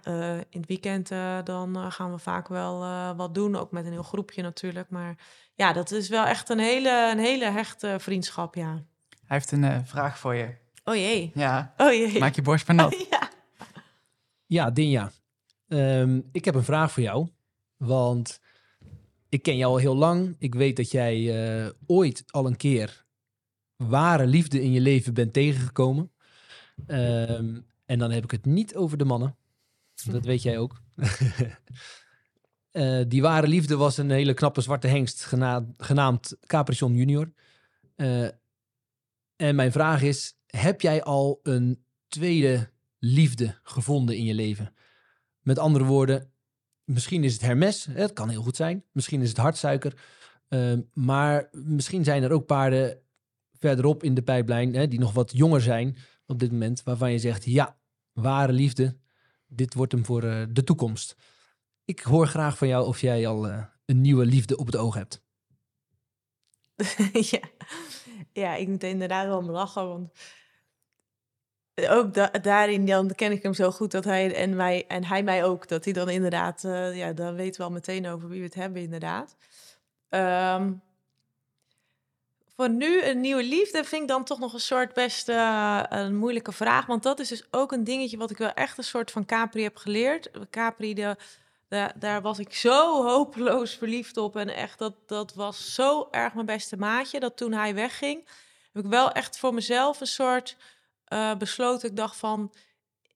in 0.50 0.60
het 0.60 0.68
weekend 0.68 1.10
dan 1.44 1.92
gaan 1.92 2.12
we 2.12 2.18
vaak 2.18 2.48
wel 2.48 2.80
wat 3.16 3.34
doen. 3.34 3.56
Ook 3.56 3.72
met 3.72 3.86
een 3.86 3.92
heel 3.92 4.04
groepje 4.04 4.42
natuurlijk. 4.42 4.90
Maar 4.90 5.16
ja, 5.56 5.74
dat 5.74 5.92
is 5.92 6.10
wel 6.10 6.26
echt 6.26 6.50
een 6.50 6.60
hele, 6.60 7.10
een 7.12 7.20
hele 7.20 7.46
hechte 7.46 7.96
vriendschap, 8.00 8.56
ja. 8.56 8.72
Hij 9.26 9.38
heeft 9.38 9.52
een 9.52 9.88
vraag 9.88 10.20
voor 10.20 10.36
je. 10.36 10.56
Oh 10.84 10.96
jee. 10.96 11.32
Ja. 11.34 11.74
Oh 11.78 11.92
jee. 11.92 12.20
Maak 12.20 12.36
je 12.36 12.42
borst 12.42 12.68
maar 12.68 12.76
nat. 12.76 13.06
ja. 13.10 13.30
Ja, 14.46 14.72
Dinja. 14.72 15.12
Um, 15.74 16.30
ik 16.32 16.46
heb 16.46 16.56
een 16.56 16.64
vraag 16.64 16.92
voor 16.92 17.04
jou, 17.04 17.28
want 17.78 18.40
ik 19.30 19.42
ken 19.42 19.58
jou 19.58 19.72
al 19.72 19.78
heel 19.78 19.96
lang. 19.96 20.36
Ik 20.40 20.56
weet 20.56 20.76
dat 20.76 20.92
jij 20.92 21.18
uh, 21.66 21.70
ooit 21.86 22.24
al 22.28 22.46
een 22.46 22.58
keer 22.58 23.06
ware 23.76 24.28
liefde 24.28 24.62
in 24.62 24.72
je 24.72 24.82
leven 24.82 25.14
bent 25.14 25.34
tegengekomen. 25.34 26.12
Um, 26.88 27.66
en 27.86 28.00
dan 28.00 28.12
heb 28.12 28.24
ik 28.24 28.32
het 28.32 28.46
niet 28.46 28.76
over 28.76 28.98
de 28.98 29.06
mannen. 29.06 29.36
Dat 30.12 30.26
weet 30.26 30.42
jij 30.42 30.58
ook. 30.58 30.82
uh, 32.72 33.04
die 33.08 33.22
ware 33.22 33.48
liefde 33.48 33.76
was 33.76 33.98
een 33.98 34.10
hele 34.10 34.34
knappe 34.34 34.62
zwarte 34.62 34.88
hengst 34.88 35.24
gena 35.26 35.66
genaamd 35.78 36.38
Capricon 36.46 36.96
Junior. 36.96 37.32
Uh, 37.96 38.28
en 39.36 39.56
mijn 39.56 39.72
vraag 39.72 40.02
is, 40.02 40.36
heb 40.48 40.82
jij 40.82 41.04
al 41.04 41.40
een 41.44 41.84
tweede 42.08 42.70
liefde 43.00 43.60
gevonden 43.64 44.18
in 44.18 44.24
je 44.24 44.34
leven? 44.34 44.74
Met 45.44 45.60
andere 45.60 45.86
woorden, 45.86 46.32
misschien 46.84 47.24
is 47.24 47.34
het 47.34 47.42
Hermes, 47.42 47.86
het 47.86 48.14
kan 48.14 48.30
heel 48.30 48.42
goed 48.42 48.56
zijn. 48.56 48.84
Misschien 48.92 49.22
is 49.22 49.30
het 49.30 49.38
hartsuiker. 49.38 49.94
Uh, 50.50 50.78
maar 50.94 51.50
misschien 51.52 52.04
zijn 52.04 52.24
er 52.24 52.32
ook 52.32 52.46
paarden 52.46 52.98
verderop 53.52 54.04
in 54.04 54.14
de 54.14 54.22
pijplijn, 54.22 54.74
hè, 54.74 54.88
die 54.88 55.00
nog 55.00 55.14
wat 55.14 55.32
jonger 55.32 55.62
zijn 55.62 55.98
op 56.26 56.40
dit 56.40 56.52
moment, 56.52 56.84
waarvan 56.84 57.12
je 57.12 57.20
zegt, 57.20 57.46
ja, 57.46 57.78
ware 58.12 58.52
liefde, 58.52 58.98
dit 59.48 59.74
wordt 59.74 59.92
hem 59.92 60.06
voor 60.06 60.24
uh, 60.24 60.44
de 60.50 60.64
toekomst. 60.64 61.16
Ik 61.86 62.00
hoor 62.00 62.28
graag 62.28 62.58
van 62.58 62.68
jou 62.68 62.88
of 62.88 63.02
jij 63.02 63.28
al 63.28 63.48
uh, 63.48 63.64
een 63.86 64.02
nieuwe 64.02 64.26
liefde 64.26 64.58
op 64.58 64.66
het 64.66 64.76
oog 64.76 64.94
hebt. 64.94 65.22
ja. 67.32 67.40
ja, 68.32 68.56
ik 68.56 68.68
moet 68.68 68.84
inderdaad 68.84 69.28
wel 69.28 69.44
lachen, 69.44 69.88
want 69.88 70.12
ook 71.76 72.14
da 72.14 72.28
daarin 72.42 72.86
dan 72.86 73.16
ken 73.16 73.32
ik 73.32 73.44
hem 73.44 73.54
zo 73.54 73.72
goed 73.72 73.92
dat 73.92 74.04
hij 74.04 74.36
en 74.36 74.56
wij 74.56 74.86
en 74.88 75.06
hij 75.06 75.24
mij 75.24 75.44
ook 75.44 75.68
dat 75.68 75.84
hij 75.84 75.94
dan 75.94 76.10
inderdaad 76.10 76.64
uh, 76.64 76.98
ja 76.98 77.14
dan 77.14 77.36
weten 77.36 77.62
we 77.62 77.68
al 77.68 77.74
meteen 77.74 78.08
over 78.08 78.30
wie 78.30 78.40
we 78.40 78.46
het 78.46 78.56
hebben 78.56 78.82
inderdaad. 78.82 79.36
Um, 80.10 80.82
voor 82.56 82.70
nu 82.70 83.04
een 83.04 83.22
nieuwe 83.22 83.44
liefde 83.44 83.84
vind 83.84 84.02
ik 84.02 84.08
dan 84.08 84.24
toch 84.24 84.40
nog 84.40 84.54
een 84.54 84.60
soort 84.60 84.94
best 84.94 85.30
uh, 85.30 85.84
een 85.90 86.16
moeilijke 86.16 86.52
vraag, 86.52 86.86
want 86.86 87.04
dat 87.04 87.20
is 87.20 87.28
dus 87.28 87.48
ook 87.52 87.72
een 87.72 87.84
dingetje 87.84 88.18
wat 88.18 88.32
ik 88.32 88.38
wel 88.38 88.54
echt 88.54 88.78
een 88.78 88.84
soort 88.84 89.12
van 89.12 89.26
Capri 89.26 89.64
heb 89.64 89.78
geleerd. 89.78 90.32
Capri 90.50 90.94
de 90.94 91.18
daar 91.96 92.22
was 92.22 92.40
ik 92.40 92.54
zo 92.54 93.04
hopeloos 93.04 93.76
verliefd 93.76 94.18
op 94.18 94.36
en 94.36 94.50
echt 94.50 94.80
dat 94.80 94.94
dat 95.06 95.34
was 95.34 95.74
zo 95.74 96.08
erg 96.12 96.34
mijn 96.34 96.46
beste 96.46 96.78
maatje 96.78 97.20
dat 97.20 97.38
toen 97.38 97.52
hij 97.52 97.76
wegging 97.76 98.28
heb 98.74 98.84
ik 98.84 98.90
wel 98.90 99.12
echt 99.12 99.38
voor 99.38 99.54
mezelf 99.54 100.02
een 100.02 100.08
soort 100.08 100.58
uh, 101.14 101.36
besloten. 101.36 101.90
Ik 101.90 101.96
dacht 101.96 102.16
van, 102.16 102.54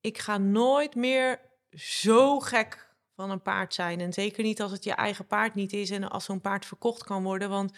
ik 0.01 0.17
ga 0.17 0.37
nooit 0.37 0.95
meer 0.95 1.39
zo 1.71 2.39
gek 2.39 2.95
van 3.15 3.29
een 3.29 3.41
paard 3.41 3.73
zijn. 3.73 3.99
En 3.99 4.13
zeker 4.13 4.43
niet 4.43 4.61
als 4.61 4.71
het 4.71 4.83
je 4.83 4.91
eigen 4.91 5.27
paard 5.27 5.55
niet 5.55 5.73
is 5.73 5.89
en 5.89 6.09
als 6.09 6.25
zo'n 6.25 6.41
paard 6.41 6.65
verkocht 6.65 7.03
kan 7.03 7.23
worden. 7.23 7.49
Want 7.49 7.71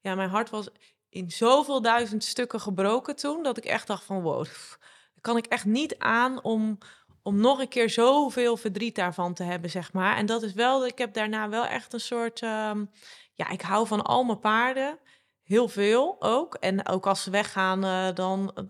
ja, 0.00 0.14
mijn 0.14 0.28
hart 0.28 0.50
was 0.50 0.68
in 1.08 1.30
zoveel 1.30 1.82
duizend 1.82 2.24
stukken 2.24 2.60
gebroken 2.60 3.16
toen, 3.16 3.42
dat 3.42 3.56
ik 3.56 3.64
echt 3.64 3.86
dacht 3.86 4.04
van, 4.04 4.22
wow, 4.22 4.46
kan 5.20 5.36
ik 5.36 5.46
echt 5.46 5.64
niet 5.64 5.98
aan 5.98 6.42
om, 6.42 6.78
om 7.22 7.40
nog 7.40 7.60
een 7.60 7.68
keer 7.68 7.90
zoveel 7.90 8.56
verdriet 8.56 8.94
daarvan 8.94 9.34
te 9.34 9.42
hebben, 9.42 9.70
zeg 9.70 9.92
maar. 9.92 10.16
En 10.16 10.26
dat 10.26 10.42
is 10.42 10.52
wel, 10.52 10.86
ik 10.86 10.98
heb 10.98 11.14
daarna 11.14 11.48
wel 11.48 11.66
echt 11.66 11.92
een 11.92 12.00
soort, 12.00 12.42
um, 12.42 12.90
ja, 13.34 13.48
ik 13.48 13.60
hou 13.60 13.86
van 13.86 14.02
al 14.02 14.24
mijn 14.24 14.40
paarden. 14.40 14.98
Heel 15.42 15.68
veel 15.68 16.16
ook. 16.18 16.54
En 16.54 16.88
ook 16.88 17.06
als 17.06 17.22
ze 17.22 17.30
weggaan, 17.30 17.84
uh, 17.84 18.14
dan 18.14 18.68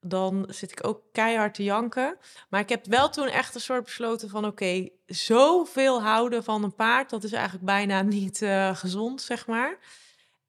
dan 0.00 0.46
zit 0.48 0.70
ik 0.70 0.86
ook 0.86 1.02
keihard 1.12 1.54
te 1.54 1.64
janken. 1.64 2.18
Maar 2.48 2.60
ik 2.60 2.68
heb 2.68 2.86
wel 2.86 3.10
toen 3.10 3.28
echt 3.28 3.54
een 3.54 3.60
soort 3.60 3.84
besloten 3.84 4.28
van... 4.28 4.44
oké, 4.44 4.88
zoveel 5.06 6.02
houden 6.02 6.44
van 6.44 6.64
een 6.64 6.74
paard... 6.74 7.10
dat 7.10 7.24
is 7.24 7.32
eigenlijk 7.32 7.64
bijna 7.64 8.02
niet 8.18 8.40
uh, 8.40 8.76
gezond, 8.76 9.22
zeg 9.22 9.46
maar. 9.46 9.78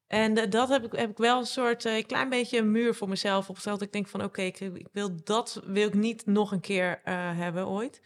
En 0.06 0.50
dat 0.50 0.68
heb 0.68 0.84
ik, 0.84 0.92
heb 0.92 1.10
ik 1.10 1.16
wel 1.16 1.38
een 1.38 1.46
soort 1.46 1.84
uh, 1.84 2.04
klein 2.04 2.28
beetje 2.28 2.58
een 2.58 2.70
muur 2.70 2.94
voor 2.94 3.08
mezelf 3.08 3.48
opgesteld. 3.48 3.82
Ik 3.82 3.92
denk 3.92 4.08
van 4.08 4.24
oké, 4.24 4.42
ik, 4.42 4.86
wil 4.92 5.24
dat 5.24 5.62
wil 5.64 5.86
ik 5.86 5.94
niet 5.94 6.26
nog 6.26 6.52
een 6.52 6.60
keer 6.60 7.00
hebben 7.36 7.68
ooit. 7.68 8.00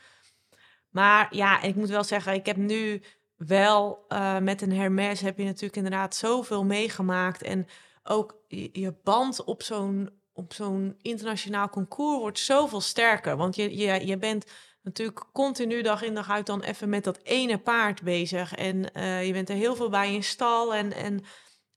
Maar 0.90 1.36
ja, 1.36 1.62
ik 1.62 1.74
moet 1.74 1.88
wel 1.88 2.04
zeggen, 2.04 2.34
ik 2.34 2.46
heb 2.46 2.56
nu 2.56 3.02
wel 3.36 4.06
met 4.40 4.62
een 4.62 4.72
Hermes... 4.72 5.20
heb 5.20 5.38
je 5.38 5.44
natuurlijk 5.44 5.76
inderdaad 5.76 6.14
zoveel 6.14 6.64
meegemaakt... 6.64 7.42
en 7.42 7.66
ook 8.02 8.36
je 8.48 8.94
band 9.02 9.44
op 9.44 9.62
zo'n 9.62 10.10
op 10.36 10.54
zo'n 10.54 10.98
internationaal 11.02 11.68
concours 11.68 12.20
wordt 12.20 12.38
zoveel 12.38 12.80
sterker. 12.80 13.36
Want 13.36 13.56
je, 13.56 13.76
je, 13.76 14.06
je 14.06 14.16
bent 14.16 14.44
natuurlijk 14.82 15.24
continu 15.32 15.82
dag 15.82 16.02
in 16.02 16.14
dag 16.14 16.30
uit 16.30 16.46
dan 16.46 16.62
even 16.62 16.88
met 16.88 17.04
dat 17.04 17.18
ene 17.22 17.58
paard 17.58 18.02
bezig. 18.02 18.54
En 18.54 18.90
uh, 18.94 19.26
je 19.26 19.32
bent 19.32 19.48
er 19.48 19.56
heel 19.56 19.76
veel 19.76 19.88
bij 19.88 20.14
in 20.14 20.24
stal. 20.24 20.74
En, 20.74 20.92
en 20.92 21.24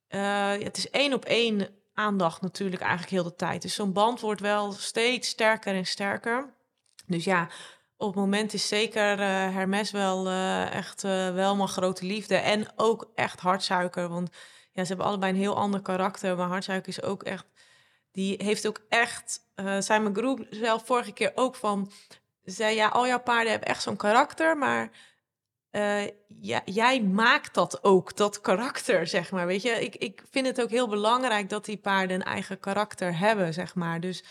uh, 0.10 0.66
het 0.66 0.78
is 0.78 0.90
één 0.90 1.14
op 1.14 1.26
één 1.26 1.68
aandacht 1.94 2.42
natuurlijk 2.42 2.82
eigenlijk 2.82 3.12
heel 3.12 3.24
de 3.24 3.36
tijd. 3.36 3.62
Dus 3.62 3.74
zo'n 3.74 3.94
band 3.94 4.20
wordt 4.20 4.42
wel 4.42 4.72
steeds 4.72 5.30
sterker 5.30 5.74
en 5.74 5.86
sterker. 5.86 6.54
Dus 7.06 7.24
ja, 7.24 7.48
op 7.98 8.08
het 8.08 8.16
moment 8.16 8.54
is 8.54 8.68
zeker 8.68 9.20
uh, 9.20 9.26
Hermes 9.26 9.92
wel 9.92 10.30
echt 10.70 11.02
wel 11.02 11.56
mijn 11.56 11.68
grote 11.68 12.06
liefde. 12.06 12.36
En 12.36 12.68
ook 12.76 13.12
echt 13.16 13.40
hartsuiker. 13.40 14.10
Want 14.10 14.30
ja, 14.72 14.82
ze 14.82 14.88
hebben 14.88 15.06
allebei 15.06 15.32
een 15.32 15.40
heel 15.40 15.56
ander 15.56 15.82
karakter. 15.82 16.38
Maar 16.38 16.48
hartsuiker 16.48 16.90
is 16.90 17.02
ook 17.02 17.24
echt 17.24 17.46
die 18.20 18.36
heeft 18.38 18.68
ook 18.68 18.82
echt, 18.90 19.40
uh, 19.56 19.80
zei 19.80 20.00
mijn 20.00 20.16
groep 20.16 20.46
zelf 20.50 20.86
vorige 20.86 21.12
keer 21.12 21.32
ook 21.36 21.56
van, 21.56 21.92
zei 22.44 22.76
ja, 22.76 22.88
al 22.88 23.08
jouw 23.08 23.22
paarden 23.22 23.52
hebben 23.52 23.70
echt 23.70 23.82
zo'n 23.82 23.96
karakter, 23.96 24.58
maar 24.58 24.92
uh, 25.72 26.04
ja, 26.42 26.62
jij 26.66 27.02
maakt 27.02 27.54
dat 27.54 27.84
ook, 27.84 28.16
dat 28.16 28.42
karakter, 28.42 29.08
zeg 29.08 29.32
maar. 29.32 29.48
Weet 29.48 29.62
je, 29.62 29.70
ik, 29.70 29.96
ik 29.96 30.24
vind 30.32 30.48
het 30.48 30.62
ook 30.62 30.70
heel 30.70 30.88
belangrijk 30.88 31.50
dat 31.50 31.66
die 31.66 31.78
paarden 31.78 32.16
een 32.16 32.24
eigen 32.24 32.60
karakter 32.60 33.18
hebben, 33.18 33.54
zeg 33.54 33.76
maar. 33.76 34.00
Dus 34.00 34.24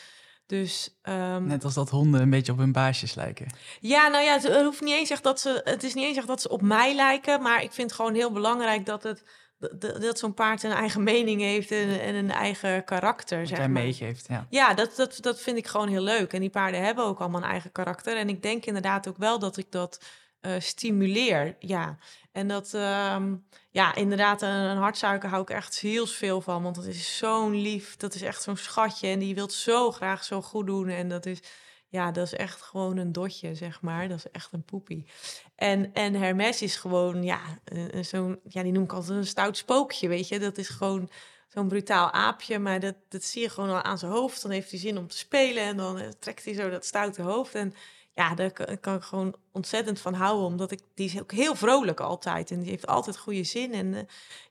Dus 0.47 0.99
ehm, 1.03 1.47
Net 1.47 1.65
als 1.65 1.75
dat 1.75 1.91
honden 1.91 2.21
een 2.21 2.31
beetje 2.31 2.53
op 2.53 2.59
hun 2.59 2.73
baasjes 2.73 3.15
lijken. 3.15 3.47
ja, 3.81 4.09
nou 4.09 4.25
ja, 4.25 4.33
het, 4.33 4.43
het 4.43 4.65
hoeft 4.65 4.81
niet 4.81 4.95
eens 4.95 5.11
echt 5.11 5.23
dat 5.23 5.41
ze. 5.41 5.61
Het 5.65 5.83
is 5.83 5.95
niet 5.95 6.05
eens 6.05 6.17
echt 6.17 6.27
dat 6.27 6.41
ze 6.41 6.49
op 6.49 6.63
mij 6.63 6.95
lijken. 6.95 7.43
Maar 7.43 7.63
ik 7.63 7.73
vind 7.73 7.91
het 7.91 8.01
gewoon 8.01 8.15
heel 8.15 8.33
belangrijk 8.33 8.87
dat 8.87 9.03
het. 9.03 9.23
Dat, 9.59 10.01
dat 10.01 10.19
zo'n 10.19 10.35
paard 10.35 10.63
een 10.63 10.71
eigen 10.71 11.03
mening 11.03 11.41
heeft 11.41 11.71
en, 11.71 12.01
en 12.01 12.15
een 12.15 12.31
eigen 12.31 12.85
karakter. 12.85 13.39
Wat 13.39 13.49
Zeg 13.49 13.59
maar. 13.59 13.71
meegeeft, 13.71 14.27
ja. 14.29 14.47
Ja, 14.51 14.75
dat, 14.75 14.97
dat, 14.97 15.19
dat 15.21 15.41
vind 15.41 15.57
ik 15.57 15.67
gewoon 15.67 15.89
heel 15.89 16.03
leuk. 16.03 16.33
En 16.33 16.41
die 16.41 16.51
paarden 16.51 16.85
hebben 16.85 17.05
ook 17.05 17.19
allemaal 17.19 17.43
een 17.43 17.49
eigen 17.49 17.73
karakter. 17.73 18.17
En 18.17 18.29
ik 18.29 18.43
denk 18.43 18.65
inderdaad 18.65 19.09
ook 19.09 19.17
wel 19.17 19.39
dat 19.39 19.57
ik 19.57 19.73
dat 19.73 20.01
eh, 20.41 20.53
stimuleer. 20.59 21.57
Ja. 21.59 21.99
En 22.33 22.49
dat, 22.49 22.75
ehm, 22.75 23.35
ja, 23.71 23.95
inderdaad, 23.95 24.43
een, 24.43 24.49
een 24.49 24.77
hartsuiker 24.77 25.29
hou 25.29 25.43
ik 25.43 25.51
echt 25.51 25.79
heel 25.79 26.07
veel 26.07 26.41
van. 26.41 26.63
Want 26.63 26.75
dat 26.75 26.85
is 26.85 27.17
zo'n 27.17 27.55
lief, 27.55 27.97
dat 27.97 28.15
is 28.15 28.23
echt 28.23 28.43
zo'n 28.43 28.57
schatje. 28.57 29.09
En 29.09 29.19
die 29.19 29.35
wil 29.35 29.51
zo 29.51 29.91
graag 29.91 30.25
zo 30.25 30.43
goed 30.43 30.67
doen. 30.67 30.89
En 30.89 31.09
dat 31.09 31.27
is, 31.27 31.41
ja, 31.89 32.11
dat 32.13 32.27
is 32.27 32.35
echt 32.35 32.63
gewoon 32.63 32.97
een 32.97 33.13
dotje, 33.13 33.55
zeg 33.55 33.81
maar. 33.81 34.09
Dat 34.09 34.19
is 34.19 34.31
echt 34.31 34.53
een 34.53 34.65
poepie. 34.65 35.07
En, 35.55 35.93
en 35.93 36.15
Hermes 36.15 36.63
is 36.63 36.77
gewoon, 36.77 37.23
ja, 37.23 37.41
een- 37.65 37.97
een 37.97 38.05
zo'n, 38.05 38.41
ja, 38.49 38.63
die 38.63 38.73
noem 38.73 38.85
ik 38.85 38.93
altijd 38.93 39.19
een 39.19 39.27
stout 39.27 39.57
spookje, 39.57 40.09
weet 40.09 40.29
je. 40.29 40.39
Dat 40.39 40.59
is 40.59 40.69
gewoon 40.69 41.11
zo'n 41.49 41.69
brutaal 41.69 42.11
aapje, 42.11 42.59
maar 42.59 42.81
dat, 42.81 42.95
dat 43.09 43.23
zie 43.25 43.43
je 43.43 43.49
gewoon 43.49 43.71
al 43.71 43.83
aan 43.83 43.99
zijn 43.99 44.13
hoofd. 44.13 44.43
Dan 44.43 44.51
heeft 44.51 44.71
hij 44.71 44.81
zin 44.81 44.99
om 44.99 45.09
te 45.09 45.17
spelen 45.19 45.63
en 45.63 45.77
dan 45.77 45.99
eh, 45.99 46.09
trekt 46.19 46.45
hij 46.45 46.55
zo 46.55 46.71
dat 46.71 46.85
stoute 46.85 47.23
hoofd. 47.23 47.55
En 47.55 47.75
ja, 48.15 48.35
daar 48.35 48.79
kan, 48.81 48.95
ik 48.97 49.03
gewoon 49.03 49.35
ontzettend 49.53 50.01
van 50.01 50.15
houden, 50.15 50.47
omdat 50.47 50.71
ik, 50.71 50.81
die 50.95 51.07
is 51.07 51.21
ook 51.21 51.33
heel 51.33 51.55
vrolijk 51.55 52.01
altijd. 52.01 52.51
En 52.51 52.61
die 52.61 52.71
heeft 52.71 52.87
altijd 52.87 53.19
goede 53.19 53.45
zin 53.45 53.73
en 53.73 53.95
eh, 53.95 54.03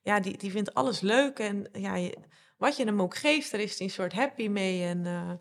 ja, 0.02 0.20
die, 0.20 0.38
die 0.38 0.52
vindt 0.52 0.74
alles 0.74 1.00
leuk. 1.00 1.40
En 1.40 1.70
ja, 1.74 2.10
wat 2.58 2.78
je 2.78 2.86
hem 2.86 3.02
ook 3.02 3.16
geeft, 3.18 3.52
daar 3.52 3.60
is 3.62 3.78
hij 3.78 3.88
een 3.88 3.94
soort 3.94 4.14
happy 4.14 4.48
mee. 4.48 4.84
En 4.84 5.06
eh, 5.06 5.32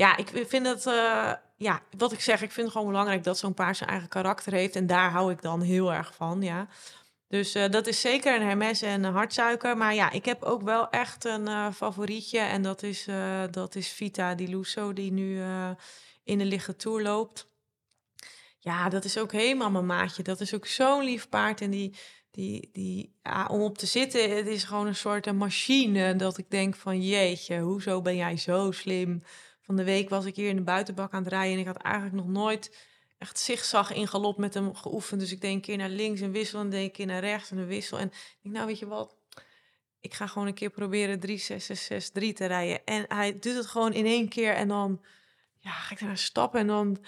ja, 0.00 0.16
ik 0.16 0.46
vind 0.48 0.66
het, 0.66 0.86
eh, 0.86 1.32
ja, 1.56 1.82
wat 1.96 2.12
ik 2.12 2.20
zeg, 2.20 2.42
ik 2.42 2.50
vind 2.50 2.66
het 2.66 2.76
gewoon 2.76 2.90
belangrijk 2.90 3.24
dat 3.24 3.38
zo'n 3.38 3.54
paard 3.54 3.76
zijn 3.76 3.90
eigen 3.90 4.08
karakter 4.08 4.52
heeft. 4.52 4.76
En 4.76 4.86
daar 4.86 5.10
hou 5.10 5.32
ik 5.32 5.42
dan 5.42 5.60
heel 5.60 5.92
erg 5.92 6.14
van, 6.14 6.42
ja. 6.42 6.68
Dus 7.28 7.54
eh, 7.54 7.70
dat 7.70 7.86
is 7.86 8.00
zeker 8.00 8.34
een 8.34 8.46
Hermes 8.46 8.82
en 8.82 9.04
een 9.04 9.12
hartsuiker. 9.12 9.76
Maar 9.76 9.94
ja, 9.94 10.10
ik 10.10 10.24
heb 10.24 10.42
ook 10.42 10.62
wel 10.62 10.90
echt 10.90 11.24
een 11.24 11.48
eh, 11.48 11.72
favorietje. 11.72 12.38
En 12.38 12.62
dat 12.62 12.82
is, 12.82 13.06
dat 13.50 13.74
is 13.74 13.88
Vita 13.88 14.34
Di 14.34 14.48
Lusso, 14.48 14.92
die 14.92 15.12
nu 15.12 15.42
in 16.24 16.38
de 16.38 16.44
liggetour 16.44 17.02
loopt. 17.02 17.48
Ja, 18.58 18.88
dat 18.88 19.04
is 19.04 19.18
ook 19.18 19.32
helemaal 19.32 19.70
mijn 19.70 19.86
maatje. 19.86 20.22
Dat 20.22 20.40
is 20.40 20.54
ook 20.54 20.66
zo'n 20.66 21.04
lief 21.04 21.28
paard. 21.28 21.60
En 21.60 21.70
die, 21.70 21.96
die, 22.30 22.70
die 22.72 23.14
om 23.48 23.60
op 23.62 23.78
te 23.78 23.86
zitten, 23.86 24.36
het 24.36 24.46
is 24.46 24.64
gewoon 24.64 24.86
een 24.86 24.96
soort 24.96 25.26
een 25.26 25.36
machine. 25.36 26.16
Dat 26.16 26.38
ik 26.38 26.50
denk 26.50 26.76
van, 26.76 27.02
jeetje, 27.02 27.58
hoezo 27.58 28.02
ben 28.02 28.16
jij 28.16 28.36
zo 28.36 28.70
slim? 28.70 29.22
Van 29.70 29.78
de 29.78 29.84
week 29.84 30.08
was 30.08 30.24
ik 30.24 30.36
hier 30.36 30.48
in 30.48 30.56
de 30.56 30.62
buitenbak 30.62 31.12
aan 31.12 31.22
het 31.22 31.32
rijden... 31.32 31.52
en 31.52 31.58
ik 31.58 31.66
had 31.66 31.76
eigenlijk 31.76 32.14
nog 32.14 32.26
nooit 32.26 32.76
echt 33.18 33.38
zigzag 33.38 33.92
in 33.92 34.08
galop 34.08 34.38
met 34.38 34.54
hem 34.54 34.74
geoefend. 34.74 35.20
Dus 35.20 35.32
ik 35.32 35.40
denk 35.40 35.54
een 35.54 35.60
keer 35.60 35.76
naar 35.76 35.88
links 35.88 36.20
en 36.20 36.30
wissel 36.30 36.60
en 36.60 36.70
denk 36.70 36.84
een 36.84 36.92
keer 36.92 37.06
naar 37.06 37.20
rechts 37.20 37.50
en 37.50 37.58
een 37.58 37.66
wissel. 37.66 37.98
En 37.98 38.12
ik 38.42 38.50
nou 38.50 38.66
weet 38.66 38.78
je 38.78 38.86
wat, 38.86 39.16
ik 40.00 40.14
ga 40.14 40.26
gewoon 40.26 40.48
een 40.48 40.54
keer 40.54 40.70
proberen 40.70 41.20
3 41.20 41.38
6 41.38 41.66
6 41.66 41.84
6 41.84 42.10
3 42.10 42.32
te 42.32 42.46
rijden. 42.46 42.84
En 42.84 43.04
hij 43.08 43.38
doet 43.38 43.54
het 43.54 43.66
gewoon 43.66 43.92
in 43.92 44.06
één 44.06 44.28
keer 44.28 44.54
en 44.54 44.68
dan 44.68 45.04
ja, 45.58 45.70
ga 45.70 45.94
ik 45.94 46.00
daar 46.00 46.18
stappen 46.18 46.60
en 46.60 46.66
dan 46.66 47.04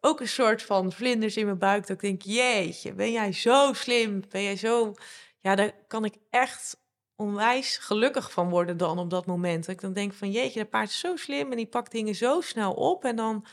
ook 0.00 0.20
een 0.20 0.28
soort 0.28 0.62
van 0.62 0.92
vlinders 0.92 1.36
in 1.36 1.44
mijn 1.44 1.58
buik. 1.58 1.86
Dat 1.86 1.96
ik 1.96 2.00
denk, 2.00 2.22
jeetje, 2.22 2.92
ben 2.92 3.12
jij 3.12 3.32
zo 3.32 3.72
slim? 3.72 4.22
Ben 4.28 4.42
jij 4.42 4.56
zo... 4.56 4.94
Ja, 5.40 5.54
daar 5.54 5.72
kan 5.86 6.04
ik 6.04 6.14
echt 6.30 6.76
onwijs 7.16 7.76
gelukkig 7.76 8.32
van 8.32 8.48
worden 8.50 8.76
dan 8.76 8.98
op 8.98 9.10
dat 9.10 9.26
moment. 9.26 9.66
Dat 9.66 9.74
ik 9.74 9.80
dan 9.80 9.92
denk 9.92 10.12
van, 10.12 10.30
jeetje, 10.30 10.58
dat 10.58 10.70
paard 10.70 10.88
is 10.88 10.98
zo 10.98 11.16
slim 11.16 11.50
en 11.50 11.56
die 11.56 11.66
pakt 11.66 11.92
dingen 11.92 12.14
zo 12.14 12.40
snel 12.40 12.72
op. 12.72 13.04
En 13.04 13.16
dan, 13.16 13.46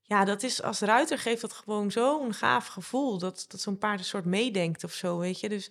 ja, 0.00 0.24
dat 0.24 0.42
is 0.42 0.62
als 0.62 0.80
ruiter 0.80 1.18
geeft 1.18 1.40
dat 1.40 1.52
gewoon 1.52 1.90
zo'n 1.90 2.34
gaaf 2.34 2.66
gevoel. 2.66 3.18
Dat, 3.18 3.44
dat 3.48 3.60
zo'n 3.60 3.78
paard 3.78 3.98
een 3.98 4.04
soort 4.04 4.24
meedenkt 4.24 4.84
of 4.84 4.92
zo, 4.92 5.18
weet 5.18 5.40
je. 5.40 5.48
Dus 5.48 5.70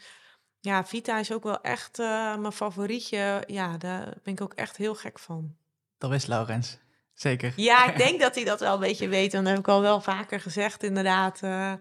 ja, 0.60 0.86
Vita 0.86 1.20
is 1.20 1.32
ook 1.32 1.44
wel 1.44 1.62
echt 1.62 2.00
eh, 2.00 2.38
mijn 2.38 2.52
favorietje. 2.52 3.44
Ja, 3.48 3.78
daar 3.78 4.14
ben 4.24 4.34
ik 4.34 4.42
ook 4.42 4.54
echt 4.54 4.78
heel 4.78 4.96
gek 4.96 5.20
van. 5.20 5.56
Dat 5.98 6.14
is 6.14 6.26
Laurens. 6.26 6.78
Zeker. 7.14 7.54
Ja, 7.56 7.90
ik 7.92 7.98
denk 8.06 8.20
dat 8.20 8.36
hij 8.36 8.44
dat 8.44 8.60
wel 8.60 8.74
een 8.74 8.80
beetje 8.80 9.08
weet. 9.08 9.34
En 9.34 9.40
dat 9.40 9.50
heb 9.50 9.60
ik 9.60 9.68
al 9.68 9.82
wel 9.82 10.02
vaker 10.02 10.40
gezegd, 10.40 10.84
inderdaad. 10.84 11.42
Eh, 11.44 11.74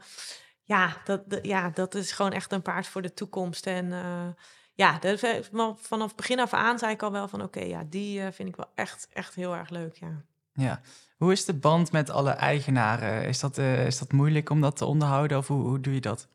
ja, 0.62 0.96
dat, 1.04 1.20
ja, 1.42 1.70
dat 1.70 1.94
is 1.94 2.12
gewoon 2.12 2.32
echt 2.32 2.52
een 2.52 2.62
paard 2.62 2.86
voor 2.86 3.02
de 3.02 3.14
toekomst. 3.14 3.66
En 3.66 3.92
eh, 3.92 4.28
ja, 4.74 4.98
dat, 4.98 5.20
vanaf 5.76 6.14
begin 6.14 6.40
af 6.40 6.52
aan 6.52 6.78
zei 6.78 6.92
ik 6.92 7.02
al 7.02 7.12
wel 7.12 7.28
van... 7.28 7.42
oké, 7.42 7.60
ja, 7.60 7.84
die 7.88 8.20
eh, 8.20 8.32
vind 8.32 8.48
ik 8.48 8.56
wel 8.56 8.70
echt, 8.74 9.08
echt 9.12 9.34
heel 9.34 9.54
erg 9.56 9.68
leuk, 9.68 9.96
ja. 9.96 10.22
Ja. 10.52 10.80
Hoe 11.16 11.32
is 11.32 11.44
de 11.44 11.54
band 11.54 11.92
met 11.92 12.10
alle 12.10 12.30
eigenaren? 12.30 13.28
Is 13.28 13.40
dat, 13.40 13.58
eh, 13.58 13.86
is 13.86 13.98
dat 13.98 14.12
moeilijk 14.12 14.50
om 14.50 14.60
dat 14.60 14.76
te 14.76 14.84
onderhouden 14.84 15.38
of 15.38 15.48
hoe, 15.48 15.62
hoe 15.62 15.80
doe 15.80 15.94
je 15.94 16.00
dat? 16.00 16.28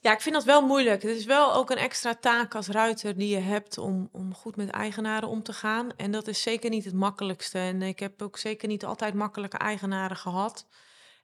Ja, 0.00 0.12
ik 0.12 0.20
vind 0.20 0.34
dat 0.34 0.44
wel 0.44 0.66
moeilijk. 0.66 1.02
Het 1.02 1.16
is 1.16 1.24
wel 1.24 1.54
ook 1.54 1.70
een 1.70 1.76
extra 1.76 2.14
taak 2.14 2.54
als 2.54 2.68
ruiter 2.68 3.16
die 3.16 3.28
je 3.28 3.40
hebt 3.40 3.78
om, 3.78 4.08
om 4.12 4.34
goed 4.34 4.56
met 4.56 4.70
eigenaren 4.70 5.28
om 5.28 5.42
te 5.42 5.52
gaan. 5.52 5.96
En 5.96 6.10
dat 6.10 6.28
is 6.28 6.42
zeker 6.42 6.70
niet 6.70 6.84
het 6.84 6.94
makkelijkste. 6.94 7.58
En 7.58 7.82
ik 7.82 7.98
heb 7.98 8.22
ook 8.22 8.38
zeker 8.38 8.68
niet 8.68 8.84
altijd 8.84 9.14
makkelijke 9.14 9.56
eigenaren 9.56 10.16
gehad. 10.16 10.66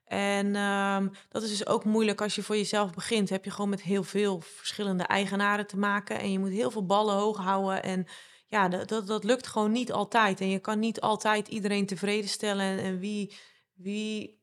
En 0.04 0.56
ehm, 0.56 1.08
dat 1.28 1.42
is 1.42 1.50
dus 1.50 1.66
ook 1.66 1.84
moeilijk 1.84 2.20
als 2.20 2.34
je 2.34 2.42
voor 2.42 2.56
jezelf 2.56 2.92
begint. 2.92 3.30
Heb 3.30 3.44
je 3.44 3.50
gewoon 3.50 3.70
met 3.70 3.82
heel 3.82 4.02
veel 4.02 4.40
verschillende 4.40 5.04
eigenaren 5.04 5.66
te 5.66 5.78
maken. 5.78 6.18
En 6.18 6.32
je 6.32 6.38
moet 6.38 6.50
heel 6.50 6.70
veel 6.70 6.86
ballen 6.86 7.14
hoog 7.14 7.36
houden. 7.36 7.82
En 7.82 8.06
ja, 8.46 8.68
dat, 8.68 8.88
dat, 8.88 9.06
dat 9.06 9.24
lukt 9.24 9.46
gewoon 9.46 9.72
niet 9.72 9.92
altijd. 9.92 10.40
En 10.40 10.48
je 10.48 10.58
kan 10.58 10.78
niet 10.78 11.00
altijd 11.00 11.48
iedereen 11.48 11.86
tevreden 11.86 12.28
stellen. 12.28 12.78
En, 12.78 12.98
wie, 12.98 13.34
wie 13.74 14.42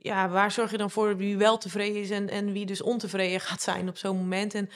ja, 0.00 0.28
waar 0.28 0.50
zorg 0.50 0.70
je 0.70 0.76
dan 0.76 0.90
voor 0.90 1.16
wie 1.16 1.36
wel 1.36 1.58
tevreden 1.58 2.00
is 2.00 2.10
en, 2.10 2.28
en 2.28 2.52
wie 2.52 2.66
dus 2.66 2.82
ontevreden 2.82 3.40
gaat 3.48 3.62
zijn 3.62 3.88
op 3.88 3.98
zo'n 3.98 4.16
moment? 4.16 4.54
En 4.54 4.70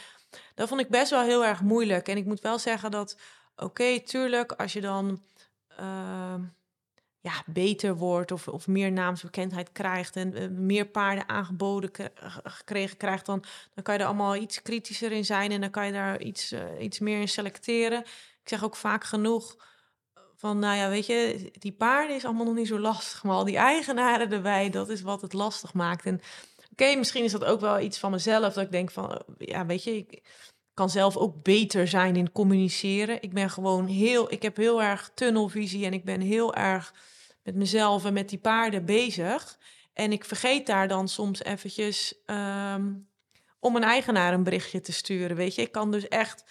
dat 0.54 0.68
vond 0.68 0.80
ik 0.80 0.88
best 0.88 1.10
wel 1.10 1.22
heel 1.22 1.44
erg 1.44 1.60
moeilijk. 1.60 2.08
En 2.08 2.16
ik 2.16 2.24
moet 2.24 2.40
wel 2.40 2.58
zeggen 2.58 2.90
dat, 2.90 3.18
oké, 3.56 4.00
tuurlijk, 4.00 4.52
als 4.52 4.72
je 4.72 4.80
dan 4.80 5.22
ehm, 5.76 6.42
ja, 7.22 7.42
beter 7.46 7.96
wordt 7.96 8.32
of, 8.32 8.48
of 8.48 8.66
meer 8.66 8.92
naamsbekendheid 8.92 9.72
krijgt 9.72 10.16
en 10.16 10.34
eh, 10.34 10.48
meer 10.48 10.86
paarden 10.86 11.28
aangeboden 11.28 11.90
gekregen 12.44 12.96
krijgt, 12.96 13.26
dan, 13.26 13.44
dan 13.74 13.84
kan 13.84 13.94
je 13.94 14.00
er 14.00 14.06
allemaal 14.06 14.36
iets 14.36 14.62
kritischer 14.62 15.12
in 15.12 15.24
zijn 15.24 15.52
en 15.52 15.60
dan 15.60 15.70
kan 15.70 15.86
je 15.86 15.92
daar 15.92 16.20
iets, 16.20 16.52
eh, 16.52 16.62
iets 16.80 16.98
meer 16.98 17.20
in 17.20 17.28
selecteren. 17.28 18.00
Ik 18.42 18.48
zeg 18.48 18.64
ook 18.64 18.76
vaak 18.76 19.04
genoeg 19.04 19.56
van, 20.36 20.58
nou 20.58 20.76
ja, 20.76 20.88
weet 20.88 21.06
je, 21.06 21.50
die 21.58 21.72
paarden 21.72 22.16
is 22.16 22.24
allemaal 22.24 22.44
nog 22.44 22.54
niet 22.54 22.66
zo 22.66 22.78
lastig, 22.78 23.22
maar 23.22 23.34
al 23.34 23.44
die 23.44 23.56
eigenaren 23.56 24.32
erbij, 24.32 24.70
dat 24.70 24.88
is 24.88 25.02
wat 25.02 25.22
het 25.22 25.32
lastig 25.32 25.74
maakt. 25.74 26.06
En 26.06 26.20
oké, 26.72 26.94
misschien 26.96 27.24
is 27.24 27.32
dat 27.32 27.44
ook 27.44 27.60
wel 27.60 27.80
iets 27.80 27.98
van 27.98 28.10
mezelf, 28.10 28.54
dat 28.54 28.64
ik 28.64 28.72
denk 28.72 28.90
van, 28.90 29.12
eh, 29.12 29.18
ja, 29.38 29.66
weet 29.66 29.84
je, 29.84 29.96
ik 29.96 30.22
kan 30.74 30.90
zelf 30.90 31.16
ook 31.16 31.42
beter 31.42 31.88
zijn 31.88 32.16
in 32.16 32.32
communiceren. 32.32 33.22
Ik 33.22 33.32
ben 33.32 33.50
gewoon 33.50 33.86
heel, 33.86 34.32
ik 34.32 34.42
heb 34.42 34.56
heel 34.56 34.82
erg 34.82 35.10
tunnelvisie 35.14 35.86
en 35.86 35.92
ik 35.92 36.04
ben 36.04 36.20
heel 36.20 36.54
erg 36.54 36.94
met 37.42 37.54
mezelf 37.54 38.04
en 38.04 38.12
met 38.12 38.28
die 38.28 38.38
paarden 38.38 38.84
bezig. 38.84 39.58
En 39.92 40.12
ik 40.12 40.24
vergeet 40.24 40.66
daar 40.66 40.88
dan 40.88 41.08
soms 41.08 41.42
eventjes 41.42 42.14
ehm, 42.26 42.92
om 43.60 43.76
een 43.76 43.84
eigenaar 43.84 44.32
een 44.32 44.42
berichtje 44.42 44.80
te 44.80 44.92
sturen, 44.92 45.36
weet 45.36 45.54
je. 45.54 45.62
Ik 45.62 45.72
kan 45.72 45.90
dus 45.90 46.08
echt 46.08 46.44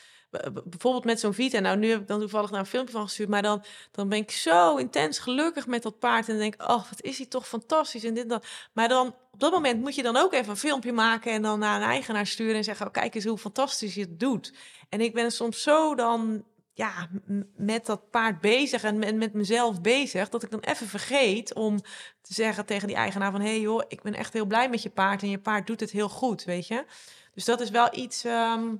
bijvoorbeeld 0.63 1.05
met 1.05 1.19
zo'n 1.19 1.33
Vita. 1.33 1.59
Nou, 1.59 1.77
nu 1.77 1.89
heb 1.89 2.01
ik 2.01 2.07
dan 2.07 2.19
toevallig 2.19 2.51
naar 2.51 2.59
een 2.59 2.65
filmpje 2.65 2.93
van 2.93 3.03
gestuurd. 3.03 3.29
Maar 3.29 3.41
dan, 3.41 3.63
dan 3.91 4.09
ben 4.09 4.17
ik 4.17 4.31
zo 4.31 4.75
intens 4.75 5.19
gelukkig 5.19 5.67
met 5.67 5.83
dat 5.83 5.99
paard. 5.99 6.29
En 6.29 6.37
denk 6.37 6.61
oh, 6.61 6.89
wat 6.89 7.01
is 7.01 7.17
hij 7.17 7.25
toch 7.25 7.47
fantastisch. 7.47 8.03
En 8.03 8.13
dit 8.13 8.29
dat. 8.29 8.45
Maar 8.73 8.87
dan, 8.87 9.07
op 9.31 9.39
dat 9.39 9.51
moment 9.51 9.81
moet 9.81 9.95
je 9.95 10.03
dan 10.03 10.17
ook 10.17 10.33
even 10.33 10.49
een 10.49 10.57
filmpje 10.57 10.91
maken. 10.91 11.31
En 11.31 11.41
dan 11.41 11.59
naar 11.59 11.81
een 11.81 11.87
eigenaar 11.87 12.27
sturen. 12.27 12.55
En 12.55 12.63
zeggen, 12.63 12.85
oh, 12.85 12.91
kijk 12.91 13.15
eens 13.15 13.25
hoe 13.25 13.37
fantastisch 13.37 13.93
je 13.93 14.01
het 14.01 14.19
doet. 14.19 14.53
En 14.89 15.01
ik 15.01 15.13
ben 15.13 15.31
soms 15.31 15.61
zo 15.61 15.95
dan, 15.95 16.43
ja, 16.73 17.09
met 17.55 17.85
dat 17.85 18.09
paard 18.09 18.39
bezig. 18.39 18.83
En 18.83 18.99
met, 18.99 19.15
met 19.15 19.33
mezelf 19.33 19.81
bezig. 19.81 20.29
Dat 20.29 20.43
ik 20.43 20.51
dan 20.51 20.59
even 20.59 20.87
vergeet 20.87 21.53
om 21.53 21.77
te 22.21 22.33
zeggen 22.33 22.65
tegen 22.65 22.87
die 22.87 22.95
eigenaar 22.95 23.31
van... 23.31 23.41
hé 23.41 23.47
hey 23.47 23.59
joh, 23.59 23.83
ik 23.87 24.01
ben 24.01 24.13
echt 24.13 24.33
heel 24.33 24.45
blij 24.45 24.69
met 24.69 24.81
je 24.81 24.89
paard. 24.89 25.21
En 25.21 25.29
je 25.29 25.39
paard 25.39 25.67
doet 25.67 25.79
het 25.79 25.91
heel 25.91 26.09
goed, 26.09 26.43
weet 26.43 26.67
je. 26.67 26.85
Dus 27.33 27.45
dat 27.45 27.61
is 27.61 27.69
wel 27.69 27.97
iets... 27.97 28.23
ehm, 28.23 28.75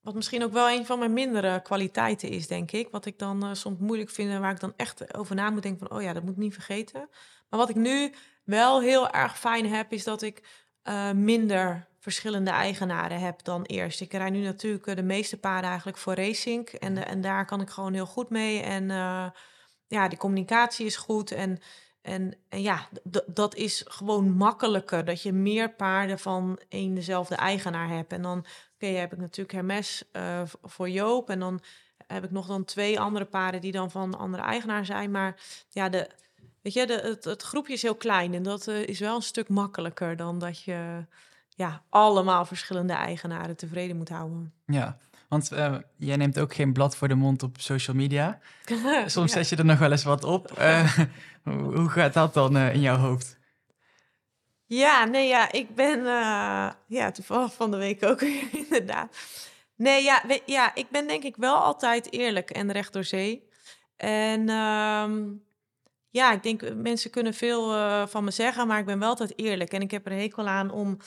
wat 0.00 0.14
misschien 0.14 0.44
ook 0.44 0.52
wel 0.52 0.70
een 0.70 0.86
van 0.86 0.98
mijn 0.98 1.12
mindere 1.12 1.62
kwaliteiten 1.62 2.28
is, 2.28 2.46
denk 2.46 2.72
ik. 2.72 2.88
Wat 2.90 3.06
ik 3.06 3.18
dan 3.18 3.44
eh, 3.44 3.52
soms 3.52 3.78
moeilijk 3.78 4.10
vind 4.10 4.30
en 4.30 4.40
waar 4.40 4.52
ik 4.52 4.60
dan 4.60 4.72
echt 4.76 5.16
over 5.16 5.34
na 5.34 5.50
moet 5.50 5.62
denken 5.62 5.88
van... 5.88 5.96
oh 5.96 6.02
ja, 6.02 6.12
dat 6.12 6.22
moet 6.22 6.32
ik 6.32 6.38
niet 6.38 6.54
vergeten. 6.54 7.08
Maar 7.48 7.60
wat 7.60 7.68
ik 7.68 7.76
nu 7.76 8.12
wel 8.44 8.80
heel 8.80 9.10
erg 9.10 9.38
fijn 9.38 9.66
heb, 9.66 9.92
is 9.92 10.04
dat 10.04 10.22
ik 10.22 10.42
eh, 10.82 11.10
minder 11.10 11.88
verschillende 12.04 12.50
eigenaren 12.50 13.20
heb 13.20 13.44
dan 13.44 13.62
eerst. 13.62 14.00
Ik 14.00 14.12
rijd 14.12 14.32
nu 14.32 14.42
natuurlijk 14.42 14.86
eh, 14.86 14.96
de 14.96 15.02
meeste 15.02 15.38
paarden 15.38 15.68
eigenlijk 15.68 15.98
voor 15.98 16.14
racing. 16.14 16.68
En, 16.68 16.96
eh, 16.96 17.10
en 17.10 17.20
daar 17.20 17.46
kan 17.46 17.60
ik 17.60 17.70
gewoon 17.70 17.92
heel 17.92 18.06
goed 18.06 18.30
mee. 18.30 18.60
En 18.60 18.90
eh, 18.90 19.26
ja, 19.86 20.08
die 20.08 20.18
communicatie 20.18 20.86
is 20.86 20.96
goed. 20.96 21.30
En, 21.30 21.58
en, 22.02 22.34
en 22.48 22.62
ja, 22.62 22.88
dat 23.26 23.54
is 23.54 23.84
gewoon 23.88 24.30
makkelijker. 24.30 25.04
Dat 25.04 25.22
je 25.22 25.32
meer 25.32 25.70
paarden 25.74 26.18
van 26.18 26.58
één 26.68 26.94
dezelfde 26.94 27.34
eigenaar 27.34 27.88
hebt. 27.88 28.12
En 28.12 28.22
dan 28.22 28.46
oké, 28.74 28.86
heb 28.86 29.12
ik 29.12 29.18
natuurlijk 29.18 29.52
Hermes 29.52 30.04
eh, 30.12 30.42
voor 30.62 30.88
Joop. 30.88 31.30
En 31.30 31.38
dan 31.38 31.60
heb 32.06 32.24
ik 32.24 32.30
nog 32.30 32.46
dan 32.46 32.64
twee 32.64 33.00
andere 33.00 33.24
paarden 33.24 33.60
die 33.60 33.72
dan 33.72 33.90
van 33.90 34.18
andere 34.18 34.42
eigenaar 34.42 34.84
zijn. 34.84 35.10
Maar 35.10 35.40
ja, 35.68 35.88
de, 35.88 36.08
weet 36.62 36.72
je, 36.72 36.86
de, 36.86 37.00
het, 37.00 37.24
het 37.24 37.42
groepje 37.42 37.72
is 37.72 37.82
heel 37.82 37.94
klein 37.94 38.34
en 38.34 38.42
dat 38.42 38.66
is 38.66 38.98
wel 38.98 39.16
een 39.16 39.22
stuk 39.22 39.48
makkelijker 39.48 40.16
dan 40.16 40.38
dat 40.38 40.62
je 40.62 41.06
ja, 41.54 41.82
allemaal 41.88 42.44
verschillende 42.44 42.92
eigenaren 42.92 43.56
tevreden 43.56 43.96
moet 43.96 44.08
houden. 44.08 44.52
Ja, 44.66 44.96
want 45.28 45.52
eh, 45.52 45.74
jij 45.96 46.16
neemt 46.16 46.38
ook 46.38 46.54
geen 46.54 46.72
blad 46.72 46.96
voor 46.96 47.08
de 47.08 47.14
mond 47.14 47.42
op 47.42 47.60
social 47.60 47.96
media. 47.96 48.38
Soms 49.06 49.32
Ja. 49.32 49.38
zet 49.38 49.48
je 49.48 49.56
er 49.56 49.64
nog 49.64 49.78
wel 49.78 49.90
eens 49.90 50.04
wat 50.04 50.24
op. 50.24 50.50
Eh, 50.58 50.98
hoe 51.44 51.88
gaat 51.88 52.14
dat 52.14 52.34
dan 52.34 52.56
eh, 52.56 52.74
in 52.74 52.80
jouw 52.80 52.96
hoofd? 52.96 53.38
Ja, 54.66 55.04
nee, 55.04 55.28
ja, 55.28 55.52
ik 55.52 55.74
ben 55.74 56.02
ja, 56.86 57.10
toevallig 57.12 57.54
van 57.54 57.70
de 57.70 57.76
week 57.76 58.04
ook 58.04 58.20
inderdaad. 58.66 59.16
Nee, 59.76 60.02
ja, 60.02 60.22
we- 60.26 60.42
ja, 60.46 60.74
ik 60.74 60.90
ben 60.90 61.06
denk 61.06 61.22
ik 61.22 61.36
wel 61.36 61.56
altijd 61.56 62.12
eerlijk 62.12 62.50
en 62.50 62.72
recht 62.72 62.92
door 62.92 63.04
zee. 63.04 63.48
En 63.96 64.48
ehm, 64.48 65.22
ja, 66.10 66.32
ik 66.32 66.42
denk, 66.42 66.74
mensen 66.74 67.10
kunnen 67.10 67.34
veel 67.34 67.68
van 68.08 68.24
me 68.24 68.30
zeggen, 68.30 68.66
maar 68.66 68.78
ik 68.78 68.86
ben 68.86 68.98
wel 68.98 69.08
altijd 69.08 69.38
eerlijk. 69.38 69.72
En 69.72 69.80
ik 69.82 69.90
heb 69.90 70.06
er 70.06 70.12
een 70.12 70.18
hekel 70.18 70.48
aan 70.48 70.70
om... 70.70 70.98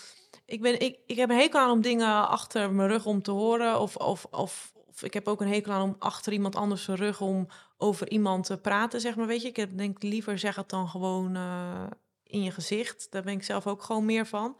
Ik, 0.48 0.62
ben, 0.62 0.80
ik, 0.80 1.00
ik 1.06 1.16
heb 1.18 1.30
een 1.30 1.38
hekel 1.38 1.60
aan 1.60 1.70
om 1.70 1.82
dingen 1.82 2.28
achter 2.28 2.72
mijn 2.72 2.90
rug 2.90 3.06
om 3.06 3.22
te 3.22 3.32
horen. 3.32 3.80
Of, 3.80 3.96
of, 3.96 4.26
of, 4.32 4.74
ik 5.00 5.14
heb 5.14 5.28
ook 5.28 5.42
een 5.42 5.54
hekel 5.54 5.74
aan 5.74 5.82
om 5.82 5.96
achter 6.00 6.34
iemand 6.34 6.56
anders 6.56 6.84
zijn 6.84 6.98
rug 6.98 7.22
om 7.22 7.48
over 7.78 8.10
iemand 8.10 8.46
te 8.46 8.58
praten, 8.58 9.02
zeg 9.02 9.16
maar. 9.16 9.28
Weet 9.28 9.42
je, 9.42 9.48
ik 9.48 9.56
heb, 9.56 9.78
denk 9.78 10.04
liever 10.04 10.40
zeg 10.40 10.56
het 10.56 10.70
dan 10.70 10.88
gewoon 10.88 11.36
eh, 11.36 11.84
in 12.24 12.44
je 12.44 12.52
gezicht. 12.52 13.08
Daar 13.10 13.24
ben 13.24 13.34
ik 13.34 13.44
zelf 13.44 13.68
ook 13.68 13.84
gewoon 13.84 14.06
meer 14.06 14.26
van. 14.26 14.58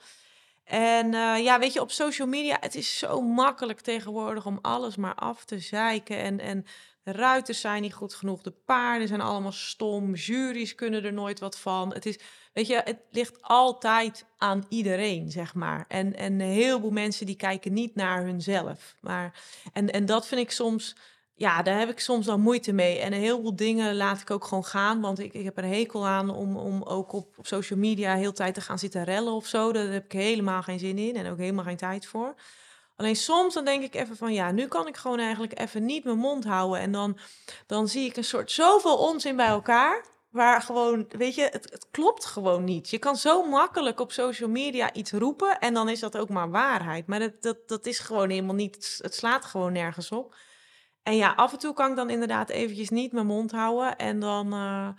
En 0.64 1.14
eh, 1.14 1.44
ja, 1.44 1.60
weet 1.60 1.74
je, 1.74 1.82
op 1.82 1.92
social 1.92 2.28
media, 2.28 2.58
het 2.60 2.76
is 2.76 2.98
zo 2.98 3.22
makkelijk 3.22 3.82
tegenwoordig 3.82 4.46
om 4.46 4.60
alles 4.62 4.96
maar 4.96 5.16
af 5.16 5.46
te 5.46 5.60
zeiken. 5.60 6.18
En, 6.18 6.40
en 6.40 6.66
ruiters 7.12 7.62
zijn 7.62 7.82
niet 7.82 7.94
goed 7.94 8.14
genoeg, 8.14 8.42
de 8.42 8.54
paarden 8.66 9.08
zijn 9.08 9.22
allemaal 9.22 9.52
stom, 9.52 10.14
juries 10.14 10.76
kunnen 10.76 11.04
er 11.04 11.14
nooit 11.14 11.40
wat 11.40 11.60
van. 11.60 11.94
Het 11.94 12.06
is, 12.06 12.20
weet 12.54 12.68
je, 12.68 12.82
het 12.84 13.00
ligt 13.12 13.42
altijd 13.42 14.26
aan 14.38 14.66
iedereen, 14.70 15.32
zeg 15.32 15.54
maar. 15.54 15.86
En, 15.88 16.16
en 16.16 16.34
een 16.34 16.50
heleboel 16.50 16.92
mensen 16.92 17.26
die 17.26 17.36
kijken 17.36 17.74
niet 17.74 17.96
naar 17.96 18.24
hunzelf. 18.24 18.96
Maar, 19.02 19.42
en, 19.74 19.92
en 19.92 20.06
dat 20.06 20.28
vind 20.28 20.42
ik 20.42 20.52
soms, 20.52 20.96
ja, 21.34 21.62
daar 21.62 21.80
heb 21.80 21.90
ik 21.90 22.00
soms 22.00 22.26
dan 22.26 22.42
moeite 22.42 22.72
mee. 22.72 23.00
En 23.00 23.14
een 23.14 23.20
heleboel 23.20 23.56
dingen 23.56 23.96
laat 23.96 24.22
ik 24.22 24.32
ook 24.32 24.46
gewoon 24.46 24.66
gaan, 24.66 25.02
want 25.02 25.20
ik, 25.20 25.34
ik 25.34 25.44
heb 25.44 25.58
er 25.58 25.66
hekel 25.66 26.08
aan 26.08 26.30
om, 26.30 26.58
om 26.58 26.84
ook 26.84 27.12
op, 27.12 27.38
op 27.38 27.48
social 27.48 27.80
media 27.80 28.16
heel 28.16 28.34
tijd 28.34 28.54
te 28.54 28.62
gaan 28.62 28.80
zitten 28.80 29.04
rellen 29.04 29.34
of 29.34 29.46
zo. 29.46 29.72
Daar 29.72 29.88
heb 29.88 30.06
ik 30.06 30.12
helemaal 30.12 30.64
geen 30.64 30.80
zin 30.80 30.98
in 30.98 31.16
en 31.16 31.32
ook 31.32 31.38
helemaal 31.38 31.64
geen 31.64 31.78
tijd 31.78 32.06
voor. 32.06 32.36
Alleen 32.98 33.16
soms 33.16 33.54
dan 33.54 33.66
denk 33.66 33.84
ik 33.84 33.96
even 33.96 34.18
van 34.18 34.34
ja, 34.34 34.52
nu 34.52 34.68
kan 34.68 34.88
ik 34.88 34.98
gewoon 34.98 35.20
eigenlijk 35.20 35.60
even 35.60 35.86
niet 35.86 36.04
mijn 36.04 36.18
mond 36.18 36.44
houden. 36.44 36.80
En 36.80 36.92
dan, 36.92 37.18
dan 37.66 37.88
zie 37.88 38.06
ik 38.06 38.18
een 38.18 38.24
soort 38.24 38.52
zoveel 38.52 38.98
onzin 38.98 39.36
bij 39.36 39.48
elkaar. 39.48 40.06
Waar 40.30 40.62
gewoon, 40.62 41.06
weet 41.10 41.36
je, 41.36 41.42
het, 41.42 41.72
het 41.72 41.88
klopt 41.92 42.26
gewoon 42.26 42.64
niet. 42.64 42.90
Je 42.90 42.98
kan 42.98 43.16
zo 43.16 43.44
makkelijk 43.44 44.00
op 44.00 44.12
social 44.12 44.50
media 44.50 44.94
iets 44.94 45.12
roepen 45.12 45.60
en 45.60 45.74
dan 45.74 45.90
is 45.90 46.00
dat 46.00 46.18
ook 46.18 46.30
maar 46.30 46.50
waarheid. 46.50 47.08
Maar 47.08 47.20
dat, 47.20 47.42
dat, 47.42 47.68
dat 47.68 47.86
is 47.86 48.00
gewoon 48.00 48.30
helemaal 48.30 48.56
niet, 48.56 49.00
het 49.02 49.16
slaat 49.16 49.46
gewoon 49.46 49.74
nergens 49.74 50.12
op. 50.12 50.36
En 51.04 51.16
ja, 51.16 51.34
af 51.36 51.52
en 51.52 51.60
toe 51.60 51.74
kan 51.74 51.90
ik 51.90 51.96
dan 51.96 52.10
inderdaad 52.10 52.50
eventjes 52.50 52.90
niet 52.90 53.12
mijn 53.12 53.26
mond 53.26 53.52
houden. 53.52 53.98
En 53.98 54.20
dan, 54.20 54.54
eh, 54.54 54.90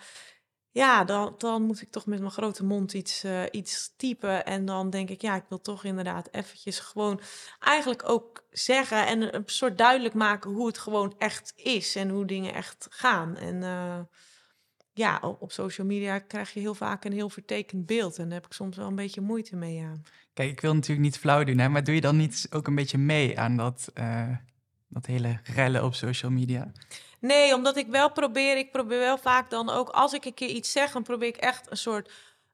ja, 0.79 1.05
dan, 1.05 1.35
dan 1.39 1.63
moet 1.63 1.83
ik 1.83 1.91
toch 1.91 2.07
met 2.07 2.19
mijn 2.19 2.31
grote 2.31 2.65
mond 2.65 2.93
iets, 2.93 3.25
eh, 3.25 3.43
iets 3.51 3.95
typen. 3.97 4.47
En 4.47 4.65
dan 4.65 4.91
denk 4.91 5.11
ik, 5.11 5.23
ja, 5.23 5.37
ik 5.37 5.45
wil 5.49 5.61
toch 5.61 5.85
inderdaad 5.85 6.29
eventjes 6.31 6.79
gewoon 6.79 7.21
eigenlijk 7.61 8.09
ook 8.09 8.45
zeggen 8.51 9.07
en 9.07 9.35
een, 9.35 9.43
soort 9.47 9.79
duidelijk 9.79 10.15
maken 10.15 10.51
hoe 10.51 10.67
het 10.67 10.79
gewoon 10.79 11.15
echt 11.19 11.53
is 11.57 11.97
en 11.97 12.09
hoe 12.09 12.25
dingen 12.25 12.55
echt 12.55 12.87
gaan. 12.91 13.37
En 13.37 13.63
eh, 13.63 14.01
ja, 14.93 15.19
op, 15.23 15.43
op 15.43 15.53
social 15.53 15.87
media 15.87 16.19
krijg 16.19 16.53
je 16.55 16.61
heel 16.61 16.75
vaak 16.75 17.05
een 17.05 17.13
heel 17.13 17.31
vertekend 17.31 17.87
beeld. 17.87 18.19
En 18.19 18.25
daar 18.25 18.39
heb 18.39 18.47
ik 18.47 18.53
soms 18.53 18.77
wel 18.77 18.87
een 18.87 18.95
beetje 18.95 19.21
moeite 19.21 19.57
mee, 19.57 19.75
ja. 19.75 19.93
Kijk, 20.33 20.51
ik 20.51 20.61
wil 20.61 20.75
natuurlijk 20.75 21.01
niet 21.01 21.19
flauw 21.19 21.45
doen, 21.45 21.59
hè, 21.59 21.69
maar 21.69 21.85
doe 21.85 21.95
je 21.95 22.01
dan 22.01 22.17
niet 22.17 22.47
ook 22.51 22.67
een 22.67 22.75
beetje 22.75 22.99
mee 22.99 23.39
aan 23.41 23.57
dat, 23.57 23.91
eh, 23.95 24.37
dat 24.89 25.07
hele 25.07 25.41
rellen 25.43 25.85
op 25.85 25.95
social 25.95 26.31
media? 26.31 26.73
Nee, 27.21 27.55
omdat 27.55 27.77
ik 27.77 27.87
wel 27.87 28.13
probeer, 28.13 28.57
ik 28.57 28.73
probeer 28.73 28.99
wel 28.99 29.19
vaak 29.19 29.51
dan 29.51 29.71
ook, 29.71 29.89
als 29.89 30.13
ik 30.13 30.25
een 30.25 30.35
keer 30.35 30.49
iets 30.49 30.73
zeg, 30.73 30.93
dan 30.93 31.03
probeer 31.03 31.29
ik 31.29 31.37
echt 31.37 31.71
een 31.71 31.77
soort 31.77 32.11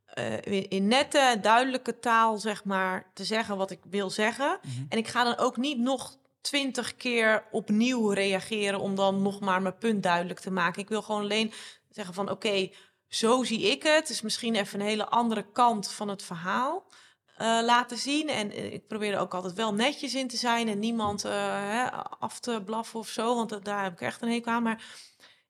eh, 0.06 0.68
in- 0.68 0.88
nette, 0.88 1.38
duidelijke 1.40 1.98
taal, 1.98 2.36
zeg 2.38 2.64
maar, 2.64 3.10
te 3.14 3.24
zeggen 3.24 3.56
wat 3.56 3.70
ik 3.70 3.80
wil 3.90 4.10
zeggen. 4.10 4.58
Mhm. 4.62 4.84
En 4.88 4.98
ik 4.98 5.08
ga 5.08 5.24
dan 5.24 5.36
ook 5.36 5.56
niet 5.56 5.78
nog 5.78 6.16
twintig 6.40 6.96
keer 6.96 7.44
opnieuw 7.50 8.08
reageren 8.10 8.80
om 8.80 8.94
dan 8.94 9.22
nog 9.22 9.40
maar 9.40 9.62
mijn 9.62 9.78
punt 9.78 10.02
duidelijk 10.02 10.40
te 10.40 10.50
maken. 10.50 10.82
Ik 10.82 10.88
wil 10.88 11.02
gewoon 11.02 11.20
alleen 11.22 11.52
zeggen 11.90 12.14
van 12.14 12.30
oké, 12.30 12.70
zo 13.08 13.42
zie 13.42 13.70
ik 13.70 13.82
het. 13.82 13.94
Het 13.94 14.08
is 14.10 14.22
misschien 14.22 14.54
even 14.54 14.80
een 14.80 14.86
hele 14.86 15.08
andere 15.08 15.46
kant 15.52 15.92
van 15.92 16.08
het 16.08 16.22
verhaal 16.22 16.84
eh, 17.34 17.58
laten 17.62 17.96
zien. 17.96 18.28
En 18.28 18.50
eh, 18.50 18.72
ik 18.72 18.86
probeer 18.86 19.12
er 19.12 19.18
ook 19.18 19.34
altijd 19.34 19.54
wel 19.54 19.74
netjes 19.74 20.14
in 20.14 20.28
te 20.28 20.36
zijn 20.36 20.68
en 20.68 20.78
niemand 20.78 21.24
eh, 21.24 21.32
hè, 21.70 21.92
af 22.18 22.40
te 22.40 22.62
blaffen 22.64 22.98
of 22.98 23.08
zo, 23.08 23.34
want 23.34 23.64
daar 23.64 23.82
heb 23.82 23.92
ik 23.92 24.00
echt 24.00 24.22
een 24.22 24.30
hekel 24.30 24.52
aan. 24.52 24.62
Maar 24.62 24.84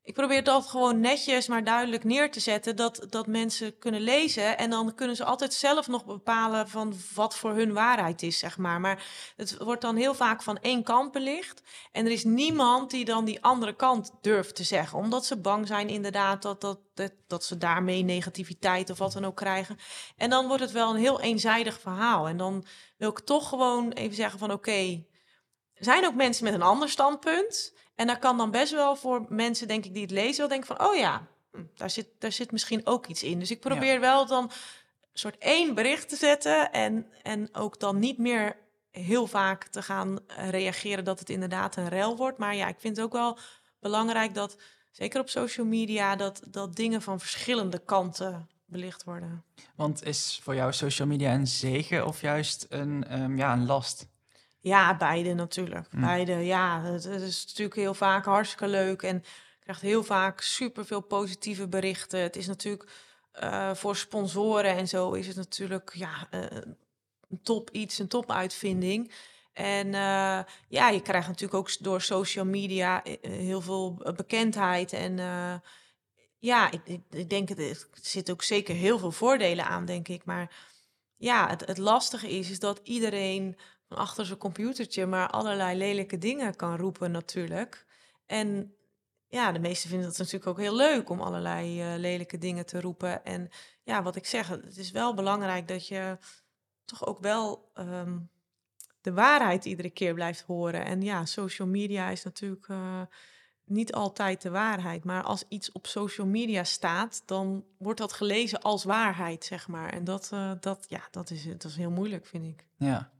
ik 0.07 0.15
probeer 0.15 0.37
het 0.37 0.49
altijd 0.49 0.71
gewoon 0.71 1.01
netjes, 1.01 1.47
maar 1.47 1.65
duidelijk 1.65 2.05
neer 2.05 2.31
te 2.31 2.41
zetten 2.41 2.77
dat, 2.77 3.07
dat 3.11 3.27
mensen 3.27 3.79
kunnen 3.79 4.01
lezen. 4.01 4.59
En 4.59 4.71
dan 4.71 4.95
kunnen 4.95 5.17
ze 5.17 5.25
altijd 5.25 5.55
zelf 5.55 5.89
nog 5.89 6.05
bepalen 6.05 6.69
van 6.69 6.95
wat 7.15 7.37
voor 7.37 7.55
hun 7.55 7.73
waarheid 7.73 8.23
is, 8.23 8.39
zeg 8.39 8.59
maar. 8.59 8.81
Maar 8.81 9.07
het 9.37 9.57
wordt 9.59 9.81
dan 9.81 9.97
heel 9.97 10.15
vaak 10.15 10.43
van 10.43 10.59
één 10.59 10.83
kant 10.83 11.13
belicht. 11.13 11.63
En 11.93 12.07
er 12.07 12.13
is 12.13 12.25
niemand 12.25 12.91
die 12.91 13.05
dan 13.05 13.25
die 13.25 13.43
andere 13.43 13.77
kant 13.77 14.13
durft 14.21 14.55
te 14.55 14.65
zeggen. 14.65 14.99
Omdat 14.99 15.27
ze 15.27 15.37
bang 15.37 15.67
zijn 15.67 15.89
inderdaad 15.89 16.43
dat, 16.43 16.61
dat, 16.61 17.13
dat, 17.27 17.45
ze 17.45 17.59
daarmee 17.59 18.03
negativiteit 18.03 18.91
of 18.91 18.99
wat 18.99 19.13
dan 19.13 19.25
ook 19.25 19.37
krijgen. 19.37 19.79
En 20.17 20.31
dan 20.31 20.47
wordt 20.47 20.63
het 20.63 20.73
wel 20.73 20.91
een 20.91 21.01
heel 21.01 21.21
eenzijdig 21.21 21.81
verhaal. 21.81 22.29
En 22.29 22.37
dan 22.37 22.67
wil 22.97 23.11
ik 23.11 23.21
toch 23.21 23.49
gewoon 23.49 23.93
even 23.93 24.17
zeggen 24.17 24.39
van 24.39 24.53
oké, 24.53 25.05
er 25.75 25.85
zijn 25.85 26.07
ook 26.07 26.15
mensen 26.15 26.45
met 26.45 26.55
een 26.55 26.63
ander 26.63 26.89
standpunt. 26.89 27.73
En 27.95 28.07
daar 28.07 28.19
kan 28.19 28.37
dan 28.37 28.51
best 28.51 28.73
wel 28.73 28.97
voor 28.97 29.25
mensen, 29.29 29.69
denk 29.69 29.85
ik, 29.85 29.93
die 29.93 30.03
het 30.03 30.11
lezen, 30.11 30.39
wel 30.39 30.49
denken 30.49 30.77
van, 30.77 30.87
oh 30.87 30.95
ja, 30.95 31.27
hm, 31.53 31.63
daar 31.75 31.91
zit, 31.91 32.09
daar 32.19 32.33
zit 32.33 32.53
misschien 32.53 32.87
ook 32.87 33.07
iets 33.07 33.23
in. 33.23 33.39
Dus 33.39 33.51
ik 33.51 33.61
probeer 33.61 34.01
wel 34.01 34.27
dan 34.27 34.45
een 34.45 34.51
soort 35.13 35.39
één 35.39 35.75
bericht 35.75 36.09
te 36.09 36.17
zetten 36.17 36.73
en, 36.73 37.07
en 37.23 37.49
ook 37.55 37.81
dan 37.81 37.99
niet 37.99 38.19
meer 38.19 38.57
heel 38.91 39.27
vaak 39.27 39.67
te 39.67 39.83
gaan 39.83 40.19
reageren 40.27 41.05
dat 41.05 41.19
het 41.19 41.31
inderdaad 41.31 41.77
een 41.77 41.89
rel 41.89 42.17
wordt. 42.17 42.39
Maar 42.39 42.55
ja, 42.55 42.69
ik 42.69 42.77
vind 42.79 42.97
het 42.97 43.05
ook 43.05 43.13
wel 43.13 43.39
belangrijk 43.81 44.35
dat, 44.35 44.57
zeker 44.91 45.21
op 45.21 45.29
social 45.29 45.67
media, 45.67 46.17
dat, 46.17 46.43
dat 46.49 46.77
dingen 46.77 47.03
van 47.03 47.21
verschillende 47.21 47.79
kanten 47.79 48.49
belicht 48.65 49.05
worden. 49.05 49.45
Want 49.75 50.05
is 50.05 50.41
voor 50.43 50.55
jou 50.55 50.73
social 50.73 51.09
media 51.09 51.35
een 51.35 51.47
zegen 51.47 52.07
of 52.07 52.21
juist 52.21 52.67
een, 52.69 53.05
ehm, 53.05 53.37
ja, 53.37 53.53
een 53.53 53.67
last? 53.67 54.07
Ja, 54.65 54.97
beide 54.97 55.35
natuurlijk. 55.35 55.93
Mm. 55.93 56.01
Beide, 56.01 56.33
ja. 56.33 56.83
Het, 56.83 57.05
het 57.05 57.23
is 57.23 57.45
natuurlijk 57.47 57.77
heel 57.77 57.95
vaak 57.95 58.25
hartstikke 58.25 58.69
leuk 58.69 59.03
en 59.03 59.15
je 59.15 59.61
krijgt 59.61 59.81
heel 59.81 60.05
vaak 60.05 60.41
superveel 60.41 61.01
positieve 61.01 61.69
berichten. 61.69 62.21
Het 62.21 62.37
is 62.37 62.47
natuurlijk 62.47 62.91
eh, 63.33 63.75
voor 63.75 63.97
sponsoren 63.97 64.77
en 64.77 64.89
zo 64.89 65.13
is 65.13 65.27
het 65.27 65.37
natuurlijk 65.37 65.91
ja, 65.95 66.27
eh, 66.31 66.41
een 67.29 67.43
top 67.43 67.71
iets, 67.71 67.99
een 67.99 68.09
top 68.09 68.31
uitvinding. 68.31 69.13
En 69.53 69.87
eh, 69.87 70.41
ja, 70.69 70.89
je 70.89 71.03
krijgt 71.03 71.29
natuurlijk 71.29 71.55
ook 71.55 71.83
door 71.83 72.01
social 72.01 72.45
media 72.45 73.03
heel 73.21 73.61
veel 73.61 74.03
bekendheid. 74.17 74.93
En 74.93 75.17
ja, 76.39 76.71
ik, 76.71 76.81
ik, 76.85 77.01
ik 77.11 77.31
denk, 77.31 77.49
het, 77.49 77.59
er 77.59 77.87
zit 78.03 78.31
ook 78.31 78.43
zeker 78.43 78.75
heel 78.75 78.99
veel 78.99 79.13
voordelen 79.13 79.67
aan, 79.67 79.85
denk 79.85 80.09
ik. 80.09 80.25
Maar 80.25 80.55
ja, 81.17 81.49
het, 81.49 81.67
het 81.67 81.79
lastige 81.79 82.31
is, 82.31 82.51
is 82.51 82.59
dat 82.59 82.81
iedereen 82.83 83.57
achter 83.95 84.27
zijn 84.27 84.39
computertje 84.39 85.07
maar 85.07 85.29
allerlei 85.31 85.79
lelijke 85.79 86.19
dingen 86.19 86.57
kan 86.57 86.77
roepen 86.77 87.11
natuurlijk. 87.11 87.87
En 88.27 88.75
ja, 89.29 89.53
de 89.53 89.59
meesten 89.59 89.89
vinden 89.89 90.09
het 90.09 90.19
natuurlijk 90.19 90.47
ook 90.47 90.59
heel 90.59 90.77
leuk 90.77 91.11
om 91.11 91.21
allerlei 91.21 91.81
eh, 91.81 91.99
lelijke 91.99 92.39
dingen 92.39 92.67
te 92.67 92.81
roepen. 92.81 93.25
En 93.25 93.49
ja, 93.83 94.03
wat 94.03 94.17
ik 94.17 94.27
zeg, 94.27 94.49
het 94.49 94.77
is 94.77 94.91
wel 94.91 95.15
belangrijk 95.15 95.69
dat 95.69 95.89
je 95.89 96.19
toch 96.85 97.07
ook 97.07 97.19
wel 97.19 97.71
ehm, 97.75 98.19
de 99.01 99.13
waarheid 99.13 99.65
iedere 99.65 99.91
keer 99.91 100.15
blijft 100.15 100.41
horen. 100.41 100.85
En 100.85 101.03
ja, 101.03 101.25
social 101.25 101.69
media 101.69 102.09
is 102.09 102.25
natuurlijk 102.25 102.69
eh, 102.69 103.01
niet 103.65 103.93
altijd 103.93 104.43
de 104.43 104.51
waarheid. 104.51 105.05
Maar 105.05 105.23
als 105.23 105.45
iets 105.49 105.73
op 105.73 105.87
social 105.87 106.27
media 106.27 106.65
staat, 106.65 107.23
dan 107.27 107.65
wordt 107.79 108.01
dat 108.01 108.13
gelezen 108.13 108.61
als 108.63 108.85
waarheid, 108.85 109.45
zeg 109.45 109.69
maar. 109.69 109.91
En 109.93 110.05
dat, 110.05 110.31
eh, 110.33 110.53
dat, 110.61 110.87
ja, 110.89 111.03
dat, 111.11 111.31
is, 111.31 111.45
dat 111.45 111.65
is 111.65 111.77
heel 111.77 111.91
moeilijk, 111.91 112.27
vind 112.27 112.45
ik. 112.45 112.67
Ja. 112.77 113.13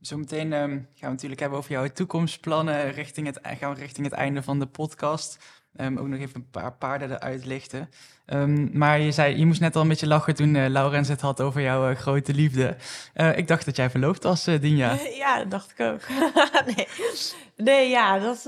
Zometeen 0.00 0.52
ehm, 0.52 0.70
gaan 0.70 0.84
we 1.00 1.06
natuurlijk 1.06 1.40
hebben 1.40 1.58
over 1.58 1.70
jouw 1.70 1.88
toekomstplannen. 1.88 2.92
Richting 2.92 3.26
het, 3.26 3.40
gaan 3.42 3.74
richting 3.74 4.06
het 4.06 4.14
einde 4.14 4.42
van 4.42 4.58
de 4.58 4.66
podcast. 4.66 5.38
Ehm, 5.76 5.96
ook 5.96 6.06
nog 6.06 6.20
even 6.20 6.34
een 6.34 6.50
paar 6.50 6.72
paarden 6.72 7.10
eruit 7.10 7.44
lichten. 7.44 7.90
Ehm, 8.26 8.78
maar 8.78 9.00
je 9.00 9.12
zei, 9.12 9.38
je 9.38 9.46
moest 9.46 9.60
net 9.60 9.76
al 9.76 9.82
een 9.82 9.88
beetje 9.88 10.06
lachen 10.06 10.34
toen 10.34 10.54
uh, 10.54 10.68
Laurens 10.68 11.08
het 11.08 11.20
had 11.20 11.40
over 11.40 11.60
jouw 11.60 11.90
eh, 11.90 11.96
grote 11.96 12.34
liefde. 12.34 12.76
Eh, 13.14 13.36
ik 13.36 13.48
dacht 13.48 13.64
dat 13.64 13.76
jij 13.76 13.90
verloofd 13.90 14.22
was, 14.22 14.44
Dinja. 14.44 14.98
Ja, 15.14 15.38
dat 15.38 15.50
dacht 15.50 15.70
ik 15.70 15.80
ook. 15.80 16.00
nee. 16.76 16.88
nee, 17.56 17.88
ja 17.88 18.18
dat, 18.18 18.42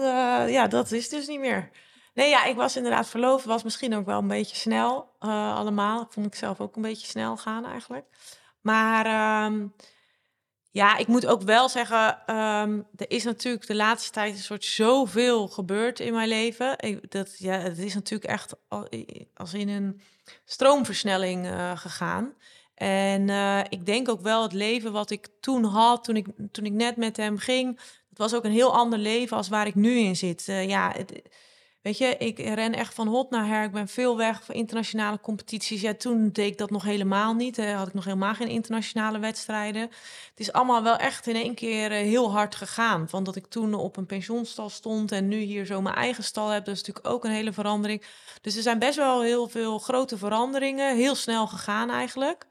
ja, 0.51 0.67
dat 0.67 0.93
is 0.93 1.09
dus 1.09 1.27
niet 1.27 1.41
meer. 1.41 1.71
Nee, 2.15 2.29
ja, 2.29 2.45
ik 2.45 2.57
was 2.57 2.77
inderdaad 2.77 3.09
verloofd. 3.09 3.45
Was 3.45 3.63
misschien 3.63 3.95
ook 3.95 4.07
wel 4.07 4.19
een 4.19 4.29
beetje 4.29 4.57
snel 4.57 5.15
allemaal. 5.19 6.07
Vond 6.11 6.27
ik 6.27 6.35
zelf 6.35 6.61
ook 6.61 6.77
een 6.77 6.83
beetje 6.83 7.07
snel 7.07 7.37
gaan 7.37 7.67
eigenlijk. 7.67 8.05
Maar 8.61 9.05
ja, 10.73 10.97
ik 10.97 11.07
moet 11.07 11.27
ook 11.27 11.43
wel 11.43 11.69
zeggen, 11.69 12.37
um, 12.37 12.87
er 12.97 13.11
is 13.11 13.25
natuurlijk 13.25 13.67
de 13.67 13.75
laatste 13.75 14.11
tijd 14.11 14.35
een 14.35 14.43
soort 14.43 14.65
zoveel 14.65 15.49
gebeurd 15.49 16.01
in 16.01 16.13
mijn 16.13 16.29
leven. 16.29 16.79
Ik, 16.79 17.11
dat, 17.11 17.39
ja, 17.39 17.59
het 17.59 17.79
is 17.79 17.95
natuurlijk 17.95 18.31
echt 18.31 18.55
als 19.35 19.55
in 19.55 19.69
een 19.69 20.01
stroomversnelling 20.45 21.47
uh, 21.47 21.77
gegaan. 21.77 22.35
En 22.75 23.29
uh, 23.29 23.61
ik 23.69 23.87
denk 23.87 24.09
ook 24.09 24.21
wel 24.21 24.43
het 24.43 24.53
leven 24.53 24.93
wat 24.93 25.11
ik 25.11 25.29
toen 25.41 25.65
had, 25.65 26.05
toen 26.05 26.17
ik, 26.17 26.27
toen 26.53 26.65
ik 26.65 26.73
net 26.73 26.97
met 26.97 27.17
hem 27.17 27.39
ging, 27.39 27.81
het 28.09 28.19
was 28.19 28.35
ook 28.35 28.45
een 28.45 28.51
heel 28.51 28.75
ander 28.75 28.99
leven 28.99 29.37
als 29.37 29.49
waar 29.49 29.67
ik 29.67 29.75
nu 29.75 29.99
in 29.99 30.17
zit. 30.17 30.47
Uh, 30.49 30.69
ja, 30.69 30.93
het, 30.97 31.23
Weet 31.83 31.99
je, 31.99 32.17
ik 32.17 32.39
ren 32.39 32.73
echt 32.73 32.95
van 32.95 33.09
hot 33.09 33.31
naar 33.31 33.47
her. 33.47 33.65
Ik 33.65 33.73
ben 33.73 33.89
veel 33.89 34.17
weg 34.17 34.43
voor 34.45 34.55
internationale 34.55 35.21
competities. 35.21 35.81
Ja, 35.81 35.95
toen 35.95 36.31
deed 36.33 36.47
ik 36.47 36.59
dat 36.59 36.71
nog 36.71 36.83
helemaal 36.83 37.35
niet. 37.35 37.57
Hè. 37.57 37.73
Had 37.73 37.89
ik 37.89 37.95
nog 37.95 38.05
helemaal 38.05 38.35
geen 38.35 38.49
internationale 38.49 39.19
wedstrijden. 39.19 39.83
Het 39.83 40.41
is 40.41 40.53
allemaal 40.53 40.83
wel 40.83 40.97
echt 40.97 41.27
in 41.27 41.35
één 41.35 41.55
keer 41.55 41.93
eh, 41.93 41.99
heel 41.99 42.33
hard 42.33 42.55
gegaan. 42.55 43.09
Van 43.09 43.25
dat 43.25 43.37
ik 43.37 43.47
toen 43.47 43.75
op 43.75 43.97
een 43.97 44.07
pensioenstal 44.07 44.71
stond 44.71 45.13
en 45.13 45.29
nu 45.29 45.37
hier 45.37 45.67
zo 45.67 45.81
mijn 45.81 45.95
eigen 45.95 46.25
stal 46.25 46.49
heb. 46.49 46.65
Dat 46.65 46.75
is 46.75 46.81
natuurlijk 46.81 47.15
ook 47.15 47.25
een 47.25 47.31
hele 47.31 47.53
verandering. 47.53 48.05
Dus 48.41 48.57
er 48.57 48.63
zijn 48.63 48.79
best 48.79 48.97
wel 48.97 49.23
heel 49.23 49.49
veel 49.49 49.79
grote 49.79 50.19
veranderingen. 50.19 50.97
Heel 50.97 51.15
snel 51.15 51.47
gegaan 51.47 51.91
eigenlijk. 51.91 52.47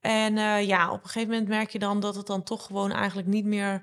En 0.00 0.36
uh, 0.36 0.66
ja, 0.66 0.92
op 0.92 1.02
een 1.02 1.08
gegeven 1.08 1.28
moment 1.28 1.48
merk 1.48 1.70
je 1.70 1.78
dan 1.78 2.00
dat 2.00 2.14
het 2.14 2.26
dan 2.26 2.42
toch 2.42 2.66
gewoon 2.66 2.92
eigenlijk 2.92 3.28
niet 3.28 3.44
meer 3.44 3.82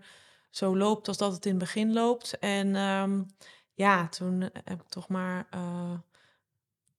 zo 0.49 0.77
loopt 0.77 1.07
als 1.07 1.17
dat 1.17 1.33
het 1.33 1.45
in 1.45 1.51
het 1.51 1.59
begin 1.59 1.93
loopt. 1.93 2.39
En... 2.39 2.75
Um, 2.75 3.27
ja, 3.77 4.07
toen 4.07 4.41
heb 4.41 4.81
ik 4.81 4.89
toch 4.89 5.07
maar 5.07 5.47
uh, 5.55 5.99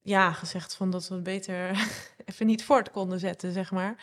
ja, 0.02 0.32
gezegd 0.32 0.74
van 0.74 0.90
dat 0.90 1.08
we 1.08 1.14
het 1.14 1.22
beter 1.22 1.88
even 2.24 2.46
niet 2.46 2.64
voort 2.64 2.90
konden 2.90 3.18
zetten, 3.18 3.52
zeg 3.52 3.70
maar. 3.70 3.94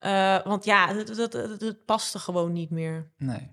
Uh, 0.00 0.42
want 0.44 0.64
ja, 0.64 0.94
het, 0.94 1.08
het, 1.60 1.84
paste 1.84 2.18
gewoon 2.18 2.52
niet 2.52 2.70
meer. 2.70 3.10
Nee. 3.16 3.48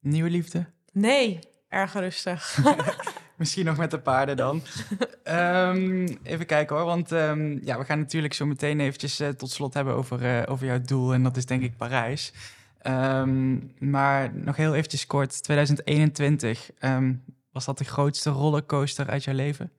Nieuwe 0.00 0.30
liefde? 0.30 0.66
Nee, 0.92 1.38
erg 1.68 1.92
rustig. 1.92 2.58
Misschien 3.36 3.64
nog 3.64 3.76
met 3.76 3.90
de 3.90 4.00
paarden 4.00 4.36
dan. 4.36 4.62
um, 5.24 6.18
even 6.22 6.46
kijken 6.46 6.76
hoor, 6.76 6.84
want 6.84 7.10
um, 7.10 7.60
ja, 7.64 7.78
we 7.78 7.84
gaan 7.84 7.98
natuurlijk 7.98 8.34
zo 8.34 8.46
meteen 8.46 8.80
eventjes 8.80 9.20
uh, 9.20 9.28
tot 9.28 9.50
slot 9.50 9.74
hebben 9.74 9.94
over, 9.94 10.48
over 10.48 10.66
jouw 10.66 10.80
doel. 10.80 11.12
En 11.12 11.22
dat 11.22 11.36
is 11.36 11.46
denk 11.46 11.62
ik 11.62 11.76
Parijs. 11.76 12.32
Um, 12.86 13.72
maar 13.78 14.34
nog 14.34 14.56
heel 14.56 14.74
eventjes 14.74 15.06
kort, 15.06 15.42
2021. 15.42 16.70
Was 17.52 17.64
dat 17.64 17.78
de 17.78 17.84
grootste 17.84 18.30
rollercoaster 18.30 19.08
uit 19.08 19.24
jouw 19.24 19.34
leven? 19.34 19.72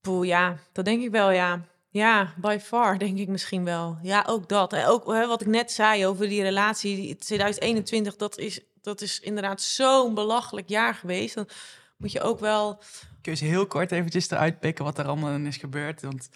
Poeh, 0.00 0.26
ja, 0.26 0.58
dat 0.72 0.84
denk 0.84 1.02
ik 1.02 1.10
wel, 1.10 1.30
ja. 1.30 1.64
Ja, 1.88 2.34
by 2.36 2.58
far 2.62 2.98
denk 2.98 3.18
ik 3.18 3.28
misschien 3.28 3.64
wel. 3.64 3.98
Ja, 4.02 4.24
ook 4.28 4.48
dat. 4.48 4.72
En 4.72 4.86
ook 4.86 5.06
hè, 5.06 5.26
wat 5.26 5.40
ik 5.40 5.46
net 5.46 5.72
zei 5.72 6.06
over 6.06 6.28
die 6.28 6.42
relatie, 6.42 7.16
2021, 7.16 8.16
dat 8.16 8.38
is, 8.38 8.60
dat 8.80 9.00
is 9.00 9.20
inderdaad 9.20 9.60
zo'n 9.60 10.14
belachelijk 10.14 10.68
jaar 10.68 10.94
geweest. 10.94 11.34
Dan 11.34 11.48
moet 11.96 12.12
je 12.12 12.20
ook 12.20 12.40
wel... 12.40 12.76
Kun 12.76 13.34
je 13.34 13.40
eens 13.40 13.40
heel 13.40 13.66
kort 13.66 13.92
eventjes 13.92 14.30
eruit 14.30 14.60
pikken 14.60 14.84
wat 14.84 14.98
er 14.98 15.06
allemaal 15.06 15.40
is 15.40 15.56
gebeurd? 15.56 16.02
Want 16.02 16.28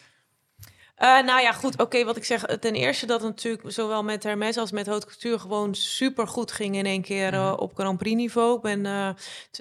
uh, 1.00 1.22
nou 1.22 1.40
ja, 1.40 1.52
goed. 1.52 1.80
Oké, 1.80 2.04
wat 2.04 2.16
ik 2.16 2.24
zeg. 2.24 2.44
Ten 2.44 2.74
eerste 2.74 3.06
dat 3.06 3.20
het 3.20 3.30
natuurlijk 3.30 3.72
zowel 3.72 4.02
met 4.02 4.22
Hermes 4.22 4.56
als 4.56 4.70
met 4.70 4.86
Haute 4.86 5.06
Couture 5.06 5.38
gewoon 5.38 5.74
super 5.74 6.26
goed 6.26 6.52
ging 6.52 6.76
in 6.76 6.86
één 6.86 7.02
keer 7.02 7.32
uh, 7.32 7.54
op 7.56 7.74
Grand 7.74 7.98
Prix 7.98 8.16
niveau. 8.16 8.56
Ik 8.56 8.62
ben 8.62 8.84
uh, 8.84 9.08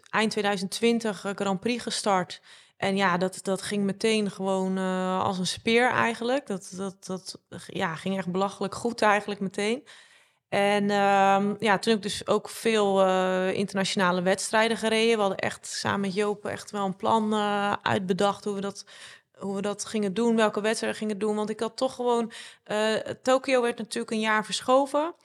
eind 0.09 0.31
2020 0.31 1.25
Grand 1.35 1.59
Prix 1.59 1.83
gestart. 1.83 2.41
En 2.77 2.95
ja, 2.95 3.17
dat, 3.17 3.39
dat 3.43 3.61
ging 3.61 3.83
meteen 3.83 4.31
gewoon 4.31 4.77
als 5.21 5.37
een 5.37 5.47
speer 5.47 5.89
eigenlijk. 5.89 6.47
Dat, 6.47 6.73
dat, 6.75 6.95
dat 6.99 7.39
ja, 7.67 7.95
ging 7.95 8.17
echt 8.17 8.31
belachelijk 8.31 8.75
goed 8.75 9.01
eigenlijk 9.01 9.39
meteen. 9.39 9.83
En 10.49 10.83
uh, 10.83 10.89
ja, 11.59 11.77
toen 11.79 11.93
heb 11.93 11.95
ik 11.95 12.01
dus 12.01 12.27
ook 12.27 12.49
veel 12.49 13.05
internationale 13.51 14.21
wedstrijden 14.21 14.77
gereden. 14.77 15.15
We 15.15 15.21
hadden 15.21 15.37
echt 15.37 15.67
samen 15.67 15.99
met 15.99 16.13
Joop 16.13 16.45
echt 16.45 16.71
wel 16.71 16.85
een 16.85 16.95
plan 16.95 17.33
uitbedacht 17.83 18.43
hoe 18.43 18.55
we 18.55 18.61
dat 18.61 18.85
hoe 19.39 19.55
we 19.55 19.61
dat 19.61 19.85
gingen 19.85 20.13
doen, 20.13 20.35
welke 20.35 20.61
wedstrijden 20.61 20.99
gingen 20.99 21.17
doen. 21.17 21.35
Want 21.35 21.49
ik 21.49 21.59
had 21.59 21.77
toch 21.77 21.95
gewoon. 21.95 22.31
Uh, 22.65 22.95
Tokio 22.95 23.61
werd 23.61 23.77
natuurlijk 23.77 24.11
een 24.11 24.19
jaar 24.19 24.45
verschoven. 24.45 25.15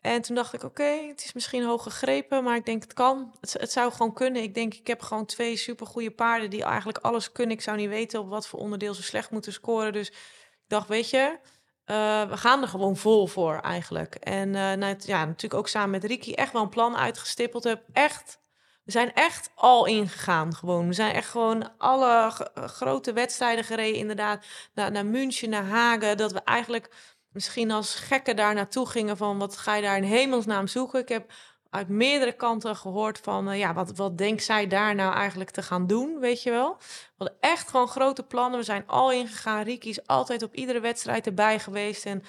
En 0.00 0.22
toen 0.22 0.34
dacht 0.34 0.52
ik, 0.52 0.62
oké, 0.62 1.06
het 1.08 1.24
is 1.24 1.32
misschien 1.32 1.64
hoog 1.64 1.82
gegrepen, 1.82 2.44
maar 2.44 2.56
ik 2.56 2.64
denk 2.64 2.82
het 2.82 2.92
kan. 2.92 3.34
Het, 3.40 3.52
het, 3.52 3.72
zou 3.72 3.92
gewoon 3.92 4.12
kunnen. 4.12 4.42
Ik 4.42 4.54
denk, 4.54 4.74
ik 4.74 4.86
heb 4.86 5.02
gewoon 5.02 5.26
twee 5.26 5.56
supergoeie 5.56 6.10
paarden 6.10 6.50
die 6.50 6.64
eigenlijk 6.64 6.98
alles 6.98 7.32
kunnen. 7.32 7.56
Ik 7.56 7.62
zou 7.62 7.76
niet 7.76 7.88
weten 7.88 8.20
op 8.20 8.28
wat 8.28 8.46
voor 8.46 8.58
onderdeel 8.58 8.94
ze 8.94 9.02
slecht 9.02 9.30
moeten 9.30 9.52
scoren. 9.52 9.92
Dus 9.92 10.08
ik 10.08 10.64
dacht, 10.66 10.88
weet 10.88 11.10
je, 11.10 11.38
uh, 11.86 12.28
we 12.28 12.36
gaan 12.36 12.62
er 12.62 12.68
gewoon 12.68 12.96
vol 12.96 13.26
voor 13.26 13.54
eigenlijk. 13.54 14.14
En 14.14 14.50
nou, 14.50 14.96
ja, 14.98 15.24
natuurlijk 15.24 15.54
ook 15.54 15.68
samen 15.68 15.90
met 15.90 16.04
Ricky 16.04 16.32
echt 16.32 16.52
wel 16.52 16.62
een 16.62 16.68
plan 16.68 16.96
uitgestippeld. 16.96 17.64
Heb 17.64 17.82
echt 17.92 18.41
we 18.84 18.90
zijn 18.90 19.14
echt 19.14 19.50
al 19.54 19.86
ingegaan 19.86 20.54
gewoon. 20.54 20.86
We 20.86 20.92
zijn 20.92 21.14
echt 21.14 21.28
gewoon 21.28 21.78
alle 21.78 22.32
grote 22.54 23.12
wedstrijden 23.12 23.64
gereden 23.64 23.98
inderdaad. 23.98 24.44
Naar, 24.74 24.90
naar 24.90 25.06
München, 25.06 25.50
naar 25.50 25.64
Hagen. 25.64 26.16
Dat 26.16 26.32
we 26.32 26.40
eigenlijk 26.44 26.90
misschien 27.32 27.70
als 27.70 27.94
gekken 27.94 28.36
daar 28.36 28.54
naartoe 28.54 28.88
gingen 28.88 29.16
van... 29.16 29.38
wat 29.38 29.56
ga 29.56 29.74
je 29.74 29.82
daar 29.82 29.96
in 29.96 30.02
hemelsnaam 30.02 30.66
zoeken? 30.66 31.00
Ik 31.00 31.08
heb 31.08 31.32
uit 31.70 31.88
meerdere 31.88 32.32
kanten 32.32 32.76
gehoord 32.76 33.18
van... 33.18 33.48
Uh, 33.48 33.58
ja, 33.58 33.74
wat, 33.74 33.96
wat 33.96 34.18
denkt 34.18 34.44
zij 34.44 34.66
daar 34.66 34.94
nou 34.94 35.14
eigenlijk 35.14 35.50
te 35.50 35.62
gaan 35.62 35.86
doen, 35.86 36.18
weet 36.18 36.42
je 36.42 36.50
wel? 36.50 36.76
We 36.78 37.14
hadden 37.16 37.36
echt 37.40 37.68
gewoon 37.68 37.88
grote 37.88 38.22
plannen. 38.22 38.58
We 38.58 38.64
zijn 38.64 38.86
al 38.86 39.12
ingegaan. 39.12 39.62
Ricky 39.62 39.88
is 39.88 40.06
altijd 40.06 40.42
op 40.42 40.54
iedere 40.54 40.80
wedstrijd 40.80 41.26
erbij 41.26 41.58
geweest. 41.58 42.06
En 42.06 42.22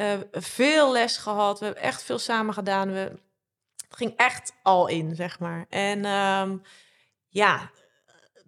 uh, 0.00 0.12
veel 0.32 0.92
les 0.92 1.16
gehad. 1.16 1.58
We 1.58 1.64
hebben 1.64 1.82
echt 1.82 2.02
veel 2.02 2.18
samen 2.18 2.54
gedaan. 2.54 2.92
We 2.92 3.12
ging 3.94 4.12
echt 4.16 4.52
al 4.62 4.86
in, 4.86 5.14
zeg 5.14 5.38
maar. 5.38 5.66
En 5.68 6.04
um, 6.04 6.62
ja, 7.28 7.70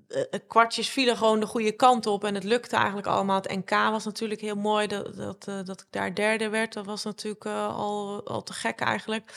eh, 0.08 0.20
eh, 0.30 0.40
kwartjes 0.48 0.88
vielen 0.88 1.16
gewoon 1.16 1.40
de 1.40 1.46
goede 1.46 1.72
kant 1.72 2.06
op 2.06 2.24
en 2.24 2.34
het 2.34 2.44
lukte 2.44 2.76
eigenlijk 2.76 3.06
allemaal. 3.06 3.40
Het 3.40 3.56
NK 3.56 3.70
was 3.70 4.04
natuurlijk 4.04 4.40
heel 4.40 4.56
mooi 4.56 4.86
dat, 4.86 5.16
dat, 5.16 5.46
uh, 5.48 5.58
dat 5.64 5.80
ik 5.80 5.86
daar 5.90 6.14
derde 6.14 6.48
werd. 6.48 6.72
Dat 6.72 6.86
was 6.86 7.04
natuurlijk 7.04 7.46
al, 7.46 8.20
al 8.24 8.42
te 8.42 8.52
gek 8.52 8.80
eigenlijk. 8.80 9.32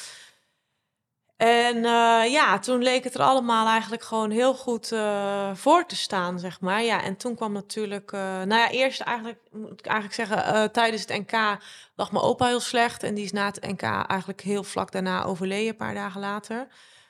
En 1.37 1.75
uh, 1.75 2.31
ja, 2.31 2.59
toen 2.59 2.83
leek 2.83 3.03
het 3.03 3.13
er 3.13 3.21
allemaal 3.21 3.67
eigenlijk 3.67 4.03
gewoon 4.03 4.31
heel 4.31 4.53
goed 4.53 4.91
uh, 4.91 5.55
voor 5.55 5.85
te 5.85 5.95
staan, 5.95 6.39
zeg 6.39 6.61
maar. 6.61 6.83
Ja, 6.83 7.03
en 7.03 7.17
toen 7.17 7.35
kwam 7.35 7.51
natuurlijk, 7.51 8.11
uh, 8.11 8.19
nou 8.21 8.61
ja, 8.61 8.69
eerst 8.69 9.01
eigenlijk, 9.01 9.39
moet 9.51 9.79
ik 9.79 9.85
eigenlijk 9.85 10.15
zeggen, 10.15 10.71
tijdens 10.71 11.01
het 11.01 11.17
NK 11.17 11.61
lag 11.95 12.11
mijn 12.11 12.23
opa 12.23 12.47
heel 12.47 12.59
slecht. 12.59 13.03
En 13.03 13.13
die 13.13 13.23
is 13.23 13.31
na 13.31 13.45
het 13.45 13.61
NK 13.61 13.81
eigenlijk 13.81 14.41
heel 14.41 14.63
vlak 14.63 14.91
daarna 14.91 15.23
overleden, 15.23 15.67
een 15.67 15.75
paar 15.75 15.93
dagen 15.93 16.21
later. 16.21 16.67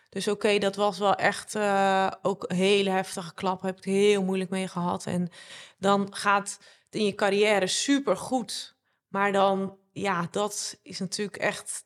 Dus 0.10 0.28
oké, 0.28 0.58
dat 0.58 0.76
was 0.76 1.00
wel 1.00 1.16
echt 1.16 1.56
ook 2.22 2.46
een 2.48 2.56
hele 2.56 2.90
heftige 2.90 3.34
klap. 3.34 3.62
Heb 3.62 3.78
ik 3.78 3.84
het 3.84 3.94
heel 3.94 4.24
moeilijk 4.24 4.50
mee 4.50 4.68
gehad. 4.68 5.06
En 5.06 5.30
dan 5.80 6.08
gaat 6.10 6.60
het 6.86 6.96
in 6.96 7.06
je 7.06 7.16
carrière 7.16 7.68
super 7.68 8.18
goed. 8.18 8.76
Maar 9.08 9.32
dan, 9.32 9.78
ja, 9.92 10.28
dat 10.32 10.80
is 10.84 11.00
natuurlijk 11.00 11.38
echt 11.38 11.86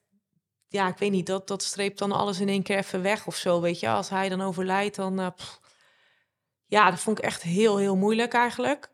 ja, 0.72 0.88
ik 0.88 0.98
weet 0.98 1.12
niet, 1.12 1.26
dat, 1.26 1.48
dat 1.48 1.64
streept 1.64 1.98
dan 2.00 2.12
alles 2.12 2.40
in 2.40 2.50
één 2.50 2.64
keer 2.64 2.78
even 2.78 3.02
weg 3.02 3.28
of 3.28 3.36
zo, 3.36 3.62
weet 3.62 3.80
je. 3.80 3.90
Als 3.90 4.10
hij 4.10 4.30
dan 4.30 4.42
overlijdt, 4.42 4.96
dan... 4.96 5.20
Uh, 5.20 5.28
ja, 6.66 6.90
dat 6.90 7.00
vond 7.00 7.18
ik 7.18 7.24
echt 7.24 7.42
heel, 7.42 7.78
heel 7.78 7.96
moeilijk 7.96 8.34
eigenlijk. 8.34 8.90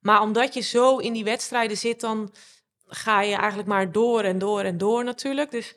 Maar 0.00 0.20
omdat 0.20 0.54
je 0.54 0.60
zo 0.60 0.96
in 0.96 1.12
die 1.12 1.24
wedstrijden 1.24 1.76
zit, 1.76 2.00
dan 2.00 2.32
ga 2.86 3.20
je 3.20 3.34
eigenlijk 3.34 3.68
maar 3.68 3.92
door 3.92 4.22
en 4.22 4.38
door 4.38 4.60
en 4.60 4.78
door 4.78 5.04
natuurlijk. 5.04 5.50
Dus 5.50 5.74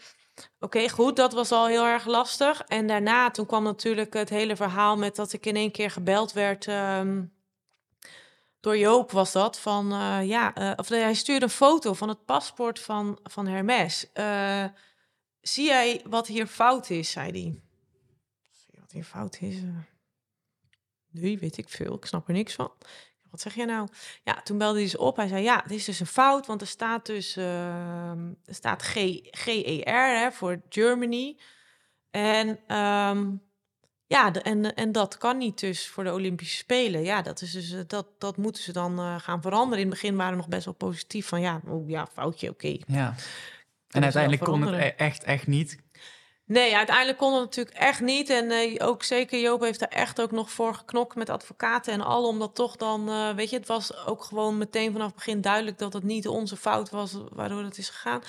oké, 0.59 0.89
goed, 0.89 1.15
dat 1.15 1.33
was 1.33 1.51
al 1.51 1.67
heel 1.67 1.85
erg 1.85 2.05
lastig. 2.05 2.61
En 2.67 2.87
daarna, 2.87 3.31
toen 3.31 3.45
kwam 3.45 3.63
natuurlijk 3.63 4.13
het 4.13 4.29
hele 4.29 4.55
verhaal 4.55 4.97
met 4.97 5.15
dat 5.15 5.33
ik 5.33 5.45
in 5.45 5.55
één 5.55 5.71
keer 5.71 5.91
gebeld 5.91 6.33
werd... 6.33 6.67
Um, 6.67 7.37
door 8.59 8.77
Joop 8.77 9.11
was 9.11 9.31
dat, 9.31 9.59
van 9.59 9.93
uh, 9.93 10.27
ja, 10.27 10.57
uh, 10.57 10.71
of 10.75 10.89
hij 10.89 11.13
stuurde 11.13 11.45
een 11.45 11.51
foto 11.51 11.93
van 11.93 12.09
het 12.09 12.25
paspoort 12.25 12.79
van, 12.79 13.19
van 13.23 13.47
Hermes. 13.47 14.05
Uh, 14.13 14.63
Zie 15.53 15.65
jij 15.65 16.01
wat 16.05 16.27
hier 16.27 16.47
fout 16.47 16.89
is, 16.89 17.11
zei 17.11 17.31
hij. 17.31 17.61
Zie 18.49 18.79
wat 18.79 18.91
hier 18.91 19.03
fout 19.03 19.37
is? 19.41 19.55
Nee, 21.11 21.39
weet 21.39 21.57
ik 21.57 21.69
veel. 21.69 21.93
Ik 21.93 22.05
snap 22.05 22.27
er 22.27 22.33
niks 22.33 22.53
van. 22.53 22.71
wat 23.29 23.41
zeg 23.41 23.55
je 23.55 23.65
nou? 23.65 23.87
Ja, 24.23 24.41
toen 24.41 24.57
belde 24.57 24.73
hij 24.73 24.83
dus 24.83 24.97
op. 24.97 25.15
Hij 25.15 25.27
zei, 25.27 25.43
ja, 25.43 25.61
het 25.63 25.71
is 25.71 25.85
dus 25.85 25.99
een 25.99 26.05
fout, 26.05 26.45
want 26.45 26.61
er 26.61 26.67
staat 26.67 27.05
dus 27.05 27.35
ehm, 27.35 28.33
er 28.45 28.55
staat 28.55 28.81
G, 28.81 28.93
GER 29.21 30.33
voor 30.33 30.61
Germany. 30.69 31.37
En 32.11 32.59
ehm, 32.67 33.31
ja, 34.07 34.33
en, 34.33 34.75
en 34.75 34.91
dat 34.91 35.17
kan 35.17 35.37
niet 35.37 35.59
dus 35.59 35.87
voor 35.87 36.03
de 36.03 36.13
Olympische 36.13 36.57
Spelen. 36.57 37.03
Ja, 37.03 37.21
dat, 37.21 37.41
is 37.41 37.51
dus, 37.51 37.71
eh, 37.71 37.79
dat, 37.87 38.07
dat 38.17 38.37
moeten 38.37 38.63
ze 38.63 38.71
dan 38.71 38.99
eh, 38.99 39.19
gaan 39.19 39.41
veranderen. 39.41 39.83
In 39.83 39.89
het 39.89 39.99
begin 39.99 40.15
waren 40.15 40.31
we 40.31 40.37
nog 40.37 40.47
best 40.47 40.65
wel 40.65 40.73
positief 40.73 41.27
van 41.27 41.41
ja, 41.41 41.61
oh, 41.67 41.89
ja 41.89 42.07
foutje, 42.07 42.49
oké. 42.49 42.77
Ja. 42.87 43.15
En 43.89 44.03
uiteindelijk 44.03 44.43
kon 44.43 44.61
het 44.61 44.81
e- 44.81 44.93
echt, 44.97 45.23
echt 45.23 45.47
niet. 45.47 45.77
Nee, 46.45 46.75
uiteindelijk 46.75 47.17
kon 47.17 47.33
het 47.33 47.43
natuurlijk 47.43 47.75
echt 47.75 48.01
niet. 48.01 48.29
En 48.29 48.51
eh, 48.51 48.87
ook 48.87 49.03
zeker 49.03 49.39
Joop 49.39 49.61
heeft 49.61 49.79
daar 49.79 49.89
echt 49.89 50.21
ook 50.21 50.31
nog 50.31 50.51
voor 50.51 50.73
geknokt 50.73 51.15
met 51.15 51.29
advocaten 51.29 51.93
en 51.93 52.01
al. 52.01 52.27
Omdat 52.27 52.55
toch 52.55 52.75
dan, 52.75 53.09
eh, 53.09 53.35
weet 53.35 53.49
je, 53.49 53.57
het 53.57 53.67
was 53.67 54.05
ook 54.05 54.23
gewoon 54.23 54.57
meteen 54.57 54.91
vanaf 54.91 55.07
het 55.07 55.15
begin 55.15 55.41
duidelijk 55.41 55.77
dat 55.77 55.93
het 55.93 56.03
niet 56.03 56.27
onze 56.27 56.57
fout 56.57 56.89
was 56.89 57.17
waardoor 57.29 57.63
het 57.63 57.77
is 57.77 57.89
gegaan. 57.89 58.21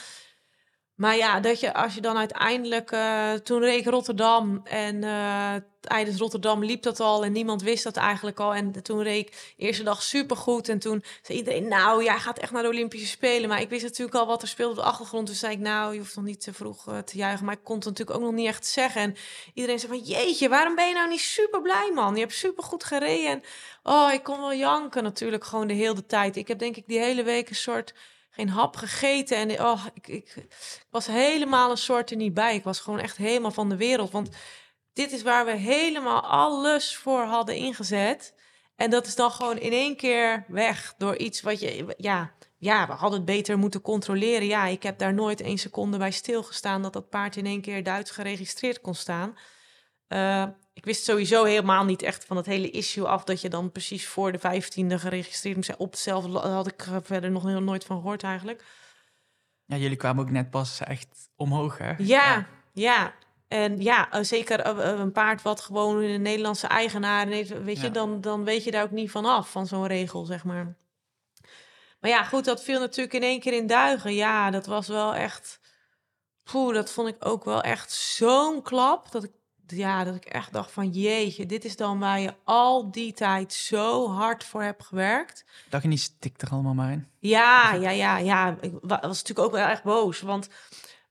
Maar 1.01 1.17
ja, 1.17 1.41
dat 1.41 1.61
je 1.61 1.75
als 1.75 1.95
je 1.95 2.01
dan 2.01 2.17
uiteindelijk, 2.17 2.91
eh, 2.91 3.33
toen 3.33 3.61
reed 3.61 3.87
Rotterdam 3.87 4.61
en 4.65 5.05
eh, 5.05 5.55
tijdens 5.81 6.19
Rotterdam 6.19 6.65
liep 6.65 6.83
dat 6.83 7.01
al 7.01 7.25
en 7.25 7.33
niemand 7.33 7.63
wist 7.63 7.85
dat 7.85 7.97
eigenlijk 7.97 8.41
al. 8.41 8.55
En 8.55 8.83
toen 8.83 9.03
reed 9.03 9.27
ik 9.27 9.55
eerste 9.57 9.83
dag 9.83 10.03
supergoed 10.03 10.69
en 10.69 10.79
toen 10.79 11.05
zei 11.23 11.39
iedereen, 11.39 11.69
nou, 11.69 12.05
jij 12.05 12.19
gaat 12.19 12.39
echt 12.39 12.53
naar 12.53 12.63
de 12.63 12.69
Olympische 12.69 13.07
Spelen. 13.07 13.49
Maar 13.49 13.61
ik 13.61 13.69
wist 13.69 13.83
natuurlijk 13.83 14.17
al 14.17 14.27
wat 14.27 14.43
er 14.43 14.49
speelde 14.49 14.71
op 14.71 14.77
de 14.77 14.83
achtergrond. 14.83 15.27
Dus 15.27 15.39
zei 15.39 15.53
ik, 15.53 15.59
nou, 15.59 15.93
je 15.93 15.99
hoeft 15.99 16.17
nog 16.17 16.25
niet 16.25 16.41
te 16.41 16.53
vroeg 16.53 16.89
eh, 16.89 16.99
te 16.99 17.17
juichen. 17.17 17.45
Maar 17.45 17.55
ik 17.55 17.65
kon 17.65 17.77
het 17.77 17.85
natuurlijk 17.85 18.19
ook 18.19 18.25
nog 18.25 18.35
niet 18.35 18.47
echt 18.47 18.67
zeggen. 18.67 19.03
En 19.03 19.17
iedereen 19.55 19.79
zei 19.79 19.93
van, 19.93 20.03
jeetje, 20.03 20.49
waarom 20.49 20.75
ben 20.75 20.89
je 20.89 20.95
nou 20.95 21.09
niet 21.09 21.21
super 21.21 21.63
blij, 21.63 21.91
man? 21.95 22.15
Je 22.15 22.21
hebt 22.21 22.33
super 22.33 22.65
goed 22.65 22.85
gereden. 22.85 23.31
En 23.31 23.43
oh, 23.83 24.13
ik 24.13 24.23
kon 24.23 24.41
wel 24.41 24.55
janken 24.55 25.03
natuurlijk 25.03 25.45
gewoon 25.45 25.67
de 25.67 25.75
hele 25.75 26.07
tijd. 26.07 26.37
Ik 26.37 26.49
heb 26.49 26.59
denk 26.59 26.77
ik 26.77 26.87
die 26.87 26.99
hele 26.99 27.23
week 27.23 27.49
een 27.49 27.55
soort 27.55 27.95
geen 28.31 28.49
hap 28.49 28.77
gegeten. 28.77 29.37
En 29.37 29.65
oh, 29.65 29.87
ik, 29.95 30.09
ik, 30.09 30.35
ik 30.37 30.87
was 30.91 31.07
helemaal 31.07 31.71
een 31.71 31.77
soort 31.77 32.11
er 32.11 32.17
niet 32.17 32.35
bij. 32.35 32.55
Ik 32.55 32.65
was 32.65 32.81
gewoon 32.81 33.01
echt 33.01 33.17
helemaal 33.17 33.51
van 33.51 33.69
de 33.69 33.77
wereld. 33.77 34.11
Want 34.11 34.29
dit 34.93 35.13
is 35.13 35.23
waar 35.23 35.45
we 35.45 35.53
helemaal 35.53 36.21
alles 36.21 36.97
voor 36.97 37.23
hadden 37.23 37.57
ingezet. 37.57 38.35
En 38.77 38.91
dat 38.91 39.07
is 39.07 39.15
dan 39.15 39.31
gewoon 39.31 39.59
in 39.59 39.73
één 39.73 39.97
keer 39.97 40.45
weg 40.49 40.95
door 40.99 41.17
iets 41.17 41.41
wat 41.41 41.61
je... 41.61 41.95
Ja, 41.97 42.33
ja, 42.59 42.87
we 42.87 42.93
hadden 42.93 43.19
het 43.19 43.29
beter 43.29 43.59
moeten 43.59 43.81
controleren. 43.81 44.47
Ja, 44.47 44.67
ik 44.67 44.83
heb 44.83 44.99
daar 44.99 45.15
nooit 45.15 45.41
één 45.41 45.59
seconde 45.59 45.99
bij 45.99 46.11
stilgestaan... 46.11 46.83
dat 46.83 46.93
dat 46.93 47.09
paard 47.09 47.37
in 47.37 47.47
één 47.47 47.61
keer 47.61 47.83
Duits 47.83 48.11
geregistreerd 48.11 48.81
kon 48.81 48.95
staan. 48.95 49.37
Eh, 50.09 50.47
ik 50.81 50.87
wist 50.87 51.05
sowieso 51.05 51.45
helemaal 51.45 51.85
niet 51.85 52.03
echt 52.03 52.25
van 52.25 52.37
het 52.37 52.47
hele 52.47 52.71
issue 52.71 53.07
af... 53.07 53.25
dat 53.25 53.41
je 53.41 53.49
dan 53.49 53.73
precies 53.73 54.07
voor 54.07 54.33
de 54.33 54.39
vijftiende 54.39 54.99
geregistreerd 54.99 55.57
moest 55.57 55.67
zijn. 55.69 55.79
Op 55.79 55.91
hetzelfde 55.91 56.39
had 56.39 56.67
ik 56.67 56.87
er 56.87 57.03
verder 57.03 57.31
nog 57.31 57.45
heel 57.45 57.61
nooit 57.61 57.85
van 57.85 57.97
gehoord 57.97 58.23
eigenlijk. 58.23 58.65
Ja, 59.65 59.77
jullie 59.77 59.97
kwamen 59.97 60.25
ook 60.25 60.31
net 60.31 60.51
pas 60.51 60.81
echt 60.81 61.31
omhoog, 61.37 61.79
hè? 61.79 61.93
Ja, 61.99 62.47
ja. 62.73 63.15
En 63.49 63.81
ja, 63.81 64.11
eh, 64.11 64.23
zeker 64.23 64.61
eh, 64.61 64.91
eh, 64.91 64.99
een 64.99 65.13
paard 65.13 65.43
wat 65.43 65.61
gewoon 65.61 66.03
een 66.03 66.23
Nederlandse 66.23 66.67
eigenaar 66.67 67.27
heeft, 67.27 67.63
weet 67.63 67.81
je, 67.81 67.87
Ja. 67.87 67.93
dan, 67.93 68.21
dan 68.21 68.45
weet 68.45 68.65
je 68.65 68.71
daar 68.71 68.83
ook 68.83 68.91
niet 68.91 69.11
van 69.11 69.25
af, 69.25 69.51
van 69.51 69.67
zo'n 69.67 69.87
regel, 69.87 70.25
zeg 70.25 70.45
maar. 70.45 70.77
Maar 72.01 72.11
ja, 72.11 72.25
goed, 72.25 72.45
dat 72.45 72.63
viel 72.63 72.81
natuurlijk 72.81 73.15
in 73.15 73.23
één 73.23 73.41
keer 73.41 73.53
in 73.53 73.67
duigen. 73.67 74.15
Ja, 74.15 74.51
dat 74.51 74.67
was 74.67 74.89
wel 74.89 75.15
echt, 75.15 75.61
poeh, 76.45 76.75
dat 76.75 76.91
vond 76.93 77.09
ik 77.09 77.17
ook 77.19 77.45
wel 77.45 77.63
echt 77.63 77.93
zo'n 77.93 78.63
klap, 78.63 79.11
dat 79.11 79.25
ik, 79.25 79.33
ja, 79.71 80.05
dat 80.05 80.15
ik 80.15 80.25
echt 80.25 80.53
dacht 80.53 80.73
van, 80.73 80.89
jeetje, 80.89 81.47
dit 81.47 81.65
is 81.65 81.77
dan 81.77 81.99
waar 81.99 82.21
je 82.21 82.35
al 82.45 82.91
die 82.91 83.13
tijd 83.13 83.53
zo 83.53 84.09
hard 84.11 84.45
voor 84.45 84.63
hebt 84.63 84.85
gewerkt. 84.85 85.45
Dacht 85.69 85.83
je 85.83 85.89
niet, 85.89 86.01
stik 86.01 86.43
er 86.43 86.51
allemaal 86.51 86.75
maar 86.75 86.93
in? 86.93 87.07
Ja, 87.19 87.73
ja, 87.75 87.91
ja, 87.91 88.17
ja. 88.19 88.57
Ik 88.61 88.73
wa- 88.83 89.01
was 89.01 89.19
natuurlijk 89.23 89.47
ook 89.47 89.53
wel 89.53 89.67
erg 89.69 89.83
boos. 89.83 90.21
Want 90.21 90.49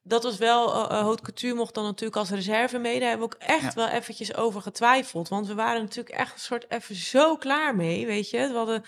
dat 0.03 0.23
was 0.23 0.37
wel, 0.37 0.89
Haute 0.89 1.23
Couture 1.23 1.53
mocht 1.53 1.73
dan 1.73 1.83
natuurlijk 1.83 2.19
als 2.19 2.29
reserve 2.29 2.77
mee. 2.77 2.99
Daar 2.99 3.09
hebben 3.09 3.29
we 3.29 3.35
ook 3.35 3.41
echt 3.41 3.61
Ja. 3.63 3.73
wel 3.73 3.87
eventjes 3.87 4.35
over 4.35 4.61
getwijfeld. 4.61 5.29
Want 5.29 5.47
we 5.47 5.55
waren 5.55 5.81
natuurlijk 5.81 6.15
echt 6.15 6.33
een 6.33 6.39
soort 6.39 6.65
even 6.71 6.95
zo 6.95 7.35
klaar 7.35 7.75
mee, 7.75 8.05
weet 8.05 8.29
je. 8.29 8.47
We 8.47 8.53
hadden 8.57 8.83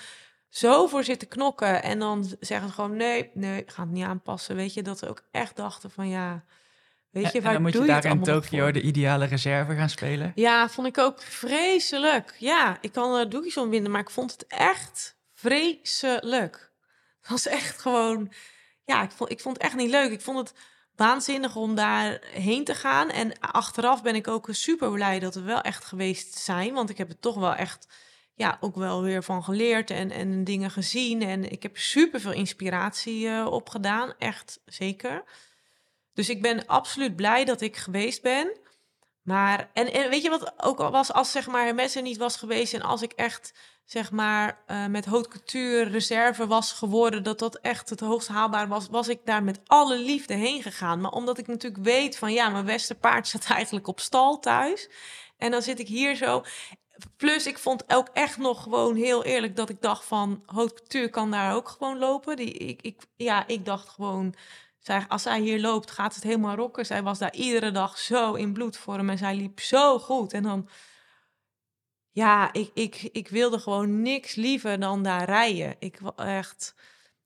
zo 0.50 0.88
voor 0.88 1.04
zitten 1.04 1.28
knokken. 1.28 1.84
En 1.84 2.00
dan 2.00 2.24
zeggen 2.40 2.68
ze 2.68 2.74
gewoon, 2.74 2.96
nee, 2.96 3.32
nee, 3.34 3.64
gaan 3.66 3.86
het 3.86 3.96
niet 3.96 4.06
aanpassen. 4.06 4.56
Weet 4.56 4.74
je, 4.74 4.82
dat 4.82 5.00
we 5.00 5.10
ook 5.10 5.24
echt 5.32 5.56
dachten 5.56 5.92
van, 5.92 6.08
ja, 6.10 6.44
weet 7.12 7.32
je, 7.32 7.38
en 7.38 7.44
waar 7.44 7.54
dan 7.54 7.62
moet 7.62 7.72
doe 7.72 7.82
je 7.82 7.94
je 7.94 8.02
daar 8.02 8.12
in 8.12 8.24
Tokio 8.24 8.72
de 8.72 8.82
ideale 8.82 9.26
reserve 9.26 9.76
gaan 9.76 9.90
spelen. 9.90 10.32
Ja, 10.36 10.70
vond 10.70 10.88
ik 10.88 10.98
ook 10.98 11.22
vreselijk. 11.22 12.36
Ja, 12.38 12.78
ik 12.82 12.92
kan 12.92 13.16
er 13.16 13.30
doekjes 13.30 13.58
om 13.58 13.70
winden, 13.70 13.92
maar 13.92 14.02
ik 14.02 14.10
vond 14.10 14.32
het 14.32 14.46
echt 14.48 15.18
vreselijk. 15.34 16.72
Het 17.22 17.30
was 17.30 17.48
echt 17.48 17.82
gewoon... 17.82 18.32
Ja, 18.86 19.04
ik 19.04 19.12
vond, 19.12 19.32
ik 19.32 19.40
vond 19.40 19.58
het 19.58 19.66
echt 19.66 19.76
niet 19.76 19.90
leuk. 19.90 20.12
Ik 20.12 20.22
vond 20.22 20.38
het 20.38 20.54
waanzinnig 20.96 21.56
om 21.56 21.76
daarheen 21.76 22.64
te 22.64 22.76
gaan. 22.76 23.10
En 23.10 23.40
achteraf 23.40 24.02
ben 24.04 24.16
ik 24.16 24.28
ook 24.28 24.48
super 24.52 24.92
blij 24.92 25.20
dat 25.20 25.36
we 25.36 25.42
wel 25.42 25.62
echt 25.62 25.86
geweest 25.86 26.38
zijn. 26.38 26.74
Want 26.74 26.90
ik 26.90 26.98
heb 26.98 27.10
er 27.10 27.20
toch 27.20 27.36
wel 27.36 27.56
echt... 27.56 27.88
Ja, 28.36 28.58
ook 28.60 28.76
wel 28.76 29.02
weer 29.02 29.24
van 29.24 29.44
geleerd 29.44 29.90
en, 29.90 30.12
en 30.12 30.44
dingen 30.44 30.72
gezien. 30.72 31.22
En 31.22 31.52
ik 31.52 31.64
heb 31.64 31.78
super 31.78 32.20
veel 32.20 32.32
inspiratie 32.32 33.28
eh, 33.28 33.46
opgedaan. 33.46 34.14
Echt, 34.18 34.60
zeker. 34.66 35.24
Dus 36.14 36.30
ik 36.30 36.42
ben 36.42 36.66
absoluut 36.66 37.16
blij 37.16 37.46
dat 37.46 37.62
ik 37.62 37.78
geweest 37.78 38.22
ben. 38.22 38.60
Maar, 39.22 39.70
en, 39.74 39.94
en 39.94 40.10
weet 40.10 40.24
je 40.24 40.30
wat 40.30 40.54
ook 40.58 40.80
al 40.80 40.92
was, 40.92 41.14
als 41.14 41.32
zeg 41.32 41.48
maar 41.48 41.64
Hermes 41.64 41.96
er 41.96 42.02
niet 42.02 42.18
was 42.18 42.36
geweest 42.36 42.74
en 42.74 42.82
als 42.82 43.02
ik 43.02 43.12
echt 43.12 43.54
zeg 43.86 44.12
maar 44.12 44.64
eh, 44.66 44.86
met 44.86 45.06
haute 45.06 45.84
reserve 45.84 46.48
was 46.48 46.72
geworden, 46.72 47.24
dat 47.24 47.40
dat 47.40 47.60
echt 47.60 47.90
het 47.90 48.00
hoogst 48.00 48.28
haalbaar 48.28 48.68
was, 48.68 48.88
was 48.88 49.08
ik 49.08 49.26
daar 49.26 49.44
met 49.44 49.60
alle 49.66 49.98
liefde 49.98 50.34
heen 50.34 50.62
gegaan. 50.62 51.02
Maar 51.02 51.12
omdat 51.12 51.38
ik 51.38 51.48
natuurlijk 51.48 51.84
weet 51.84 52.18
van 52.18 52.34
ja, 52.34 52.50
mijn 52.50 52.66
beste 52.66 52.96
paard 52.96 53.28
staat 53.28 53.50
eigenlijk 53.60 53.88
op 53.88 54.00
stal 54.00 54.40
thuis. 54.40 54.90
En 55.38 55.52
dan 55.52 55.62
zit 55.62 55.80
ik 55.80 55.88
hier 55.88 56.16
zo. 56.16 56.44
Plus, 57.18 57.48
ik 57.48 57.58
vond 57.58 57.94
ook 57.94 58.08
echt 58.14 58.38
nog 58.38 58.64
gewoon 58.64 58.96
heel 58.96 59.24
eerlijk 59.24 59.56
dat 59.56 59.70
ik 59.70 59.82
dacht 59.82 60.06
van 60.06 60.44
haute 60.46 61.08
kan 61.12 61.32
daar 61.32 61.56
ook 61.56 61.70
gewoon 61.70 61.98
lopen. 61.98 62.36
Die, 62.36 62.54
ik, 62.54 62.82
ik, 62.82 63.02
ja, 63.16 63.48
ik 63.48 63.66
dacht 63.66 63.90
gewoon 63.90 64.36
zij, 64.82 65.06
als 65.08 65.22
zij 65.22 65.40
hier 65.40 65.60
loopt, 65.60 65.92
gaat 65.92 66.16
het 66.16 66.24
helemaal 66.24 66.56
rocken. 66.56 66.86
Zij 66.86 67.04
was 67.04 67.20
daar 67.20 67.34
iedere 67.34 67.72
dag 67.72 67.98
zo 67.98 68.34
in 68.34 68.54
bloedvorm 68.54 69.10
en 69.10 69.18
zij 69.18 69.36
liep 69.36 69.60
zo 69.60 70.00
goed. 70.00 70.34
En 70.34 70.44
dan, 70.44 70.70
ja, 72.12 72.54
ik, 72.54 72.72
ik, 72.74 73.10
ik 73.12 73.28
wilde 73.28 73.60
gewoon 73.60 74.02
niks 74.02 74.36
liever 74.36 74.80
dan 74.80 75.04
daar 75.04 75.26
rijden. 75.26 75.76
Ik 75.80 76.00
echt, 76.16 76.76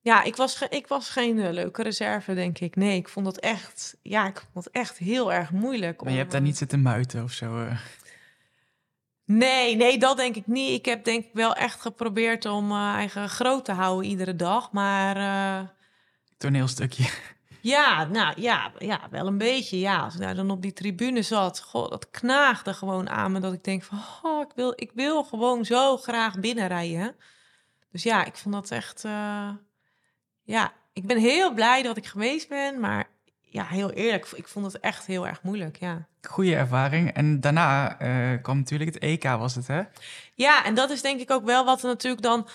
ja, 0.01 0.23
ik 0.23 0.35
was, 0.35 0.61
ik 0.69 0.87
was 0.87 1.09
geen 1.09 1.39
eh, 1.39 1.51
leuke 1.51 1.83
reserve, 1.83 2.33
denk 2.33 2.59
ik. 2.59 2.75
Nee, 2.75 2.97
ik 2.97 3.09
vond 3.09 3.25
het 3.25 3.39
echt, 3.39 3.97
ja, 4.01 4.27
ik 4.27 4.43
vond 4.53 4.65
het 4.65 4.73
echt 4.73 4.97
heel 4.97 5.33
erg 5.33 5.51
moeilijk. 5.51 5.97
Maar 6.01 6.07
je 6.07 6.13
om, 6.13 6.19
hebt 6.19 6.31
daar 6.31 6.41
eh, 6.41 6.47
niet 6.47 6.57
zitten 6.57 6.81
muiten 6.81 7.23
of 7.23 7.31
zo. 7.31 7.65
eh. 7.65 7.79
Nee, 9.25 9.75
nee, 9.75 9.97
dat 9.97 10.17
denk 10.17 10.35
ik 10.35 10.47
niet. 10.47 10.79
Ik 10.79 10.85
heb 10.85 11.03
denk 11.03 11.25
ik 11.25 11.33
wel 11.33 11.53
echt 11.53 11.81
geprobeerd 11.81 12.45
om 12.45 12.71
eigen 12.71 13.29
groot 13.29 13.65
te 13.65 13.71
houden 13.71 14.09
iedere 14.09 14.35
dag. 14.35 14.71
Maar 14.71 15.17
eh, 15.17 15.67
toneelstukje. 16.37 17.09
Ja, 17.66 18.03
nou 18.03 18.41
ja, 18.41 18.72
ja, 18.78 19.07
wel 19.09 19.28
een 19.28 19.38
beetje. 19.38 19.80
Ja, 19.80 19.99
als 19.99 20.13
ik 20.13 20.20
daar 20.20 20.36
dan 20.36 20.51
op 20.51 20.61
die 20.61 20.74
tribune 20.74 21.22
zat, 21.22 21.61
goh, 21.61 21.89
dat 21.89 22.09
knaagde 22.09 22.74
gewoon 22.74 23.09
aan 23.09 23.32
me. 23.32 23.39
Dat 23.39 23.53
ik 23.53 23.63
denk 23.63 23.84
van, 23.84 23.99
oh, 24.24 24.41
ik 24.41 24.51
wil, 24.55 24.74
ik 24.76 24.91
wil 24.93 25.24
gewoon 25.24 25.66
zo 25.66 25.97
graag 25.97 26.39
binnenrijden. 26.39 27.16
Dus 27.91 28.03
ja, 28.03 28.26
ik 28.26 28.36
vond 28.36 28.55
dat 28.55 28.72
echt, 28.72 29.05
eh, 29.05 29.49
ja, 30.43 30.74
ik 30.93 31.05
ben 31.05 31.18
heel 31.18 31.53
blij 31.53 31.82
dat 31.82 31.97
ik 31.97 32.05
geweest 32.05 32.49
ben. 32.49 32.80
Maar 32.80 33.09
ja, 33.41 33.66
heel 33.66 33.91
eerlijk, 33.91 34.28
ik 34.32 34.47
vond 34.47 34.66
het 34.66 34.80
echt 34.80 35.05
heel 35.05 35.28
erg 35.28 35.41
moeilijk, 35.43 35.80
ja. 35.80 36.07
Goede 36.26 36.55
ervaring. 36.55 37.13
En 37.13 37.39
daarna 37.39 37.99
eh, 37.99 38.41
kwam 38.41 38.57
natuurlijk 38.57 38.93
het 38.93 39.03
EK, 39.03 39.23
was 39.23 39.55
het 39.55 39.67
hè? 39.67 39.82
Ja, 40.34 40.65
en 40.65 40.76
dat 40.76 40.89
is 40.89 41.01
denk 41.01 41.19
ik 41.19 41.32
ook 41.32 41.45
wel 41.45 41.65
wat 41.65 41.82
er 41.82 41.88
natuurlijk 41.88 42.23
dan 42.23 42.47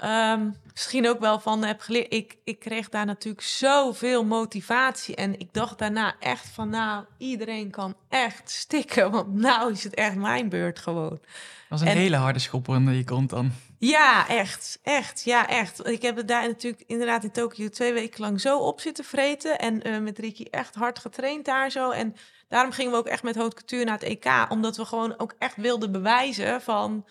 ehm, 0.00 0.50
misschien 0.72 1.08
ook 1.08 1.20
wel 1.20 1.40
van 1.40 1.64
heb 1.64 1.80
geleerd. 1.80 2.12
Ik, 2.12 2.36
ik 2.44 2.58
kreeg 2.58 2.88
daar 2.88 3.06
natuurlijk 3.06 3.44
zoveel 3.46 4.24
motivatie. 4.24 5.14
En 5.14 5.38
ik 5.40 5.48
dacht 5.52 5.78
daarna 5.78 6.14
echt 6.20 6.48
van, 6.48 6.68
nou, 6.68 7.04
iedereen 7.18 7.70
kan 7.70 7.96
echt 8.08 8.50
stikken. 8.50 9.10
Want 9.10 9.34
nou 9.34 9.72
is 9.72 9.84
het 9.84 9.94
echt 9.94 10.14
mijn 10.14 10.48
beurt 10.48 10.78
gewoon. 10.78 11.08
Dat 11.10 11.20
was 11.68 11.80
een 11.80 11.86
En- 11.86 11.96
hele 11.96 12.16
harde 12.16 12.38
schop 12.38 12.68
onder 12.68 12.94
je 12.94 13.04
kont 13.04 13.30
dan. 13.30 13.52
Ja, 13.78 14.28
echt. 14.28 14.78
Echt. 14.82 15.22
Ja, 15.24 15.48
echt. 15.48 15.88
Ik 15.88 16.02
heb 16.02 16.16
het 16.16 16.28
daar 16.28 16.46
natuurlijk 16.46 16.82
inderdaad 16.86 17.24
in 17.24 17.30
Tokio 17.30 17.68
twee 17.68 17.92
weken 17.92 18.20
lang 18.20 18.40
zo 18.40 18.58
op 18.58 18.80
zitten 18.80 19.04
vreten. 19.04 19.58
En 19.58 19.82
eh, 19.82 19.98
met 19.98 20.18
Ricky 20.18 20.46
echt 20.50 20.74
hard 20.74 20.98
getraind 20.98 21.44
daar 21.44 21.70
zo. 21.70 21.90
En 21.90 22.16
daarom 22.48 22.72
gingen 22.72 22.92
we 22.92 22.98
ook 22.98 23.06
echt 23.06 23.22
met 23.22 23.36
haute 23.36 23.56
couture 23.56 23.84
naar 23.84 23.98
het 23.98 24.08
EK. 24.08 24.46
Omdat 24.48 24.76
we 24.76 24.84
gewoon 24.84 25.18
ook 25.18 25.34
echt 25.38 25.56
wilden 25.56 25.92
bewijzen 25.92 26.60
van... 26.60 27.06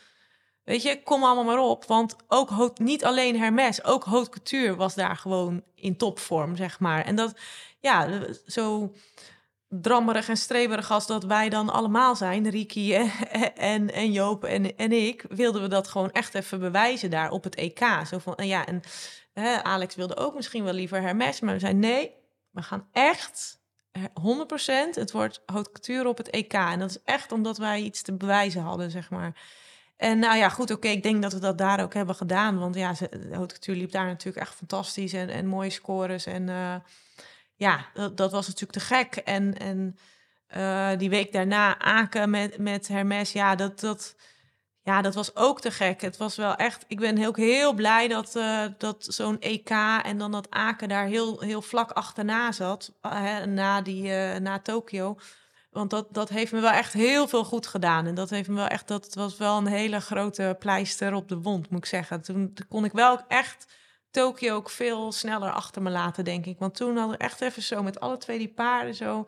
Weet 0.64 0.82
je, 0.82 1.04
kom 1.04 1.24
allemaal 1.24 1.44
maar 1.44 1.60
op. 1.60 1.86
Want 1.86 2.16
ook 2.28 2.80
niet 2.80 3.06
alleen 3.06 3.40
Hermes, 3.40 3.84
ook 3.84 4.06
haute 4.06 4.30
couture 4.30 4.76
was 4.76 4.96
daar 4.96 5.16
gewoon 5.16 5.64
in 5.76 5.98
topvorm, 5.98 6.56
zeg 6.56 6.80
maar. 6.80 7.06
En 7.06 7.16
dat, 7.16 7.34
ja, 7.80 8.08
zo 8.46 8.94
drammerig 9.82 10.30
en 10.30 10.38
streberig 10.38 10.92
als 10.92 11.08
dat 11.08 11.24
wij 11.24 11.50
dan 11.50 11.70
allemaal 11.70 12.16
zijn, 12.16 12.50
Riki 12.50 12.94
en, 13.56 13.94
en, 13.94 14.12
Joop 14.12 14.44
en, 14.44 14.78
en 14.78 14.92
ik, 14.92 15.26
wilden 15.30 15.62
we 15.62 15.68
dat 15.68 15.88
gewoon 15.88 16.12
echt 16.12 16.36
even 16.36 16.60
bewijzen 16.60 17.10
daar 17.10 17.32
op 17.32 17.44
het 17.44 17.56
EK. 17.56 17.86
Zo 18.08 18.18
van, 18.18 18.36
ja, 18.38 18.66
en 18.66 18.82
hè, 19.34 19.64
Alex 19.64 19.96
wilde 19.96 20.16
ook 20.16 20.36
misschien 20.36 20.64
wel 20.64 20.74
liever 20.74 21.02
Hermes, 21.02 21.40
maar 21.40 21.54
we 21.54 21.60
zeiden 21.60 21.82
nee, 21.82 22.12
we 22.52 22.62
gaan 22.62 22.88
echt 22.92 23.64
100%, 24.00 24.04
het 24.92 25.12
wordt 25.12 25.42
haute 25.46 25.72
couture 25.72 26.08
op 26.10 26.18
het 26.18 26.30
EK. 26.30 26.54
En 26.54 26.80
dat 26.80 26.90
is 26.90 27.02
echt 27.04 27.32
omdat 27.32 27.58
wij 27.58 27.82
iets 27.82 28.02
te 28.02 28.14
bewijzen 28.14 28.62
hadden, 28.62 28.92
zeg 28.92 29.10
maar. 29.10 29.36
En 29.98 30.20
nou 30.20 30.38
ja, 30.38 30.50
goed, 30.50 30.72
oké, 30.72 30.88
ik 30.88 31.04
denk 31.04 31.22
dat 31.22 31.34
we 31.34 31.40
dat 31.40 31.58
daar 31.58 31.84
ook 31.84 31.94
hebben 31.94 32.16
gedaan. 32.16 32.60
Want 32.60 32.76
ja, 32.76 32.94
haute 33.32 33.72
liep 33.72 33.92
daar 33.92 34.06
natuurlijk 34.06 34.46
echt 34.46 34.56
fantastisch 34.56 35.14
en, 35.14 35.30
en 35.30 35.48
mooie 35.48 35.70
scores. 35.70 36.26
En 36.26 36.48
uh, 36.48 36.76
ja, 37.56 37.86
dat, 37.94 38.18
dat, 38.18 38.32
was 38.32 38.48
natuurlijk 38.48 38.80
te 38.80 38.86
gek. 38.86 39.16
En, 39.16 39.58
en 39.58 39.98
uh, 40.58 40.98
die 40.98 41.10
week 41.10 41.32
daarna 41.32 41.80
Aken 41.80 42.30
met, 42.30 42.58
met 42.58 42.88
Hermes, 42.88 43.32
ja, 43.32 43.56
dat, 43.56 43.80
dat, 43.80 44.16
ja, 44.86 45.02
dat 45.02 45.16
was 45.16 45.36
ook 45.36 45.62
te 45.62 45.72
gek. 45.72 46.02
Het 46.02 46.18
was 46.18 46.36
wel 46.36 46.56
echt, 46.56 46.86
ik 46.88 47.00
ben 47.00 47.18
heel, 47.18 47.34
heel 47.34 47.74
blij 47.74 48.08
dat, 48.08 48.36
uh, 48.36 48.66
dat 48.78 49.06
zo'n 49.10 49.40
EK 49.40 49.70
en 50.04 50.18
dan 50.18 50.32
dat 50.32 50.48
Aken 50.50 50.90
daar 50.90 51.06
heel, 51.06 51.40
heel 51.40 51.62
vlak 51.62 51.92
achterna 51.92 52.52
zat, 52.52 52.94
hè, 53.02 53.46
na, 53.46 53.82
die, 53.82 54.10
na 54.40 54.60
Tokio. 54.60 55.18
Want 55.72 55.90
dat, 55.90 56.08
dat 56.12 56.30
heeft 56.30 56.52
me 56.52 56.60
wel 56.60 56.72
echt 56.72 56.94
heel 56.94 57.28
veel 57.28 57.44
goed 57.44 57.68
gedaan. 57.68 58.06
En 58.06 58.16
dat 58.16 58.30
heeft 58.30 58.50
me 58.50 58.56
wel 58.56 58.68
echt, 58.68 58.88
dat 58.88 59.14
was 59.14 59.38
wel 59.38 59.58
een 59.58 59.68
hele 59.68 60.00
grote 60.00 60.56
pleister 60.60 61.14
op 61.14 61.30
de 61.30 61.42
wond, 61.42 61.70
moet 61.70 61.80
ik 61.80 61.86
zeggen. 61.86 62.22
Toen 62.22 62.58
kon 62.70 62.86
ik 62.86 62.92
wel 62.92 63.20
echt 63.28 63.66
Tokio 64.12 64.56
ook 64.56 64.70
veel 64.70 65.12
sneller 65.12 65.52
achter 65.52 65.82
me 65.82 65.90
laten, 65.90 66.24
denk 66.24 66.46
ik. 66.46 66.60
Want 66.60 66.76
toen 66.76 66.98
hadden 66.98 67.18
we 67.18 67.24
echt 67.24 67.42
even 67.42 67.62
zo 67.62 67.84
met 67.84 68.00
alle 68.00 68.18
twee 68.18 68.38
die 68.38 68.54
paarden 68.54 68.96
zo. 68.96 69.28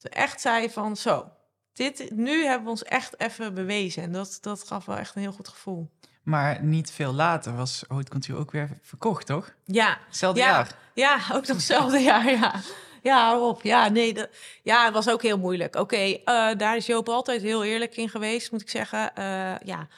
Echt 0.00 0.40
zei 0.40 0.70
van 0.70 0.96
zo, 0.96 1.32
dit, 1.74 2.10
nu 2.10 2.44
hebben 2.44 2.64
we 2.64 2.70
ons 2.70 2.82
echt 2.82 3.20
even 3.20 3.54
bewezen. 3.54 4.02
En 4.02 4.12
dat, 4.12 4.38
dat 4.40 4.64
gaf 4.66 4.84
wel 4.84 4.96
echt 4.96 5.14
een 5.14 5.22
heel 5.22 5.32
goed 5.32 5.48
gevoel. 5.48 5.90
Maar 6.22 6.62
niet 6.62 6.90
veel 6.90 7.12
later 7.12 7.56
was 7.56 7.84
Haute 7.88 8.10
Couture 8.10 8.38
ook 8.38 8.50
weer 8.50 8.78
verkocht, 8.82 9.26
toch? 9.26 9.54
Ja. 9.64 9.98
Hetzelfde 10.06 10.40
ja. 10.40 10.48
jaar? 10.48 10.76
Ja, 10.94 11.14
ook 11.32 11.46
nog 11.46 11.56
hetzelfde 11.56 11.98
jaar, 12.10 12.30
ja. 12.30 12.54
Ja, 13.02 13.32
Rob. 13.32 13.62
Ja, 13.62 13.88
nee. 13.88 14.16
Ja, 14.62 14.84
het 14.84 14.94
was 14.94 15.10
ook 15.10 15.22
heel 15.22 15.38
moeilijk. 15.38 15.74
Oké, 15.74 15.94
okay, 15.94 16.10
uh, 16.52 16.58
daar 16.58 16.76
is 16.76 16.86
Joop 16.86 17.08
altijd 17.08 17.42
heel 17.42 17.64
eerlijk 17.64 17.96
in 17.96 18.08
geweest, 18.08 18.52
moet 18.52 18.60
ik 18.60 18.70
zeggen. 18.70 19.10
Uh, 19.18 19.24
ja, 19.58 19.88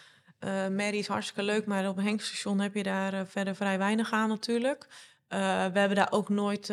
uh, 0.40 0.68
Mary 0.68 0.98
is 0.98 1.06
hartstikke 1.06 1.42
leuk, 1.42 1.66
maar 1.66 1.88
op 1.88 1.96
een 1.96 2.04
Henkstation 2.04 2.60
heb 2.60 2.74
je 2.74 2.82
daar 2.82 3.26
verder 3.26 3.54
vrij 3.54 3.78
weinig 3.78 4.12
aan 4.12 4.28
natuurlijk. 4.28 4.86
we 5.28 5.36
hebben 5.72 5.94
daar 5.94 6.12
ook 6.12 6.28
nooit... 6.28 6.72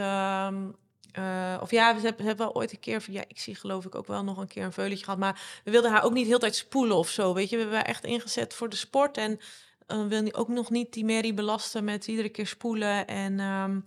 Uh, 1.20 1.58
of 1.62 1.72
ja, 1.72 1.96
we 1.96 2.02
hebben, 2.02 2.26
hebben 2.26 2.46
wel 2.46 2.56
ooit 2.56 2.72
een 2.72 2.80
keer... 2.80 3.06
Ja, 3.10 3.24
ik 3.28 3.40
zie 3.40 3.56
geloof 3.56 3.86
ik 3.86 3.96
ook 3.96 4.08
wel 4.08 4.24
nog 4.24 4.38
een 4.38 4.48
keer 4.48 4.64
een 4.64 4.74
veuletje 4.74 5.04
gehad. 5.04 5.20
Maar 5.20 5.62
we 5.64 5.72
wilden 5.72 5.92
haar 5.92 6.04
ook 6.04 6.14
niet 6.14 6.28
heel 6.28 6.40
tijd 6.40 6.56
spoelen 6.56 6.98
of 6.98 7.10
zo. 7.10 7.34
Weet 7.34 7.50
je, 7.50 7.56
we 7.56 7.62
hebben 7.62 7.86
echt 7.86 8.06
ingezet 8.06 8.54
voor 8.54 8.70
de 8.70 8.76
sport. 8.76 9.18
En 9.18 9.40
we 9.88 10.08
wilden 10.08 10.34
ook 10.34 10.48
nog 10.48 10.70
niet 10.70 10.94
die 10.94 11.06
Mary 11.06 11.34
belasten 11.34 11.84
met 11.84 12.08
iedere 12.08 12.30
keer 12.30 12.48
spoelen. 12.48 13.08
En... 13.08 13.40
Um, 13.40 13.86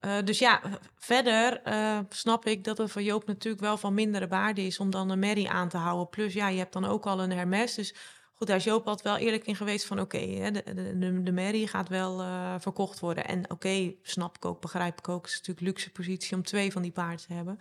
uh, 0.00 0.16
dus 0.24 0.38
ja, 0.38 0.60
verder 0.96 1.60
snap 2.08 2.46
ik 2.46 2.64
dat 2.64 2.78
het 2.78 2.90
voor 2.90 3.02
Joop 3.02 3.26
natuurlijk 3.26 3.62
wel 3.62 3.76
van 3.76 3.94
mindere 3.94 4.28
waarde 4.28 4.62
is 4.62 4.78
om 4.78 4.90
dan 4.90 5.10
een 5.10 5.18
Mary 5.18 5.46
aan 5.46 5.68
te 5.68 5.76
houden. 5.76 6.08
Plus 6.08 6.34
ja, 6.34 6.48
je 6.48 6.58
hebt 6.58 6.72
dan 6.72 6.84
ook 6.84 7.06
al 7.06 7.20
een 7.20 7.32
Hermes. 7.32 7.74
Dus 7.74 7.94
goed, 8.42 8.50
daar 8.50 8.60
is 8.60 8.72
Joop 8.72 8.86
altijd 8.86 9.16
wel 9.16 9.26
eerlijk 9.26 9.46
in 9.46 9.56
geweest 9.56 9.86
van 9.86 10.00
oké, 10.00 10.16
okay, 10.16 10.50
de, 10.50 10.62
de, 10.98 11.22
de, 11.22 11.32
Mary 11.32 11.66
gaat 11.66 11.88
wel 11.88 12.20
uh, 12.20 12.54
verkocht 12.58 13.00
worden. 13.00 13.26
En 13.26 13.42
oké, 13.42 13.52
okay, 13.52 13.96
snap 14.02 14.36
ik 14.36 14.44
ook, 14.44 14.60
begrijp 14.60 14.98
ik 14.98 15.08
ook. 15.08 15.22
Het 15.22 15.30
is 15.30 15.38
natuurlijk 15.38 15.66
luxe 15.66 15.90
positie 15.90 16.36
om 16.36 16.42
twee 16.42 16.72
van 16.72 16.82
die 16.82 16.90
paarden 16.90 17.26
te 17.26 17.32
hebben. 17.32 17.58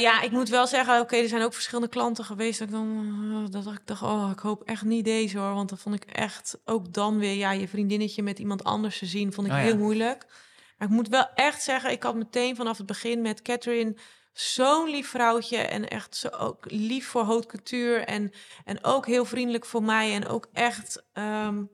ja, 0.00 0.22
ik 0.22 0.30
moet 0.30 0.48
wel 0.48 0.66
zeggen, 0.66 0.94
oké, 0.94 1.02
okay, 1.02 1.22
er 1.22 1.28
zijn 1.28 1.42
ook 1.42 1.54
verschillende 1.54 1.88
klanten 1.88 2.24
geweest 2.24 2.58
dat 2.58 2.68
ik 2.68 2.74
dan 2.74 3.48
dat 3.50 3.66
ik 3.66 3.80
dacht, 3.84 4.02
oh, 4.02 4.30
ik 4.32 4.38
hoop 4.38 4.62
echt 4.62 4.84
niet 4.84 5.04
deze 5.04 5.38
hoor, 5.38 5.54
want 5.54 5.68
dat 5.68 5.78
vond 5.78 5.94
ik 5.94 6.04
echt 6.04 6.58
ook 6.64 6.92
dan 6.92 7.18
weer, 7.18 7.34
ja, 7.34 7.50
je 7.50 7.68
vriendinnetje 7.68 8.22
met 8.22 8.38
iemand 8.38 8.64
anders 8.64 8.98
te 8.98 9.06
zien, 9.06 9.32
vond 9.32 9.46
ik 9.46 9.52
oh, 9.52 9.58
ja. 9.58 9.64
heel 9.64 9.78
moeilijk. 9.78 10.26
Maar 10.78 10.88
ik 10.88 10.94
moet 10.94 11.08
wel 11.08 11.28
echt 11.34 11.62
zeggen, 11.62 11.90
ik 11.90 12.02
had 12.02 12.14
meteen 12.14 12.56
vanaf 12.56 12.76
het 12.76 12.86
begin 12.86 13.22
met 13.22 13.42
Catherine 13.42 13.96
zo'n 14.38 14.90
lief 14.90 15.08
vrouwtje 15.08 15.56
en 15.56 15.88
echt 15.88 16.16
zo 16.16 16.28
ook 16.28 16.70
lief 16.70 17.08
voor 17.08 17.22
haute 17.22 17.96
en, 17.96 18.32
en 18.64 18.84
ook 18.84 19.06
heel 19.06 19.24
vriendelijk 19.24 19.64
voor 19.64 19.82
mij 19.82 20.14
en 20.14 20.26
ook 20.26 20.48
echt 20.52 21.04
um, 21.14 21.70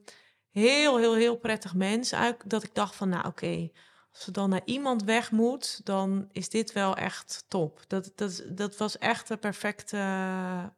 heel, 0.51 0.97
heel, 0.97 1.15
heel 1.15 1.37
prettig 1.37 1.73
mens. 1.73 2.13
Dat 2.45 2.63
ik 2.63 2.73
dacht 2.73 2.95
van, 2.95 3.09
nou 3.09 3.27
oké, 3.27 3.69
als 4.13 4.23
ze 4.23 4.31
dan 4.31 4.49
naar 4.49 4.61
iemand 4.65 5.03
weg 5.03 5.31
moet, 5.31 5.85
dan 5.85 6.29
is 6.31 6.49
dit 6.49 6.71
wel 6.71 6.95
echt 6.95 7.45
top. 7.47 7.79
Dat, 7.87 8.11
dat, 8.15 8.43
dat 8.49 8.77
was 8.77 8.97
echt 8.97 9.27
de 9.27 9.37
perfecte, 9.37 9.97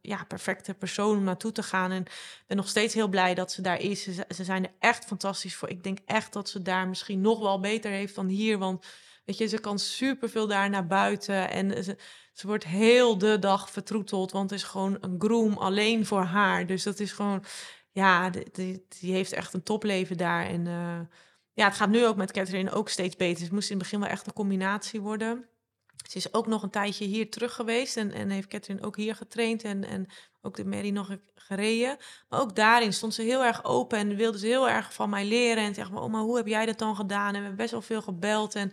ja, 0.02 0.24
perfecte 0.28 0.74
persoon 0.74 1.18
om 1.18 1.24
naartoe 1.24 1.52
te 1.52 1.64
gaan. 1.64 1.92
En 1.92 2.02
ik 2.02 2.44
ben 2.48 2.58
nog 2.58 2.68
steeds 2.68 2.94
heel 2.94 3.08
blij 3.08 3.34
dat 3.34 3.52
ze 3.52 3.62
daar 3.62 3.80
is. 3.80 4.04
Ze, 4.04 4.26
ze 4.36 4.44
zijn 4.44 4.64
er 4.64 4.74
echt 4.80 5.06
fantastisch 5.06 5.56
voor. 5.56 5.70
Ik 5.70 5.84
denk 5.84 6.00
echt 6.06 6.34
dat 6.34 6.50
ze 6.50 6.62
daar 6.62 6.88
misschien 6.88 7.22
nog 7.22 7.40
wel 7.40 7.60
beter 7.60 7.92
heeft 7.92 8.16
dan 8.16 8.28
hier. 8.28 8.58
Want 8.58 8.86
weet 9.26 9.38
je, 9.38 9.48
ze 9.48 9.60
kan 9.60 9.80
superveel 9.80 10.48
daar 10.48 10.70
naar 10.70 10.88
buiten. 10.88 11.50
En 11.50 11.84
ze, 11.84 11.98
ze 12.34 12.48
wordt 12.48 12.66
heel 12.66 13.18
de 13.18 13.40
dag 13.40 13.70
vertroeteld. 13.70 14.32
Want 14.32 14.50
het 14.50 14.60
is 14.60 14.66
gewoon 14.66 14.98
een 15.02 15.16
groom 15.20 15.58
alleen 15.58 16.06
voor 16.06 16.24
haar. 16.24 16.66
Dus 16.66 16.84
dat 16.84 17.00
is 17.00 17.12
gewoon, 17.12 17.44
ja, 17.92 18.30
die, 18.30 18.86
heeft 19.00 19.34
echt 19.34 19.54
een 19.54 19.64
topleven 19.64 20.18
daar. 20.18 20.46
En... 20.46 20.66
Uh, 20.66 21.00
ja, 21.56 21.66
het 21.66 21.76
gaat 21.76 21.90
nu 21.90 22.06
ook 22.06 22.16
met 22.16 22.32
Catherine 22.32 22.72
ook 22.72 22.90
steeds 22.90 23.16
beter. 23.16 23.44
Het 23.44 23.52
moest 23.52 23.70
in 23.70 23.76
het 23.76 23.84
begin 23.84 24.00
wel 24.00 24.10
echt 24.10 24.28
een 24.28 24.34
combinatie 24.34 25.02
worden. 25.02 25.46
Ze 26.10 26.18
is 26.18 26.34
ook 26.34 26.48
nog 26.48 26.64
een 26.64 26.70
tijdje 26.70 27.06
hier 27.06 27.30
terug 27.30 27.54
geweest 27.54 27.98
en, 27.98 28.12
en 28.12 28.30
heeft 28.30 28.48
Catherine 28.48 28.86
ook 28.86 28.96
hier 28.96 29.16
getraind 29.16 29.64
en, 29.64 29.84
en 29.84 30.08
ook 30.42 30.56
de 30.56 30.66
Mary 30.66 30.90
nog 30.90 31.18
gereden. 31.36 31.98
Maar 32.30 32.40
ook 32.42 32.56
daarin 32.56 32.94
stond 32.94 33.14
ze 33.14 33.22
heel 33.22 33.44
erg 33.44 33.64
open 33.64 33.98
en 33.98 34.16
wilde 34.16 34.40
ze 34.40 34.46
heel 34.46 34.70
erg 34.70 34.94
van 34.94 35.10
mij 35.10 35.26
leren. 35.26 35.64
En 35.64 35.74
zeg 35.74 35.92
maar, 35.92 36.02
oh, 36.02 36.12
maar 36.12 36.22
hoe 36.22 36.38
heb 36.38 36.48
jij 36.48 36.66
dat 36.66 36.78
dan 36.78 36.96
gedaan? 36.96 37.28
En 37.28 37.34
we 37.34 37.40
hebben 37.40 37.56
best 37.56 37.72
wel 37.72 37.82
veel 37.82 38.02
gebeld 38.02 38.56
en 38.56 38.72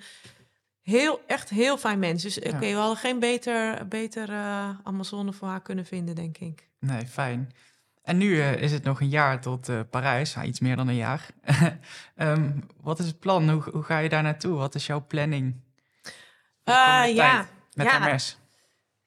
heel, 0.82 1.20
echt 1.26 1.50
heel 1.50 1.78
fijn 1.78 1.98
mens. 1.98 2.22
Dus 2.22 2.38
oké, 2.38 2.48
okay, 2.48 2.68
ja. 2.68 2.74
we 2.74 2.80
hadden 2.80 2.96
geen 2.96 3.18
beter, 3.18 3.88
beter 3.88 4.28
uh, 4.28 4.68
Amazone 4.82 5.32
voor 5.32 5.48
haar 5.48 5.62
kunnen 5.62 5.86
vinden, 5.86 6.14
denk 6.14 6.38
ik. 6.38 6.68
Nee, 6.78 7.06
fijn. 7.06 7.52
En 8.02 8.16
nu 8.16 8.26
uh, 8.26 8.62
is 8.62 8.72
het 8.72 8.84
nog 8.84 9.00
een 9.00 9.08
jaar 9.08 9.40
tot 9.40 9.68
uh, 9.68 9.80
Parijs, 9.90 10.34
ja, 10.34 10.44
iets 10.44 10.60
meer 10.60 10.76
dan 10.76 10.88
een 10.88 10.94
jaar. 10.94 11.26
um, 12.16 12.66
wat 12.80 12.98
is 12.98 13.06
het 13.06 13.18
plan? 13.18 13.50
Hoe, 13.50 13.62
hoe, 13.72 13.82
ga 13.82 13.98
je 13.98 14.08
daar 14.08 14.22
naartoe? 14.22 14.56
Wat 14.56 14.74
is 14.74 14.86
jouw 14.86 15.04
planning? 15.06 15.54
Ja, 16.64 17.46
met 17.74 17.86
ja. 17.86 18.00
Hermes? 18.00 18.38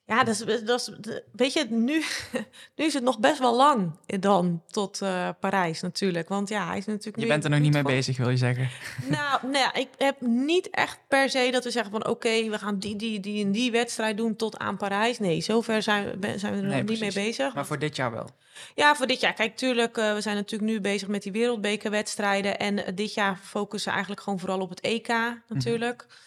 Ja, 0.06 0.24
dat 0.24 0.46
is, 0.48 0.64
dat 0.64 0.80
is, 0.80 1.12
weet 1.32 1.52
je, 1.52 1.66
nu, 1.70 2.04
nu 2.76 2.84
is 2.84 2.94
het 2.94 3.02
nog 3.02 3.18
best 3.18 3.38
wel 3.38 3.56
lang 3.56 3.90
dan 4.06 4.62
tot 4.70 5.00
uh, 5.02 5.28
Parijs 5.40 5.80
natuurlijk. 5.80 6.28
Want 6.28 6.48
ja, 6.48 6.66
hij 6.66 6.78
is 6.78 6.86
natuurlijk. 6.86 7.22
Je 7.22 7.26
bent 7.26 7.44
er 7.44 7.50
nog 7.50 7.60
niet 7.60 7.72
mee 7.72 7.82
van... 7.82 7.92
bezig, 7.92 8.16
wil 8.16 8.30
je 8.30 8.36
zeggen? 8.36 8.68
Nou, 9.16 9.50
nou, 9.50 9.70
ik 9.78 9.88
heb 9.96 10.20
niet 10.20 10.70
echt 10.70 10.98
per 11.08 11.30
se 11.30 11.48
dat 11.52 11.64
we 11.64 11.70
zeggen 11.70 11.90
van 11.90 12.00
oké, 12.00 12.10
okay, 12.10 12.50
we 12.50 12.58
gaan 12.58 12.78
die, 12.78 12.96
die, 12.96 13.20
die 13.20 13.44
en 13.44 13.52
die 13.52 13.70
wedstrijd 13.70 14.16
doen 14.16 14.36
tot 14.36 14.58
aan 14.58 14.76
Parijs. 14.76 15.18
Nee, 15.18 15.40
zover 15.40 15.82
zijn, 15.82 16.20
we, 16.20 16.38
zijn 16.38 16.52
we 16.52 16.58
er 16.60 16.76
nog 16.76 16.82
niet 16.82 17.00
mee 17.00 17.12
bezig. 17.12 17.54
Maar 17.54 17.66
voor 17.66 17.78
dit 17.78 17.96
jaar 17.96 18.10
wel? 18.10 18.28
Ja, 18.74 18.96
voor 18.96 19.06
dit 19.06 19.20
jaar. 19.20 19.34
Kijk, 19.34 19.56
tuurlijk, 19.56 19.96
uh, 19.96 20.14
we 20.14 20.20
zijn 20.20 20.36
natuurlijk 20.36 20.70
nu 20.70 20.80
bezig 20.80 21.08
met 21.08 21.22
die 21.22 21.32
wereldbekerwedstrijden. 21.32 22.58
En 22.58 22.78
uh, 22.78 22.84
dit 22.94 23.14
jaar 23.14 23.38
focussen 23.42 23.88
we 23.88 23.94
eigenlijk 23.94 24.24
gewoon 24.24 24.38
vooral 24.38 24.60
op 24.60 24.70
het 24.70 24.80
EK 24.80 25.08
natuurlijk. 25.48 26.02
Mm 26.02 26.10
-hmm. 26.10 26.24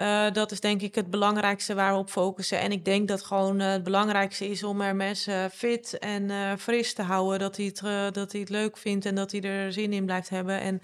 Uh, 0.00 0.30
dat 0.32 0.52
is 0.52 0.60
denk 0.60 0.80
ik 0.80 0.94
het 0.94 1.10
belangrijkste 1.10 1.74
waar 1.74 1.92
we 1.92 1.98
op 1.98 2.10
focussen. 2.10 2.60
En 2.60 2.72
ik 2.72 2.84
denk 2.84 3.08
dat 3.08 3.24
gewoon 3.24 3.60
uh, 3.60 3.70
het 3.70 3.82
belangrijkste 3.82 4.50
is 4.50 4.62
om 4.62 4.80
Hermes 4.80 5.28
uh, 5.28 5.44
fit 5.52 5.98
en 5.98 6.58
fris 6.58 6.94
te 6.94 7.02
houden. 7.02 7.38
Dat 7.38 7.56
hij, 7.56 7.66
het, 7.66 8.14
dat 8.14 8.32
hij 8.32 8.40
het 8.40 8.50
leuk 8.50 8.76
vindt 8.76 9.06
en 9.06 9.14
dat 9.14 9.32
hij 9.32 9.40
er 9.40 9.72
zin 9.72 9.92
in 9.92 10.04
blijft 10.04 10.28
hebben. 10.28 10.60
En, 10.60 10.82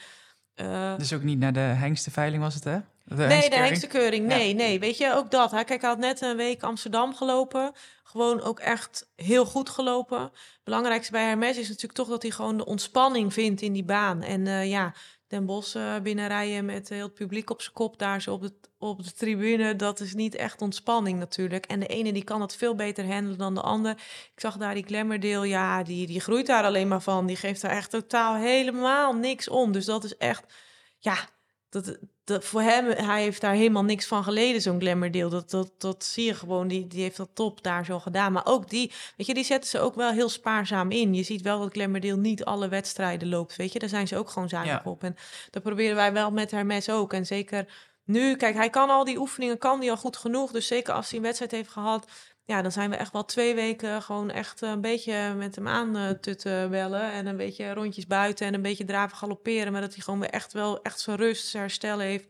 dus 0.98 1.12
ook 1.12 1.22
niet 1.22 1.38
naar 1.38 1.52
de 1.52 1.61
hengstenveiling 1.61 2.42
was 2.42 2.54
het, 2.54 2.64
hè? 2.64 2.78
De 3.04 3.14
nee, 3.14 3.50
de 3.50 3.56
hengstekeuring. 3.56 4.26
Nee, 4.26 4.48
ja. 4.48 4.54
nee. 4.54 4.80
Weet 4.80 4.98
je, 4.98 5.14
ook 5.14 5.30
dat. 5.30 5.50
Hè? 5.50 5.64
Kijk, 5.64 5.80
hij 5.80 5.90
had 5.90 5.98
net 5.98 6.20
een 6.20 6.36
week 6.36 6.62
Amsterdam 6.62 7.14
gelopen. 7.14 7.72
Gewoon 8.02 8.40
ook 8.40 8.61
echt 8.61 9.11
heel 9.16 9.46
goed 9.46 9.70
gelopen. 9.70 10.20
Het 10.20 10.61
belangrijkste 10.64 11.12
bij 11.12 11.24
Hermes 11.24 11.56
is 11.56 11.68
natuurlijk 11.68 11.94
toch 11.94 12.08
dat 12.08 12.22
hij 12.22 12.30
gewoon 12.30 12.56
de 12.56 12.66
ontspanning 12.66 13.32
vindt 13.32 13.61
in 13.61 13.72
die 13.72 13.84
baan. 13.84 14.22
En 14.22 14.68
ja, 14.68 14.94
Den 15.30 15.46
Bosch 15.46 15.76
binnenrijden 16.02 16.64
met 16.64 16.88
heel 16.88 17.02
het 17.04 17.14
publiek 17.14 17.50
op 17.50 17.62
zijn 17.62 17.74
kop 17.74 17.98
daar 17.98 18.22
zo 18.22 18.32
op 18.32 18.42
de, 18.42 18.52
op 18.78 19.04
de 19.04 19.12
tribune. 19.12 19.76
Dat 19.76 20.00
is 20.00 20.14
niet 20.14 20.34
echt 20.34 20.62
ontspanning 20.62 21.18
natuurlijk. 21.18 21.66
En 21.66 21.80
de 21.80 21.86
ene 21.86 22.12
die 22.12 22.24
kan 22.24 22.40
het 22.40 22.56
veel 22.56 22.74
beter 22.74 23.12
handelen 23.12 23.38
dan 23.38 23.54
de 23.54 23.60
ander. 23.60 23.90
Ik 24.34 24.40
zag 24.40 24.56
daar 24.56 24.74
die 24.74 24.84
Glamourdale, 24.86 25.48
ja, 25.48 25.82
die, 25.82 26.06
die 26.06 26.20
groeit 26.20 26.46
daar 26.46 26.64
alleen 26.64 26.88
maar 26.88 27.02
van. 27.02 27.26
Die 27.26 27.36
geeft 27.36 27.60
daar 27.60 27.70
echt 27.70 27.90
totaal 27.90 28.34
helemaal 28.34 29.14
niks 29.14 29.48
om. 29.48 29.72
Dus 29.72 29.84
dat 29.84 30.04
is 30.04 30.16
echt, 30.16 30.54
ja, 30.98 31.16
dat, 31.70 31.98
dat 32.24 32.44
voor 32.44 32.60
hem, 32.62 32.86
hij 32.86 33.22
heeft 33.22 33.40
daar 33.40 33.54
helemaal 33.54 33.84
niks 33.84 34.06
van 34.06 34.24
geleden, 34.24 34.60
zo'n 34.60 34.80
Glamourdale. 34.80 35.30
Dat, 35.30 35.50
dat, 35.50 35.72
dat 35.78 36.04
zie 36.04 36.24
je 36.24 36.34
gewoon, 36.34 36.68
die, 36.68 36.86
die 36.86 37.02
heeft 37.02 37.16
dat 37.16 37.30
top 37.34 37.62
daar 37.62 37.84
zo 37.84 37.98
gedaan. 37.98 38.32
Maar 38.32 38.46
ook 38.46 38.70
die, 38.70 38.92
weet 39.16 39.26
je, 39.26 39.34
die 39.34 39.44
zetten 39.44 39.70
ze 39.70 39.80
ook 39.80 39.94
wel 39.94 40.10
heel 40.10 40.28
spaarzaam 40.28 40.90
in. 40.90 41.14
Je 41.14 41.22
ziet 41.22 41.42
wel 41.42 41.60
dat 41.60 41.72
Glamourdale 41.72 42.16
niet 42.16 42.44
alle 42.44 42.68
wedstrijden 42.68 43.28
loopt, 43.28 43.56
weet 43.56 43.72
je. 43.72 43.78
Daar 43.78 43.88
zijn 43.88 44.08
ze 44.08 44.16
ook 44.16 44.30
gewoon 44.30 44.48
zuinig 44.48 44.84
ja. 44.84 44.90
op. 44.90 45.04
En 45.04 45.16
dat 45.50 45.62
proberen 45.62 45.96
wij 45.96 46.12
wel 46.12 46.30
met 46.30 46.50
Hermes 46.50 46.90
ook. 46.90 47.12
En 47.12 47.26
zeker 47.26 47.66
nu, 48.04 48.36
kijk, 48.36 48.54
hij 48.54 48.70
kan 48.70 48.90
al 48.90 49.04
die 49.04 49.18
oefeningen, 49.18 49.58
kan 49.58 49.80
die 49.80 49.90
al 49.90 49.96
goed 49.96 50.16
genoeg. 50.16 50.52
Dus 50.52 50.66
zeker 50.66 50.94
als 50.94 51.08
hij 51.08 51.18
een 51.18 51.24
wedstrijd 51.24 51.52
heeft 51.52 51.70
gehad, 51.70 52.06
ja, 52.51 52.62
dan 52.62 52.72
zijn 52.72 52.90
we 52.90 52.96
echt 52.96 53.12
wel 53.12 53.24
twee 53.24 53.55
weken 53.55 54.03
gewoon 54.03 54.30
echt 54.30 54.61
een 54.61 54.80
beetje 54.80 55.34
met 55.34 55.55
hem 55.55 55.68
aan 55.68 56.18
tutten 56.20 56.70
bellen. 56.70 57.12
En 57.12 57.26
een 57.26 57.36
beetje 57.36 57.72
rondjes 57.72 58.07
buiten 58.07 58.46
en 58.46 58.55
een 58.55 58.62
beetje 58.62 58.84
draven 58.84 59.16
galopperen. 59.16 59.72
Maar 59.72 59.80
dat 59.80 59.94
hij 59.94 60.03
gewoon 60.03 60.20
weer 60.20 60.30
echt 60.30 60.53
wel 60.53 60.82
echt 60.82 61.01
zijn 61.01 61.16
rust, 61.16 61.46
zijn 61.46 61.62
herstel 61.62 61.98
heeft. 61.98 62.28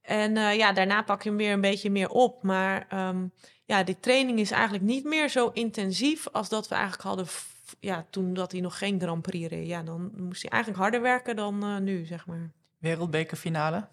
En 0.00 0.36
uh, 0.36 0.56
ja, 0.56 0.72
daarna 0.72 1.02
pak 1.02 1.22
je 1.22 1.28
hem 1.28 1.38
weer 1.38 1.52
een 1.52 1.60
beetje 1.60 1.90
meer 1.90 2.08
op. 2.08 2.42
Maar 2.42 2.86
um, 3.08 3.32
ja, 3.64 3.82
die 3.82 4.00
training 4.00 4.38
is 4.38 4.50
eigenlijk 4.50 4.84
niet 4.84 5.04
meer 5.04 5.28
zo 5.28 5.50
intensief 5.52 6.28
als 6.28 6.48
dat 6.48 6.68
we 6.68 6.74
eigenlijk 6.74 7.04
hadden 7.04 7.26
ja, 7.80 8.06
toen 8.10 8.34
dat 8.34 8.52
hij 8.52 8.60
nog 8.60 8.78
geen 8.78 9.00
Grand 9.00 9.22
Prix 9.22 9.48
reed. 9.48 9.66
Ja, 9.66 9.82
dan 9.82 10.10
moest 10.16 10.42
hij 10.42 10.50
eigenlijk 10.50 10.82
harder 10.82 11.00
werken 11.00 11.36
dan 11.36 11.84
nu, 11.84 12.04
zeg 12.04 12.26
maar. 12.26 12.50
Wereldbekerfinale? 12.78 13.88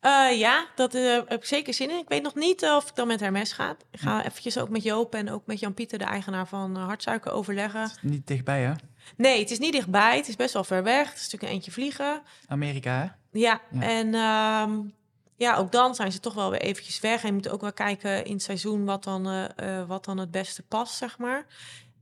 Uh, 0.00 0.38
ja, 0.38 0.66
dat 0.74 0.94
uh, 0.94 1.12
heb 1.14 1.32
ik 1.32 1.44
zeker 1.44 1.74
zin 1.74 1.90
in. 1.90 1.98
Ik 1.98 2.08
weet 2.08 2.22
nog 2.22 2.34
niet 2.34 2.62
of 2.62 2.88
ik 2.88 2.94
dan 2.94 3.06
met 3.06 3.20
haar 3.20 3.32
mes 3.32 3.52
ga. 3.52 3.76
Ik 3.90 4.00
ga 4.00 4.24
eventjes 4.24 4.58
ook 4.58 4.68
met 4.68 4.82
Joop 4.82 5.14
en 5.14 5.30
ook 5.30 5.46
met 5.46 5.60
Jan-Pieter, 5.60 5.98
de 5.98 6.04
eigenaar 6.04 6.46
van 6.46 6.76
Hartsuiker, 6.76 7.32
overleggen. 7.32 7.80
Het 7.80 7.90
is 7.90 8.10
niet 8.10 8.26
dichtbij, 8.26 8.62
hè? 8.62 8.72
Nee, 9.16 9.40
het 9.40 9.50
is 9.50 9.58
niet 9.58 9.72
dichtbij. 9.72 10.16
Het 10.16 10.28
is 10.28 10.36
best 10.36 10.52
wel 10.52 10.64
ver 10.64 10.82
weg. 10.82 11.08
Het 11.08 11.16
is 11.16 11.22
natuurlijk 11.22 11.42
een 11.42 11.56
eentje 11.56 11.70
vliegen. 11.70 12.22
Amerika, 12.48 12.90
hè? 12.90 13.38
Ja, 13.40 13.60
ja. 13.70 13.80
en 13.80 14.14
um, 14.14 14.94
ja, 15.36 15.56
ook 15.56 15.72
dan 15.72 15.94
zijn 15.94 16.12
ze 16.12 16.20
toch 16.20 16.34
wel 16.34 16.50
weer 16.50 16.60
eventjes 16.60 17.00
weg. 17.00 17.22
En 17.22 17.26
je 17.26 17.34
moet 17.34 17.48
ook 17.48 17.60
wel 17.60 17.72
kijken 17.72 18.24
in 18.24 18.32
het 18.32 18.42
seizoen 18.42 18.84
wat 18.84 19.04
dan, 19.04 19.48
wat 19.86 20.04
dan 20.04 20.18
het 20.18 20.30
beste 20.30 20.62
past, 20.62 20.94
zeg 20.94 21.18
maar. 21.18 21.46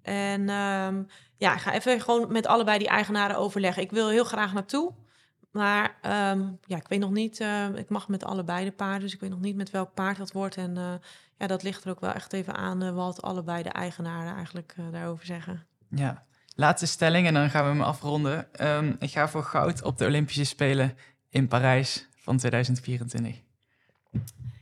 En 0.02 0.48
um, 0.48 1.08
ja, 1.36 1.54
ik 1.54 1.60
ga 1.60 1.72
even 1.72 2.00
gewoon 2.00 2.32
met 2.32 2.46
allebei 2.46 2.78
die 2.78 2.88
eigenaren 2.88 3.36
overleggen. 3.36 3.82
Ik 3.82 3.90
wil 3.90 4.08
heel 4.08 4.24
graag 4.24 4.52
naartoe. 4.52 4.92
Maar 5.54 5.96
um, 6.32 6.58
ja, 6.66 6.76
ik 6.76 6.88
weet 6.88 6.98
nog 6.98 7.10
niet. 7.10 7.40
Uh, 7.40 7.74
ik 7.74 7.88
mag 7.88 8.08
met 8.08 8.24
allebei 8.24 8.64
de 8.64 8.72
paarden. 8.72 9.00
Dus 9.00 9.14
ik 9.14 9.20
weet 9.20 9.30
nog 9.30 9.40
niet 9.40 9.56
met 9.56 9.70
welk 9.70 9.94
paard 9.94 10.16
dat 10.16 10.32
wordt. 10.32 10.56
En 10.56 10.76
uh, 10.76 10.92
ja, 11.38 11.46
dat 11.46 11.62
ligt 11.62 11.84
er 11.84 11.90
ook 11.90 12.00
wel 12.00 12.12
echt 12.12 12.32
even 12.32 12.54
aan 12.54 12.82
uh, 12.82 12.94
wat 12.94 13.22
allebei 13.22 13.62
de 13.62 13.68
eigenaren 13.68 14.34
eigenlijk 14.34 14.74
daarover 14.92 15.26
zeggen. 15.26 15.66
Ja, 15.88 16.24
laatste 16.54 16.86
stelling 16.86 17.26
en 17.26 17.34
dan 17.34 17.50
gaan 17.50 17.64
we 17.64 17.70
hem 17.70 17.82
afronden. 17.82 18.48
Um, 18.60 18.96
ik 18.98 19.10
ga 19.10 19.28
voor 19.28 19.42
goud 19.42 19.82
op 19.82 19.98
de 19.98 20.06
Olympische 20.06 20.44
Spelen 20.44 20.96
in 21.30 21.48
Parijs 21.48 22.08
van 22.16 22.36
2024. 22.36 23.36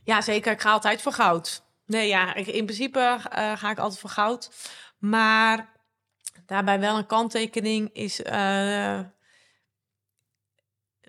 Ja, 0.05 0.21
zeker. 0.21 0.53
Ik 0.53 0.61
ga 0.61 0.71
altijd 0.71 1.03
voor 1.03 1.13
goud. 1.13 1.63
Nee, 1.87 2.09
ja, 2.09 2.35
ik, 2.35 2.47
in 2.47 2.65
principe 2.65 3.19
ga 3.57 3.71
ik 3.71 3.79
altijd 3.79 4.01
voor 4.01 4.11
goud. 4.11 4.51
Maar 4.99 5.69
daarbij 6.47 6.81
wel 6.81 6.99
een 6.99 7.07
kanttekening 7.07 7.91
is 7.93 8.23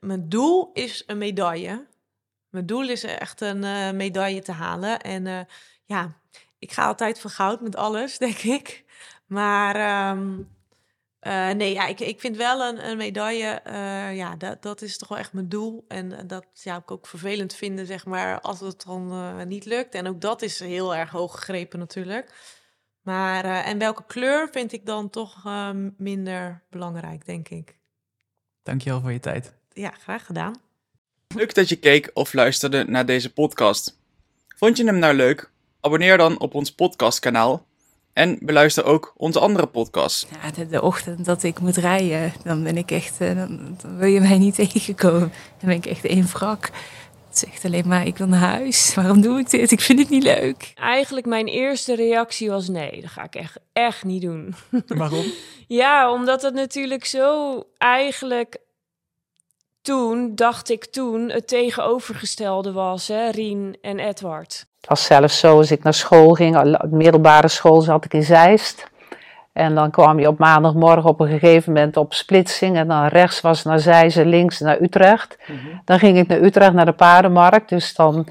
mijn 0.03 0.29
doel 0.29 0.69
is 0.73 1.03
een 1.07 1.17
medaille. 1.17 1.87
Mijn 2.49 2.65
doel 2.65 2.89
is 2.89 3.03
echt 3.03 3.41
een 3.41 3.63
uh, 3.63 3.91
medaille 3.91 4.41
te 4.41 4.51
halen. 4.51 4.99
En 4.99 5.25
uh, 5.25 5.39
ja, 5.85 6.17
ik 6.59 6.71
ga 6.71 6.85
altijd 6.85 7.19
voor 7.19 7.29
goud 7.29 7.61
met 7.61 7.75
alles, 7.75 8.17
denk 8.27 8.37
ik. 8.37 8.83
Maar 9.25 10.09
um, 10.11 10.49
uh, 11.21 11.49
nee, 11.49 11.73
ja, 11.73 11.87
ik, 11.87 11.99
ik 11.99 12.19
vind 12.19 12.37
wel 12.37 12.61
een, 12.61 12.89
een 12.89 12.97
medaille, 12.97 13.61
ja, 14.13 14.35
dat, 14.35 14.61
dat 14.61 14.81
is 14.81 14.97
toch 14.97 15.07
wel 15.07 15.17
echt 15.17 15.33
mijn 15.33 15.49
doel. 15.49 15.85
En 15.87 16.27
dat 16.27 16.45
zou 16.53 16.79
ik 16.79 16.91
ook 16.91 17.07
vervelend 17.07 17.53
vinden, 17.53 17.85
zeg 17.85 18.05
maar, 18.05 18.41
als 18.41 18.59
het 18.59 18.83
dan 18.85 19.47
niet 19.47 19.65
lukt. 19.65 19.95
En 19.95 20.07
ook 20.07 20.21
dat 20.21 20.41
is 20.41 20.59
heel 20.59 20.95
erg 20.95 21.09
hoog 21.09 21.35
gegrepen 21.35 21.79
natuurlijk. 21.79 22.33
Maar, 23.01 23.43
en 23.45 23.77
welke 23.77 24.05
kleur 24.05 24.49
vind 24.51 24.71
ik 24.71 24.85
dan 24.85 25.09
toch 25.09 25.43
minder 25.97 26.63
belangrijk, 26.69 27.25
denk 27.25 27.49
ik. 27.49 27.79
Dankjewel 28.63 29.01
voor 29.01 29.11
je 29.11 29.19
tijd 29.19 29.53
ja, 29.73 29.93
graag 30.01 30.25
gedaan. 30.25 30.55
Leuk 31.27 31.55
dat 31.55 31.69
je 31.69 31.75
keek 31.75 32.11
of 32.13 32.33
luisterde 32.33 32.83
naar 32.87 33.05
deze 33.05 33.33
podcast. 33.33 33.97
Vond 34.55 34.77
je 34.77 34.85
hem 34.85 34.99
nou 34.99 35.13
leuk? 35.13 35.51
Abonneer 35.81 36.17
dan 36.17 36.39
op 36.39 36.53
ons 36.53 36.71
podcastkanaal 36.71 37.65
en 38.13 38.37
beluister 38.41 38.85
ook 38.85 39.13
onze 39.17 39.39
andere 39.39 39.67
podcasts. 39.67 40.27
Ja, 40.41 40.51
de, 40.51 40.67
de 40.67 40.81
ochtend 40.81 41.25
dat 41.25 41.43
ik 41.43 41.59
moet 41.59 41.77
rijden, 41.77 42.33
dan 42.43 42.63
ben 42.63 42.77
ik 42.77 42.91
echt, 42.91 43.19
dan, 43.19 43.75
dan, 43.81 43.97
wil 43.97 44.07
je 44.07 44.19
mij 44.19 44.37
niet 44.37 44.55
tegenkomen. 44.71 45.31
Dan 45.59 45.69
ben 45.69 45.75
ik 45.75 45.85
echt 45.85 46.05
één 46.05 46.27
wrak. 46.27 46.69
Het 47.27 47.37
zegt 47.37 47.65
alleen 47.65 47.87
maar, 47.87 48.05
ik 48.05 48.17
wil 48.17 48.27
naar 48.27 48.39
huis. 48.39 48.93
Waarom 48.93 49.21
doe 49.21 49.39
ik 49.39 49.49
dit? 49.49 49.71
Ik 49.71 49.81
vind 49.81 49.99
het 49.99 50.09
niet 50.09 50.23
leuk. 50.23 50.71
Eigenlijk 50.75 51.25
mijn 51.25 51.47
eerste 51.47 51.95
reactie 51.95 52.49
was 52.49 52.67
nee, 52.67 53.01
dat 53.01 53.09
ga 53.09 53.23
ik 53.23 53.35
echt, 53.35 53.57
echt 53.73 54.03
niet 54.03 54.21
doen. 54.21 54.55
Waarom? 54.87 55.25
ja, 55.67 56.11
omdat 56.11 56.41
het 56.41 56.53
natuurlijk 56.53 57.05
zo 57.05 57.59
eigenlijk 57.77 58.57
toen, 59.83 60.31
dacht 60.35 60.69
ik 60.69 60.85
toen, 60.85 61.29
het 61.29 61.47
tegenovergestelde 61.47 62.71
was, 62.71 63.07
hè, 63.07 63.29
Rien 63.29 63.77
en 63.81 63.99
Edward. 63.99 64.65
Het 64.79 64.89
was 64.89 65.03
zelfs 65.03 65.39
zo, 65.39 65.57
als 65.57 65.71
ik 65.71 65.83
naar 65.83 65.93
school 65.93 66.33
ging, 66.33 66.77
middelbare 66.89 67.47
school 67.47 67.81
zat 67.81 68.05
ik 68.05 68.13
in 68.13 68.23
Zeist. 68.23 68.91
En 69.53 69.75
dan 69.75 69.91
kwam 69.91 70.19
je 70.19 70.27
op 70.27 70.39
maandagmorgen 70.39 71.09
op 71.09 71.19
een 71.19 71.27
gegeven 71.27 71.73
moment 71.73 71.97
op 71.97 72.13
splitsing. 72.13 72.77
En 72.77 72.87
dan 72.87 73.05
rechts 73.05 73.41
was 73.41 73.63
naar 73.63 73.79
Zeist 73.79 74.17
en 74.17 74.27
links 74.27 74.59
naar 74.59 74.81
Utrecht. 74.81 75.37
Mm 75.47 75.57
-hmm. 75.57 75.81
Dan 75.85 75.99
ging 75.99 76.17
ik 76.17 76.27
naar 76.27 76.41
Utrecht, 76.41 76.73
naar 76.73 76.85
de 76.85 76.93
paardenmarkt. 76.93 77.69
Dus 77.69 77.95
dan 77.95 78.27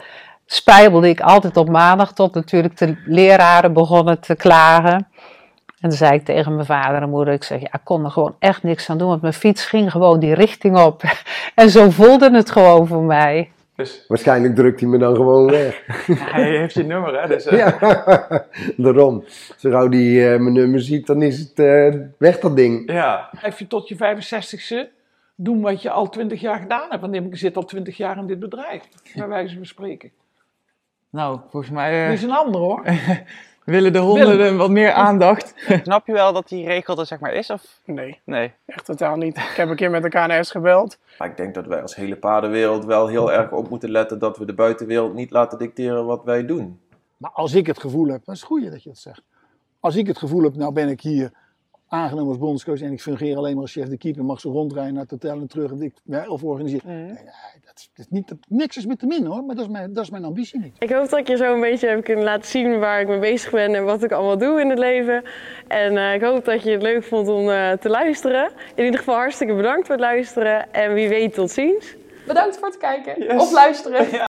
spijbelde 0.47 1.09
ik 1.09 1.21
altijd 1.21 1.57
op 1.57 1.69
maandag 1.69 2.13
tot 2.13 2.35
natuurlijk 2.35 2.77
de 2.77 2.97
leraren 3.07 3.73
begonnen 3.73 4.21
te 4.21 4.35
klagen. 4.35 5.09
En 5.83 5.89
dan 5.89 5.99
zei 5.99 6.13
ik 6.13 6.25
tegen 6.25 6.55
mijn 6.55 6.67
vader 6.67 7.03
en 7.03 7.09
moeder, 7.09 7.35
ik 7.35 7.45
zeg, 7.45 7.61
ja, 7.61 7.73
ik 7.73 7.81
kon 7.85 8.05
er 8.05 8.11
gewoon 8.11 8.37
echt 8.39 8.63
niks 8.63 8.91
aan 8.91 8.99
doen, 8.99 9.09
want 9.09 9.21
mijn 9.21 9.33
fiets 9.33 9.65
ging 9.67 9.91
gewoon 9.91 10.21
die 10.21 10.35
richting 10.35 10.79
op. 10.79 11.03
En 11.55 11.71
zo 11.71 11.91
voelde 11.91 12.31
het 12.31 12.51
gewoon 12.51 12.87
voor 12.87 13.03
mij. 13.03 13.51
Dus... 13.77 14.05
Waarschijnlijk 14.09 14.55
drukt 14.55 14.81
hij 14.81 14.89
me 14.89 14.99
dan 14.99 15.17
gewoon 15.17 15.51
weg. 15.51 15.83
hij 16.33 16.57
heeft 16.57 16.75
je 16.75 16.85
nummer, 16.85 17.21
hè? 17.21 17.29
Dus, 17.29 17.47
uh... 17.47 17.59
Ja, 17.59 17.79
daarom. 18.77 19.25
Zo 19.57 19.71
gauw 19.71 19.89
hij 19.89 20.01
uh, 20.01 20.41
mijn 20.41 20.53
nummer 20.53 20.81
ziet, 20.81 21.07
dan 21.07 21.23
is 21.23 21.39
het 21.39 21.59
uh, 21.59 21.95
weg 22.19 22.39
dat 22.39 22.57
ding. 22.57 22.93
Ja. 22.93 23.29
Heb 23.37 23.59
je 23.59 23.67
tot 23.67 23.89
je 23.89 23.97
65ste 23.97 24.91
doen 25.35 25.61
wat 25.61 25.83
je 25.83 25.91
al 25.91 26.09
20 26.09 26.41
jaar 26.41 26.59
gedaan 26.59 26.87
hebt. 26.89 27.01
Want 27.01 27.15
ik 27.15 27.37
zit 27.37 27.57
al 27.57 27.65
20 27.65 27.97
jaar 27.97 28.19
in 28.19 28.27
dit 28.27 28.39
bedrijf, 28.39 28.83
bij 29.15 29.29
wijze 29.29 29.57
van 29.57 29.67
spreken. 29.67 30.11
Nou, 31.11 31.41
volgens 31.51 31.73
mij... 31.73 32.09
Dit 32.09 32.19
is 32.19 32.23
een 32.23 32.31
ander, 32.31 32.61
hoor. 32.61 32.83
willen 33.65 33.93
de 33.93 33.99
honden 33.99 34.57
wat 34.57 34.71
meer 34.71 34.93
aandacht. 34.93 35.55
Snap 35.83 36.07
je 36.07 36.13
wel 36.13 36.33
dat 36.33 36.49
die 36.49 36.67
regel 36.67 36.99
er 36.99 37.07
zeg 37.07 37.21
maar 37.21 37.33
is? 37.33 37.51
Of? 37.51 37.81
Nee. 37.85 38.21
Nee. 38.25 38.53
Echt 38.67 38.85
totaal 38.85 39.17
niet. 39.17 39.37
Ik 39.37 39.57
heb 39.57 39.69
een 39.69 39.77
keer 39.77 39.91
met 39.91 40.03
de 40.03 40.09
KNS 40.09 40.51
gebeld. 40.51 40.99
Maar 41.19 41.29
ik 41.29 41.37
denk 41.37 41.55
dat 41.55 41.67
wij 41.67 41.83
als 41.83 41.97
hele 41.97 42.17
paardenwereld 42.17 42.85
wel 42.85 43.07
heel 43.07 43.33
erg 43.33 43.53
op 43.53 43.69
moeten 43.69 43.91
letten 43.91 44.19
dat 44.19 44.39
we 44.39 44.45
de 44.45 44.55
buitenwereld 44.55 45.15
niet 45.15 45.31
laten 45.31 45.59
dicteren 45.59 46.07
wat 46.07 46.25
wij 46.25 46.47
doen. 46.47 46.81
Maar 47.17 47.31
als 47.31 47.55
ik 47.55 47.67
het 47.67 47.81
gevoel 47.81 48.07
heb, 48.07 48.25
dat 48.25 48.35
is 48.35 48.41
het 48.41 48.51
goede 48.51 48.71
dat 48.71 48.83
je 48.83 48.89
dat 48.89 48.99
zegt. 48.99 49.23
Als 49.81 49.97
ik 49.97 50.07
het 50.07 50.19
gevoel 50.19 50.43
heb, 50.43 50.55
nou 50.55 50.73
ben 50.73 50.89
ik 50.89 51.01
hier 51.01 51.33
aangenomen 51.93 52.29
als 52.29 52.39
bondscoach 52.39 52.81
en 52.81 52.93
ik 52.93 53.01
fungeer 53.01 53.37
alleen 53.37 53.53
maar 53.53 53.63
als 53.63 53.73
chef 53.73 53.89
de 53.89 53.97
keeper, 53.97 54.25
mag 54.25 54.41
ze 54.41 54.49
rondrijden 54.49 54.93
naar 54.93 55.03
het 55.03 55.11
hotel 55.11 55.41
en 55.41 55.47
terug 55.47 55.71
en 55.71 55.83
ik, 55.83 55.95
of 56.29 56.45
organiseren. 56.45 56.91
Mm. 56.91 57.07
Nee, 57.07 57.25
dat 57.65 57.89
is 57.97 58.07
niet, 58.09 58.29
dat, 58.29 58.39
niks 58.49 58.77
is 58.77 58.87
met 58.87 58.99
te 58.99 59.07
min 59.07 59.25
hoor, 59.25 59.45
maar 59.45 59.55
dat 59.57 59.65
is, 59.65 59.71
mijn, 59.71 59.93
dat 59.93 60.05
is 60.05 60.11
mijn 60.11 60.25
ambitie 60.25 60.61
niet. 60.61 60.77
Ik 60.79 60.91
hoop 60.91 61.09
dat 61.09 61.19
ik 61.19 61.29
je 61.29 61.37
zo 61.37 61.55
een 61.55 61.61
beetje 61.61 61.89
heb 61.89 62.05
kunnen 62.05 62.25
laten 62.25 62.49
zien 62.49 62.79
waar 62.79 63.01
ik 63.01 63.09
mee 63.09 63.19
bezig 63.19 63.51
ben 63.51 63.75
en 63.75 63.85
wat 63.85 64.03
ik 64.03 64.13
allemaal 64.13 64.39
doe 64.39 64.61
in 64.61 64.71
het 64.71 64.79
leven. 64.79 65.23
En 65.69 65.93
uh, 65.93 66.15
ik 66.15 66.23
hoop 66.23 66.45
dat 66.45 66.63
je 66.63 66.71
het 66.71 66.83
leuk 66.83 67.05
vond 67.05 67.29
om 67.29 67.49
uh, 67.49 67.73
te 67.73 67.89
luisteren. 67.89 68.51
In 68.75 68.85
ieder 68.85 68.99
geval 68.99 69.15
hartstikke 69.15 69.55
bedankt 69.55 69.87
voor 69.87 69.95
het 69.95 70.05
luisteren 70.05 70.73
en 70.73 70.95
wie 70.95 71.09
weet 71.09 71.35
tot 71.35 71.51
ziens. 71.51 71.95
Bedankt 72.27 72.59
voor 72.59 72.69
het 72.69 72.77
kijken 72.77 73.23
yes. 73.23 73.43
of 73.43 73.53
luisteren. 73.53 74.11
Ja. 74.11 74.11